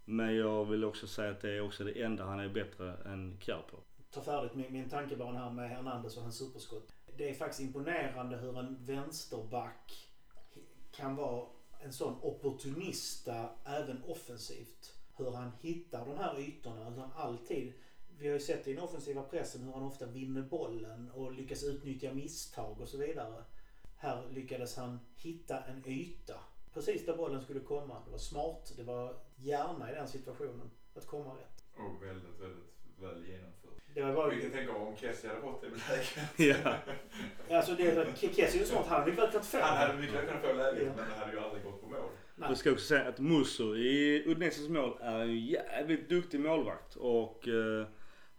Men 0.05 0.37
jag 0.37 0.65
vill 0.65 0.85
också 0.85 1.07
säga 1.07 1.31
att 1.31 1.41
det 1.41 1.51
är 1.51 1.61
också 1.61 1.85
det 1.85 2.03
enda 2.03 2.25
han 2.25 2.41
är 2.41 2.49
bättre 2.49 2.97
än 3.05 3.39
Kjär 3.41 3.63
på. 3.71 3.77
Ta 4.11 4.21
färdigt 4.21 4.55
min, 4.55 4.73
min 4.73 4.89
tankebana 4.89 5.39
här 5.39 5.51
med 5.51 5.71
Hernandez 5.71 6.17
och 6.17 6.23
hans 6.23 6.39
superskott. 6.39 6.93
Det 7.17 7.31
är 7.31 7.35
faktiskt 7.35 7.61
imponerande 7.61 8.37
hur 8.37 8.59
en 8.59 8.85
vänsterback 8.85 10.09
kan 10.91 11.17
vara 11.17 11.47
en 11.81 11.93
sån 11.93 12.19
opportunista 12.23 13.49
även 13.65 14.03
offensivt. 14.07 14.95
Hur 15.17 15.31
han 15.31 15.53
hittar 15.61 16.07
de 16.07 16.19
här 16.19 16.41
ytorna. 16.41 16.91
Hur 16.91 17.01
han 17.01 17.13
alltid, 17.17 17.73
vi 18.19 18.27
har 18.27 18.35
ju 18.35 18.41
sett 18.41 18.69
i 18.69 18.73
den 18.75 18.83
offensiva 18.83 19.23
pressen 19.23 19.63
hur 19.63 19.73
han 19.73 19.83
ofta 19.83 20.07
vinner 20.07 20.43
bollen 20.43 21.11
och 21.11 21.33
lyckas 21.33 21.65
utnyttja 21.65 22.13
misstag 22.13 22.81
och 22.81 22.89
så 22.89 22.99
vidare. 22.99 23.45
Här 23.97 24.29
lyckades 24.31 24.77
han 24.77 25.01
hitta 25.17 25.65
en 25.65 25.83
yta 25.87 26.41
precis 26.77 27.07
där 27.07 27.17
bollen 27.17 27.43
skulle 27.43 27.61
komma. 27.61 28.03
Det 28.05 28.11
var 28.11 28.19
smart, 28.19 28.73
det 28.77 28.83
var 28.83 29.15
hjärna 29.37 29.91
i 29.93 29.95
den 29.95 30.09
situationen 30.09 30.71
att 30.95 31.07
komma 31.07 31.31
rätt. 31.31 31.65
Och 31.77 32.03
väldigt, 32.03 32.41
väldigt 32.41 32.65
väl 33.01 33.27
genomfört. 33.27 33.71
Det 33.95 34.03
var 34.03 34.13
bara... 34.13 34.31
Vilket 34.31 34.53
tänker 34.53 34.77
om 34.77 34.97
Kessie 34.97 35.31
hade 35.31 35.41
fått 35.41 35.63
det 35.63 35.69
läget. 35.69 36.57
ja. 37.49 37.57
alltså 37.57 37.75
det, 37.75 38.17
Kessie 38.17 38.49
är 38.49 38.59
ju 38.59 38.65
smart. 38.65 38.87
Han 38.87 39.01
hade 39.01 39.13
mycket 39.13 39.31
kunnat 39.31 39.47
få 39.47 39.59
Han 39.59 39.77
hade 39.77 39.99
mycket 39.99 40.21
kunnat 40.21 40.43
få 40.43 40.53
läget 40.53 40.83
ja. 40.87 40.93
men 40.97 41.09
det 41.09 41.15
hade 41.15 41.33
ju 41.33 41.41
aldrig 41.41 41.65
gått 41.65 41.81
på 41.81 41.87
mål. 41.87 42.11
Nej. 42.35 42.49
Jag 42.49 42.59
ska 42.59 42.73
också 42.73 42.87
säga 42.87 43.09
att 43.09 43.19
Musso 43.19 43.77
i 43.77 44.23
Udineses 44.27 44.69
mål 44.69 44.99
är 45.01 45.21
en 45.21 45.41
jävligt 45.41 46.09
duktig 46.09 46.41
målvakt. 46.41 46.97
Och 46.97 47.49
uh, 47.49 47.87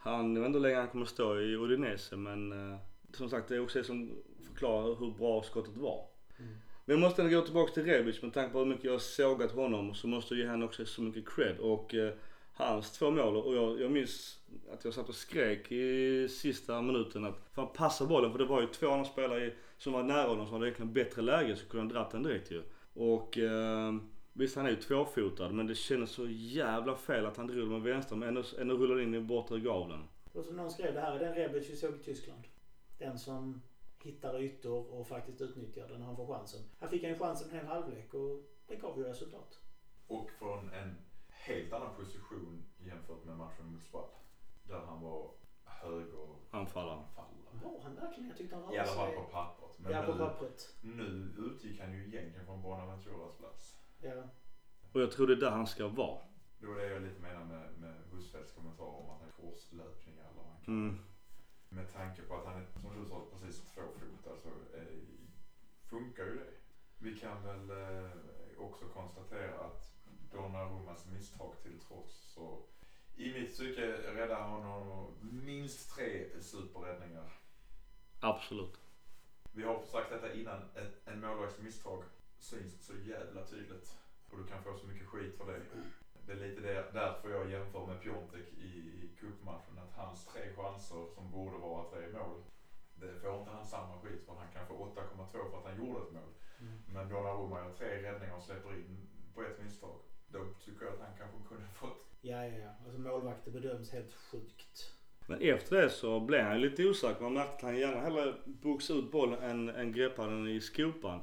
han, 0.08 0.36
jag 0.36 0.42
vet 0.42 0.48
inte 0.48 0.60
hur 0.60 0.64
länge 0.64 0.78
han 0.80 0.88
kommer 0.88 1.06
stå 1.06 1.40
i 1.40 1.56
Udinese 1.56 2.16
men 2.16 2.52
uh, 2.52 2.78
som 3.14 3.30
sagt 3.30 3.48
det 3.48 3.56
är 3.56 3.60
också 3.64 3.80
det 3.80 3.86
som 3.86 4.12
förklarar 4.44 4.96
hur 4.96 5.12
bra 5.12 5.44
skottet 5.44 5.78
var. 5.78 6.06
Mm. 6.40 6.52
Men 6.86 6.94
jag 6.94 7.00
måste 7.00 7.22
ändå 7.22 7.40
gå 7.40 7.46
tillbaka 7.46 7.74
till 7.74 7.84
Rebic 7.84 8.22
med 8.22 8.34
tanke 8.34 8.52
på 8.52 8.60
hur 8.60 8.66
mycket 8.66 8.86
jag 8.86 9.02
sågat 9.02 9.52
honom 9.52 9.96
så 9.96 10.08
måste 10.08 10.34
jag 10.34 10.42
ge 10.42 10.50
honom 10.50 10.68
också 10.68 10.86
så 10.86 11.02
mycket 11.02 11.30
cred. 11.30 11.60
Och 11.60 11.94
uh, 11.94 12.10
hans 12.54 12.92
två 12.92 13.12
mål 13.12 13.36
och 13.36 13.56
jag, 13.56 13.82
jag 13.82 13.92
minns 13.92 14.40
att 14.74 14.86
jag 14.86 14.94
satt 14.94 15.10
och 15.10 15.16
skrek 15.16 15.72
i 15.72 16.28
sista 16.30 16.82
minuten 16.82 17.26
att 17.26 17.50
fan 17.54 17.68
passa 17.74 18.06
bollen 18.06 18.32
för 18.32 18.40
det 18.40 18.46
var 18.46 18.62
ju 18.62 18.68
två 18.68 18.90
andra 18.90 19.06
spelare 19.06 19.52
som 19.78 19.94
var 19.94 20.04
nära 20.04 20.28
honom 20.28 20.46
som 20.46 20.54
hade 20.54 20.66
egentligen 20.66 20.94
bättre 20.94 21.22
läge 21.22 21.56
så 21.56 21.66
kunde 21.66 21.82
han 21.82 21.94
dratt 21.94 22.12
den 22.12 22.24
direkt 22.24 22.52
ju. 22.52 22.64
Och 22.94 23.38
eh, 23.38 23.94
visst 24.38 24.56
han 24.56 24.66
är 24.66 24.70
ju 24.70 24.76
tvåfotad 24.76 25.50
men 25.50 25.68
det 25.68 25.76
kändes 25.76 26.12
så 26.12 26.28
jävla 26.30 26.96
fel 26.96 27.26
att 27.26 27.38
han 27.38 27.48
drog 27.48 27.68
med 27.68 27.82
vänster 27.82 28.16
men 28.16 28.28
ändå, 28.28 28.44
ändå 28.60 28.76
rullade 28.76 29.04
in 29.04 29.16
i 29.16 29.20
bortre 29.20 29.60
gaveln. 29.60 30.04
Och 30.34 30.46
som 30.46 30.56
någon 30.56 30.72
skrev, 30.72 30.94
det 30.94 31.02
här 31.02 31.16
är 31.16 31.20
den 31.20 31.36
Rebic 31.36 31.70
vi 31.70 31.76
såg 31.76 31.96
i 31.96 32.04
Tyskland. 32.04 32.44
Den 32.98 33.20
som 33.20 33.62
hittar 34.04 34.42
ytor 34.42 34.94
och 34.94 35.08
faktiskt 35.08 35.42
utnyttjar 35.42 35.88
den 35.88 36.00
när 36.00 36.06
han 36.06 36.16
får 36.16 36.28
chansen. 36.28 36.62
Här 36.80 36.88
fick 36.88 37.04
han 37.04 37.12
ju 37.12 37.18
chansen 37.18 37.50
en 37.50 37.56
hel 37.56 37.66
halvlek 37.66 38.14
och 38.14 38.42
det 38.68 38.76
gav 38.76 38.98
ju 38.98 39.04
resultat. 39.04 39.60
Och 40.08 40.30
från 40.40 40.70
en 40.70 40.96
helt 41.30 41.74
annan 41.74 41.96
position 41.96 42.66
jämfört 42.78 43.26
med 43.26 43.38
matchen 43.38 43.66
mot 43.66 43.84
Spal. 43.84 44.10
Där 44.64 44.80
han 44.80 45.02
var 45.02 45.32
höger 45.66 46.36
anfallare. 46.52 47.04
Var 47.64 47.82
han 47.84 47.96
verkligen? 47.96 48.30
Jag 48.30 48.38
tyckte 48.38 48.56
han 48.56 48.64
var 48.64 48.74
I 48.74 48.78
alla 48.78 48.92
fall 48.92 49.12
på 49.12 49.22
pappret. 49.22 49.80
Men 49.80 49.92
ja, 49.92 50.02
på 50.02 50.12
nu, 50.12 50.18
pappret. 50.18 50.76
nu 50.82 51.34
utgick 51.38 51.80
han 51.80 51.94
ju 51.94 52.08
egentligen 52.08 52.46
från 52.46 52.62
Bonaventuras 52.62 53.38
plats. 53.38 53.78
Ja. 54.02 54.24
Och 54.92 55.02
jag 55.02 55.12
tror 55.12 55.28
det 55.28 55.34
är 55.34 55.38
där 55.38 55.52
han 55.52 55.68
ska 55.68 55.88
vara. 55.88 56.22
Det 56.60 56.68
var 56.68 56.76
det 56.76 56.88
jag 56.88 57.02
lite 57.02 57.22
menar 57.22 57.46
med, 57.46 57.70
med 57.80 57.96
Husfeldts 58.12 58.52
kommentar 58.52 58.86
om 58.86 59.10
att 59.10 59.20
han 59.20 59.28
är 59.28 59.32
korslöpningar 59.32 60.24
eller 60.24 60.36
vad 60.36 60.46
han 60.46 60.62
kan. 60.62 60.74
Mm. 60.74 61.00
Med 61.70 61.94
tanke 61.94 62.22
på 62.22 62.36
att 62.36 62.46
han 62.46 62.62
är, 62.62 62.66
som 62.66 63.02
du 63.02 63.10
sa, 63.10 63.26
precis 63.32 63.62
tvåfotad 63.62 64.38
så 64.38 64.50
eh, 64.78 64.84
funkar 65.90 66.26
ju 66.26 66.36
det. 66.36 66.54
Vi 66.98 67.20
kan 67.20 67.44
väl 67.44 67.70
eh, 67.70 68.10
också 68.58 68.86
konstatera 68.86 69.60
att 69.60 69.94
Donnarummas 70.32 71.06
misstag 71.06 71.54
till 71.64 71.80
trots 71.80 72.34
så 72.34 72.64
i 73.16 73.34
mitt 73.34 73.58
tycke 73.58 73.82
räddar 73.92 74.42
honom 74.42 75.14
minst 75.22 75.96
tre 75.96 76.42
superräddningar. 76.42 77.34
Absolut. 78.20 78.80
Vi 79.52 79.64
har 79.64 79.84
sagt 79.84 80.10
detta 80.10 80.34
innan, 80.34 80.62
ett, 80.76 81.08
en 81.08 81.20
målvakts 81.22 81.60
misstag 81.60 82.04
syns 82.40 82.86
så 82.86 82.94
jävla 82.94 83.46
tydligt. 83.46 83.98
Och 84.30 84.38
du 84.38 84.44
kan 84.46 84.64
få 84.64 84.78
så 84.78 84.88
mycket 84.88 85.08
skit 85.08 85.38
för 85.38 85.52
det. 85.52 85.62
Det 86.26 86.34
är 86.34 86.48
lite 86.48 86.62
det, 86.62 86.86
därför 86.94 87.30
jag 87.30 87.52
jämför 87.52 87.88
med 87.88 88.02
Piontek 88.02 88.54
i, 88.54 88.68
i 88.68 89.16
cupmatchen. 89.20 89.78
Att 89.78 89.94
hans 89.96 90.26
tre 90.26 90.42
chanser 90.56 91.06
som 91.16 91.32
borde 91.32 91.58
vara 91.58 91.90
tre 91.90 92.08
mål. 92.14 92.44
Det 92.96 93.20
får 93.22 93.40
inte 93.40 93.52
han 93.52 93.66
samma 93.66 94.02
skit 94.02 94.26
för. 94.26 94.34
Han 94.34 94.52
kan 94.54 94.68
få 94.68 94.74
8,2 94.74 95.32
för 95.32 95.58
att 95.58 95.66
han 95.66 95.78
gjorde 95.78 96.00
ett 96.00 96.14
mål. 96.14 96.34
Mm. 96.60 96.80
Men 96.94 97.10
Donnarumma 97.10 97.60
gör 97.60 97.74
tre 97.74 97.88
räddningar 97.88 98.36
och 98.36 98.44
släpper 98.44 98.74
in 98.74 99.10
på 99.34 99.42
ett 99.42 99.64
misstag. 99.64 100.00
Då 100.28 100.40
tycker 100.66 100.86
jag 100.86 100.94
att 100.94 101.00
han 101.00 101.18
kanske 101.18 101.38
kunde 101.50 101.68
fått. 101.68 102.08
Ja, 102.22 102.46
ja, 102.46 102.58
ja. 102.58 102.70
Alltså 102.86 103.00
målvakter 103.00 103.52
bedöms 103.52 103.92
helt 103.92 104.14
sjukt. 104.14 104.94
Men 105.28 105.42
efter 105.42 105.82
det 105.82 105.90
så 105.90 106.20
blev 106.20 106.46
han 106.46 106.62
lite 106.62 106.86
osäker. 106.86 107.22
Man 107.22 107.34
märkte 107.34 107.56
att 107.56 107.62
han 107.62 107.78
gärna 107.78 108.02
hellre 108.02 108.36
boxade 108.46 109.00
ut 109.00 109.12
bollen 109.12 109.40
än, 109.40 109.70
än 109.70 109.92
greppade 109.92 110.32
den 110.32 110.48
i 110.48 110.62
skopan. 110.62 111.22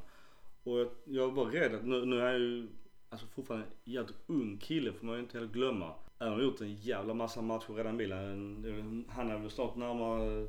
Och 0.64 0.78
jag, 0.78 0.88
jag 1.04 1.34
var 1.34 1.44
rädd 1.44 1.74
att 1.74 1.84
nu, 1.84 2.04
nu 2.04 2.20
är 2.20 2.30
jag 2.32 2.38
ju 2.38 2.68
alltså 3.08 3.26
fortfarande 3.26 3.66
en 3.66 3.92
jävligt 3.92 4.16
ung 4.26 4.58
kille 4.58 4.92
får 4.92 5.06
man 5.06 5.14
ju 5.14 5.20
inte 5.20 5.38
heller 5.38 5.52
glömma. 5.52 5.94
Han 6.18 6.42
gjort 6.42 6.60
en 6.60 6.74
jävla 6.74 7.14
massa 7.14 7.42
matcher 7.42 7.72
redan 7.74 7.96
Milan. 7.96 9.04
Han 9.08 9.30
är 9.30 9.38
väl 9.38 9.50
snart 9.50 9.76
närmare 9.76 10.46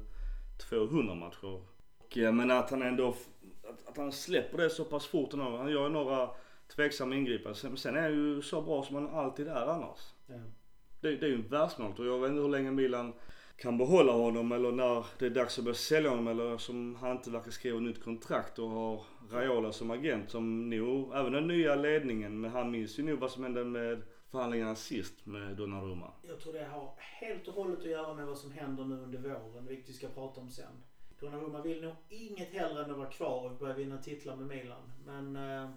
200 0.70 1.16
matcher. 1.16 1.45
Och, 1.45 2.18
men 2.18 2.51
att 2.51 2.70
han 2.70 2.82
ändå, 2.82 3.09
att, 3.63 3.88
att 3.89 3.97
han 3.97 4.11
släpper 4.11 4.57
det 4.57 4.70
så 4.70 4.86
pass 4.86 5.05
fort. 5.05 5.34
Han 5.34 5.72
gör 5.72 5.89
några 5.89 6.30
tveksamma 6.76 7.16
ingripanden. 7.16 7.55
Sen, 7.55 7.78
sen 7.78 7.95
är 7.95 8.01
han 8.01 8.11
ju 8.11 8.41
så 8.41 8.61
bra 8.61 8.84
som 8.84 8.95
han 8.95 9.09
alltid 9.09 9.47
är 9.47 9.68
annars. 9.68 9.99
Ja. 10.28 10.36
Det, 10.99 11.16
det 11.16 11.26
är 11.26 11.30
ju 11.30 11.36
en 11.36 11.47
världsmål 11.47 11.93
och 11.97 12.05
jag 12.05 12.20
vet 12.20 12.30
inte 12.30 12.41
hur 12.41 12.49
länge 12.49 12.72
Milan 12.72 13.13
kan 13.57 13.78
behålla 13.78 14.11
honom 14.11 14.51
eller 14.51 14.72
när 14.72 15.05
det 15.20 15.26
är 15.26 15.30
dags 15.30 15.57
att 15.57 15.63
börja 15.63 15.76
sälja 15.76 16.09
honom 16.09 16.28
eller 16.28 16.57
som 16.57 16.95
han 16.95 17.11
inte 17.11 17.32
verkar 17.32 17.51
skriva 17.51 17.80
nytt 17.80 18.03
kontrakt 18.03 18.59
och 18.59 18.70
har 18.70 19.03
Raiola 19.32 19.71
som 19.71 19.91
agent 19.91 20.30
som 20.30 20.69
nog, 20.69 21.13
även 21.15 21.34
den 21.34 21.47
nya 21.47 21.76
ledningen, 21.76 22.41
men 22.41 22.51
han 22.51 22.71
minns 22.71 22.99
ju 22.99 23.03
nog 23.03 23.19
vad 23.19 23.32
som 23.32 23.43
hände 23.43 23.63
med 23.63 24.01
förhandlingarna 24.32 24.76
sist 24.76 25.26
med 25.26 25.55
Donnarumma. 25.57 26.11
Jag 26.21 26.39
tror 26.39 26.53
det 26.53 26.65
har 26.65 26.93
helt 26.97 27.47
och 27.47 27.53
hållet 27.53 27.80
att 27.80 27.86
göra 27.86 28.13
med 28.13 28.26
vad 28.26 28.38
som 28.38 28.51
händer 28.51 28.84
nu 28.86 28.95
under 28.95 29.19
våren, 29.19 29.67
vilket 29.67 29.89
vi 29.89 29.93
ska 29.93 30.07
prata 30.07 30.41
om 30.41 30.49
sen. 30.49 30.84
Donnarumma 31.19 31.61
vill 31.61 31.82
nog 31.82 31.95
inget 32.09 32.53
hellre 32.53 32.84
än 32.84 32.91
att 32.91 32.97
vara 32.97 33.09
kvar 33.09 33.49
och 33.51 33.57
börja 33.57 33.73
vinna 33.73 33.97
titlar 33.97 34.36
med 34.36 34.47
Milan. 34.47 34.91
Men 35.05 35.36
eh, 35.36 35.69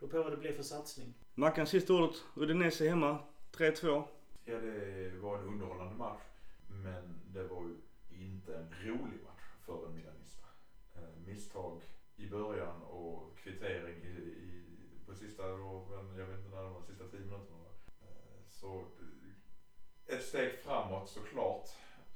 då 0.00 0.08
på 0.08 0.22
vad 0.22 0.32
det 0.32 0.36
blir 0.36 0.52
för 0.52 0.62
satsning. 0.62 1.14
Mackan, 1.34 1.66
sista 1.66 1.94
ordet. 1.94 2.16
Udinese 2.36 2.88
hemma. 2.88 3.18
3-2. 3.52 4.02
Ja, 4.44 4.54
det 4.54 5.18
var 5.20 5.38
en 5.38 5.44
underhållande 5.44 5.94
match. 5.94 6.22
Men 6.68 7.20
det 7.26 7.42
var 7.42 7.62
ju 7.62 7.76
inte 8.24 8.56
en 8.56 8.74
rolig 8.84 9.22
match 9.24 9.42
för 9.66 9.86
en 9.86 9.94
milanista. 9.94 10.46
Eh, 10.94 11.00
misstag 11.26 11.80
i 12.16 12.21
början 12.32 12.82
och 12.82 13.38
kvittering 13.38 13.96
i, 14.04 14.16
i, 14.48 14.64
på 15.06 15.14
sista, 15.14 15.48
då, 15.48 15.86
men 15.90 16.18
jag 16.18 16.26
vet 16.26 16.38
inte 16.38 16.50
när 16.50 16.62
det 16.62 16.68
var, 16.68 16.82
sista 16.82 17.04
tio 17.08 17.20
minuterna. 17.20 17.58
Eh, 18.00 18.48
så 18.48 18.80
eh, 18.80 20.14
ett 20.14 20.24
steg 20.24 20.58
framåt 20.58 21.08
såklart. 21.08 21.68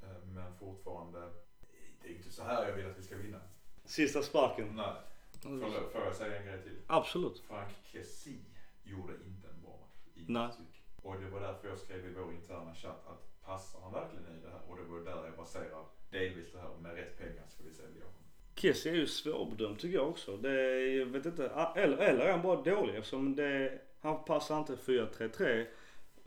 Eh, 0.03 0.29
men 0.29 0.57
fortfarande, 0.59 1.33
det 2.03 2.09
är 2.09 2.17
inte 2.17 2.31
så 2.31 2.43
här 2.43 2.69
jag 2.69 2.77
vill 2.77 2.87
att 2.87 2.99
vi 2.99 3.03
ska 3.03 3.17
vinna. 3.17 3.41
Sista 3.85 4.23
sparken. 4.23 4.77
Nej. 4.77 4.95
Får, 5.43 5.91
får 5.91 6.01
jag 6.05 6.17
säga 6.17 6.41
en 6.41 6.47
grej 6.47 6.63
till? 6.63 6.79
Absolut. 6.87 7.39
Frank 7.39 7.73
Kessie 7.85 8.45
gjorde 8.83 9.13
inte 9.13 9.49
en 9.49 9.63
bra 9.63 9.79
match 9.81 10.01
i 10.15 10.25
Nej. 10.29 10.51
Och 11.03 11.21
det 11.21 11.31
var 11.31 11.41
därför 11.41 11.69
jag 11.69 11.79
skrev 11.79 12.07
i 12.07 12.13
vår 12.13 12.33
interna 12.33 12.75
chatt 12.75 13.07
att 13.07 13.41
passar 13.43 13.81
han 13.81 13.93
verkligen 13.93 14.39
i 14.39 14.43
det 14.43 14.51
här? 14.51 14.61
Och 14.69 14.77
det 14.77 14.83
var 14.83 15.01
där 15.01 15.25
jag 15.25 15.37
baserar 15.37 15.85
delvis 16.11 16.53
det 16.53 16.61
här 16.61 16.77
med 16.77 16.95
rätt 16.95 17.19
pengar 17.19 17.47
ska 17.49 17.63
vi 17.63 17.73
sälja 17.73 18.05
honom. 18.05 18.27
Kessie 18.57 18.93
är 18.93 18.97
ju 18.97 19.07
svårbedömd 19.07 19.79
tycker 19.79 19.97
jag 19.97 20.09
också. 20.09 20.37
Det 20.37 20.51
är, 20.51 20.99
jag 20.99 21.07
vet 21.07 21.27
inte, 21.27 21.47
eller, 21.77 21.97
eller 21.97 22.25
är 22.25 22.33
han 22.33 22.43
bara 22.43 22.63
dålig 22.63 22.95
eftersom 22.97 23.37
det, 23.37 23.79
han 24.01 24.25
passar 24.25 24.59
inte 24.59 24.75
4-3-3 24.75 25.67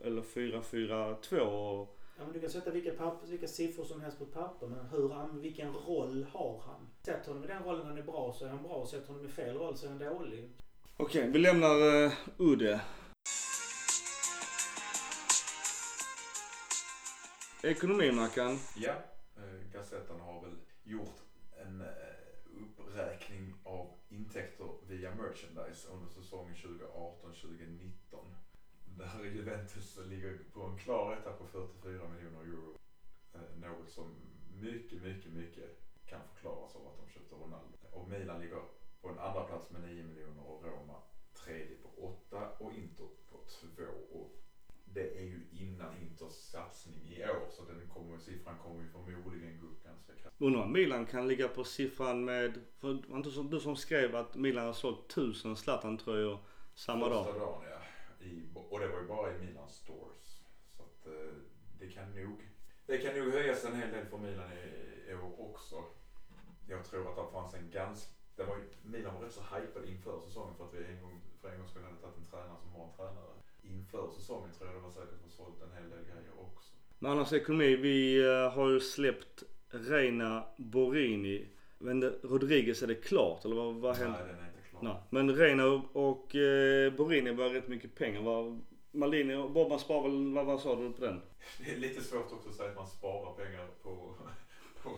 eller 0.03 0.21
4-4-2 0.21 1.39
och 1.39 1.95
Ja, 2.19 2.25
men 2.25 2.33
du 2.33 2.39
kan 2.39 2.49
sätta 2.49 2.71
vilka, 2.71 2.91
papper, 2.91 3.27
vilka 3.27 3.47
siffror 3.47 3.83
som 3.83 4.01
helst 4.01 4.19
på 4.19 4.25
papper, 4.25 4.67
men 4.67 4.85
hur 4.85 5.09
han, 5.09 5.41
vilken 5.41 5.73
roll 5.73 6.25
har 6.31 6.61
han? 6.65 6.87
Sätt 7.05 7.25
honom 7.25 7.43
i 7.43 7.47
den 7.47 7.63
rollen 7.63 7.87
han 7.87 7.97
är 7.97 8.03
bra 8.03 8.33
så 8.37 8.45
är 8.45 8.49
han 8.49 8.63
bra. 8.63 8.87
Sätt 8.87 9.07
honom 9.07 9.25
i 9.25 9.29
fel 9.29 9.57
roll 9.57 9.77
så 9.77 9.85
är 9.85 9.89
han 9.89 9.99
dålig. 9.99 10.49
Okej, 10.97 11.29
vi 11.31 11.39
lämnar 11.39 12.05
uh, 12.05 12.11
Udde. 12.37 12.81
Ekonomin 17.63 18.15
Mackan. 18.15 18.59
Ja, 18.77 18.93
eh, 19.37 19.73
Gazetten 19.73 20.19
har 20.19 20.41
väl 20.41 20.55
gjort 20.83 21.18
på 30.89 30.95
en 30.95 30.99
klar 30.99 31.13
etta 31.13 31.31
på 31.31 31.45
44 31.47 32.07
miljoner 32.07 32.39
euro. 32.39 32.77
Eh, 33.33 33.69
något 33.69 33.89
som 33.89 34.15
mycket, 34.61 35.01
mycket, 35.01 35.33
mycket 35.33 35.69
kan 36.05 36.21
förklaras 36.33 36.75
av 36.75 36.87
att 36.87 36.97
de 36.97 37.09
köpte 37.13 37.35
Ronaldo. 37.35 37.77
Och 37.91 38.09
Milan 38.09 38.41
ligger 38.41 38.61
på 39.01 39.09
en 39.09 39.19
andra 39.19 39.43
plats 39.43 39.71
med 39.71 39.81
9 39.81 40.03
miljoner 40.03 40.43
och 40.43 40.63
Roma 40.63 40.95
tredje 41.33 41.75
på 41.75 41.89
8 42.29 42.49
och 42.59 42.73
Inter 42.73 43.07
på 43.29 43.37
2. 43.75 43.83
Och 44.11 44.31
det 44.85 45.17
är 45.17 45.23
ju 45.23 45.47
innan 45.51 45.97
Inters 46.01 46.33
satsning 46.33 47.13
i 47.13 47.23
år 47.23 47.47
så 47.49 47.65
den 47.65 47.89
kommer, 47.89 48.17
siffran 48.17 48.57
kommer 48.63 48.83
ju 48.83 48.89
förmodligen 48.89 49.59
gå 49.61 49.67
upp 49.67 49.83
ganska 49.83 50.13
kraftigt. 50.13 50.41
Undrar 50.41 50.63
om 50.63 50.71
Milan 50.71 51.05
kan 51.05 51.27
ligga 51.27 51.47
på 51.47 51.63
siffran 51.63 52.25
med, 52.25 52.61
för 52.79 53.15
inte 53.17 53.31
som 53.31 53.49
du 53.49 53.59
som 53.59 53.75
skrev 53.75 54.15
att 54.15 54.35
Milan 54.35 54.65
har 54.65 54.73
sålt 54.73 55.09
tusen 55.09 55.55
Zlatan-tröjor 55.55 56.39
samma 56.73 57.09
dag. 57.09 57.25
Första 57.25 57.39
dagen 57.39 57.63
ja. 57.69 57.79
I, 58.25 58.49
och 58.53 58.79
det 58.79 58.87
var 58.87 59.01
ju 59.01 59.07
bara 59.07 59.35
i 59.35 59.39
Milan 59.39 59.69
stores. 59.69 60.39
Så 60.79 60.83
att 60.83 61.07
eh, 61.07 61.33
det 61.79 61.87
kan 61.87 62.15
nog, 62.15 62.49
det 62.89 62.97
kan 62.97 63.13
nog 63.19 63.33
höjas 63.33 63.65
en 63.65 63.75
hel 63.75 63.91
del 63.91 64.05
för 64.05 64.17
Milan 64.17 64.49
i, 65.09 65.13
år 65.13 65.33
också. 65.49 65.75
Jag 66.67 66.85
tror 66.85 67.09
att 67.09 67.15
det 67.15 67.31
fanns 67.33 67.53
en 67.53 67.69
ganska, 67.71 68.11
det 68.35 68.43
var 68.43 68.57
Milan 68.83 69.15
var 69.15 69.21
rätt 69.21 69.33
så 69.33 69.41
hypad 69.41 69.85
inför 69.85 70.19
säsongen 70.27 70.55
för 70.57 70.63
att 70.65 70.73
vi 70.73 70.85
en 70.93 71.01
gång, 71.01 71.21
för 71.41 71.49
en 71.49 71.59
gång 71.59 71.67
skulle 71.67 71.85
hade 71.85 71.97
tagit 71.97 72.17
en 72.17 72.25
tränare 72.31 72.59
som 72.61 72.73
var 72.73 72.85
en 72.85 72.93
tränare. 72.97 73.33
Inför 73.61 74.09
säsongen 74.17 74.51
tror 74.53 74.69
jag 74.69 74.77
det 74.77 74.81
var 74.81 74.91
säkert 74.91 75.25
att 75.25 75.31
sålt 75.31 75.61
en 75.61 75.71
hel 75.77 75.89
del 75.89 76.03
grejer 76.11 76.33
också. 76.39 76.73
Men 76.99 77.11
annars 77.11 77.33
ekonomi, 77.33 77.75
vi 77.75 78.25
eh, 78.25 78.51
har 78.51 78.69
ju 78.69 78.79
släppt 78.79 79.43
Reina 79.69 80.43
Borini. 80.57 81.47
Men 81.77 82.03
Rodriguez, 82.03 82.83
är 82.83 82.87
det 82.87 82.95
klart 82.95 83.45
eller 83.45 83.55
vad, 83.55 83.75
vad 83.75 83.95
händer? 83.95 84.19
Nej 84.19 84.27
den 84.27 84.43
är 84.43 84.47
inte 84.47 84.69
klar. 84.69 84.83
Nej. 84.83 84.95
Men 85.09 85.35
Reina 85.35 85.65
och, 85.65 86.09
och 86.09 86.35
eh, 86.35 86.93
Borini 86.93 87.31
var 87.31 87.49
rätt 87.49 87.67
mycket 87.67 87.95
pengar. 87.95 88.21
Var, 88.21 88.59
Maldini 88.91 89.35
och 89.35 89.51
Bobban 89.51 89.79
sparar 89.79 90.01
väl, 90.01 90.33
vad, 90.33 90.45
vad 90.45 90.61
sa 90.61 90.75
du 90.75 90.91
på 90.93 91.01
den? 91.01 91.21
Det 91.65 91.71
är 91.71 91.77
lite 91.77 92.01
svårt 92.01 92.31
också 92.31 92.49
att 92.49 92.55
säga 92.55 92.69
att 92.69 92.75
man 92.75 92.87
sparar 92.87 93.33
pengar 93.33 93.67
på, 93.83 94.13
på 94.83 94.89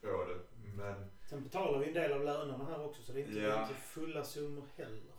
rådet. 0.00 0.50
Men 0.76 0.94
Sen 1.28 1.42
betalar 1.42 1.78
vi 1.78 1.86
en 1.88 1.94
del 1.94 2.12
av 2.12 2.24
lönerna 2.24 2.64
här 2.64 2.84
också 2.84 3.02
så 3.02 3.12
det 3.12 3.20
är 3.20 3.26
inte, 3.26 3.40
Ja. 3.40 3.62
inte 3.62 3.74
fulla 3.74 4.24
summor 4.24 4.64
heller. 4.76 5.12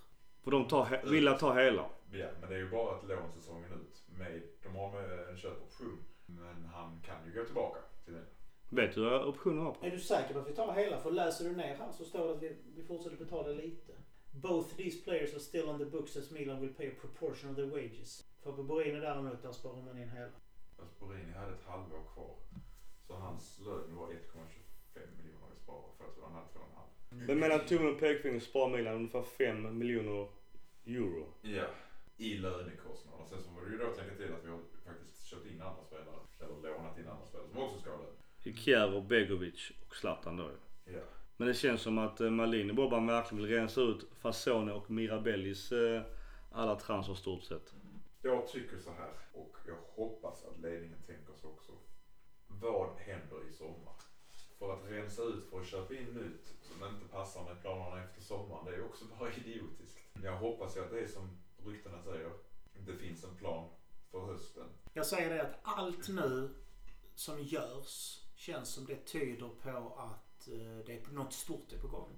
För 0.44 0.52
de 0.52 0.68
tar, 0.68 1.02
vill 1.10 1.36
ta 1.40 1.54
hela. 1.54 1.86
Ja, 2.12 2.28
men 2.42 2.50
det 2.50 2.56
är 2.56 2.60
ju 2.60 2.70
bara 2.70 2.98
ett 2.98 3.08
lån 3.08 3.32
säsongen 3.36 3.72
ut. 3.72 4.18
Med, 4.18 4.42
de 4.64 4.76
har 4.76 4.92
med 4.92 5.30
en 5.30 5.38
köpoption. 5.38 5.98
Men 6.26 6.66
han 6.74 7.02
kan 7.06 7.16
ju 7.26 7.40
gå 7.40 7.46
tillbaka 7.46 7.80
till 8.06 8.14
det. 8.14 8.24
Vet 8.70 8.96
du 8.96 9.02
vad 9.10 9.26
optionen 9.26 9.66
var 9.66 9.72
på? 9.74 9.86
Är 9.86 9.92
du 9.92 10.00
säker 10.00 10.34
på 10.34 10.40
att 10.40 10.48
vi 10.48 10.54
tar 10.54 10.74
hela? 10.74 11.00
För 11.00 11.12
läser 11.12 11.46
du 11.46 11.56
ner 11.56 11.76
här 11.76 11.92
så 11.92 12.06
står 12.06 12.28
det 12.28 12.34
att 12.34 12.44
vi, 12.44 12.56
vi 12.76 12.84
fortsätter 12.84 13.18
betala 13.18 13.48
lite. 13.48 13.94
Both 14.32 14.76
these 14.78 15.04
players 15.04 15.34
are 15.34 15.40
still 15.40 15.70
on 15.70 15.80
the 15.80 15.86
books 15.86 16.18
as 16.18 16.32
Milan 16.32 16.62
will 16.62 16.74
pay 16.74 16.88
a 16.88 16.96
proportion 17.02 17.50
of 17.50 17.56
their 17.56 17.66
wages. 17.68 18.28
För 18.44 18.52
på 18.52 18.64
Borini 18.64 19.00
däremot, 19.00 19.42
där 19.42 19.52
sparar 19.52 19.82
man 19.82 19.98
in 19.98 20.10
hela. 20.10 20.32
Fast 20.78 21.00
Borini 21.00 21.32
hade 21.32 21.54
ett 21.54 21.66
halvår 21.66 22.04
kvar. 22.14 22.36
Så 23.08 23.14
hans 23.14 23.60
lön 23.60 23.96
var 23.96 24.08
1,25 24.08 25.18
miljoner 25.18 25.48
i 25.56 25.60
spara 25.64 25.84
för 25.98 26.04
jag 26.06 26.14
tror 26.14 26.24
han 26.24 26.34
hade 26.34 26.48
2,5. 26.48 27.28
Men 27.28 27.40
mellan 27.40 27.66
tummen 27.66 27.94
och 27.94 28.00
pekfingret 28.00 28.44
sparar 28.44 28.78
Milan 28.78 28.96
ungefär 28.96 29.22
5 29.22 29.78
miljoner 29.78 30.28
euro. 30.86 31.28
Ja, 31.42 31.66
i 32.18 32.38
lönekostnader. 32.38 33.26
Sen 33.30 33.44
så 33.44 33.52
var 33.52 33.62
det 33.66 33.72
ju 33.72 33.78
då 33.78 33.86
att 33.86 33.98
tänka 33.98 34.16
till 34.16 34.34
att 34.34 34.46
vi 34.46 34.50
har 34.50 34.60
faktiskt 34.86 35.26
köpt 35.26 35.46
in 35.46 35.62
andra 35.62 35.84
spelare. 35.84 36.20
Eller 36.40 36.78
lånat 36.78 36.98
in 36.98 37.08
andra 37.08 37.26
spelare 37.26 37.48
som 37.50 37.62
också 37.62 37.80
ska 37.80 37.92
ha 37.92 37.98
lön. 37.98 38.56
Kjär, 38.56 39.02
Begovic 39.02 39.72
och 39.88 39.96
Zlatan 39.96 40.38
då. 40.38 40.50
Ja. 40.86 41.04
Men 41.42 41.48
det 41.48 41.54
känns 41.54 41.82
som 41.82 41.98
att 41.98 42.22
eh, 42.22 42.30
Maldini 42.30 42.72
och 42.72 42.76
Bobban 42.76 43.08
verkligen 43.08 43.44
vill 43.44 43.56
rensa 43.56 43.82
ut 43.82 44.08
Fasone 44.20 44.74
och 44.74 44.92
Mirabellis 44.92 45.72
eh, 45.72 46.02
alla 46.52 46.76
transfer 46.76 47.14
stort 47.14 47.44
sett. 47.44 47.74
Jag 48.22 48.48
tycker 48.48 48.78
så 48.78 48.92
här 48.92 49.12
och 49.34 49.58
jag 49.68 49.78
hoppas 49.96 50.46
att 50.46 50.62
ledningen 50.62 50.98
tänker 51.08 51.34
så 51.42 51.48
också. 51.48 51.72
Vad 52.48 52.90
händer 52.98 53.50
i 53.50 53.54
sommar? 53.54 53.94
För 54.60 54.74
att 54.74 54.92
rensa 54.92 55.22
ut 55.22 55.50
för 55.50 55.60
att 55.60 55.68
köpa 55.68 55.94
in 55.94 56.06
nytt 56.06 56.56
som 56.62 56.88
inte 56.88 57.06
passar 57.12 57.44
med 57.44 57.62
planerna 57.62 58.04
efter 58.04 58.22
sommaren, 58.22 58.66
det 58.66 58.76
är 58.76 58.86
också 58.86 59.06
bara 59.20 59.34
idiotiskt. 59.46 60.00
Jag 60.24 60.38
hoppas 60.38 60.78
ju 60.78 60.84
att 60.84 60.92
det 60.92 61.00
är 61.00 61.08
som 61.08 61.38
ryktena 61.66 62.02
säger. 62.02 62.32
Det 62.74 62.96
finns 62.96 63.24
en 63.24 63.36
plan 63.36 63.70
för 64.12 64.26
hösten. 64.26 64.68
Jag 64.94 65.06
säger 65.06 65.30
det 65.30 65.42
att 65.42 65.60
allt 65.62 66.10
nu 66.10 66.50
som 67.16 67.44
görs 67.44 68.20
känns 68.36 68.70
som 68.70 68.86
det 68.86 69.06
tyder 69.06 69.50
på 69.64 69.94
att 69.98 70.31
Eh, 70.48 70.86
det 70.86 70.94
är 70.94 71.12
något 71.12 71.34
stort 71.34 71.74
är 71.74 71.78
på 71.78 71.88
gång. 71.88 72.10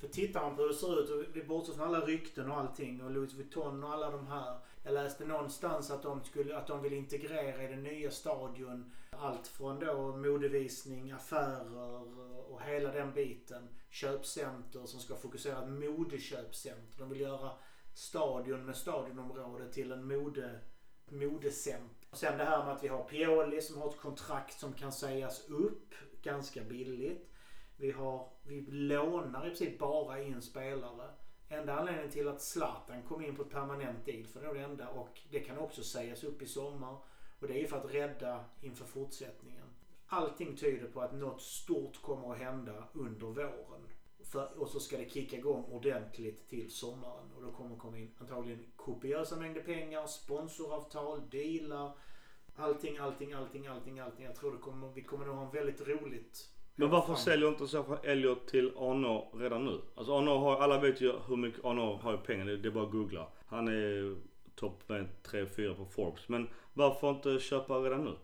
För 0.00 0.08
tittar 0.08 0.42
man 0.42 0.56
på 0.56 0.62
hur 0.62 0.68
det 0.68 0.74
ser 0.74 1.00
ut, 1.00 1.10
och 1.10 1.36
vi 1.36 1.44
bortser 1.44 1.72
från 1.72 1.88
alla 1.88 2.00
rykten 2.00 2.50
och 2.50 2.56
allting 2.56 3.02
och 3.02 3.10
Louis 3.10 3.34
Vuitton 3.34 3.84
och 3.84 3.92
alla 3.92 4.10
de 4.10 4.26
här. 4.26 4.58
Jag 4.84 4.94
läste 4.94 5.24
någonstans 5.24 5.90
att 5.90 6.02
de, 6.02 6.24
skulle, 6.24 6.56
att 6.56 6.66
de 6.66 6.82
vill 6.82 6.92
integrera 6.92 7.64
i 7.64 7.66
den 7.66 7.82
nya 7.82 8.10
stadion 8.10 8.92
allt 9.10 9.46
från 9.46 9.78
då 9.78 10.16
modevisning, 10.16 11.12
affärer 11.12 12.02
och 12.52 12.62
hela 12.62 12.92
den 12.92 13.12
biten. 13.12 13.68
Köpcenter 13.90 14.86
som 14.86 15.00
ska 15.00 15.16
fokusera 15.16 15.60
på 15.60 15.66
modeköpcenter. 15.66 16.98
De 16.98 17.08
vill 17.08 17.20
göra 17.20 17.50
stadion 17.94 18.66
med 18.66 18.76
stadionområde 18.76 19.72
till 19.72 19.92
en 19.92 20.06
mode 20.06 20.60
modecenter. 21.08 22.06
Sen 22.12 22.38
det 22.38 22.44
här 22.44 22.64
med 22.64 22.74
att 22.74 22.84
vi 22.84 22.88
har 22.88 23.04
Pioli 23.04 23.60
som 23.60 23.82
har 23.82 23.88
ett 23.88 24.00
kontrakt 24.00 24.58
som 24.58 24.72
kan 24.72 24.92
sägas 24.92 25.48
upp 25.48 25.94
ganska 26.22 26.62
billigt. 26.64 27.30
Vi, 27.76 27.90
har, 27.90 28.28
vi 28.42 28.60
lånar 28.60 29.46
i 29.46 29.48
princip 29.48 29.78
bara 29.78 30.22
in 30.22 30.42
spelare. 30.42 31.10
Enda 31.48 31.74
anledningen 31.74 32.10
till 32.10 32.28
att 32.28 32.42
Zlatan 32.42 33.02
kom 33.02 33.24
in 33.24 33.36
på 33.36 33.42
ett 33.42 33.50
permanent 33.50 34.06
deal, 34.06 34.26
för 34.26 34.40
det 34.40 34.46
är 34.46 34.54
det 34.54 34.60
enda, 34.60 34.88
och 34.88 35.20
det 35.30 35.40
kan 35.40 35.58
också 35.58 35.82
sägas 35.82 36.24
upp 36.24 36.42
i 36.42 36.46
sommar. 36.46 36.98
Och 37.40 37.46
det 37.48 37.54
är 37.54 37.58
ju 37.58 37.66
för 37.66 37.76
att 37.76 37.94
rädda 37.94 38.44
inför 38.60 38.84
fortsättningen. 38.84 39.66
Allting 40.06 40.56
tyder 40.56 40.86
på 40.86 41.00
att 41.00 41.14
något 41.14 41.42
stort 41.42 42.02
kommer 42.02 42.32
att 42.32 42.38
hända 42.38 42.84
under 42.92 43.26
våren. 43.26 43.88
För, 44.20 44.60
och 44.60 44.68
så 44.68 44.80
ska 44.80 44.96
det 44.96 45.10
kicka 45.10 45.36
igång 45.36 45.64
ordentligt 45.64 46.48
till 46.48 46.70
sommaren. 46.70 47.32
Och 47.36 47.42
då 47.42 47.52
kommer 47.52 47.70
det 47.70 47.80
komma 47.80 47.98
in 47.98 48.14
antagligen 48.18 48.66
kopiösa 48.76 49.36
mängder 49.36 49.62
pengar, 49.62 50.06
sponsoravtal, 50.06 51.30
dealar. 51.30 51.98
Allting, 52.56 52.98
allting, 52.98 53.32
allting, 53.32 53.66
allting, 53.66 53.98
allting. 53.98 54.24
Jag 54.24 54.34
tror 54.34 54.52
det 54.52 54.58
kommer, 54.58 54.92
vi 54.92 55.02
kommer 55.02 55.26
nog 55.26 55.36
ha 55.36 55.44
en 55.44 55.50
väldigt 55.50 55.80
roligt 55.80 56.55
men 56.76 56.90
varför 56.90 57.06
Fan. 57.06 57.16
säljer 57.16 57.48
inte 57.48 57.66
så 57.66 57.84
fall 57.84 57.98
Elliot 58.02 58.46
till 58.46 58.72
Arnaud 58.76 59.24
redan 59.34 59.64
nu? 59.64 59.80
Alltså 59.94 60.12
Arnaud 60.12 60.40
har, 60.40 60.56
alla 60.56 60.80
vet 60.80 61.00
ju 61.00 61.12
hur 61.28 61.36
mycket 61.36 61.64
Arnaud 61.64 62.00
har 62.00 62.14
i 62.14 62.18
pengar. 62.18 62.44
Det, 62.44 62.56
det 62.56 62.68
är 62.68 62.72
bara 62.72 62.84
att 62.84 62.90
googla. 62.90 63.26
Han 63.46 63.68
är 63.68 64.16
topp 64.54 64.82
3-4 64.88 65.74
på 65.74 65.84
Forbes. 65.84 66.28
Men 66.28 66.48
varför 66.74 67.10
inte 67.10 67.38
köpa 67.38 67.78
redan 67.78 68.04
nu? 68.04 68.16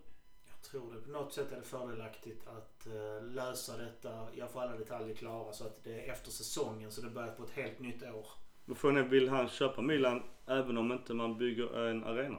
Jag 0.46 0.62
tror 0.70 0.94
det. 0.94 1.00
På 1.00 1.10
något 1.10 1.32
sätt 1.32 1.52
är 1.52 1.56
det 1.56 1.62
fördelaktigt 1.62 2.48
att 2.48 2.86
eh, 2.86 3.24
lösa 3.24 3.76
detta. 3.76 4.26
Jag 4.34 4.50
får 4.50 4.60
alla 4.60 4.76
detaljer 4.76 5.14
klara 5.14 5.52
så 5.52 5.64
att 5.64 5.84
det 5.84 6.06
är 6.06 6.12
efter 6.12 6.30
säsongen 6.30 6.92
så 6.92 7.00
det 7.00 7.10
börjar 7.10 7.32
på 7.32 7.42
ett 7.42 7.50
helt 7.50 7.78
nytt 7.78 8.02
år. 8.02 8.26
Men 8.64 8.76
Frågan 8.76 8.96
är, 8.96 9.08
vill 9.08 9.28
han 9.28 9.48
köpa 9.48 9.82
Milan 9.82 10.22
även 10.46 10.78
om 10.78 10.92
inte 10.92 11.14
man 11.14 11.38
bygger 11.38 11.86
en 11.86 12.04
arena? 12.04 12.38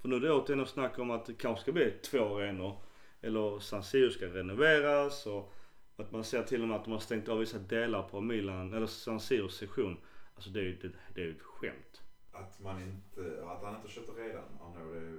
För 0.00 0.08
nu 0.08 0.16
är 0.16 0.20
det 0.20 0.32
återigen 0.32 0.66
snack 0.66 0.98
om 0.98 1.10
att 1.10 1.26
det 1.26 1.34
kanske 1.34 1.62
ska 1.62 1.72
bli 1.72 1.90
två 1.90 2.18
arenor. 2.18 2.76
Eller 3.20 3.58
San 3.58 3.82
Siro 3.82 4.10
ska 4.10 4.26
renoveras 4.26 5.26
och 5.26 5.52
att 5.96 6.12
man 6.12 6.24
ser 6.24 6.42
till 6.42 6.62
och 6.62 6.68
med 6.68 6.76
att 6.76 6.84
de 6.84 6.92
har 6.92 7.00
stängt 7.00 7.28
av 7.28 7.38
vissa 7.38 7.58
delar 7.58 8.02
på 8.02 8.20
Milan, 8.20 8.74
eller 8.74 8.86
San 8.86 9.20
Siros 9.20 9.56
sektion. 9.56 9.96
Alltså 10.34 10.50
det 10.50 10.60
är 10.60 10.64
ju 10.64 10.76
det, 10.76 10.90
det 11.14 11.22
är 11.22 11.30
ett 11.30 11.42
skämt. 11.42 12.02
Att 12.32 12.60
man 12.60 12.82
inte, 12.82 13.44
att 13.46 13.62
han 13.62 13.76
inte 13.76 13.88
köpte 13.88 14.12
redan, 14.12 14.44
Arnaud, 14.60 14.94
det 14.94 14.98
är 14.98 15.18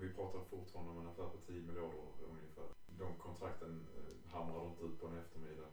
vi 0.00 0.12
pratar 0.14 0.40
fortfarande 0.50 0.90
om 0.92 0.98
en 0.98 1.06
affär 1.06 1.28
på 1.28 1.38
10 1.46 1.60
miljarder 1.60 1.98
ungefär. 2.30 2.68
De 2.86 3.16
kontrakten 3.18 3.86
eh, 3.96 4.32
hamnar 4.32 4.52
hamrar 4.52 4.64
de 4.64 4.70
inte 4.70 4.84
ut 4.84 5.00
på 5.00 5.06
en 5.06 5.18
eftermiddag. 5.18 5.70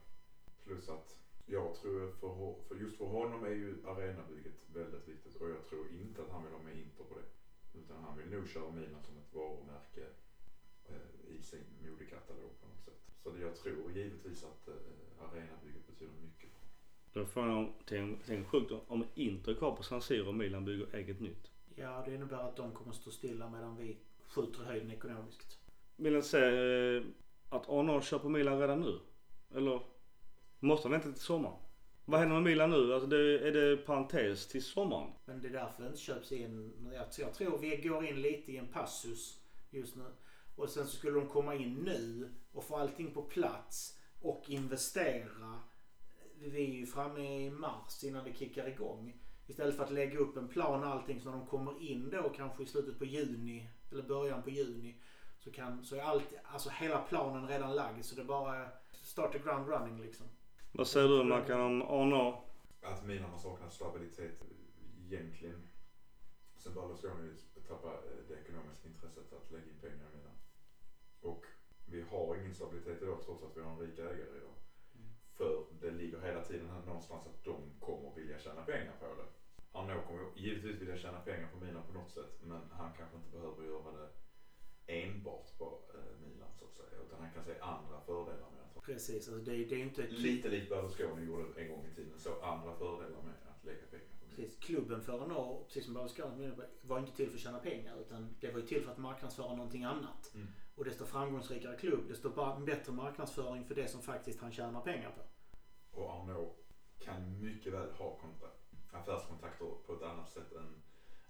Plus 0.63 0.89
att 0.89 1.17
jag 1.45 1.75
tror 1.75 2.11
för, 2.11 2.67
för 2.67 2.75
just 2.75 2.97
för 2.97 3.05
honom 3.05 3.43
är 3.43 3.55
ju 3.61 3.83
arenabygget 3.85 4.59
väldigt 4.73 5.07
viktigt 5.07 5.35
och 5.35 5.49
jag 5.49 5.65
tror 5.65 5.91
inte 5.91 6.21
att 6.21 6.29
han 6.29 6.43
vill 6.43 6.53
ha 6.53 6.63
med 6.63 6.77
Inter 6.77 7.03
på 7.03 7.15
det. 7.19 7.27
Utan 7.79 8.03
han 8.03 8.17
vill 8.17 8.29
nog 8.29 8.49
köra 8.49 8.71
Milan 8.71 9.03
som 9.03 9.17
ett 9.17 9.33
varumärke 9.33 10.05
i 11.27 11.43
sin 11.43 11.63
modekatalog 11.83 12.59
på 12.61 12.67
något 12.67 12.83
sätt. 12.85 13.01
Så 13.23 13.29
det, 13.31 13.41
jag 13.41 13.55
tror 13.55 13.91
givetvis 13.95 14.43
att 14.43 14.67
eh, 14.67 14.73
arenabygget 15.19 15.87
betyder 15.87 16.13
mycket. 16.23 16.49
Då 17.13 17.19
är 17.19 17.25
frågan 17.25 17.51
om, 17.51 17.73
tänk, 17.85 18.19
tänk 18.25 18.47
sjukt 18.47 18.71
om- 18.71 18.81
om 18.87 19.05
Inter 19.15 19.51
är 19.51 19.55
kvar 19.55 19.75
på 19.75 19.83
San 19.83 20.01
Siro 20.01 20.27
och 20.27 20.35
Milan 20.35 20.65
bygger 20.65 20.95
eget 20.95 21.19
nytt. 21.19 21.51
Ja, 21.75 22.03
det 22.05 22.15
innebär 22.15 22.37
att 22.49 22.55
de 22.55 22.71
kommer 22.71 22.91
stå 22.93 23.11
stilla 23.11 23.49
medan 23.49 23.77
vi 23.77 23.97
skjuter 24.27 24.63
höjden 24.63 24.91
ekonomiskt. 24.91 25.59
Vill 25.95 26.13
jag 26.13 26.25
säga 26.25 26.97
eh, 26.97 27.03
att 27.49 27.69
Arnaud 27.69 28.03
köper 28.03 28.29
Milan 28.29 28.59
redan 28.59 28.79
nu? 28.81 28.99
Eller 29.57 29.81
måste 30.59 30.87
han 30.87 30.91
vänta 30.91 31.11
till 31.11 31.21
sommaren? 31.21 31.57
Vad 32.05 32.19
händer 32.19 32.35
med 32.35 32.43
Milan 32.43 32.69
nu? 32.69 32.93
Alltså 32.93 33.09
det, 33.09 33.47
är 33.47 33.51
det 33.51 33.77
parentes 33.77 34.47
till 34.47 34.63
sommaren? 34.63 35.11
Men 35.25 35.41
det 35.41 35.47
är 35.47 35.51
därför 35.51 35.81
det 35.83 35.87
inte 35.87 35.99
köps 35.99 36.31
in. 36.31 36.73
Jag, 36.93 37.05
jag 37.19 37.33
tror 37.33 37.57
vi 37.57 37.77
går 37.77 38.05
in 38.05 38.21
lite 38.21 38.51
i 38.51 38.57
en 38.57 38.67
passus 38.67 39.39
just 39.69 39.95
nu. 39.95 40.03
Och 40.55 40.69
sen 40.69 40.87
så 40.87 40.97
skulle 40.97 41.19
de 41.19 41.27
komma 41.27 41.55
in 41.55 41.75
nu 41.75 42.29
och 42.51 42.63
få 42.63 42.75
allting 42.75 43.13
på 43.13 43.21
plats 43.21 43.99
och 44.21 44.43
investera. 44.47 45.59
Vi 46.35 46.63
är 46.63 46.73
ju 46.73 46.85
framme 46.85 47.45
i 47.45 47.51
mars 47.51 48.03
innan 48.03 48.23
det 48.23 48.33
kickar 48.33 48.67
igång. 48.67 49.21
Istället 49.47 49.75
för 49.75 49.83
att 49.83 49.91
lägga 49.91 50.19
upp 50.19 50.37
en 50.37 50.47
plan 50.47 50.83
och 50.83 50.89
allting 50.89 51.21
så 51.21 51.29
när 51.29 51.37
de 51.37 51.47
kommer 51.47 51.81
in 51.81 52.09
då 52.09 52.29
kanske 52.29 52.63
i 52.63 52.65
slutet 52.65 52.99
på 52.99 53.05
juni 53.05 53.69
eller 53.91 54.03
början 54.03 54.43
på 54.43 54.49
juni. 54.49 55.01
Så, 55.39 55.51
kan, 55.51 55.85
så 55.85 55.95
är 55.95 56.01
allt, 56.01 56.33
alltså 56.43 56.69
hela 56.69 57.01
planen 57.01 57.47
redan 57.47 57.75
lagd 57.75 58.05
så 58.05 58.15
det 58.15 58.21
är 58.21 58.25
bara 58.25 58.67
start 58.91 59.31
the 59.31 59.39
ground 59.39 59.67
running 59.67 60.01
liksom. 60.01 60.27
Vad 60.71 60.87
säger 60.87 61.07
du 61.07 61.23
Mackan 61.23 61.61
om 61.61 61.81
Arnaud? 61.81 62.35
Att 62.81 63.05
Milan 63.05 63.29
har 63.29 63.37
saknat 63.37 63.73
stabilitet 63.73 64.43
egentligen. 65.05 65.67
Sen 66.57 66.73
Berlusconi 66.73 67.35
tappade 67.67 67.93
eh, 67.93 68.27
det 68.27 68.33
ekonomiska 68.33 68.87
intresset 68.87 69.33
att 69.33 69.51
lägga 69.51 69.65
in 69.65 69.79
pengar 69.81 70.07
i 70.13 70.17
Milan. 70.17 70.37
Och 71.21 71.45
vi 71.85 71.99
har 72.11 72.35
ingen 72.35 72.55
stabilitet 72.55 73.01
idag 73.01 73.19
trots 73.25 73.43
att 73.43 73.57
vi 73.57 73.61
har 73.61 73.71
en 73.71 73.79
rik 73.79 73.99
ägare 73.99 74.37
idag. 74.39 74.55
För 75.37 75.65
det 75.81 75.91
ligger 75.91 76.19
hela 76.21 76.43
tiden 76.43 76.69
här 76.69 76.81
någonstans 76.85 77.27
att 77.27 77.43
de 77.43 77.57
kommer 77.79 78.15
vilja 78.15 78.39
tjäna 78.39 78.61
pengar 78.61 78.93
på 78.99 79.05
det. 79.05 79.27
Arnaud 79.71 80.05
kommer 80.07 80.23
givetvis 80.35 80.81
vilja 80.81 80.97
tjäna 80.97 81.19
pengar 81.19 81.47
på 81.53 81.65
Milan 81.65 81.83
på 81.87 81.93
något 81.93 82.11
sätt 82.11 82.33
men 82.41 82.61
han 82.71 82.91
kanske 82.97 83.15
inte 83.17 83.37
behöver 83.37 83.63
göra 83.63 83.91
det 83.91 84.07
enbart 85.01 85.57
på 85.57 85.79
eh, 85.93 86.27
Milan 86.27 86.51
så 86.59 86.65
att 86.65 86.75
säga. 86.75 87.01
Utan 87.05 87.19
han 87.19 87.31
kan 87.33 87.43
se 87.45 87.59
andra 87.59 88.01
fördelar 88.05 88.49
med 88.55 88.61
att 88.75 88.83
Precis, 88.83 89.27
alltså 89.27 89.43
det, 89.51 89.65
det 89.65 89.75
är 89.75 89.79
inte... 89.79 90.07
Lite 90.07 90.49
likt 90.49 90.69
Berlusconi 90.69 91.25
gjorde 91.25 91.61
en 91.61 91.69
gång 91.71 91.85
i 91.91 91.95
tiden. 91.95 92.19
Så 92.19 92.41
andra 92.41 92.75
fördelar 92.75 93.21
med 93.21 93.35
att 93.51 93.65
lägga 93.65 93.85
pengar. 93.91 94.10
Precis, 94.35 94.59
klubben 94.59 95.01
för 95.01 95.23
en 95.23 95.31
år, 95.31 95.63
precis 95.63 95.85
som 95.85 95.93
Berlusconi 95.93 96.51
var 96.81 96.99
inte 96.99 97.15
till 97.15 97.29
för 97.29 97.35
att 97.35 97.43
tjäna 97.43 97.59
pengar 97.59 97.99
utan 98.01 98.35
det 98.39 98.51
var 98.51 98.59
ju 98.59 98.65
till 98.65 98.83
för 98.83 98.91
att 98.91 98.97
marknadsföra 98.97 99.55
någonting 99.55 99.83
annat. 99.83 100.31
Mm. 100.33 100.47
Och 100.75 100.85
desto 100.85 101.05
framgångsrikare 101.05 101.77
klubb, 101.77 102.07
desto 102.07 102.29
bara 102.29 102.59
bättre 102.59 102.93
marknadsföring 102.93 103.65
för 103.65 103.75
det 103.75 103.87
som 103.87 104.01
faktiskt 104.01 104.41
han 104.41 104.51
tjänar 104.51 104.81
pengar 104.81 105.11
på. 105.11 105.21
Och 105.99 106.13
Arnaud 106.13 106.49
kan 106.99 107.41
mycket 107.41 107.73
väl 107.73 107.91
ha 107.91 108.17
kontrakt, 108.17 108.71
affärskontakter 108.91 109.65
på 109.85 109.93
ett 109.93 110.01
annat 110.01 110.29
sätt 110.29 110.51
än, 110.51 110.81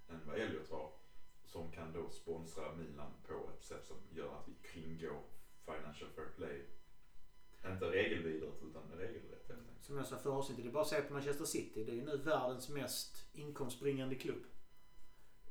än 0.09 0.27
vad 0.27 0.35
Elliot 0.35 0.69
har. 0.69 0.91
Som 1.45 1.71
kan 1.71 1.93
då 1.93 2.09
sponsra 2.09 2.75
Milan 2.75 3.11
på 3.27 3.49
ett 3.57 3.63
sätt 3.63 3.85
som 3.85 3.97
gör 4.11 4.33
att 4.35 4.47
vi 4.47 4.53
kringgår 4.67 5.23
Financial 5.65 6.09
Fair 6.09 6.27
Play. 6.35 6.65
Inte 7.65 7.85
regelvidrigt 7.85 8.63
utan 8.63 8.91
regelrätt 8.91 9.47
helt 9.47 9.59
enkelt. 9.59 9.70
Som 9.81 9.97
jag 9.97 10.05
sa 10.05 10.17
förra 10.17 10.33
avsnittet, 10.33 10.63
det 10.63 10.69
är 10.69 10.73
bara 10.73 10.83
att 10.83 10.89
se 10.89 11.01
på 11.01 11.13
Manchester 11.13 11.45
City. 11.45 11.83
Det 11.83 11.91
är 11.91 11.95
ju 11.95 12.05
nu 12.05 12.17
världens 12.17 12.69
mest 12.69 13.25
inkomstbringande 13.33 14.15
klubb. 14.15 14.43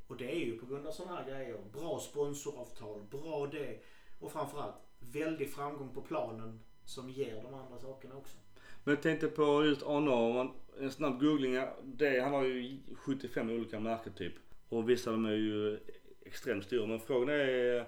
Och 0.07 0.17
det 0.17 0.33
är 0.33 0.39
ju 0.39 0.59
på 0.59 0.67
grund 0.67 0.87
av 0.87 0.93
sådana 0.93 1.17
här 1.17 1.31
grejer. 1.31 1.59
Bra 1.73 2.01
sponsoravtal, 2.01 3.03
bra 3.11 3.47
det. 3.47 3.79
Och 4.19 4.33
framförallt 4.33 4.75
väldig 4.99 5.51
framgång 5.51 5.95
på 5.95 6.03
planen 6.03 6.61
som 6.85 7.11
ger 7.11 7.43
de 7.43 7.55
andra 7.55 7.79
sakerna 7.79 8.17
också. 8.17 8.37
Men 8.85 8.95
jag 8.95 9.03
tänkte 9.03 9.29
på 9.29 9.65
just 9.65 9.83
Arnaud. 9.83 10.51
En 10.81 10.91
snabb 10.91 11.21
googling. 11.21 11.59
Det, 11.85 12.21
han 12.21 12.33
har 12.33 12.45
ju 12.45 12.79
75 12.95 13.51
olika 13.51 13.81
märken 13.81 14.13
typ. 14.13 14.35
Och 14.69 14.91
vissa 14.91 15.11
av 15.11 15.17
dem 15.17 15.27
är 15.27 15.31
ju 15.31 15.79
extremt 16.21 16.65
stora. 16.65 16.87
Men 16.87 17.01
frågan 17.01 17.29
är, 17.29 17.87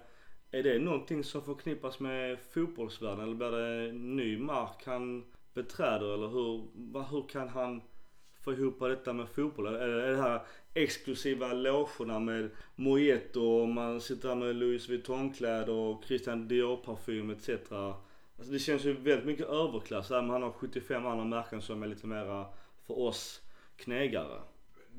är 0.51 0.63
det 0.63 0.79
någonting 0.79 1.25
som 1.25 1.43
förknippas 1.43 2.01
med 2.01 2.39
fotbollsvärlden? 2.39 3.25
Eller 3.25 3.35
blir 3.35 3.51
det 3.51 3.93
ny 3.93 4.39
mark 4.39 4.83
han 4.87 5.25
beträder? 5.55 6.15
Eller 6.15 6.29
hur, 6.29 6.69
vad- 6.75 7.07
hur 7.07 7.29
kan 7.29 7.49
han 7.49 7.83
få 8.41 8.53
ihop 8.53 8.81
detta 8.81 9.13
med 9.13 9.29
fotboll? 9.29 9.67
Är 9.67 9.89
det, 9.89 10.03
är 10.07 10.11
det 10.11 10.23
här 10.23 10.43
exklusiva 10.75 11.53
logerna 11.53 12.19
med 12.19 12.51
Mojito 12.77 13.41
och 13.43 13.69
man 13.69 14.01
sitter 14.01 14.29
där 14.29 14.35
med 14.37 14.57
Louis 14.57 14.89
Vuitton-kläder 14.89 15.73
och 15.73 16.05
Christian 16.05 16.49
Dior-parfym 16.49 17.31
etc. 17.33 17.49
Alltså 17.73 18.53
det 18.53 18.59
känns 18.59 18.85
ju 18.85 18.93
väldigt 18.93 19.27
mycket 19.27 19.47
överklass. 19.47 20.11
Även 20.11 20.25
om 20.25 20.31
han 20.31 20.43
har 20.43 20.53
75 20.53 21.07
andra 21.07 21.25
märken 21.25 21.63
som 21.63 21.83
är 21.83 21.87
lite 21.87 22.07
mera 22.07 22.47
för 22.87 22.99
oss 22.99 23.41
knegare. 23.77 24.43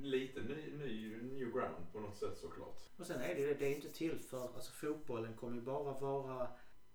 Lite 0.01 0.41
ny, 0.41 0.77
ny, 0.77 1.17
new 1.21 1.51
ground 1.51 1.91
på 1.93 1.99
något 1.99 2.17
sätt 2.17 2.37
såklart. 2.37 2.79
Och 2.97 3.05
sen 3.05 3.21
är 3.21 3.35
det 3.35 3.45
det, 3.45 3.53
det 3.53 3.65
är 3.65 3.75
inte 3.75 3.89
till 3.89 4.19
för, 4.19 4.43
alltså 4.43 4.71
fotbollen 4.71 5.33
kommer 5.33 5.55
ju 5.55 5.61
bara 5.61 5.93
vara 5.99 6.47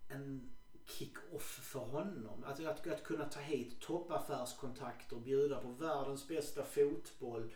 en 0.08 0.50
kick-off 0.88 1.60
för 1.62 1.80
honom. 1.80 2.44
Att, 2.44 2.66
att, 2.66 2.86
att 2.86 3.04
kunna 3.04 3.24
ta 3.24 3.40
hit 3.40 3.80
toppaffärskontakter, 3.80 5.16
bjuda 5.16 5.60
på 5.60 5.68
världens 5.68 6.28
bästa 6.28 6.64
fotboll, 6.64 7.50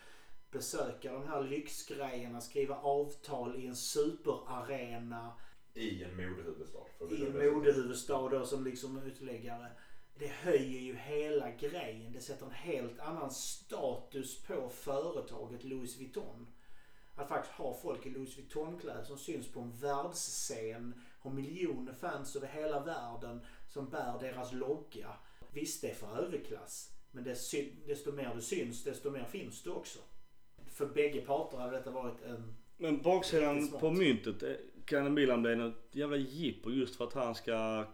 besöka 0.51 1.13
de 1.13 1.27
här 1.27 1.43
lyxgrejerna, 1.43 2.41
skriva 2.41 2.75
avtal 2.75 3.55
i 3.55 3.67
en 3.67 3.75
superarena 3.75 5.33
I 5.73 6.03
en 6.03 6.15
modehuvudstad. 6.15 6.79
i 7.11 7.25
en 7.25 7.53
modehuvudstad 7.53 8.29
då 8.29 8.45
som 8.45 8.63
liksom 8.63 8.97
utläggare. 9.03 9.71
Det 10.15 10.27
höjer 10.27 10.79
ju 10.79 10.95
hela 10.95 11.51
grejen. 11.51 12.13
Det 12.13 12.21
sätter 12.21 12.45
en 12.45 12.51
helt 12.51 12.99
annan 12.99 13.31
status 13.31 14.43
på 14.43 14.69
företaget 14.69 15.63
Louis 15.63 15.97
Vuitton. 15.97 16.47
Att 17.15 17.29
faktiskt 17.29 17.55
ha 17.55 17.73
folk 17.73 18.05
i 18.05 18.09
Louis 18.09 18.37
Vuitton-kläder 18.37 19.03
som 19.03 19.17
syns 19.17 19.51
på 19.51 19.59
en 19.59 19.71
världsscen. 19.71 21.01
Har 21.23 21.31
miljoner 21.31 21.93
fans 21.93 22.35
över 22.35 22.47
hela 22.47 22.79
världen 22.83 23.41
som 23.67 23.89
bär 23.89 24.19
deras 24.19 24.53
logga. 24.53 25.09
Visst, 25.53 25.81
det 25.81 25.89
är 25.89 25.95
för 25.95 26.17
överklass. 26.17 26.89
Men 27.11 27.23
desto 27.87 28.11
mer 28.11 28.31
du 28.35 28.41
syns, 28.41 28.83
desto 28.83 29.11
mer 29.11 29.23
finns 29.23 29.63
du 29.63 29.69
också. 29.69 29.99
För 30.67 30.85
bägge 30.85 31.21
parter 31.21 31.57
hade 31.57 31.77
detta 31.77 31.91
varit 31.91 32.21
en... 32.21 32.55
Men 32.77 33.01
baksidan 33.01 33.67
på 33.67 33.91
myntet 33.91 34.43
eh, 34.43 34.53
kan 34.85 35.13
Milan 35.13 35.41
bli 35.41 35.55
något 35.55 35.89
jävla 35.91 36.17
jippo 36.17 36.71
just 36.71 36.95
för 36.95 37.03
att 37.03 37.13
han 37.13 37.35
ska 37.35 37.85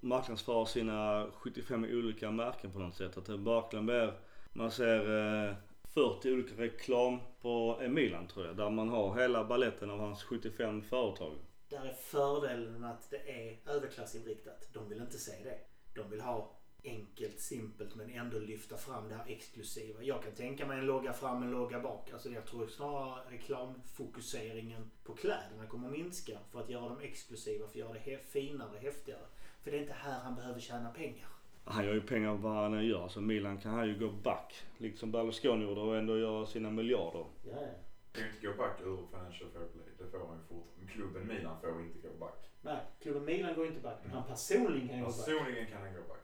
marknadsföra 0.00 0.66
sina 0.66 1.26
75 1.32 1.84
olika 1.84 2.30
märken 2.30 2.72
på 2.72 2.78
något 2.78 2.96
sätt. 2.96 3.16
Att 3.16 3.26
det 3.26 3.36
verkligen 3.36 3.86
blir, 3.86 4.12
man 4.52 4.70
ser 4.70 5.00
eh, 5.48 5.54
40 5.94 6.32
olika 6.32 6.62
reklam 6.62 7.18
på 7.42 7.82
Milan 7.88 8.26
tror 8.26 8.46
jag. 8.46 8.56
Där 8.56 8.70
man 8.70 8.88
har 8.88 9.20
hela 9.20 9.44
balletten 9.44 9.90
av 9.90 9.98
hans 9.98 10.22
75 10.22 10.82
företag. 10.82 11.32
Där 11.70 11.84
är 11.84 11.92
fördelen 11.92 12.84
att 12.84 13.10
det 13.10 13.30
är 13.30 13.58
överklassinriktat. 13.66 14.68
De 14.72 14.88
vill 14.88 15.00
inte 15.00 15.18
se 15.18 15.32
det. 15.44 15.58
De 15.94 16.10
vill 16.10 16.20
ha 16.20 16.56
enkelt, 16.84 17.40
simpelt 17.40 17.94
men 17.94 18.10
ändå 18.10 18.38
lyfta 18.38 18.76
fram 18.76 19.08
det 19.08 19.14
här 19.14 19.24
exklusiva. 19.28 20.02
Jag 20.02 20.22
kan 20.22 20.32
tänka 20.32 20.66
mig 20.66 20.78
en 20.78 20.86
logga 20.86 21.12
fram, 21.12 21.42
en 21.42 21.50
logga 21.50 21.80
bak. 21.80 22.10
Alltså 22.12 22.30
jag 22.30 22.46
tror 22.46 22.66
snarare 22.66 23.22
reklamfokuseringen 23.30 24.90
på 25.04 25.14
kläderna 25.14 25.66
kommer 25.68 25.88
att 25.88 25.92
minska 25.92 26.38
för 26.50 26.60
att 26.60 26.70
göra 26.70 26.88
dem 26.88 27.00
exklusiva, 27.00 27.66
för 27.66 27.72
att 27.72 27.76
göra 27.76 27.92
det 27.92 28.18
finare, 28.28 28.78
häftigare. 28.78 29.26
För 29.62 29.70
det 29.70 29.76
är 29.76 29.80
inte 29.80 29.92
här 29.92 30.20
han 30.20 30.34
behöver 30.34 30.60
tjäna 30.60 30.90
pengar. 30.90 31.28
Han 31.64 31.84
gör 31.84 31.94
ju 31.94 32.00
pengar 32.00 32.34
vad 32.34 32.52
han 32.52 32.74
än 32.74 32.86
gör. 32.86 33.08
Så 33.08 33.20
Milan 33.20 33.58
kan 33.58 33.74
han 33.74 33.88
ju 33.88 33.98
gå 33.98 34.10
back. 34.10 34.54
Liksom 34.78 35.12
Berlusconi 35.12 35.64
gjorde 35.64 35.80
och 35.80 35.96
ändå 35.96 36.18
göra 36.18 36.46
sina 36.46 36.70
miljarder. 36.70 37.24
Ja, 37.50 37.66
kan 38.12 38.22
ju 38.24 38.30
inte 38.30 38.46
gå 38.46 38.52
back 38.52 38.80
ur 38.80 39.06
Financial 39.10 39.50
Fair 39.50 39.66
Play. 39.72 39.86
Det 39.98 40.06
får 40.10 40.18
han 40.18 40.36
ju 40.36 40.42
fortfarande. 40.48 40.92
Klubben 40.92 41.26
Milan 41.26 41.60
får 41.60 41.82
inte 41.82 42.08
gå 42.08 42.14
back. 42.14 42.50
Nej, 42.60 42.80
klubben 43.00 43.24
Milan 43.24 43.54
går 43.54 43.66
inte 43.66 43.80
back, 43.80 43.98
men 44.02 44.12
han 44.12 44.24
personligen 44.24 44.88
kan 44.88 45.00
gå 45.00 45.06
back. 45.06 45.16
Personligen 45.16 45.66
kan 45.66 45.82
han 45.82 45.94
gå 45.94 46.00
back. 46.08 46.20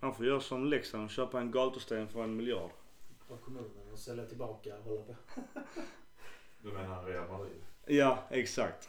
Han 0.00 0.14
får 0.14 0.26
göra 0.26 0.40
som 0.40 0.64
Leksand 0.64 1.04
och 1.04 1.10
köpa 1.10 1.40
en 1.40 1.50
gatusten 1.50 2.08
för 2.08 2.22
en 2.24 2.36
miljard. 2.36 2.70
Av 3.28 3.36
kommunen 3.36 3.92
och 3.92 3.98
sälja 3.98 4.26
tillbaka 4.26 4.76
och 4.78 4.84
hålla 4.84 5.02
på. 5.02 5.14
Du 6.62 6.72
menar 6.72 7.04
Real 7.04 7.28
Madrid? 7.28 7.62
Ja, 7.86 8.18
exakt. 8.30 8.88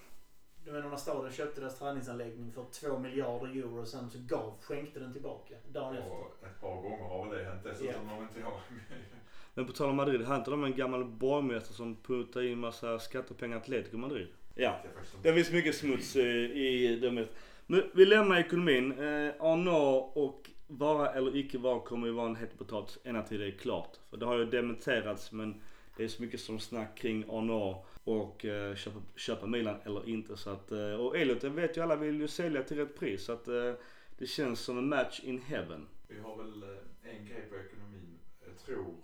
Du 0.65 0.71
menar 0.71 0.89
när 0.89 0.97
staden 0.97 1.31
köpte 1.31 1.61
deras 1.61 1.79
träningsanläggning 1.79 2.51
för 2.51 2.65
två 2.71 2.99
miljarder 2.99 3.47
euro 3.47 3.79
och 3.81 3.87
sen 3.87 4.09
så 4.09 4.17
gav, 4.27 4.53
skänkte 4.61 4.99
den 4.99 5.13
tillbaka 5.13 5.55
dagen 5.71 5.97
efter. 5.97 6.11
Och 6.11 6.43
ett 6.43 6.61
par 6.61 6.81
gånger 6.81 7.03
har 7.03 7.29
väl 7.29 7.37
det 7.37 7.43
hänt 7.43 7.63
dessutom 7.63 8.11
om 8.11 8.23
inte 8.23 8.39
jag 8.39 8.51
Men 9.57 9.65
på 9.65 9.73
tal 9.73 9.89
om 9.89 9.95
Madrid, 9.95 10.21
har 10.21 10.35
inte 10.35 10.51
de 10.51 10.63
en 10.63 10.75
gammal 10.75 11.05
borgmästare 11.05 11.73
som 11.73 11.95
puttar 11.95 12.41
in 12.41 12.59
massa 12.59 12.99
skattepengar 12.99 13.57
i 13.57 13.59
Atletico 13.59 13.97
Madrid? 13.97 14.27
Ja. 14.55 14.81
Det 15.23 15.33
finns 15.33 15.51
mycket 15.51 15.75
smuts 15.75 16.15
eh, 16.15 16.25
i 16.25 16.99
det. 17.01 17.11
Men 17.11 17.83
vi 17.93 18.05
lämnar 18.05 18.39
ekonomin. 18.39 18.91
Eh, 18.91 19.33
Arnaud 19.39 20.11
och 20.15 20.49
vara 20.67 21.13
eller 21.13 21.35
icke 21.35 21.57
vara 21.57 21.79
kommer 21.79 22.07
ju 22.07 22.13
vara 22.13 22.29
en 22.29 22.35
het 22.35 22.57
potatis 22.57 22.97
ända 23.03 23.21
till 23.21 23.39
det 23.39 23.47
är 23.47 23.51
klart. 23.51 23.99
För 24.09 24.17
det 24.17 24.25
har 24.25 24.37
ju 24.37 24.45
dementerats 24.45 25.31
men 25.31 25.61
det 25.97 26.03
är 26.03 26.07
så 26.07 26.21
mycket 26.21 26.39
som 26.39 26.59
snack 26.59 26.97
kring 26.97 27.25
Arnaud 27.29 27.75
och 28.03 28.45
eh, 28.45 28.75
köpa, 28.75 28.99
köpa 29.15 29.47
Milan 29.47 29.75
eller 29.85 30.09
inte. 30.09 30.37
Så 30.37 30.49
att, 30.49 30.71
eh, 30.71 30.93
och 30.93 31.17
Elliot, 31.17 31.41
det 31.41 31.49
vet 31.49 31.77
ju 31.77 31.81
alla, 31.81 31.95
vill 31.95 32.21
ju 32.21 32.27
sälja 32.27 32.63
till 32.63 32.77
rätt 32.77 32.99
pris. 32.99 33.25
Så 33.25 33.31
att 33.31 33.47
eh, 33.47 33.73
det 34.17 34.25
känns 34.25 34.59
som 34.59 34.77
en 34.77 34.89
match 34.89 35.21
in 35.23 35.41
heaven. 35.41 35.87
Vi 36.07 36.19
har 36.19 36.37
väl 36.37 36.63
eh, 36.63 37.15
en 37.15 37.25
grej 37.25 37.41
på 37.49 37.55
ekonomin. 37.55 38.19
Jag 38.45 38.57
tror 38.57 38.95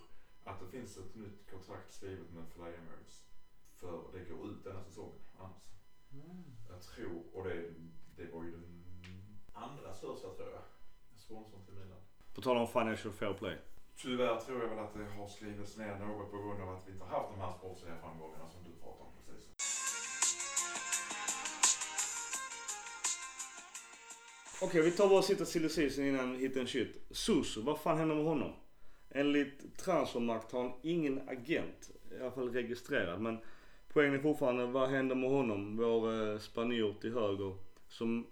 att 0.43 0.59
det 0.59 0.61
finns 0.73 0.97
ett 0.97 1.15
nytt 1.15 1.51
kontrakt 1.51 1.93
skrivet 1.93 2.33
med 2.33 2.43
Fly 2.53 2.63
Emirates. 2.63 3.25
För 3.79 4.03
det 4.13 4.23
går 4.29 4.47
ut 4.51 4.63
denna 4.63 4.83
säsongen 4.83 5.19
annars. 5.37 5.63
Mm. 6.13 6.43
Jag 6.69 6.81
tror, 6.81 7.21
och 7.33 7.43
det, 7.47 7.73
det 8.17 8.25
var 8.33 8.43
ju 8.43 8.51
den 8.51 8.83
andra 9.53 9.93
största 9.93 10.27
tror 10.27 10.49
jag. 10.49 10.65
Sponsorn 11.15 11.65
till 11.65 11.73
Milan. 11.73 12.01
På 12.33 12.41
tal 12.41 12.57
om 12.57 12.67
financial 12.67 13.13
fair 13.13 13.33
play. 13.33 13.57
Tyvärr 13.95 14.39
tror 14.39 14.61
jag 14.61 14.69
väl 14.69 14.79
att 14.79 14.93
det 14.93 15.05
har 15.05 15.27
skrivits 15.27 15.77
ner 15.77 15.99
något 15.99 16.31
på 16.31 16.37
grund 16.37 16.61
av 16.61 16.69
att 16.69 16.87
vi 16.87 16.91
inte 16.91 17.03
har 17.03 17.19
haft 17.19 17.29
de 17.33 17.39
här 17.39 17.53
sportsliga 17.57 17.97
framgångarna 17.97 18.49
som 18.49 18.63
du 18.63 18.71
pratar 18.81 19.03
om 19.05 19.11
precis. 19.17 19.43
Okej, 24.61 24.81
vi 24.81 24.91
tar 24.91 25.09
bara 25.09 25.19
och 25.19 25.25
sitter 25.25 25.45
silly 25.45 26.09
innan 26.09 26.35
hit 26.35 26.57
and 26.57 26.69
shit. 26.69 27.07
Susu, 27.11 27.61
vad 27.61 27.79
fan 27.79 27.97
händer 27.97 28.15
med 28.15 28.25
honom? 28.25 28.53
Enligt 29.13 29.77
transfermarkt 29.77 30.51
har 30.51 30.61
han 30.61 30.71
ingen 30.81 31.29
agent. 31.29 31.91
I 32.11 32.21
alla 32.21 32.31
fall 32.31 32.49
registrerad. 32.49 33.21
Men 33.21 33.37
poängen 33.87 34.13
är 34.13 34.19
fortfarande, 34.19 34.65
vad 34.65 34.89
händer 34.89 35.15
med 35.15 35.29
honom? 35.29 35.77
Vår 35.77 36.31
eh, 36.31 36.39
spanjor 36.39 36.93
till 37.01 37.13
höger. 37.13 37.55
Som 37.87 38.27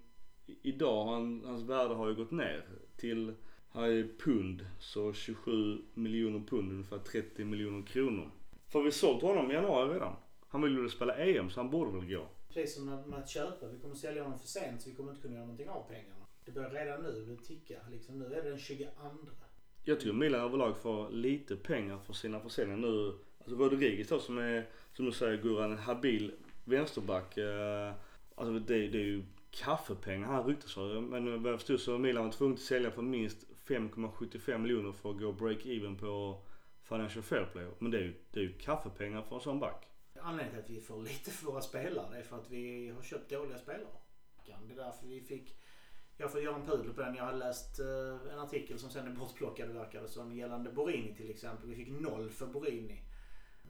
idag, 0.45 1.05
han, 1.05 1.43
hans 1.45 1.63
värde 1.63 1.93
har 1.93 2.07
ju 2.07 2.15
gått 2.15 2.31
ner 2.31 2.65
till, 2.97 3.33
här 3.73 3.83
är 3.83 4.07
pund. 4.19 4.65
Så 4.79 5.13
27 5.13 5.81
miljoner 5.93 6.39
pund, 6.39 6.71
ungefär 6.71 6.97
30 6.97 7.45
miljoner 7.45 7.85
kronor. 7.85 8.31
För 8.67 8.81
vi 8.81 8.91
sålt 8.91 9.21
honom 9.21 9.51
i 9.51 9.53
januari 9.53 9.93
redan. 9.93 10.15
Han 10.47 10.61
ville 10.61 10.81
ju 10.81 10.89
spela 10.89 11.15
EM 11.15 11.49
så 11.49 11.59
han 11.59 11.69
borde 11.69 11.91
väl 11.91 12.09
gå. 12.09 12.27
Precis 12.53 12.75
som 12.75 12.85
med 12.85 13.19
att 13.19 13.29
köpa. 13.29 13.67
Vi 13.67 13.79
kommer 13.79 13.95
sälja 13.95 14.23
honom 14.23 14.39
för 14.39 14.47
sent 14.47 14.81
så 14.81 14.89
vi 14.89 14.95
kommer 14.95 15.09
inte 15.09 15.21
kunna 15.21 15.33
göra 15.33 15.45
någonting 15.45 15.69
av 15.69 15.87
pengarna. 15.87 16.25
Det 16.45 16.51
börjar 16.51 16.69
redan 16.69 17.03
nu 17.03 17.25
det 17.25 17.43
ticka. 17.43 17.79
Liksom, 17.91 18.19
nu 18.19 18.25
är 18.25 18.43
det 18.43 18.49
den 18.49 18.57
22. 18.57 18.85
Jag 19.83 19.99
tycker 19.99 20.13
Milan 20.13 20.41
överlag 20.41 20.77
får 20.77 21.09
lite 21.09 21.55
pengar 21.55 21.99
för 21.99 22.13
sina 22.13 22.39
försäljningar 22.39 22.81
nu. 22.81 23.13
Alltså 23.39 23.55
Rodriguez 23.55 24.07
då 24.07 24.19
som 24.19 24.37
är, 24.37 24.67
som 24.93 25.05
du 25.05 25.11
säger 25.11 25.41
Gurran, 25.41 25.71
en 25.71 25.77
habil 25.77 26.31
vänsterback. 26.63 27.37
Eh, 27.37 27.93
alltså 28.35 28.53
det, 28.53 28.87
det 28.87 28.97
är 28.97 29.03
ju 29.03 29.23
kaffepengar 29.51 30.27
han 30.27 30.47
ryktas 30.47 30.73
för. 30.73 31.01
Men 31.01 31.43
vad 31.43 31.51
jag 31.51 31.59
förstod 31.59 31.79
så 31.79 31.91
var 31.91 31.99
Milan 31.99 32.25
var 32.25 32.31
tvungen 32.31 32.53
att 32.53 32.61
sälja 32.61 32.91
för 32.91 33.01
minst 33.01 33.47
5,75 33.67 34.57
miljoner 34.57 34.91
för 34.91 35.09
att 35.11 35.19
gå 35.19 35.31
break-even 35.31 35.97
på 35.97 36.41
Financial 36.83 37.23
Fair 37.23 37.45
Play. 37.45 37.67
Men 37.79 37.91
det 37.91 37.97
är 37.97 38.01
ju, 38.01 38.13
det 38.31 38.39
är 38.39 38.43
ju 38.43 38.53
kaffepengar 38.53 39.21
för 39.21 39.35
en 39.35 39.41
sån 39.41 39.59
back. 39.59 39.87
Anledningen 40.21 40.63
till 40.63 40.75
att 40.75 40.81
vi 40.81 40.85
får 40.85 41.03
lite 41.03 41.31
för 41.31 41.45
våra 41.45 41.61
spelare 41.61 42.17
är 42.17 42.23
för 42.23 42.35
att 42.35 42.51
vi 42.51 42.89
har 42.89 43.01
köpt 43.01 43.29
dåliga 43.29 43.57
spelare. 43.57 43.87
Det 44.45 44.73
är 44.73 44.77
därför 44.77 45.07
vi 45.07 45.21
fick... 45.21 45.55
Jag 46.21 46.31
får 46.31 46.41
göra 46.41 46.55
en 46.55 46.65
pudel 46.65 46.93
på 46.93 47.01
den. 47.01 47.15
Jag 47.15 47.23
har 47.23 47.33
läst 47.33 47.79
eh, 47.79 48.33
en 48.33 48.39
artikel 48.39 48.79
som 48.79 48.89
sen 48.89 49.07
är 49.07 49.11
bortplockad 49.11 49.69
verkar 49.69 50.01
det 50.01 50.07
som 50.07 50.35
gällande 50.35 50.71
Borini 50.71 51.15
till 51.15 51.29
exempel. 51.29 51.69
Vi 51.69 51.75
fick 51.75 51.89
noll 51.89 52.29
för 52.29 52.45
Borini. 52.45 53.01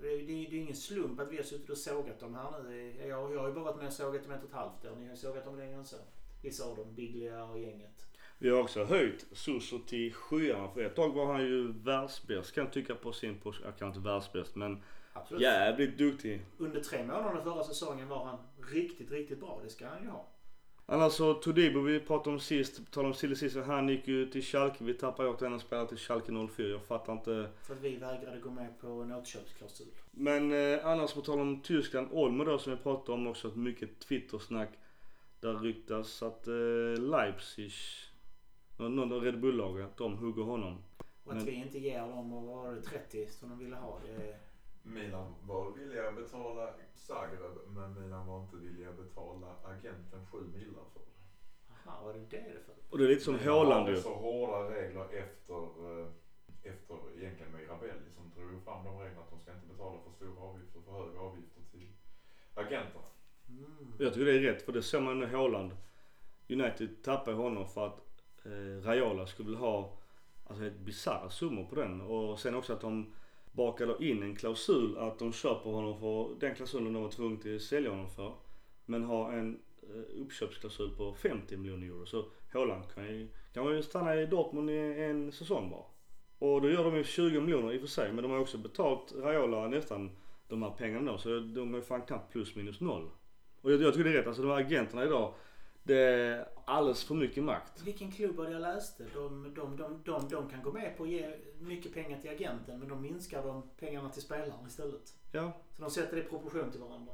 Det 0.02 0.07
är, 0.07 0.18
det 0.18 0.23
är 0.23 0.49
det 0.49 0.56
är 0.56 0.61
ingen 0.61 0.76
slump 0.76 1.19
att 1.19 1.32
vi 1.32 1.38
har 1.38 1.44
suttit 1.44 1.69
och 1.69 1.78
sågat 1.78 2.19
dem 2.19 2.36
här 2.36 2.64
nu. 2.64 2.94
Jag, 3.07 3.34
jag 3.34 3.40
har 3.40 3.48
ju 3.48 3.53
bara 3.53 3.64
varit 3.64 3.78
med 3.78 3.88
och 3.88 3.94
sågat 3.94 4.23
dem 4.23 4.32
ett 4.32 4.44
och 4.44 4.49
ett 4.49 4.56
halvt 4.56 4.86
år. 4.86 4.95
Ni 4.95 5.06
har 5.06 5.11
ju 5.11 5.18
sågat 5.18 5.45
dem 5.45 5.57
längre 5.57 5.76
än 5.76 5.86
så. 5.86 5.95
Vissa 6.41 6.65
av 6.65 6.76
dem, 6.76 6.95
Biglia 6.95 7.44
och 7.44 7.60
gänget. 7.60 8.06
Vi 8.38 8.49
har 8.49 8.61
också 8.61 8.84
höjt 8.84 9.26
Suso 9.32 9.80
till 9.80 10.14
skyarna. 10.14 10.69
För 10.69 10.82
ett 10.82 10.95
tag 10.95 11.14
var 11.14 11.34
han 11.34 11.41
ju 11.41 11.72
världsbäst 11.72 12.53
kan 12.53 12.64
jag 12.64 12.73
tycka 12.73 12.95
på 12.95 13.14
sin 13.14 13.40
position. 13.40 13.68
Jag 13.68 13.78
kan 13.78 13.88
inte 13.88 13.99
världsbäst 13.99 14.56
men 14.56 14.84
Absolut. 15.14 15.41
jävligt 15.41 15.98
duktig. 15.98 16.45
Under 16.57 16.82
tre 16.82 17.03
månader 17.03 17.41
förra 17.41 17.64
säsongen 17.64 18.07
var 18.07 18.26
han 18.26 18.40
riktigt, 18.72 19.11
riktigt 19.11 19.40
bra. 19.40 19.61
Det 19.64 19.69
ska 19.69 19.88
han 19.88 20.03
ju 20.03 20.10
ha. 20.10 20.28
Annars 20.91 21.13
så 21.13 21.34
Todibo 21.34 21.81
vi 21.81 21.99
pratade 21.99 22.34
om 22.34 22.39
sist, 22.39 22.85
på 22.85 22.91
tal 22.91 23.05
om 23.05 23.13
silly 23.13 23.35
season, 23.35 23.63
han 23.63 23.89
gick 23.89 24.07
ju 24.07 24.26
till 24.26 24.41
Schalke. 24.43 24.84
Vi 24.84 24.93
tappade 24.93 25.30
åt 25.30 25.41
en 25.41 25.59
spelare 25.59 25.88
till 25.88 25.97
Schalke 25.97 26.47
04. 26.55 26.68
Jag 26.68 26.84
fattar 26.84 27.13
inte. 27.13 27.49
För 27.61 27.73
att 27.73 27.81
vi 27.81 27.95
vägrade 27.95 28.39
gå 28.39 28.49
med 28.49 28.80
på 28.80 28.88
en 28.88 29.11
återköpsklausul. 29.11 29.88
Men 30.11 30.51
eh, 30.51 30.85
annars 30.85 31.13
på 31.13 31.22
tal 31.22 31.39
om 31.39 31.61
Tyskland, 31.61 32.07
Olmo 32.11 32.43
då 32.43 32.57
som 32.57 32.72
vi 32.72 32.77
pratade 32.84 33.11
om 33.11 33.27
också, 33.27 33.47
att 33.47 33.55
mycket 33.55 33.99
Twitter-snack. 33.99 34.69
Där 35.39 35.53
ryktas 35.53 36.23
att 36.23 36.47
eh, 36.47 36.53
Leipzig, 36.97 37.72
någon 38.77 39.13
av 39.13 39.22
Red 39.23 39.39
Bull-laget, 39.39 39.85
att 39.85 39.97
de 39.97 40.18
hugger 40.18 40.43
honom. 40.43 40.77
Och 41.23 41.31
att 41.31 41.38
Men- 41.38 41.45
vi 41.45 41.53
inte 41.53 41.80
ger 41.80 41.99
dem, 41.99 42.31
vad 42.31 42.43
var 42.43 42.76
det, 42.76 42.81
30 42.81 43.27
som 43.27 43.49
de 43.49 43.59
ville 43.59 43.76
ha. 43.76 43.99
Det. 44.05 44.35
Milan 44.84 45.36
var 45.41 45.72
villiga 45.72 46.10
att 46.10 46.16
betala 46.16 46.74
Zagreb 46.95 47.58
men 47.68 48.02
Milan 48.02 48.28
var 48.28 48.41
inte 48.41 48.56
villiga 48.56 48.90
att 48.90 48.98
betala 48.98 49.56
agenten 49.64 50.26
7 50.32 50.38
millar 50.38 50.84
för 50.94 50.99
det. 50.99 51.90
Aha, 51.90 52.02
vad 52.03 52.16
är 52.16 52.20
det 52.20 52.26
det 52.30 52.38
är 52.38 52.60
för? 52.66 52.76
Och 52.90 52.98
det 52.98 53.03
är 53.03 53.08
lite 53.08 53.24
som 53.24 53.40
Haaland 53.40 53.90
ju. 53.90 53.95
så 53.95 54.14
hårda 54.14 54.70
regler 54.70 55.03
efter, 55.03 55.62
eh, 55.64 56.08
efter 56.64 56.98
egentligen 57.18 57.52
Mirabelli 57.52 58.10
som 58.16 58.32
drog 58.36 58.64
fram 58.64 58.86
de 58.86 58.99
reglerna 58.99 59.22
att 59.22 59.30
de 59.30 59.40
ska 59.40 59.53
inte 59.53 59.68
betala 59.68 59.99
för 60.03 60.12
stora 60.12 60.41
avgifter, 60.41 60.80
för 60.82 60.91
höga 60.91 61.20
avgifter 61.20 61.62
till 61.72 61.88
agenterna. 62.53 63.06
Mm. 63.49 63.94
Jag 63.99 64.14
tycker 64.14 64.26
det 64.26 64.36
är 64.36 64.40
rätt 64.40 64.62
för 64.62 64.72
det 64.72 64.84
ser 64.84 65.02
man 65.02 65.20
nu 65.20 65.26
Haaland. 65.26 65.72
United 66.49 67.03
tappade 67.03 67.38
honom 67.38 67.68
för 67.68 67.88
att 67.88 67.99
eh, 68.45 68.86
Raiola 68.86 69.28
skulle 69.28 69.49
vilja 69.49 69.60
ha 69.60 69.98
alltså 70.48 70.66
ett 70.66 70.80
bisarra 70.80 71.30
summor 71.30 71.66
på 71.66 71.76
den. 71.76 72.02
Och 72.02 72.40
sen 72.40 72.56
också 72.56 72.74
att 72.74 72.82
de 72.82 73.14
bakade 73.52 74.06
in 74.06 74.23
en 74.23 74.36
klausul 74.36 74.98
att 74.98 75.19
de 75.19 75.34
köper 75.34 75.69
honom 75.69 75.99
för 75.99 76.40
den 76.40 76.56
klausulen 76.56 76.94
de 76.94 77.03
var 77.03 77.10
tvungna 77.10 77.56
att 77.56 77.61
sälja 77.61 77.90
honom 77.90 78.10
för. 78.10 78.34
Men 78.86 79.03
har 79.03 79.34
en 79.34 79.60
eh, 79.84 80.22
uppköpsklausul 80.22 80.95
på 80.95 81.14
50 81.14 81.57
miljoner 81.57 81.88
euro. 81.88 82.06
Så 82.06 82.26
Haaland 82.53 82.84
kan 82.95 83.03
ju, 83.03 83.28
kan 83.53 83.76
ju 83.76 83.84
stanna 83.84 84.15
i 84.15 84.26
Dortmund 84.26 84.69
i 84.69 85.03
en 85.03 85.32
säsong 85.32 85.69
bara. 85.69 85.86
Och 86.40 86.61
då 86.61 86.69
gör 86.69 86.84
de 86.84 86.95
ju 86.95 87.03
20 87.03 87.41
miljoner 87.41 87.73
i 87.73 87.78
och 87.78 87.82
för 87.82 87.88
sig 87.88 88.14
men 88.14 88.23
de 88.23 88.32
har 88.32 88.40
också 88.40 88.57
betalt 88.57 89.14
Raiola 89.18 89.68
nästan 89.68 90.11
de 90.48 90.64
här 90.64 90.72
pengarna 90.72 91.11
då. 91.11 91.18
Så 91.18 91.40
de 91.40 91.76
är 91.76 91.82
fan 91.82 92.02
knappt 92.02 92.32
plus 92.32 92.56
minus 92.56 92.80
noll. 92.80 93.10
Och 93.61 93.72
jag, 93.72 93.82
jag 93.82 93.94
tycker 93.94 94.03
det 94.03 94.15
är 94.15 94.18
rätt. 94.18 94.28
Alltså 94.28 94.41
de 94.41 94.52
här 94.52 94.60
agenterna 94.60 95.03
idag. 95.03 95.34
Det 95.84 95.99
är 95.99 96.48
alldeles 96.66 97.03
för 97.03 97.16
mycket 97.16 97.44
makt. 97.44 97.82
Vilken 97.84 98.12
klubb 98.12 98.36
var 98.36 98.45
det 98.45 98.52
jag 98.52 98.62
läste? 98.62 99.06
De, 99.14 99.53
de, 99.56 99.78
de, 99.78 100.02
de, 100.06 100.30
de 100.30 100.49
kan 100.49 100.62
gå 100.64 100.72
med 100.72 100.98
på 100.98 101.03
att 101.03 101.10
ge 101.10 101.34
mycket 101.60 101.94
pengar 101.94 102.20
till 102.22 102.30
agenten 102.30 102.80
men 102.80 102.90
de 102.90 103.02
minskar 103.02 103.44
de 103.44 103.70
pengarna 103.80 104.10
till 104.10 104.22
spelaren 104.22 104.68
istället. 104.68 105.14
Ja. 105.32 105.52
Så 105.76 105.82
de 105.82 105.91
sätter 105.91 106.16
det 106.16 106.22
i 106.22 106.26
proportion 106.26 106.72
till 106.72 106.80
varandra. 106.80 107.14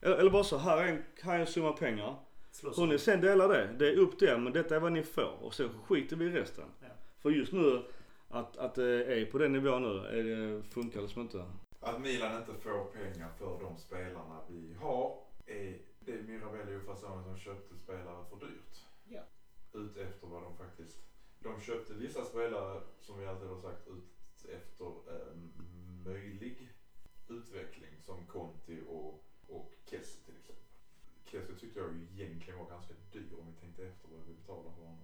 Eller, 0.00 0.16
eller 0.16 0.30
bara 0.30 0.44
så, 0.44 0.56
här 0.56 0.78
är 0.78 0.88
en, 0.88 1.02
här 1.22 1.34
är 1.34 1.40
en 1.40 1.46
summa 1.46 1.72
pengar. 1.72 2.16
Slåss 2.50 2.78
Hur 2.78 2.86
ni 2.86 2.98
sen 2.98 3.20
delar 3.20 3.48
det, 3.48 3.74
det 3.78 3.88
är 3.88 3.96
upp 3.96 4.18
till 4.18 4.28
er 4.28 4.38
men 4.38 4.52
detta 4.52 4.76
är 4.76 4.80
vad 4.80 4.92
ni 4.92 5.02
får. 5.02 5.38
Och 5.42 5.54
sen 5.54 5.68
skiter 5.84 6.16
vi 6.16 6.24
i 6.24 6.30
resten. 6.30 6.64
Ja. 6.80 6.86
För 7.18 7.30
just 7.30 7.52
nu, 7.52 7.82
att, 8.28 8.56
att 8.56 8.74
det 8.74 9.04
är 9.04 9.26
på 9.26 9.38
den 9.38 9.52
nivån 9.52 9.82
nu, 9.82 10.06
är 10.06 10.24
det, 10.24 10.62
funkar 10.62 11.00
liksom 11.00 11.22
inte. 11.22 11.44
Att 11.80 12.00
Milan 12.00 12.36
inte 12.36 12.54
får 12.62 12.84
pengar 12.84 13.28
för 13.38 13.60
de 13.60 13.78
spelarna 13.78 14.40
vi 14.48 14.74
har 14.80 15.18
är 15.46 15.78
det 16.04 16.18
Mirabelli 16.18 16.74
och 16.76 16.82
Fasoni 16.82 17.22
som 17.22 17.36
köpte 17.36 17.74
spelare 17.74 18.22
för 18.28 18.36
dyrt. 18.36 18.84
Ja. 19.04 19.20
Ut 19.72 19.96
efter 19.96 20.26
vad 20.26 20.42
de 20.42 20.54
faktiskt 20.54 20.98
de 21.44 21.60
köpte 21.60 21.94
vissa 21.94 22.24
spelare, 22.24 22.80
som 23.00 23.18
vi 23.18 23.26
alltid 23.26 23.48
har 23.48 23.56
sagt, 23.56 23.86
ut 23.86 24.44
efter 24.48 24.86
eh, 24.86 25.34
möjlig 26.04 26.70
utveckling 27.28 27.98
som 27.98 28.22
Conti 28.22 28.80
och, 28.86 29.20
och 29.46 29.74
Kessie 29.84 30.20
till 30.24 30.36
exempel. 30.36 30.64
Kessie 31.24 31.54
tyckte 31.54 31.78
jag 31.78 31.92
egentligen 31.92 32.58
var 32.58 32.66
ganska 32.66 32.94
dyr 33.10 33.32
om 33.38 33.46
vi 33.46 33.52
tänkte 33.52 33.84
efter 33.84 34.08
vad 34.08 34.24
vi 34.26 34.32
betalade 34.32 34.70
för 34.74 34.82
honom. 34.82 35.03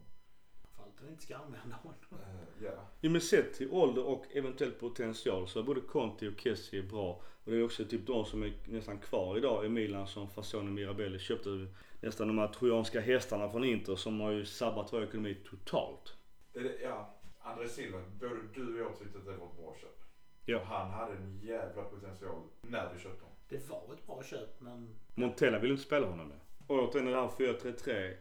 Att 1.01 1.07
vi 1.07 1.11
inte 1.11 1.23
ska 1.23 1.37
använda 1.37 1.77
honom. 1.77 1.99
Eh, 2.13 2.65
ja, 2.65 2.87
Jo 3.01 3.11
men 3.11 3.21
sett 3.21 3.55
till 3.55 3.71
ålder 3.71 4.05
och 4.07 4.27
eventuell 4.33 4.71
potential 4.71 5.49
så 5.49 5.59
är 5.59 5.63
både 5.63 5.81
Conti 5.81 6.29
och 6.29 6.41
Kessie 6.41 6.83
bra. 6.83 7.23
Och 7.45 7.51
det 7.53 7.57
är 7.59 7.65
också 7.65 7.85
typ 7.85 8.07
de 8.07 8.25
som 8.25 8.43
är 8.43 8.53
nästan 8.65 8.99
kvar 8.99 9.37
idag 9.37 9.65
i 9.67 9.69
Milan 9.69 10.07
som 10.07 10.29
Fasoni 10.29 10.71
Mirabelli 10.71 11.19
köpte 11.19 11.67
nästan 12.01 12.27
de 12.29 12.39
här 12.39 12.49
trojanska 12.49 13.01
hästarna 13.01 13.51
från 13.51 13.65
Inter 13.65 13.97
som 13.97 14.21
har 14.21 14.31
ju 14.31 14.45
sabbat 14.45 14.93
vår 14.93 15.03
ekonomi 15.05 15.37
totalt. 15.51 16.17
det, 16.53 16.61
det- 16.61 16.81
ja 16.83 17.17
André 17.43 17.69
Silva, 17.69 17.99
både 18.21 18.35
du 18.55 18.75
och 18.75 18.81
jag 18.91 18.99
tyckte 18.99 19.19
att 19.19 19.25
det 19.25 19.37
var 19.37 19.47
ett 19.47 19.57
bra 19.57 19.77
köp. 19.81 20.01
Ja. 20.45 20.63
Han 20.65 20.91
hade 20.91 21.13
en 21.17 21.39
jävla 21.43 21.83
potential 21.83 22.43
när 22.63 22.93
vi 22.95 23.01
köpte 23.01 23.25
honom. 23.25 23.37
Det 23.49 23.69
var 23.71 23.95
ett 23.95 24.07
bra 24.07 24.23
köp 24.23 24.61
men 24.61 24.95
Montella 25.15 25.59
vill 25.59 25.71
inte 25.71 25.83
spela 25.83 26.07
honom 26.07 26.29
med. 26.29 26.41
Och 26.67 26.79
återigen 26.89 27.11
det 27.13 27.21
här 27.21 27.29
4-3-3. 27.29 28.17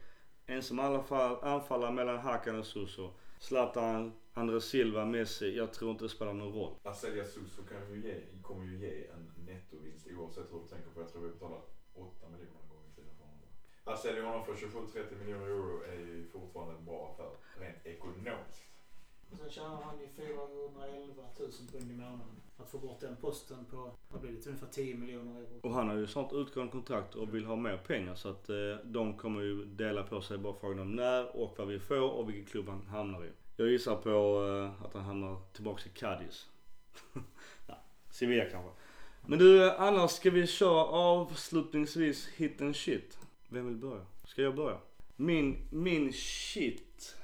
En 0.49 0.63
som 0.63 0.79
i 0.79 0.81
alla 0.81 1.01
fall 1.01 1.43
anfaller 1.43 1.91
mellan 1.91 2.17
Hakan 2.17 2.59
och 2.59 2.65
Suso. 2.65 3.11
Zlatan, 3.39 4.13
André 4.33 4.61
Silva, 4.61 5.05
Messi. 5.05 5.57
Jag 5.57 5.73
tror 5.73 5.91
inte 5.91 6.03
det 6.05 6.09
spelar 6.09 6.33
någon 6.33 6.53
roll. 6.53 6.75
Att 6.83 6.97
sälja 6.97 7.25
Suso 7.25 7.61
kan 7.63 7.93
ju 7.93 8.01
ge, 8.07 8.15
kommer 8.41 8.65
ju 8.65 8.77
ge 8.77 9.07
en 9.07 9.31
nettovinst 9.45 10.07
oavsett 10.07 10.53
hur 10.53 10.59
du 10.59 10.67
tänker 10.67 10.89
på. 10.89 11.01
Jag 11.01 11.11
tror 11.11 11.21
vi 11.21 11.29
betalar 11.29 11.61
8 11.93 12.29
miljoner 12.29 12.59
en 12.63 12.69
gång 12.69 12.83
i 12.91 12.95
tiden 12.95 13.11
för 13.17 13.23
honom. 13.23 13.49
Att 13.83 13.99
sälja 13.99 14.23
honom 14.25 14.45
för 14.45 14.53
27-30 14.53 15.19
miljoner 15.19 15.45
euro 15.45 15.83
är 15.83 15.99
ju 15.99 16.27
fortfarande 16.27 16.75
en 16.75 16.85
bra 16.85 17.11
affär 17.11 17.31
rent 17.61 17.85
ekonomiskt. 17.85 18.63
Och 19.31 19.37
sen 19.37 19.49
tjänar 19.49 19.81
han 19.81 19.99
ju 19.99 20.07
411 20.07 21.23
000 21.39 21.51
pund 21.71 21.91
i 21.91 21.95
månaden. 21.95 22.41
Att 22.59 22.71
få 22.71 22.77
bort 22.77 22.99
den 22.99 23.15
posten 23.15 23.65
på, 23.71 23.91
vad 24.07 24.21
blir 24.21 24.31
det, 24.31 24.47
ungefär 24.47 24.67
10 24.67 24.95
miljoner 24.95 25.39
euro. 25.39 25.59
Och 25.63 25.73
han 25.73 25.87
har 25.87 25.95
ju 25.95 26.07
snart 26.07 26.33
utgående 26.33 26.71
kontrakt 26.71 27.15
och 27.15 27.35
vill 27.35 27.45
ha 27.45 27.55
mer 27.55 27.77
pengar 27.77 28.15
så 28.15 28.29
att 28.29 28.49
eh, 28.49 28.55
de 28.83 29.17
kommer 29.17 29.41
ju 29.41 29.65
dela 29.65 30.03
på 30.03 30.21
sig 30.21 30.37
bara 30.37 30.53
frågan 30.53 30.79
om 30.79 30.95
när 30.95 31.35
och 31.35 31.55
vad 31.57 31.67
vi 31.67 31.79
får 31.79 32.09
och 32.11 32.29
vilken 32.29 32.45
klubb 32.45 32.69
han 32.69 32.87
hamnar 32.87 33.25
i. 33.25 33.29
Jag 33.55 33.69
gissar 33.69 33.95
på 33.95 34.09
eh, 34.47 34.85
att 34.85 34.93
han 34.93 35.03
hamnar 35.03 35.37
tillbaks 35.53 35.85
i 35.85 35.89
Cadiz. 35.89 36.47
Nej, 37.67 37.77
Sevilla 38.09 38.45
kanske. 38.45 38.71
Men 39.25 39.39
du, 39.39 39.71
annars 39.71 40.11
ska 40.11 40.29
vi 40.29 40.47
köra 40.47 40.83
avslutningsvis 40.85 42.27
hit 42.27 42.61
and 42.61 42.75
shit. 42.75 43.17
Vem 43.49 43.67
vill 43.67 43.75
börja? 43.75 44.05
Ska 44.23 44.41
jag 44.41 44.55
börja? 44.55 44.77
Min, 45.15 45.67
min 45.71 46.13
shit 46.13 47.15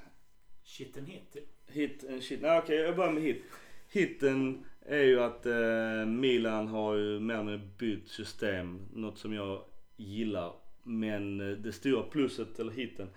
Shit 0.76 0.96
and 0.96 1.08
hit. 1.08 1.36
Hit 1.66 2.04
and 2.08 2.22
shit. 2.22 2.42
Nej 2.42 2.58
okej, 2.58 2.76
jag 2.76 2.96
börjar 2.96 3.12
med 3.12 3.22
hit. 3.22 3.44
Hitten 3.88 4.64
är 4.80 5.02
ju 5.02 5.20
att 5.20 5.46
eh, 5.46 6.06
Milan 6.06 6.68
har 6.68 6.94
ju 6.94 7.20
mer 7.20 7.34
eller 7.34 7.44
mindre 7.44 7.68
bytt 7.78 8.08
system. 8.08 8.80
Något 8.92 9.18
som 9.18 9.32
jag 9.32 9.62
gillar. 9.96 10.52
Men 10.82 11.40
eh, 11.40 11.56
det 11.56 11.72
stora 11.72 12.02
plusset, 12.02 12.58
eller 12.58 12.72
hitten, 12.72 13.08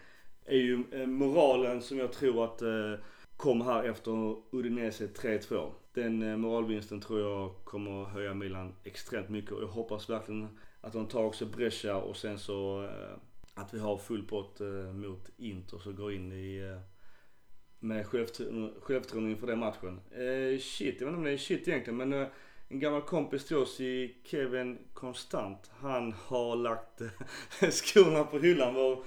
är 0.46 0.58
ju 0.58 0.84
eh, 0.92 1.06
moralen 1.06 1.82
som 1.82 1.98
jag 2.00 2.12
tror 2.12 2.46
att 2.46 2.62
eh, 2.62 2.94
kom 3.38 3.62
här 3.62 3.84
efter 3.84 4.36
Udinese 4.52 5.08
3-2. 5.08 5.72
Den 5.94 6.22
eh, 6.22 6.38
moralvinsten 6.38 7.02
tror 7.02 7.20
jag 7.20 7.56
kommer 7.64 8.04
höja 8.04 8.34
Milan 8.34 8.74
extremt 8.84 9.30
mycket 9.30 9.52
och 9.52 9.64
jag 9.64 9.68
hoppas 9.68 10.10
verkligen 10.10 10.48
att 10.82 10.94
de 10.94 11.08
tar 11.08 11.24
också 11.24 11.46
Brescia 11.46 11.98
och 11.98 12.18
sen 12.18 12.40
så 12.40 12.84
eh, 12.84 13.18
att 13.54 13.74
vi 13.74 13.80
har 13.80 13.98
full 13.98 14.24
pott 14.24 14.62
eh, 14.62 14.94
mot 14.94 15.30
Inter 15.38 15.78
så 15.78 15.92
går 15.92 16.14
in 16.14 16.32
i 16.32 16.58
eh, 16.58 16.82
med 17.80 18.06
självtro- 18.06 18.82
självförtroende 18.82 19.32
inför 19.32 19.48
den 19.48 19.60
matchen. 19.60 20.00
Eh, 20.12 20.60
shit, 20.60 20.96
jag 21.02 21.08
vet 21.08 21.14
inte 21.14 21.18
om 21.18 21.24
det 21.24 21.32
är 21.32 21.38
shit 21.38 21.68
egentligen 21.68 21.98
men 21.98 22.14
eh, 22.14 22.28
en 22.72 22.80
gammal 22.80 23.02
kompis 23.02 23.46
till 23.46 23.58
oss 23.58 23.80
i 23.82 24.16
Kevin 24.24 24.78
Konstant, 24.94 25.72
han 25.82 26.14
har 26.26 26.56
lagt 26.56 27.02
eh, 27.02 27.70
skorna 27.70 28.24
på 28.24 28.40
hyllan. 28.40 28.74
Var, 28.74 29.04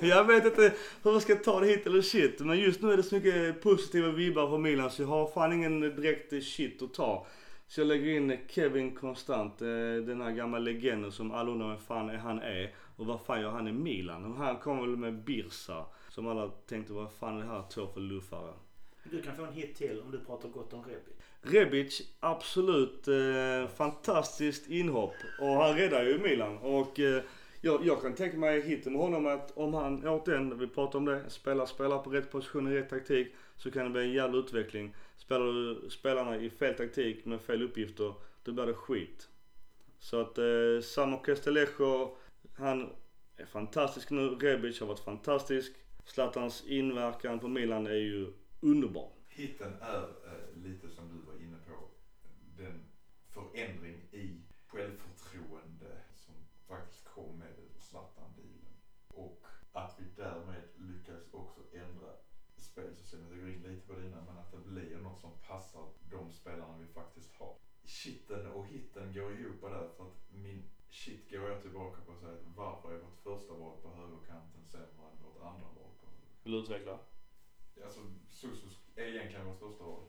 jag 0.00 0.24
vet 0.24 0.44
inte 0.44 0.72
hur 1.02 1.12
jag 1.12 1.22
ska 1.22 1.34
ta 1.36 1.60
det 1.60 1.66
hit 1.66 1.86
eller 1.86 2.02
shit 2.02 2.40
men 2.40 2.58
just 2.58 2.82
nu 2.82 2.92
är 2.92 2.96
det 2.96 3.02
så 3.02 3.14
mycket 3.14 3.62
positiva 3.62 4.08
vibbar 4.10 4.48
för 4.50 4.58
Milan 4.58 4.90
så 4.90 5.02
jag 5.02 5.08
har 5.08 5.26
fan 5.26 5.52
ingen 5.52 5.80
direkt 5.80 6.44
shit 6.44 6.82
att 6.82 6.94
ta. 6.94 7.26
Så 7.68 7.80
jag 7.80 7.88
lägger 7.88 8.10
in 8.10 8.38
Kevin 8.48 8.94
Konstant, 8.94 9.62
eh, 9.62 9.68
den 10.06 10.20
här 10.20 10.30
gamla 10.30 10.58
legenden 10.58 11.12
som 11.12 11.30
alla 11.32 11.50
undrar 11.50 11.68
vem 11.68 11.78
fan 11.78 12.10
är 12.10 12.16
han 12.16 12.38
är 12.38 12.74
och 12.96 13.06
vad 13.06 13.20
fan 13.20 13.40
gör 13.40 13.50
han 13.50 13.68
i 13.68 13.72
Milan? 13.72 14.24
Och 14.24 14.36
han 14.38 14.56
kommer 14.56 14.80
väl 14.80 14.96
med 14.96 15.24
Birsa 15.24 15.84
som 16.16 16.26
alla 16.26 16.48
tänkte 16.48 16.92
vad 16.92 17.12
fan 17.12 17.36
är 17.36 17.42
det 17.42 17.48
här 17.48 17.64
två 17.70 17.86
för 17.86 18.00
luffare? 18.00 18.52
Du 19.04 19.22
kan 19.22 19.36
få 19.36 19.44
en 19.44 19.52
hit 19.52 19.74
till 19.74 20.00
om 20.00 20.10
du 20.10 20.18
pratar 20.18 20.48
gott 20.48 20.72
om 20.72 20.84
Rebic. 20.84 21.14
Rebic, 21.40 22.02
absolut 22.20 23.08
eh, 23.08 23.68
fantastiskt 23.76 24.70
inhopp 24.70 25.14
och 25.40 25.46
han 25.46 25.76
räddar 25.76 26.04
ju 26.04 26.18
Milan 26.18 26.58
och 26.58 27.00
eh, 27.00 27.22
jag, 27.60 27.86
jag 27.86 28.02
kan 28.02 28.14
tänka 28.14 28.36
mig 28.36 28.60
hitten 28.60 28.92
med 28.92 29.02
honom 29.02 29.26
att 29.26 29.56
om 29.56 29.74
han 29.74 30.08
återigen, 30.08 30.58
vi 30.58 30.66
pratar 30.66 30.98
om 30.98 31.04
det, 31.04 31.30
spelar, 31.30 31.66
spelar 31.66 31.98
på 31.98 32.10
rätt 32.10 32.30
position 32.30 32.72
i 32.72 32.76
rätt 32.76 32.90
taktik 32.90 33.28
så 33.56 33.70
kan 33.70 33.84
det 33.84 33.90
bli 33.90 34.02
en 34.02 34.12
jävla 34.12 34.38
utveckling. 34.38 34.94
Spelar 35.16 35.46
du 35.46 35.90
spelarna 35.90 36.36
i 36.36 36.50
fel 36.50 36.74
taktik 36.74 37.24
med 37.24 37.40
fel 37.40 37.62
uppgifter, 37.62 38.14
då 38.42 38.52
blir 38.52 38.66
det 38.66 38.74
skit. 38.74 39.28
Så 39.98 40.20
att 40.20 40.38
eh, 40.38 40.80
Samo 40.82 41.16
Castellejo, 41.16 42.16
han 42.58 42.90
är 43.36 43.46
fantastisk 43.46 44.10
nu. 44.10 44.28
Rebic 44.28 44.80
har 44.80 44.86
varit 44.86 45.00
fantastisk. 45.00 45.72
Zlatans 46.06 46.64
inverkan 46.66 47.40
på 47.40 47.48
Milan 47.48 47.86
är 47.86 47.90
ju 47.90 48.32
underbar. 48.60 49.10
Hitten 49.28 49.74
är 49.80 50.02
eh, 50.02 50.62
lite 50.62 50.90
som 50.90 51.08
du 51.08 51.32
var 51.32 51.42
inne 51.42 51.56
på. 51.68 51.88
Den 52.56 52.86
förändring 53.28 53.96
i 54.10 54.40
självförtroende 54.66 55.98
som 56.14 56.34
faktiskt 56.66 57.04
kom 57.04 57.38
med 57.38 57.54
Zlatan-dealen. 57.78 58.76
Och 59.08 59.42
att 59.72 59.94
vi 59.98 60.04
därmed 60.16 60.62
lyckas 60.74 61.22
också 61.32 61.60
ändra 61.72 62.12
spelsystemet. 62.56 63.30
Jag 63.30 63.40
går 63.40 63.50
in 63.50 63.62
lite 63.62 63.86
på 63.86 63.94
det 63.94 64.06
innan 64.06 64.24
men 64.24 64.38
att 64.38 64.50
det 64.50 64.58
blir 64.58 64.98
något 64.98 65.20
som 65.20 65.30
passar 65.48 65.86
de 66.10 66.30
spelarna 66.30 66.78
vi 66.78 66.86
faktiskt 66.86 67.32
har. 67.32 67.54
Shitten 67.84 68.46
och 68.46 68.66
hitten 68.66 69.12
går 69.12 69.32
ihop 69.32 69.60
där 69.60 69.88
för 69.96 70.04
att 70.04 70.16
min 70.28 70.62
shit 70.90 71.30
går 71.30 71.48
jag 71.48 71.62
tillbaka 71.62 72.00
på 72.00 72.12
och 72.12 72.18
säger 72.18 72.34
att 72.34 72.56
varför 72.56 72.94
är 72.94 72.98
vårt 72.98 73.16
första 73.22 73.54
val 73.54 73.76
på 73.82 73.88
högerkanten 73.90 74.64
sämre 74.64 75.06
än 75.10 75.22
vårt 75.22 75.42
andra 75.42 75.66
val 75.66 75.92
på 76.00 76.06
högerkanten? 76.06 76.26
Vill 76.46 76.54
du 76.54 76.60
utveckla? 76.60 76.98
Alltså 77.84 78.00
Susus 78.28 78.78
är 78.96 79.02
egentligen 79.02 79.46
vårt 79.46 79.58
första 79.58 79.84
val. 79.84 80.02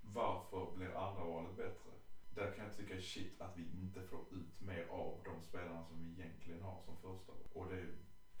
Varför 0.00 0.76
blir 0.76 0.86
andra 0.86 1.24
valet 1.24 1.56
bättre? 1.56 1.90
Där 2.34 2.52
kan 2.52 2.64
jag 2.64 2.76
tycka 2.76 3.00
shit 3.00 3.40
att 3.40 3.56
vi 3.56 3.62
inte 3.80 4.00
får 4.02 4.20
ut 4.20 4.60
mer 4.60 4.86
av 4.90 5.20
de 5.24 5.42
spelarna 5.48 5.84
som 5.84 5.98
vi 6.02 6.22
egentligen 6.22 6.62
har 6.62 6.80
som 6.84 6.96
första 6.96 7.32
val. 7.32 7.46
Och 7.52 7.66
det 7.72 7.84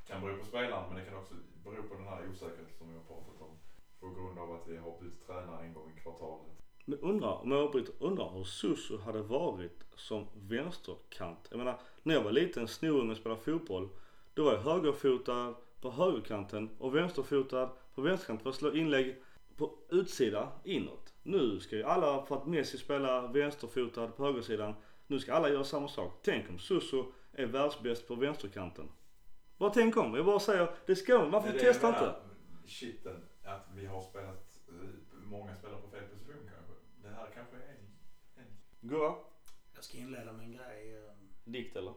kan 0.04 0.22
bero 0.22 0.38
på 0.38 0.44
spelaren 0.44 0.88
men 0.88 0.98
det 0.98 1.10
kan 1.10 1.18
också 1.18 1.34
bero 1.64 1.82
på 1.82 1.94
den 1.94 2.04
här 2.04 2.28
osäkerheten 2.30 2.78
som 2.78 2.88
vi 2.88 2.94
har 2.94 3.04
pratat 3.04 3.40
om. 3.40 3.58
På 4.00 4.10
grund 4.10 4.38
av 4.38 4.52
att 4.52 4.68
vi 4.68 4.76
har 4.76 5.00
bytt 5.00 5.26
tränare 5.26 5.64
en 5.64 5.74
gång 5.74 5.92
i 5.96 6.00
kvartalet. 6.00 6.52
Men 6.84 6.98
undrar, 6.98 7.42
om 7.42 7.50
jag 7.50 7.60
avbryter, 7.60 7.94
undrar 7.98 8.30
hur 8.30 8.44
Susu 8.44 8.98
hade 8.98 9.22
varit 9.22 9.84
som 9.96 10.26
vänsterkant. 10.34 11.48
Jag 11.50 11.58
menar, 11.58 11.80
när 12.02 12.14
jag 12.14 12.22
var 12.22 12.32
liten, 12.32 12.68
snorunge 12.68 13.10
och 13.10 13.16
spelade 13.16 13.40
fotboll. 13.40 13.88
Då 14.34 14.44
var 14.44 14.52
jag 14.52 14.60
högerfotad 14.60 15.54
på 15.84 15.90
högerkanten 15.90 16.70
och 16.78 16.94
vänsterfotad 16.96 17.70
på 17.94 18.00
vänsterkanten 18.02 18.42
för 18.42 18.50
att 18.50 18.56
slå 18.56 18.72
inlägg 18.74 19.22
på 19.56 19.78
utsida 19.88 20.52
inåt. 20.64 21.14
Nu 21.22 21.60
ska 21.60 21.76
ju 21.76 21.82
alla, 21.84 22.26
för 22.26 22.36
att 22.36 22.46
Messi 22.46 22.78
spelar 22.78 23.28
vänsterfotad 23.32 24.08
på 24.08 24.24
högersidan, 24.24 24.74
nu 25.06 25.18
ska 25.20 25.32
alla 25.34 25.48
göra 25.48 25.64
samma 25.64 25.88
sak. 25.88 26.20
Tänk 26.22 26.50
om 26.50 26.58
Susu 26.58 27.04
är 27.32 27.46
världsbäst 27.46 28.08
på 28.08 28.14
vänsterkanten. 28.14 28.88
Bara 29.58 29.70
tänk 29.70 29.96
om. 29.96 30.14
Jag 30.14 30.26
bara 30.26 30.40
säger, 30.40 30.70
det 30.86 30.96
ska 30.96 31.18
man. 31.18 31.30
Varför 31.30 31.58
testa 31.58 31.88
inte? 31.88 32.14
Shitten, 32.66 33.24
att 33.44 33.66
vi 33.74 33.86
har 33.86 34.00
spelat, 34.02 34.58
eh, 34.68 34.74
många 35.24 35.54
spelar 35.56 35.78
på 35.80 35.88
fel 35.88 36.02
position 36.08 36.50
kanske. 36.54 36.72
Det 37.02 37.08
här 37.08 37.26
kanske 37.34 37.56
är 37.56 37.60
en, 37.68 37.96
en 38.44 38.56
Gurra? 38.80 39.14
Jag 39.74 39.84
ska 39.84 39.98
inleda 39.98 40.32
med 40.32 40.44
en 40.44 40.52
grej. 40.52 41.04
eh, 41.06 41.12
Dikt 41.44 41.76
eller? 41.76 41.94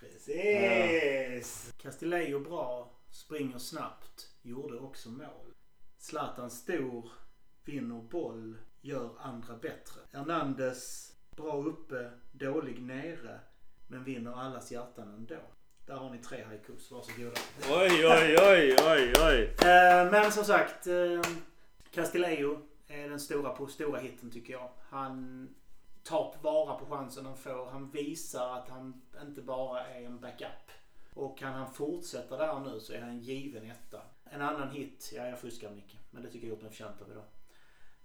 Precis! 0.00 1.74
Castillejo 1.78 2.40
bra, 2.40 2.95
springer 3.16 3.58
snabbt, 3.58 4.30
gjorde 4.42 4.78
också 4.78 5.08
mål. 5.08 5.54
Zlatan 5.98 6.50
stor, 6.50 7.10
vinner 7.64 8.02
boll, 8.02 8.56
gör 8.80 9.10
andra 9.18 9.56
bättre. 9.56 10.00
Hernandez 10.12 11.12
bra 11.36 11.56
uppe, 11.56 12.10
dålig 12.32 12.82
nere, 12.82 13.40
men 13.86 14.04
vinner 14.04 14.32
allas 14.32 14.72
hjärtan 14.72 15.14
ändå. 15.14 15.40
Där 15.86 15.94
har 15.94 16.10
ni 16.10 16.18
tre 16.18 16.44
haikus, 16.44 16.90
varsågoda. 16.90 17.40
Oj, 17.70 18.06
oj, 18.06 18.36
oj, 18.40 18.76
oj, 18.86 19.12
oj. 19.20 19.54
Eh, 19.68 20.10
men 20.10 20.32
som 20.32 20.44
sagt, 20.44 20.86
eh, 20.86 21.20
Castillejo 21.90 22.58
är 22.86 23.08
den 23.08 23.20
stora, 23.20 23.68
stora 23.68 24.00
hitten 24.00 24.30
tycker 24.30 24.52
jag. 24.52 24.70
Han 24.88 25.48
tar 26.02 26.34
vara 26.42 26.74
på 26.74 26.86
chansen 26.86 27.26
han 27.26 27.36
får. 27.36 27.66
Han 27.70 27.90
visar 27.90 28.58
att 28.58 28.68
han 28.68 29.02
inte 29.22 29.42
bara 29.42 29.86
är 29.86 30.02
en 30.02 30.20
backup. 30.20 30.70
Och 31.16 31.38
kan 31.38 31.52
han 31.52 31.72
fortsätta 31.72 32.36
där 32.36 32.60
nu 32.60 32.80
så 32.80 32.92
är 32.92 33.00
han 33.00 33.10
en 33.10 33.20
given 33.20 33.70
etta. 33.70 34.02
En 34.24 34.42
annan 34.42 34.70
hit, 34.70 35.12
ja 35.14 35.26
jag 35.28 35.38
fuskar 35.38 35.70
mycket. 35.70 36.00
Men 36.10 36.22
det 36.22 36.30
tycker 36.30 36.46
jag 36.46 36.54
gjort 36.54 36.62
mig 36.62 36.70
förtjänt 36.70 37.02
av 37.02 37.10
idag. 37.10 37.24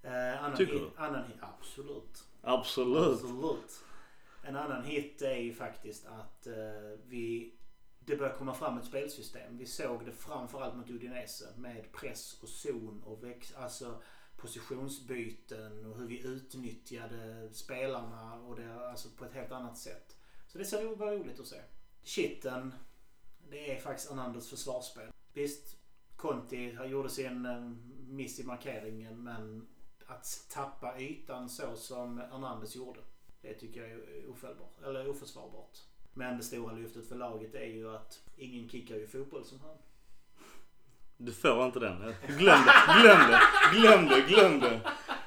Eh, 0.01 0.43
annan 0.43 0.57
Tycker 0.57 0.73
hit, 0.73 0.81
du? 0.81 1.01
Annan 1.01 1.27
hit, 1.27 1.37
absolut. 1.39 2.23
Absolut. 2.41 3.23
Absolut. 3.23 3.83
En 4.43 4.55
annan 4.55 4.83
hit 4.83 5.21
är 5.21 5.37
ju 5.37 5.53
faktiskt 5.53 6.05
att 6.05 6.47
eh, 6.47 6.53
vi, 7.05 7.55
det 7.99 8.15
börjar 8.15 8.33
komma 8.33 8.53
fram 8.53 8.77
ett 8.77 8.85
spelsystem. 8.85 9.57
Vi 9.57 9.65
såg 9.65 10.05
det 10.05 10.11
framförallt 10.11 10.75
mot 10.75 10.89
Udinese 10.89 11.47
med 11.57 11.91
press 11.91 12.39
och 12.41 12.49
zon 12.49 13.03
och 13.05 13.23
väx, 13.23 13.55
alltså 13.55 14.01
positionsbyten 14.37 15.85
och 15.85 15.97
hur 15.97 16.07
vi 16.07 16.27
utnyttjade 16.27 17.49
spelarna 17.53 18.41
och 18.41 18.55
det, 18.55 18.89
alltså 18.89 19.09
på 19.17 19.25
ett 19.25 19.33
helt 19.33 19.51
annat 19.51 19.77
sätt. 19.77 20.17
Så 20.47 20.57
det 20.57 20.65
ser 20.65 20.95
var 20.95 21.11
roligt 21.11 21.39
att 21.39 21.47
se. 21.47 21.61
Shitten, 22.03 22.73
det 23.51 23.75
är 23.75 23.81
faktiskt 23.81 24.09
Hernandez 24.09 24.49
försvarsspel. 24.49 25.11
Visst, 25.33 25.77
Conti 26.15 26.77
gjorde 26.85 27.09
sin 27.09 27.45
eh, 27.45 27.71
miss 28.07 28.39
i 28.39 28.43
markeringen 28.43 29.23
men 29.23 29.67
att 30.07 30.45
tappa 30.49 30.99
ytan 30.99 31.49
så 31.49 31.75
som 31.75 32.17
Hernandez 32.17 32.75
gjorde. 32.75 32.99
Det 33.41 33.53
tycker 33.53 33.81
jag 33.81 33.91
är 33.91 34.29
ofällbart, 34.29 34.81
eller 34.85 35.09
oförsvarbart. 35.09 35.77
Men 36.13 36.37
det 36.37 36.43
stora 36.43 36.73
lyftet 36.73 37.07
för 37.07 37.15
laget 37.15 37.55
är 37.55 37.65
ju 37.65 37.95
att 37.95 38.19
ingen 38.35 38.69
kickar 38.69 38.95
ju 38.95 39.07
fotboll 39.07 39.45
som 39.45 39.59
han. 39.59 39.77
Du 41.17 41.31
får 41.31 41.65
inte 41.65 41.79
den. 41.79 41.97
Glöm 42.27 42.59
det, 42.65 43.01
glöm 43.01 43.27
det, 43.27 43.41
glöm 43.73 44.07
det, 44.07 44.21
glöm 44.21 44.59
det. 44.59 44.81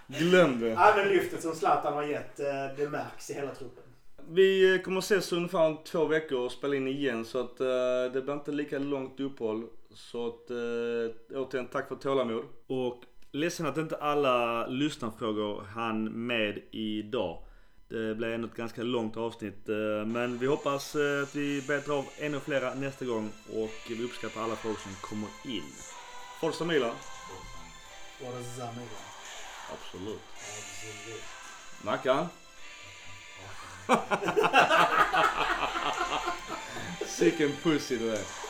Glöm 0.07 0.61
det. 0.61 0.75
Men 0.97 1.09
lyftet 1.09 1.43
som 1.43 1.55
Zlatan 1.55 1.93
har 1.93 2.03
gett, 2.03 2.41
eh, 2.41 2.67
det 2.77 2.89
märks 2.89 3.31
i 3.31 3.35
hela 3.35 3.55
truppen. 3.55 3.84
Vi 4.29 4.81
kommer 4.85 4.99
ses 4.99 5.33
ungefär 5.33 5.67
om 5.67 5.79
två 5.85 6.05
veckor 6.05 6.39
och 6.39 6.53
spela 6.53 6.77
in 6.77 6.89
igen 6.89 7.25
så 7.25 7.41
att 7.41 7.61
eh, 7.61 7.67
det 8.13 8.23
blir 8.23 8.35
inte 8.35 8.53
lika 8.53 8.79
långt 8.79 9.21
uppehåll. 9.21 9.67
Så 9.95 10.27
att 10.27 10.51
uh, 10.51 11.41
återigen 11.41 11.69
tack 11.69 11.89
för 11.89 11.97
tålamod. 11.97 12.45
Och 12.67 13.03
ledsen 13.33 13.67
att 13.67 13.77
inte 13.77 13.97
alla 13.97 14.67
lyssnarfrågor 14.67 15.63
hann 15.63 16.27
med 16.27 16.63
idag. 16.71 17.39
Det 17.89 18.15
blev 18.15 18.33
ändå 18.33 18.49
ett 18.49 18.55
ganska 18.55 18.83
långt 18.83 19.17
avsnitt 19.17 19.69
eh, 19.69 20.07
men 20.07 20.39
vi 20.39 20.47
hoppas 20.47 20.97
att 20.97 21.35
vi 21.35 21.63
betar 21.69 21.99
av 21.99 22.05
ännu 22.19 22.41
flera 22.41 22.75
nästa 22.75 23.05
gång 23.05 23.31
och 23.53 23.71
vi 23.89 24.05
uppskattar 24.05 24.41
alla 24.43 24.57
frågor 24.57 24.77
som 24.77 24.93
kommer 25.01 25.29
in. 25.57 25.73
Forza 26.41 26.65
Milan. 26.65 26.95
What 28.21 28.35
a 28.35 28.43
Zamira. 28.57 29.01
Absolut. 29.73 30.21
Absolut. 30.59 31.25
Mackan. 31.85 32.27
Sicken 37.07 37.53
pussy 37.63 37.99
du 37.99 38.11
är. 38.13 38.44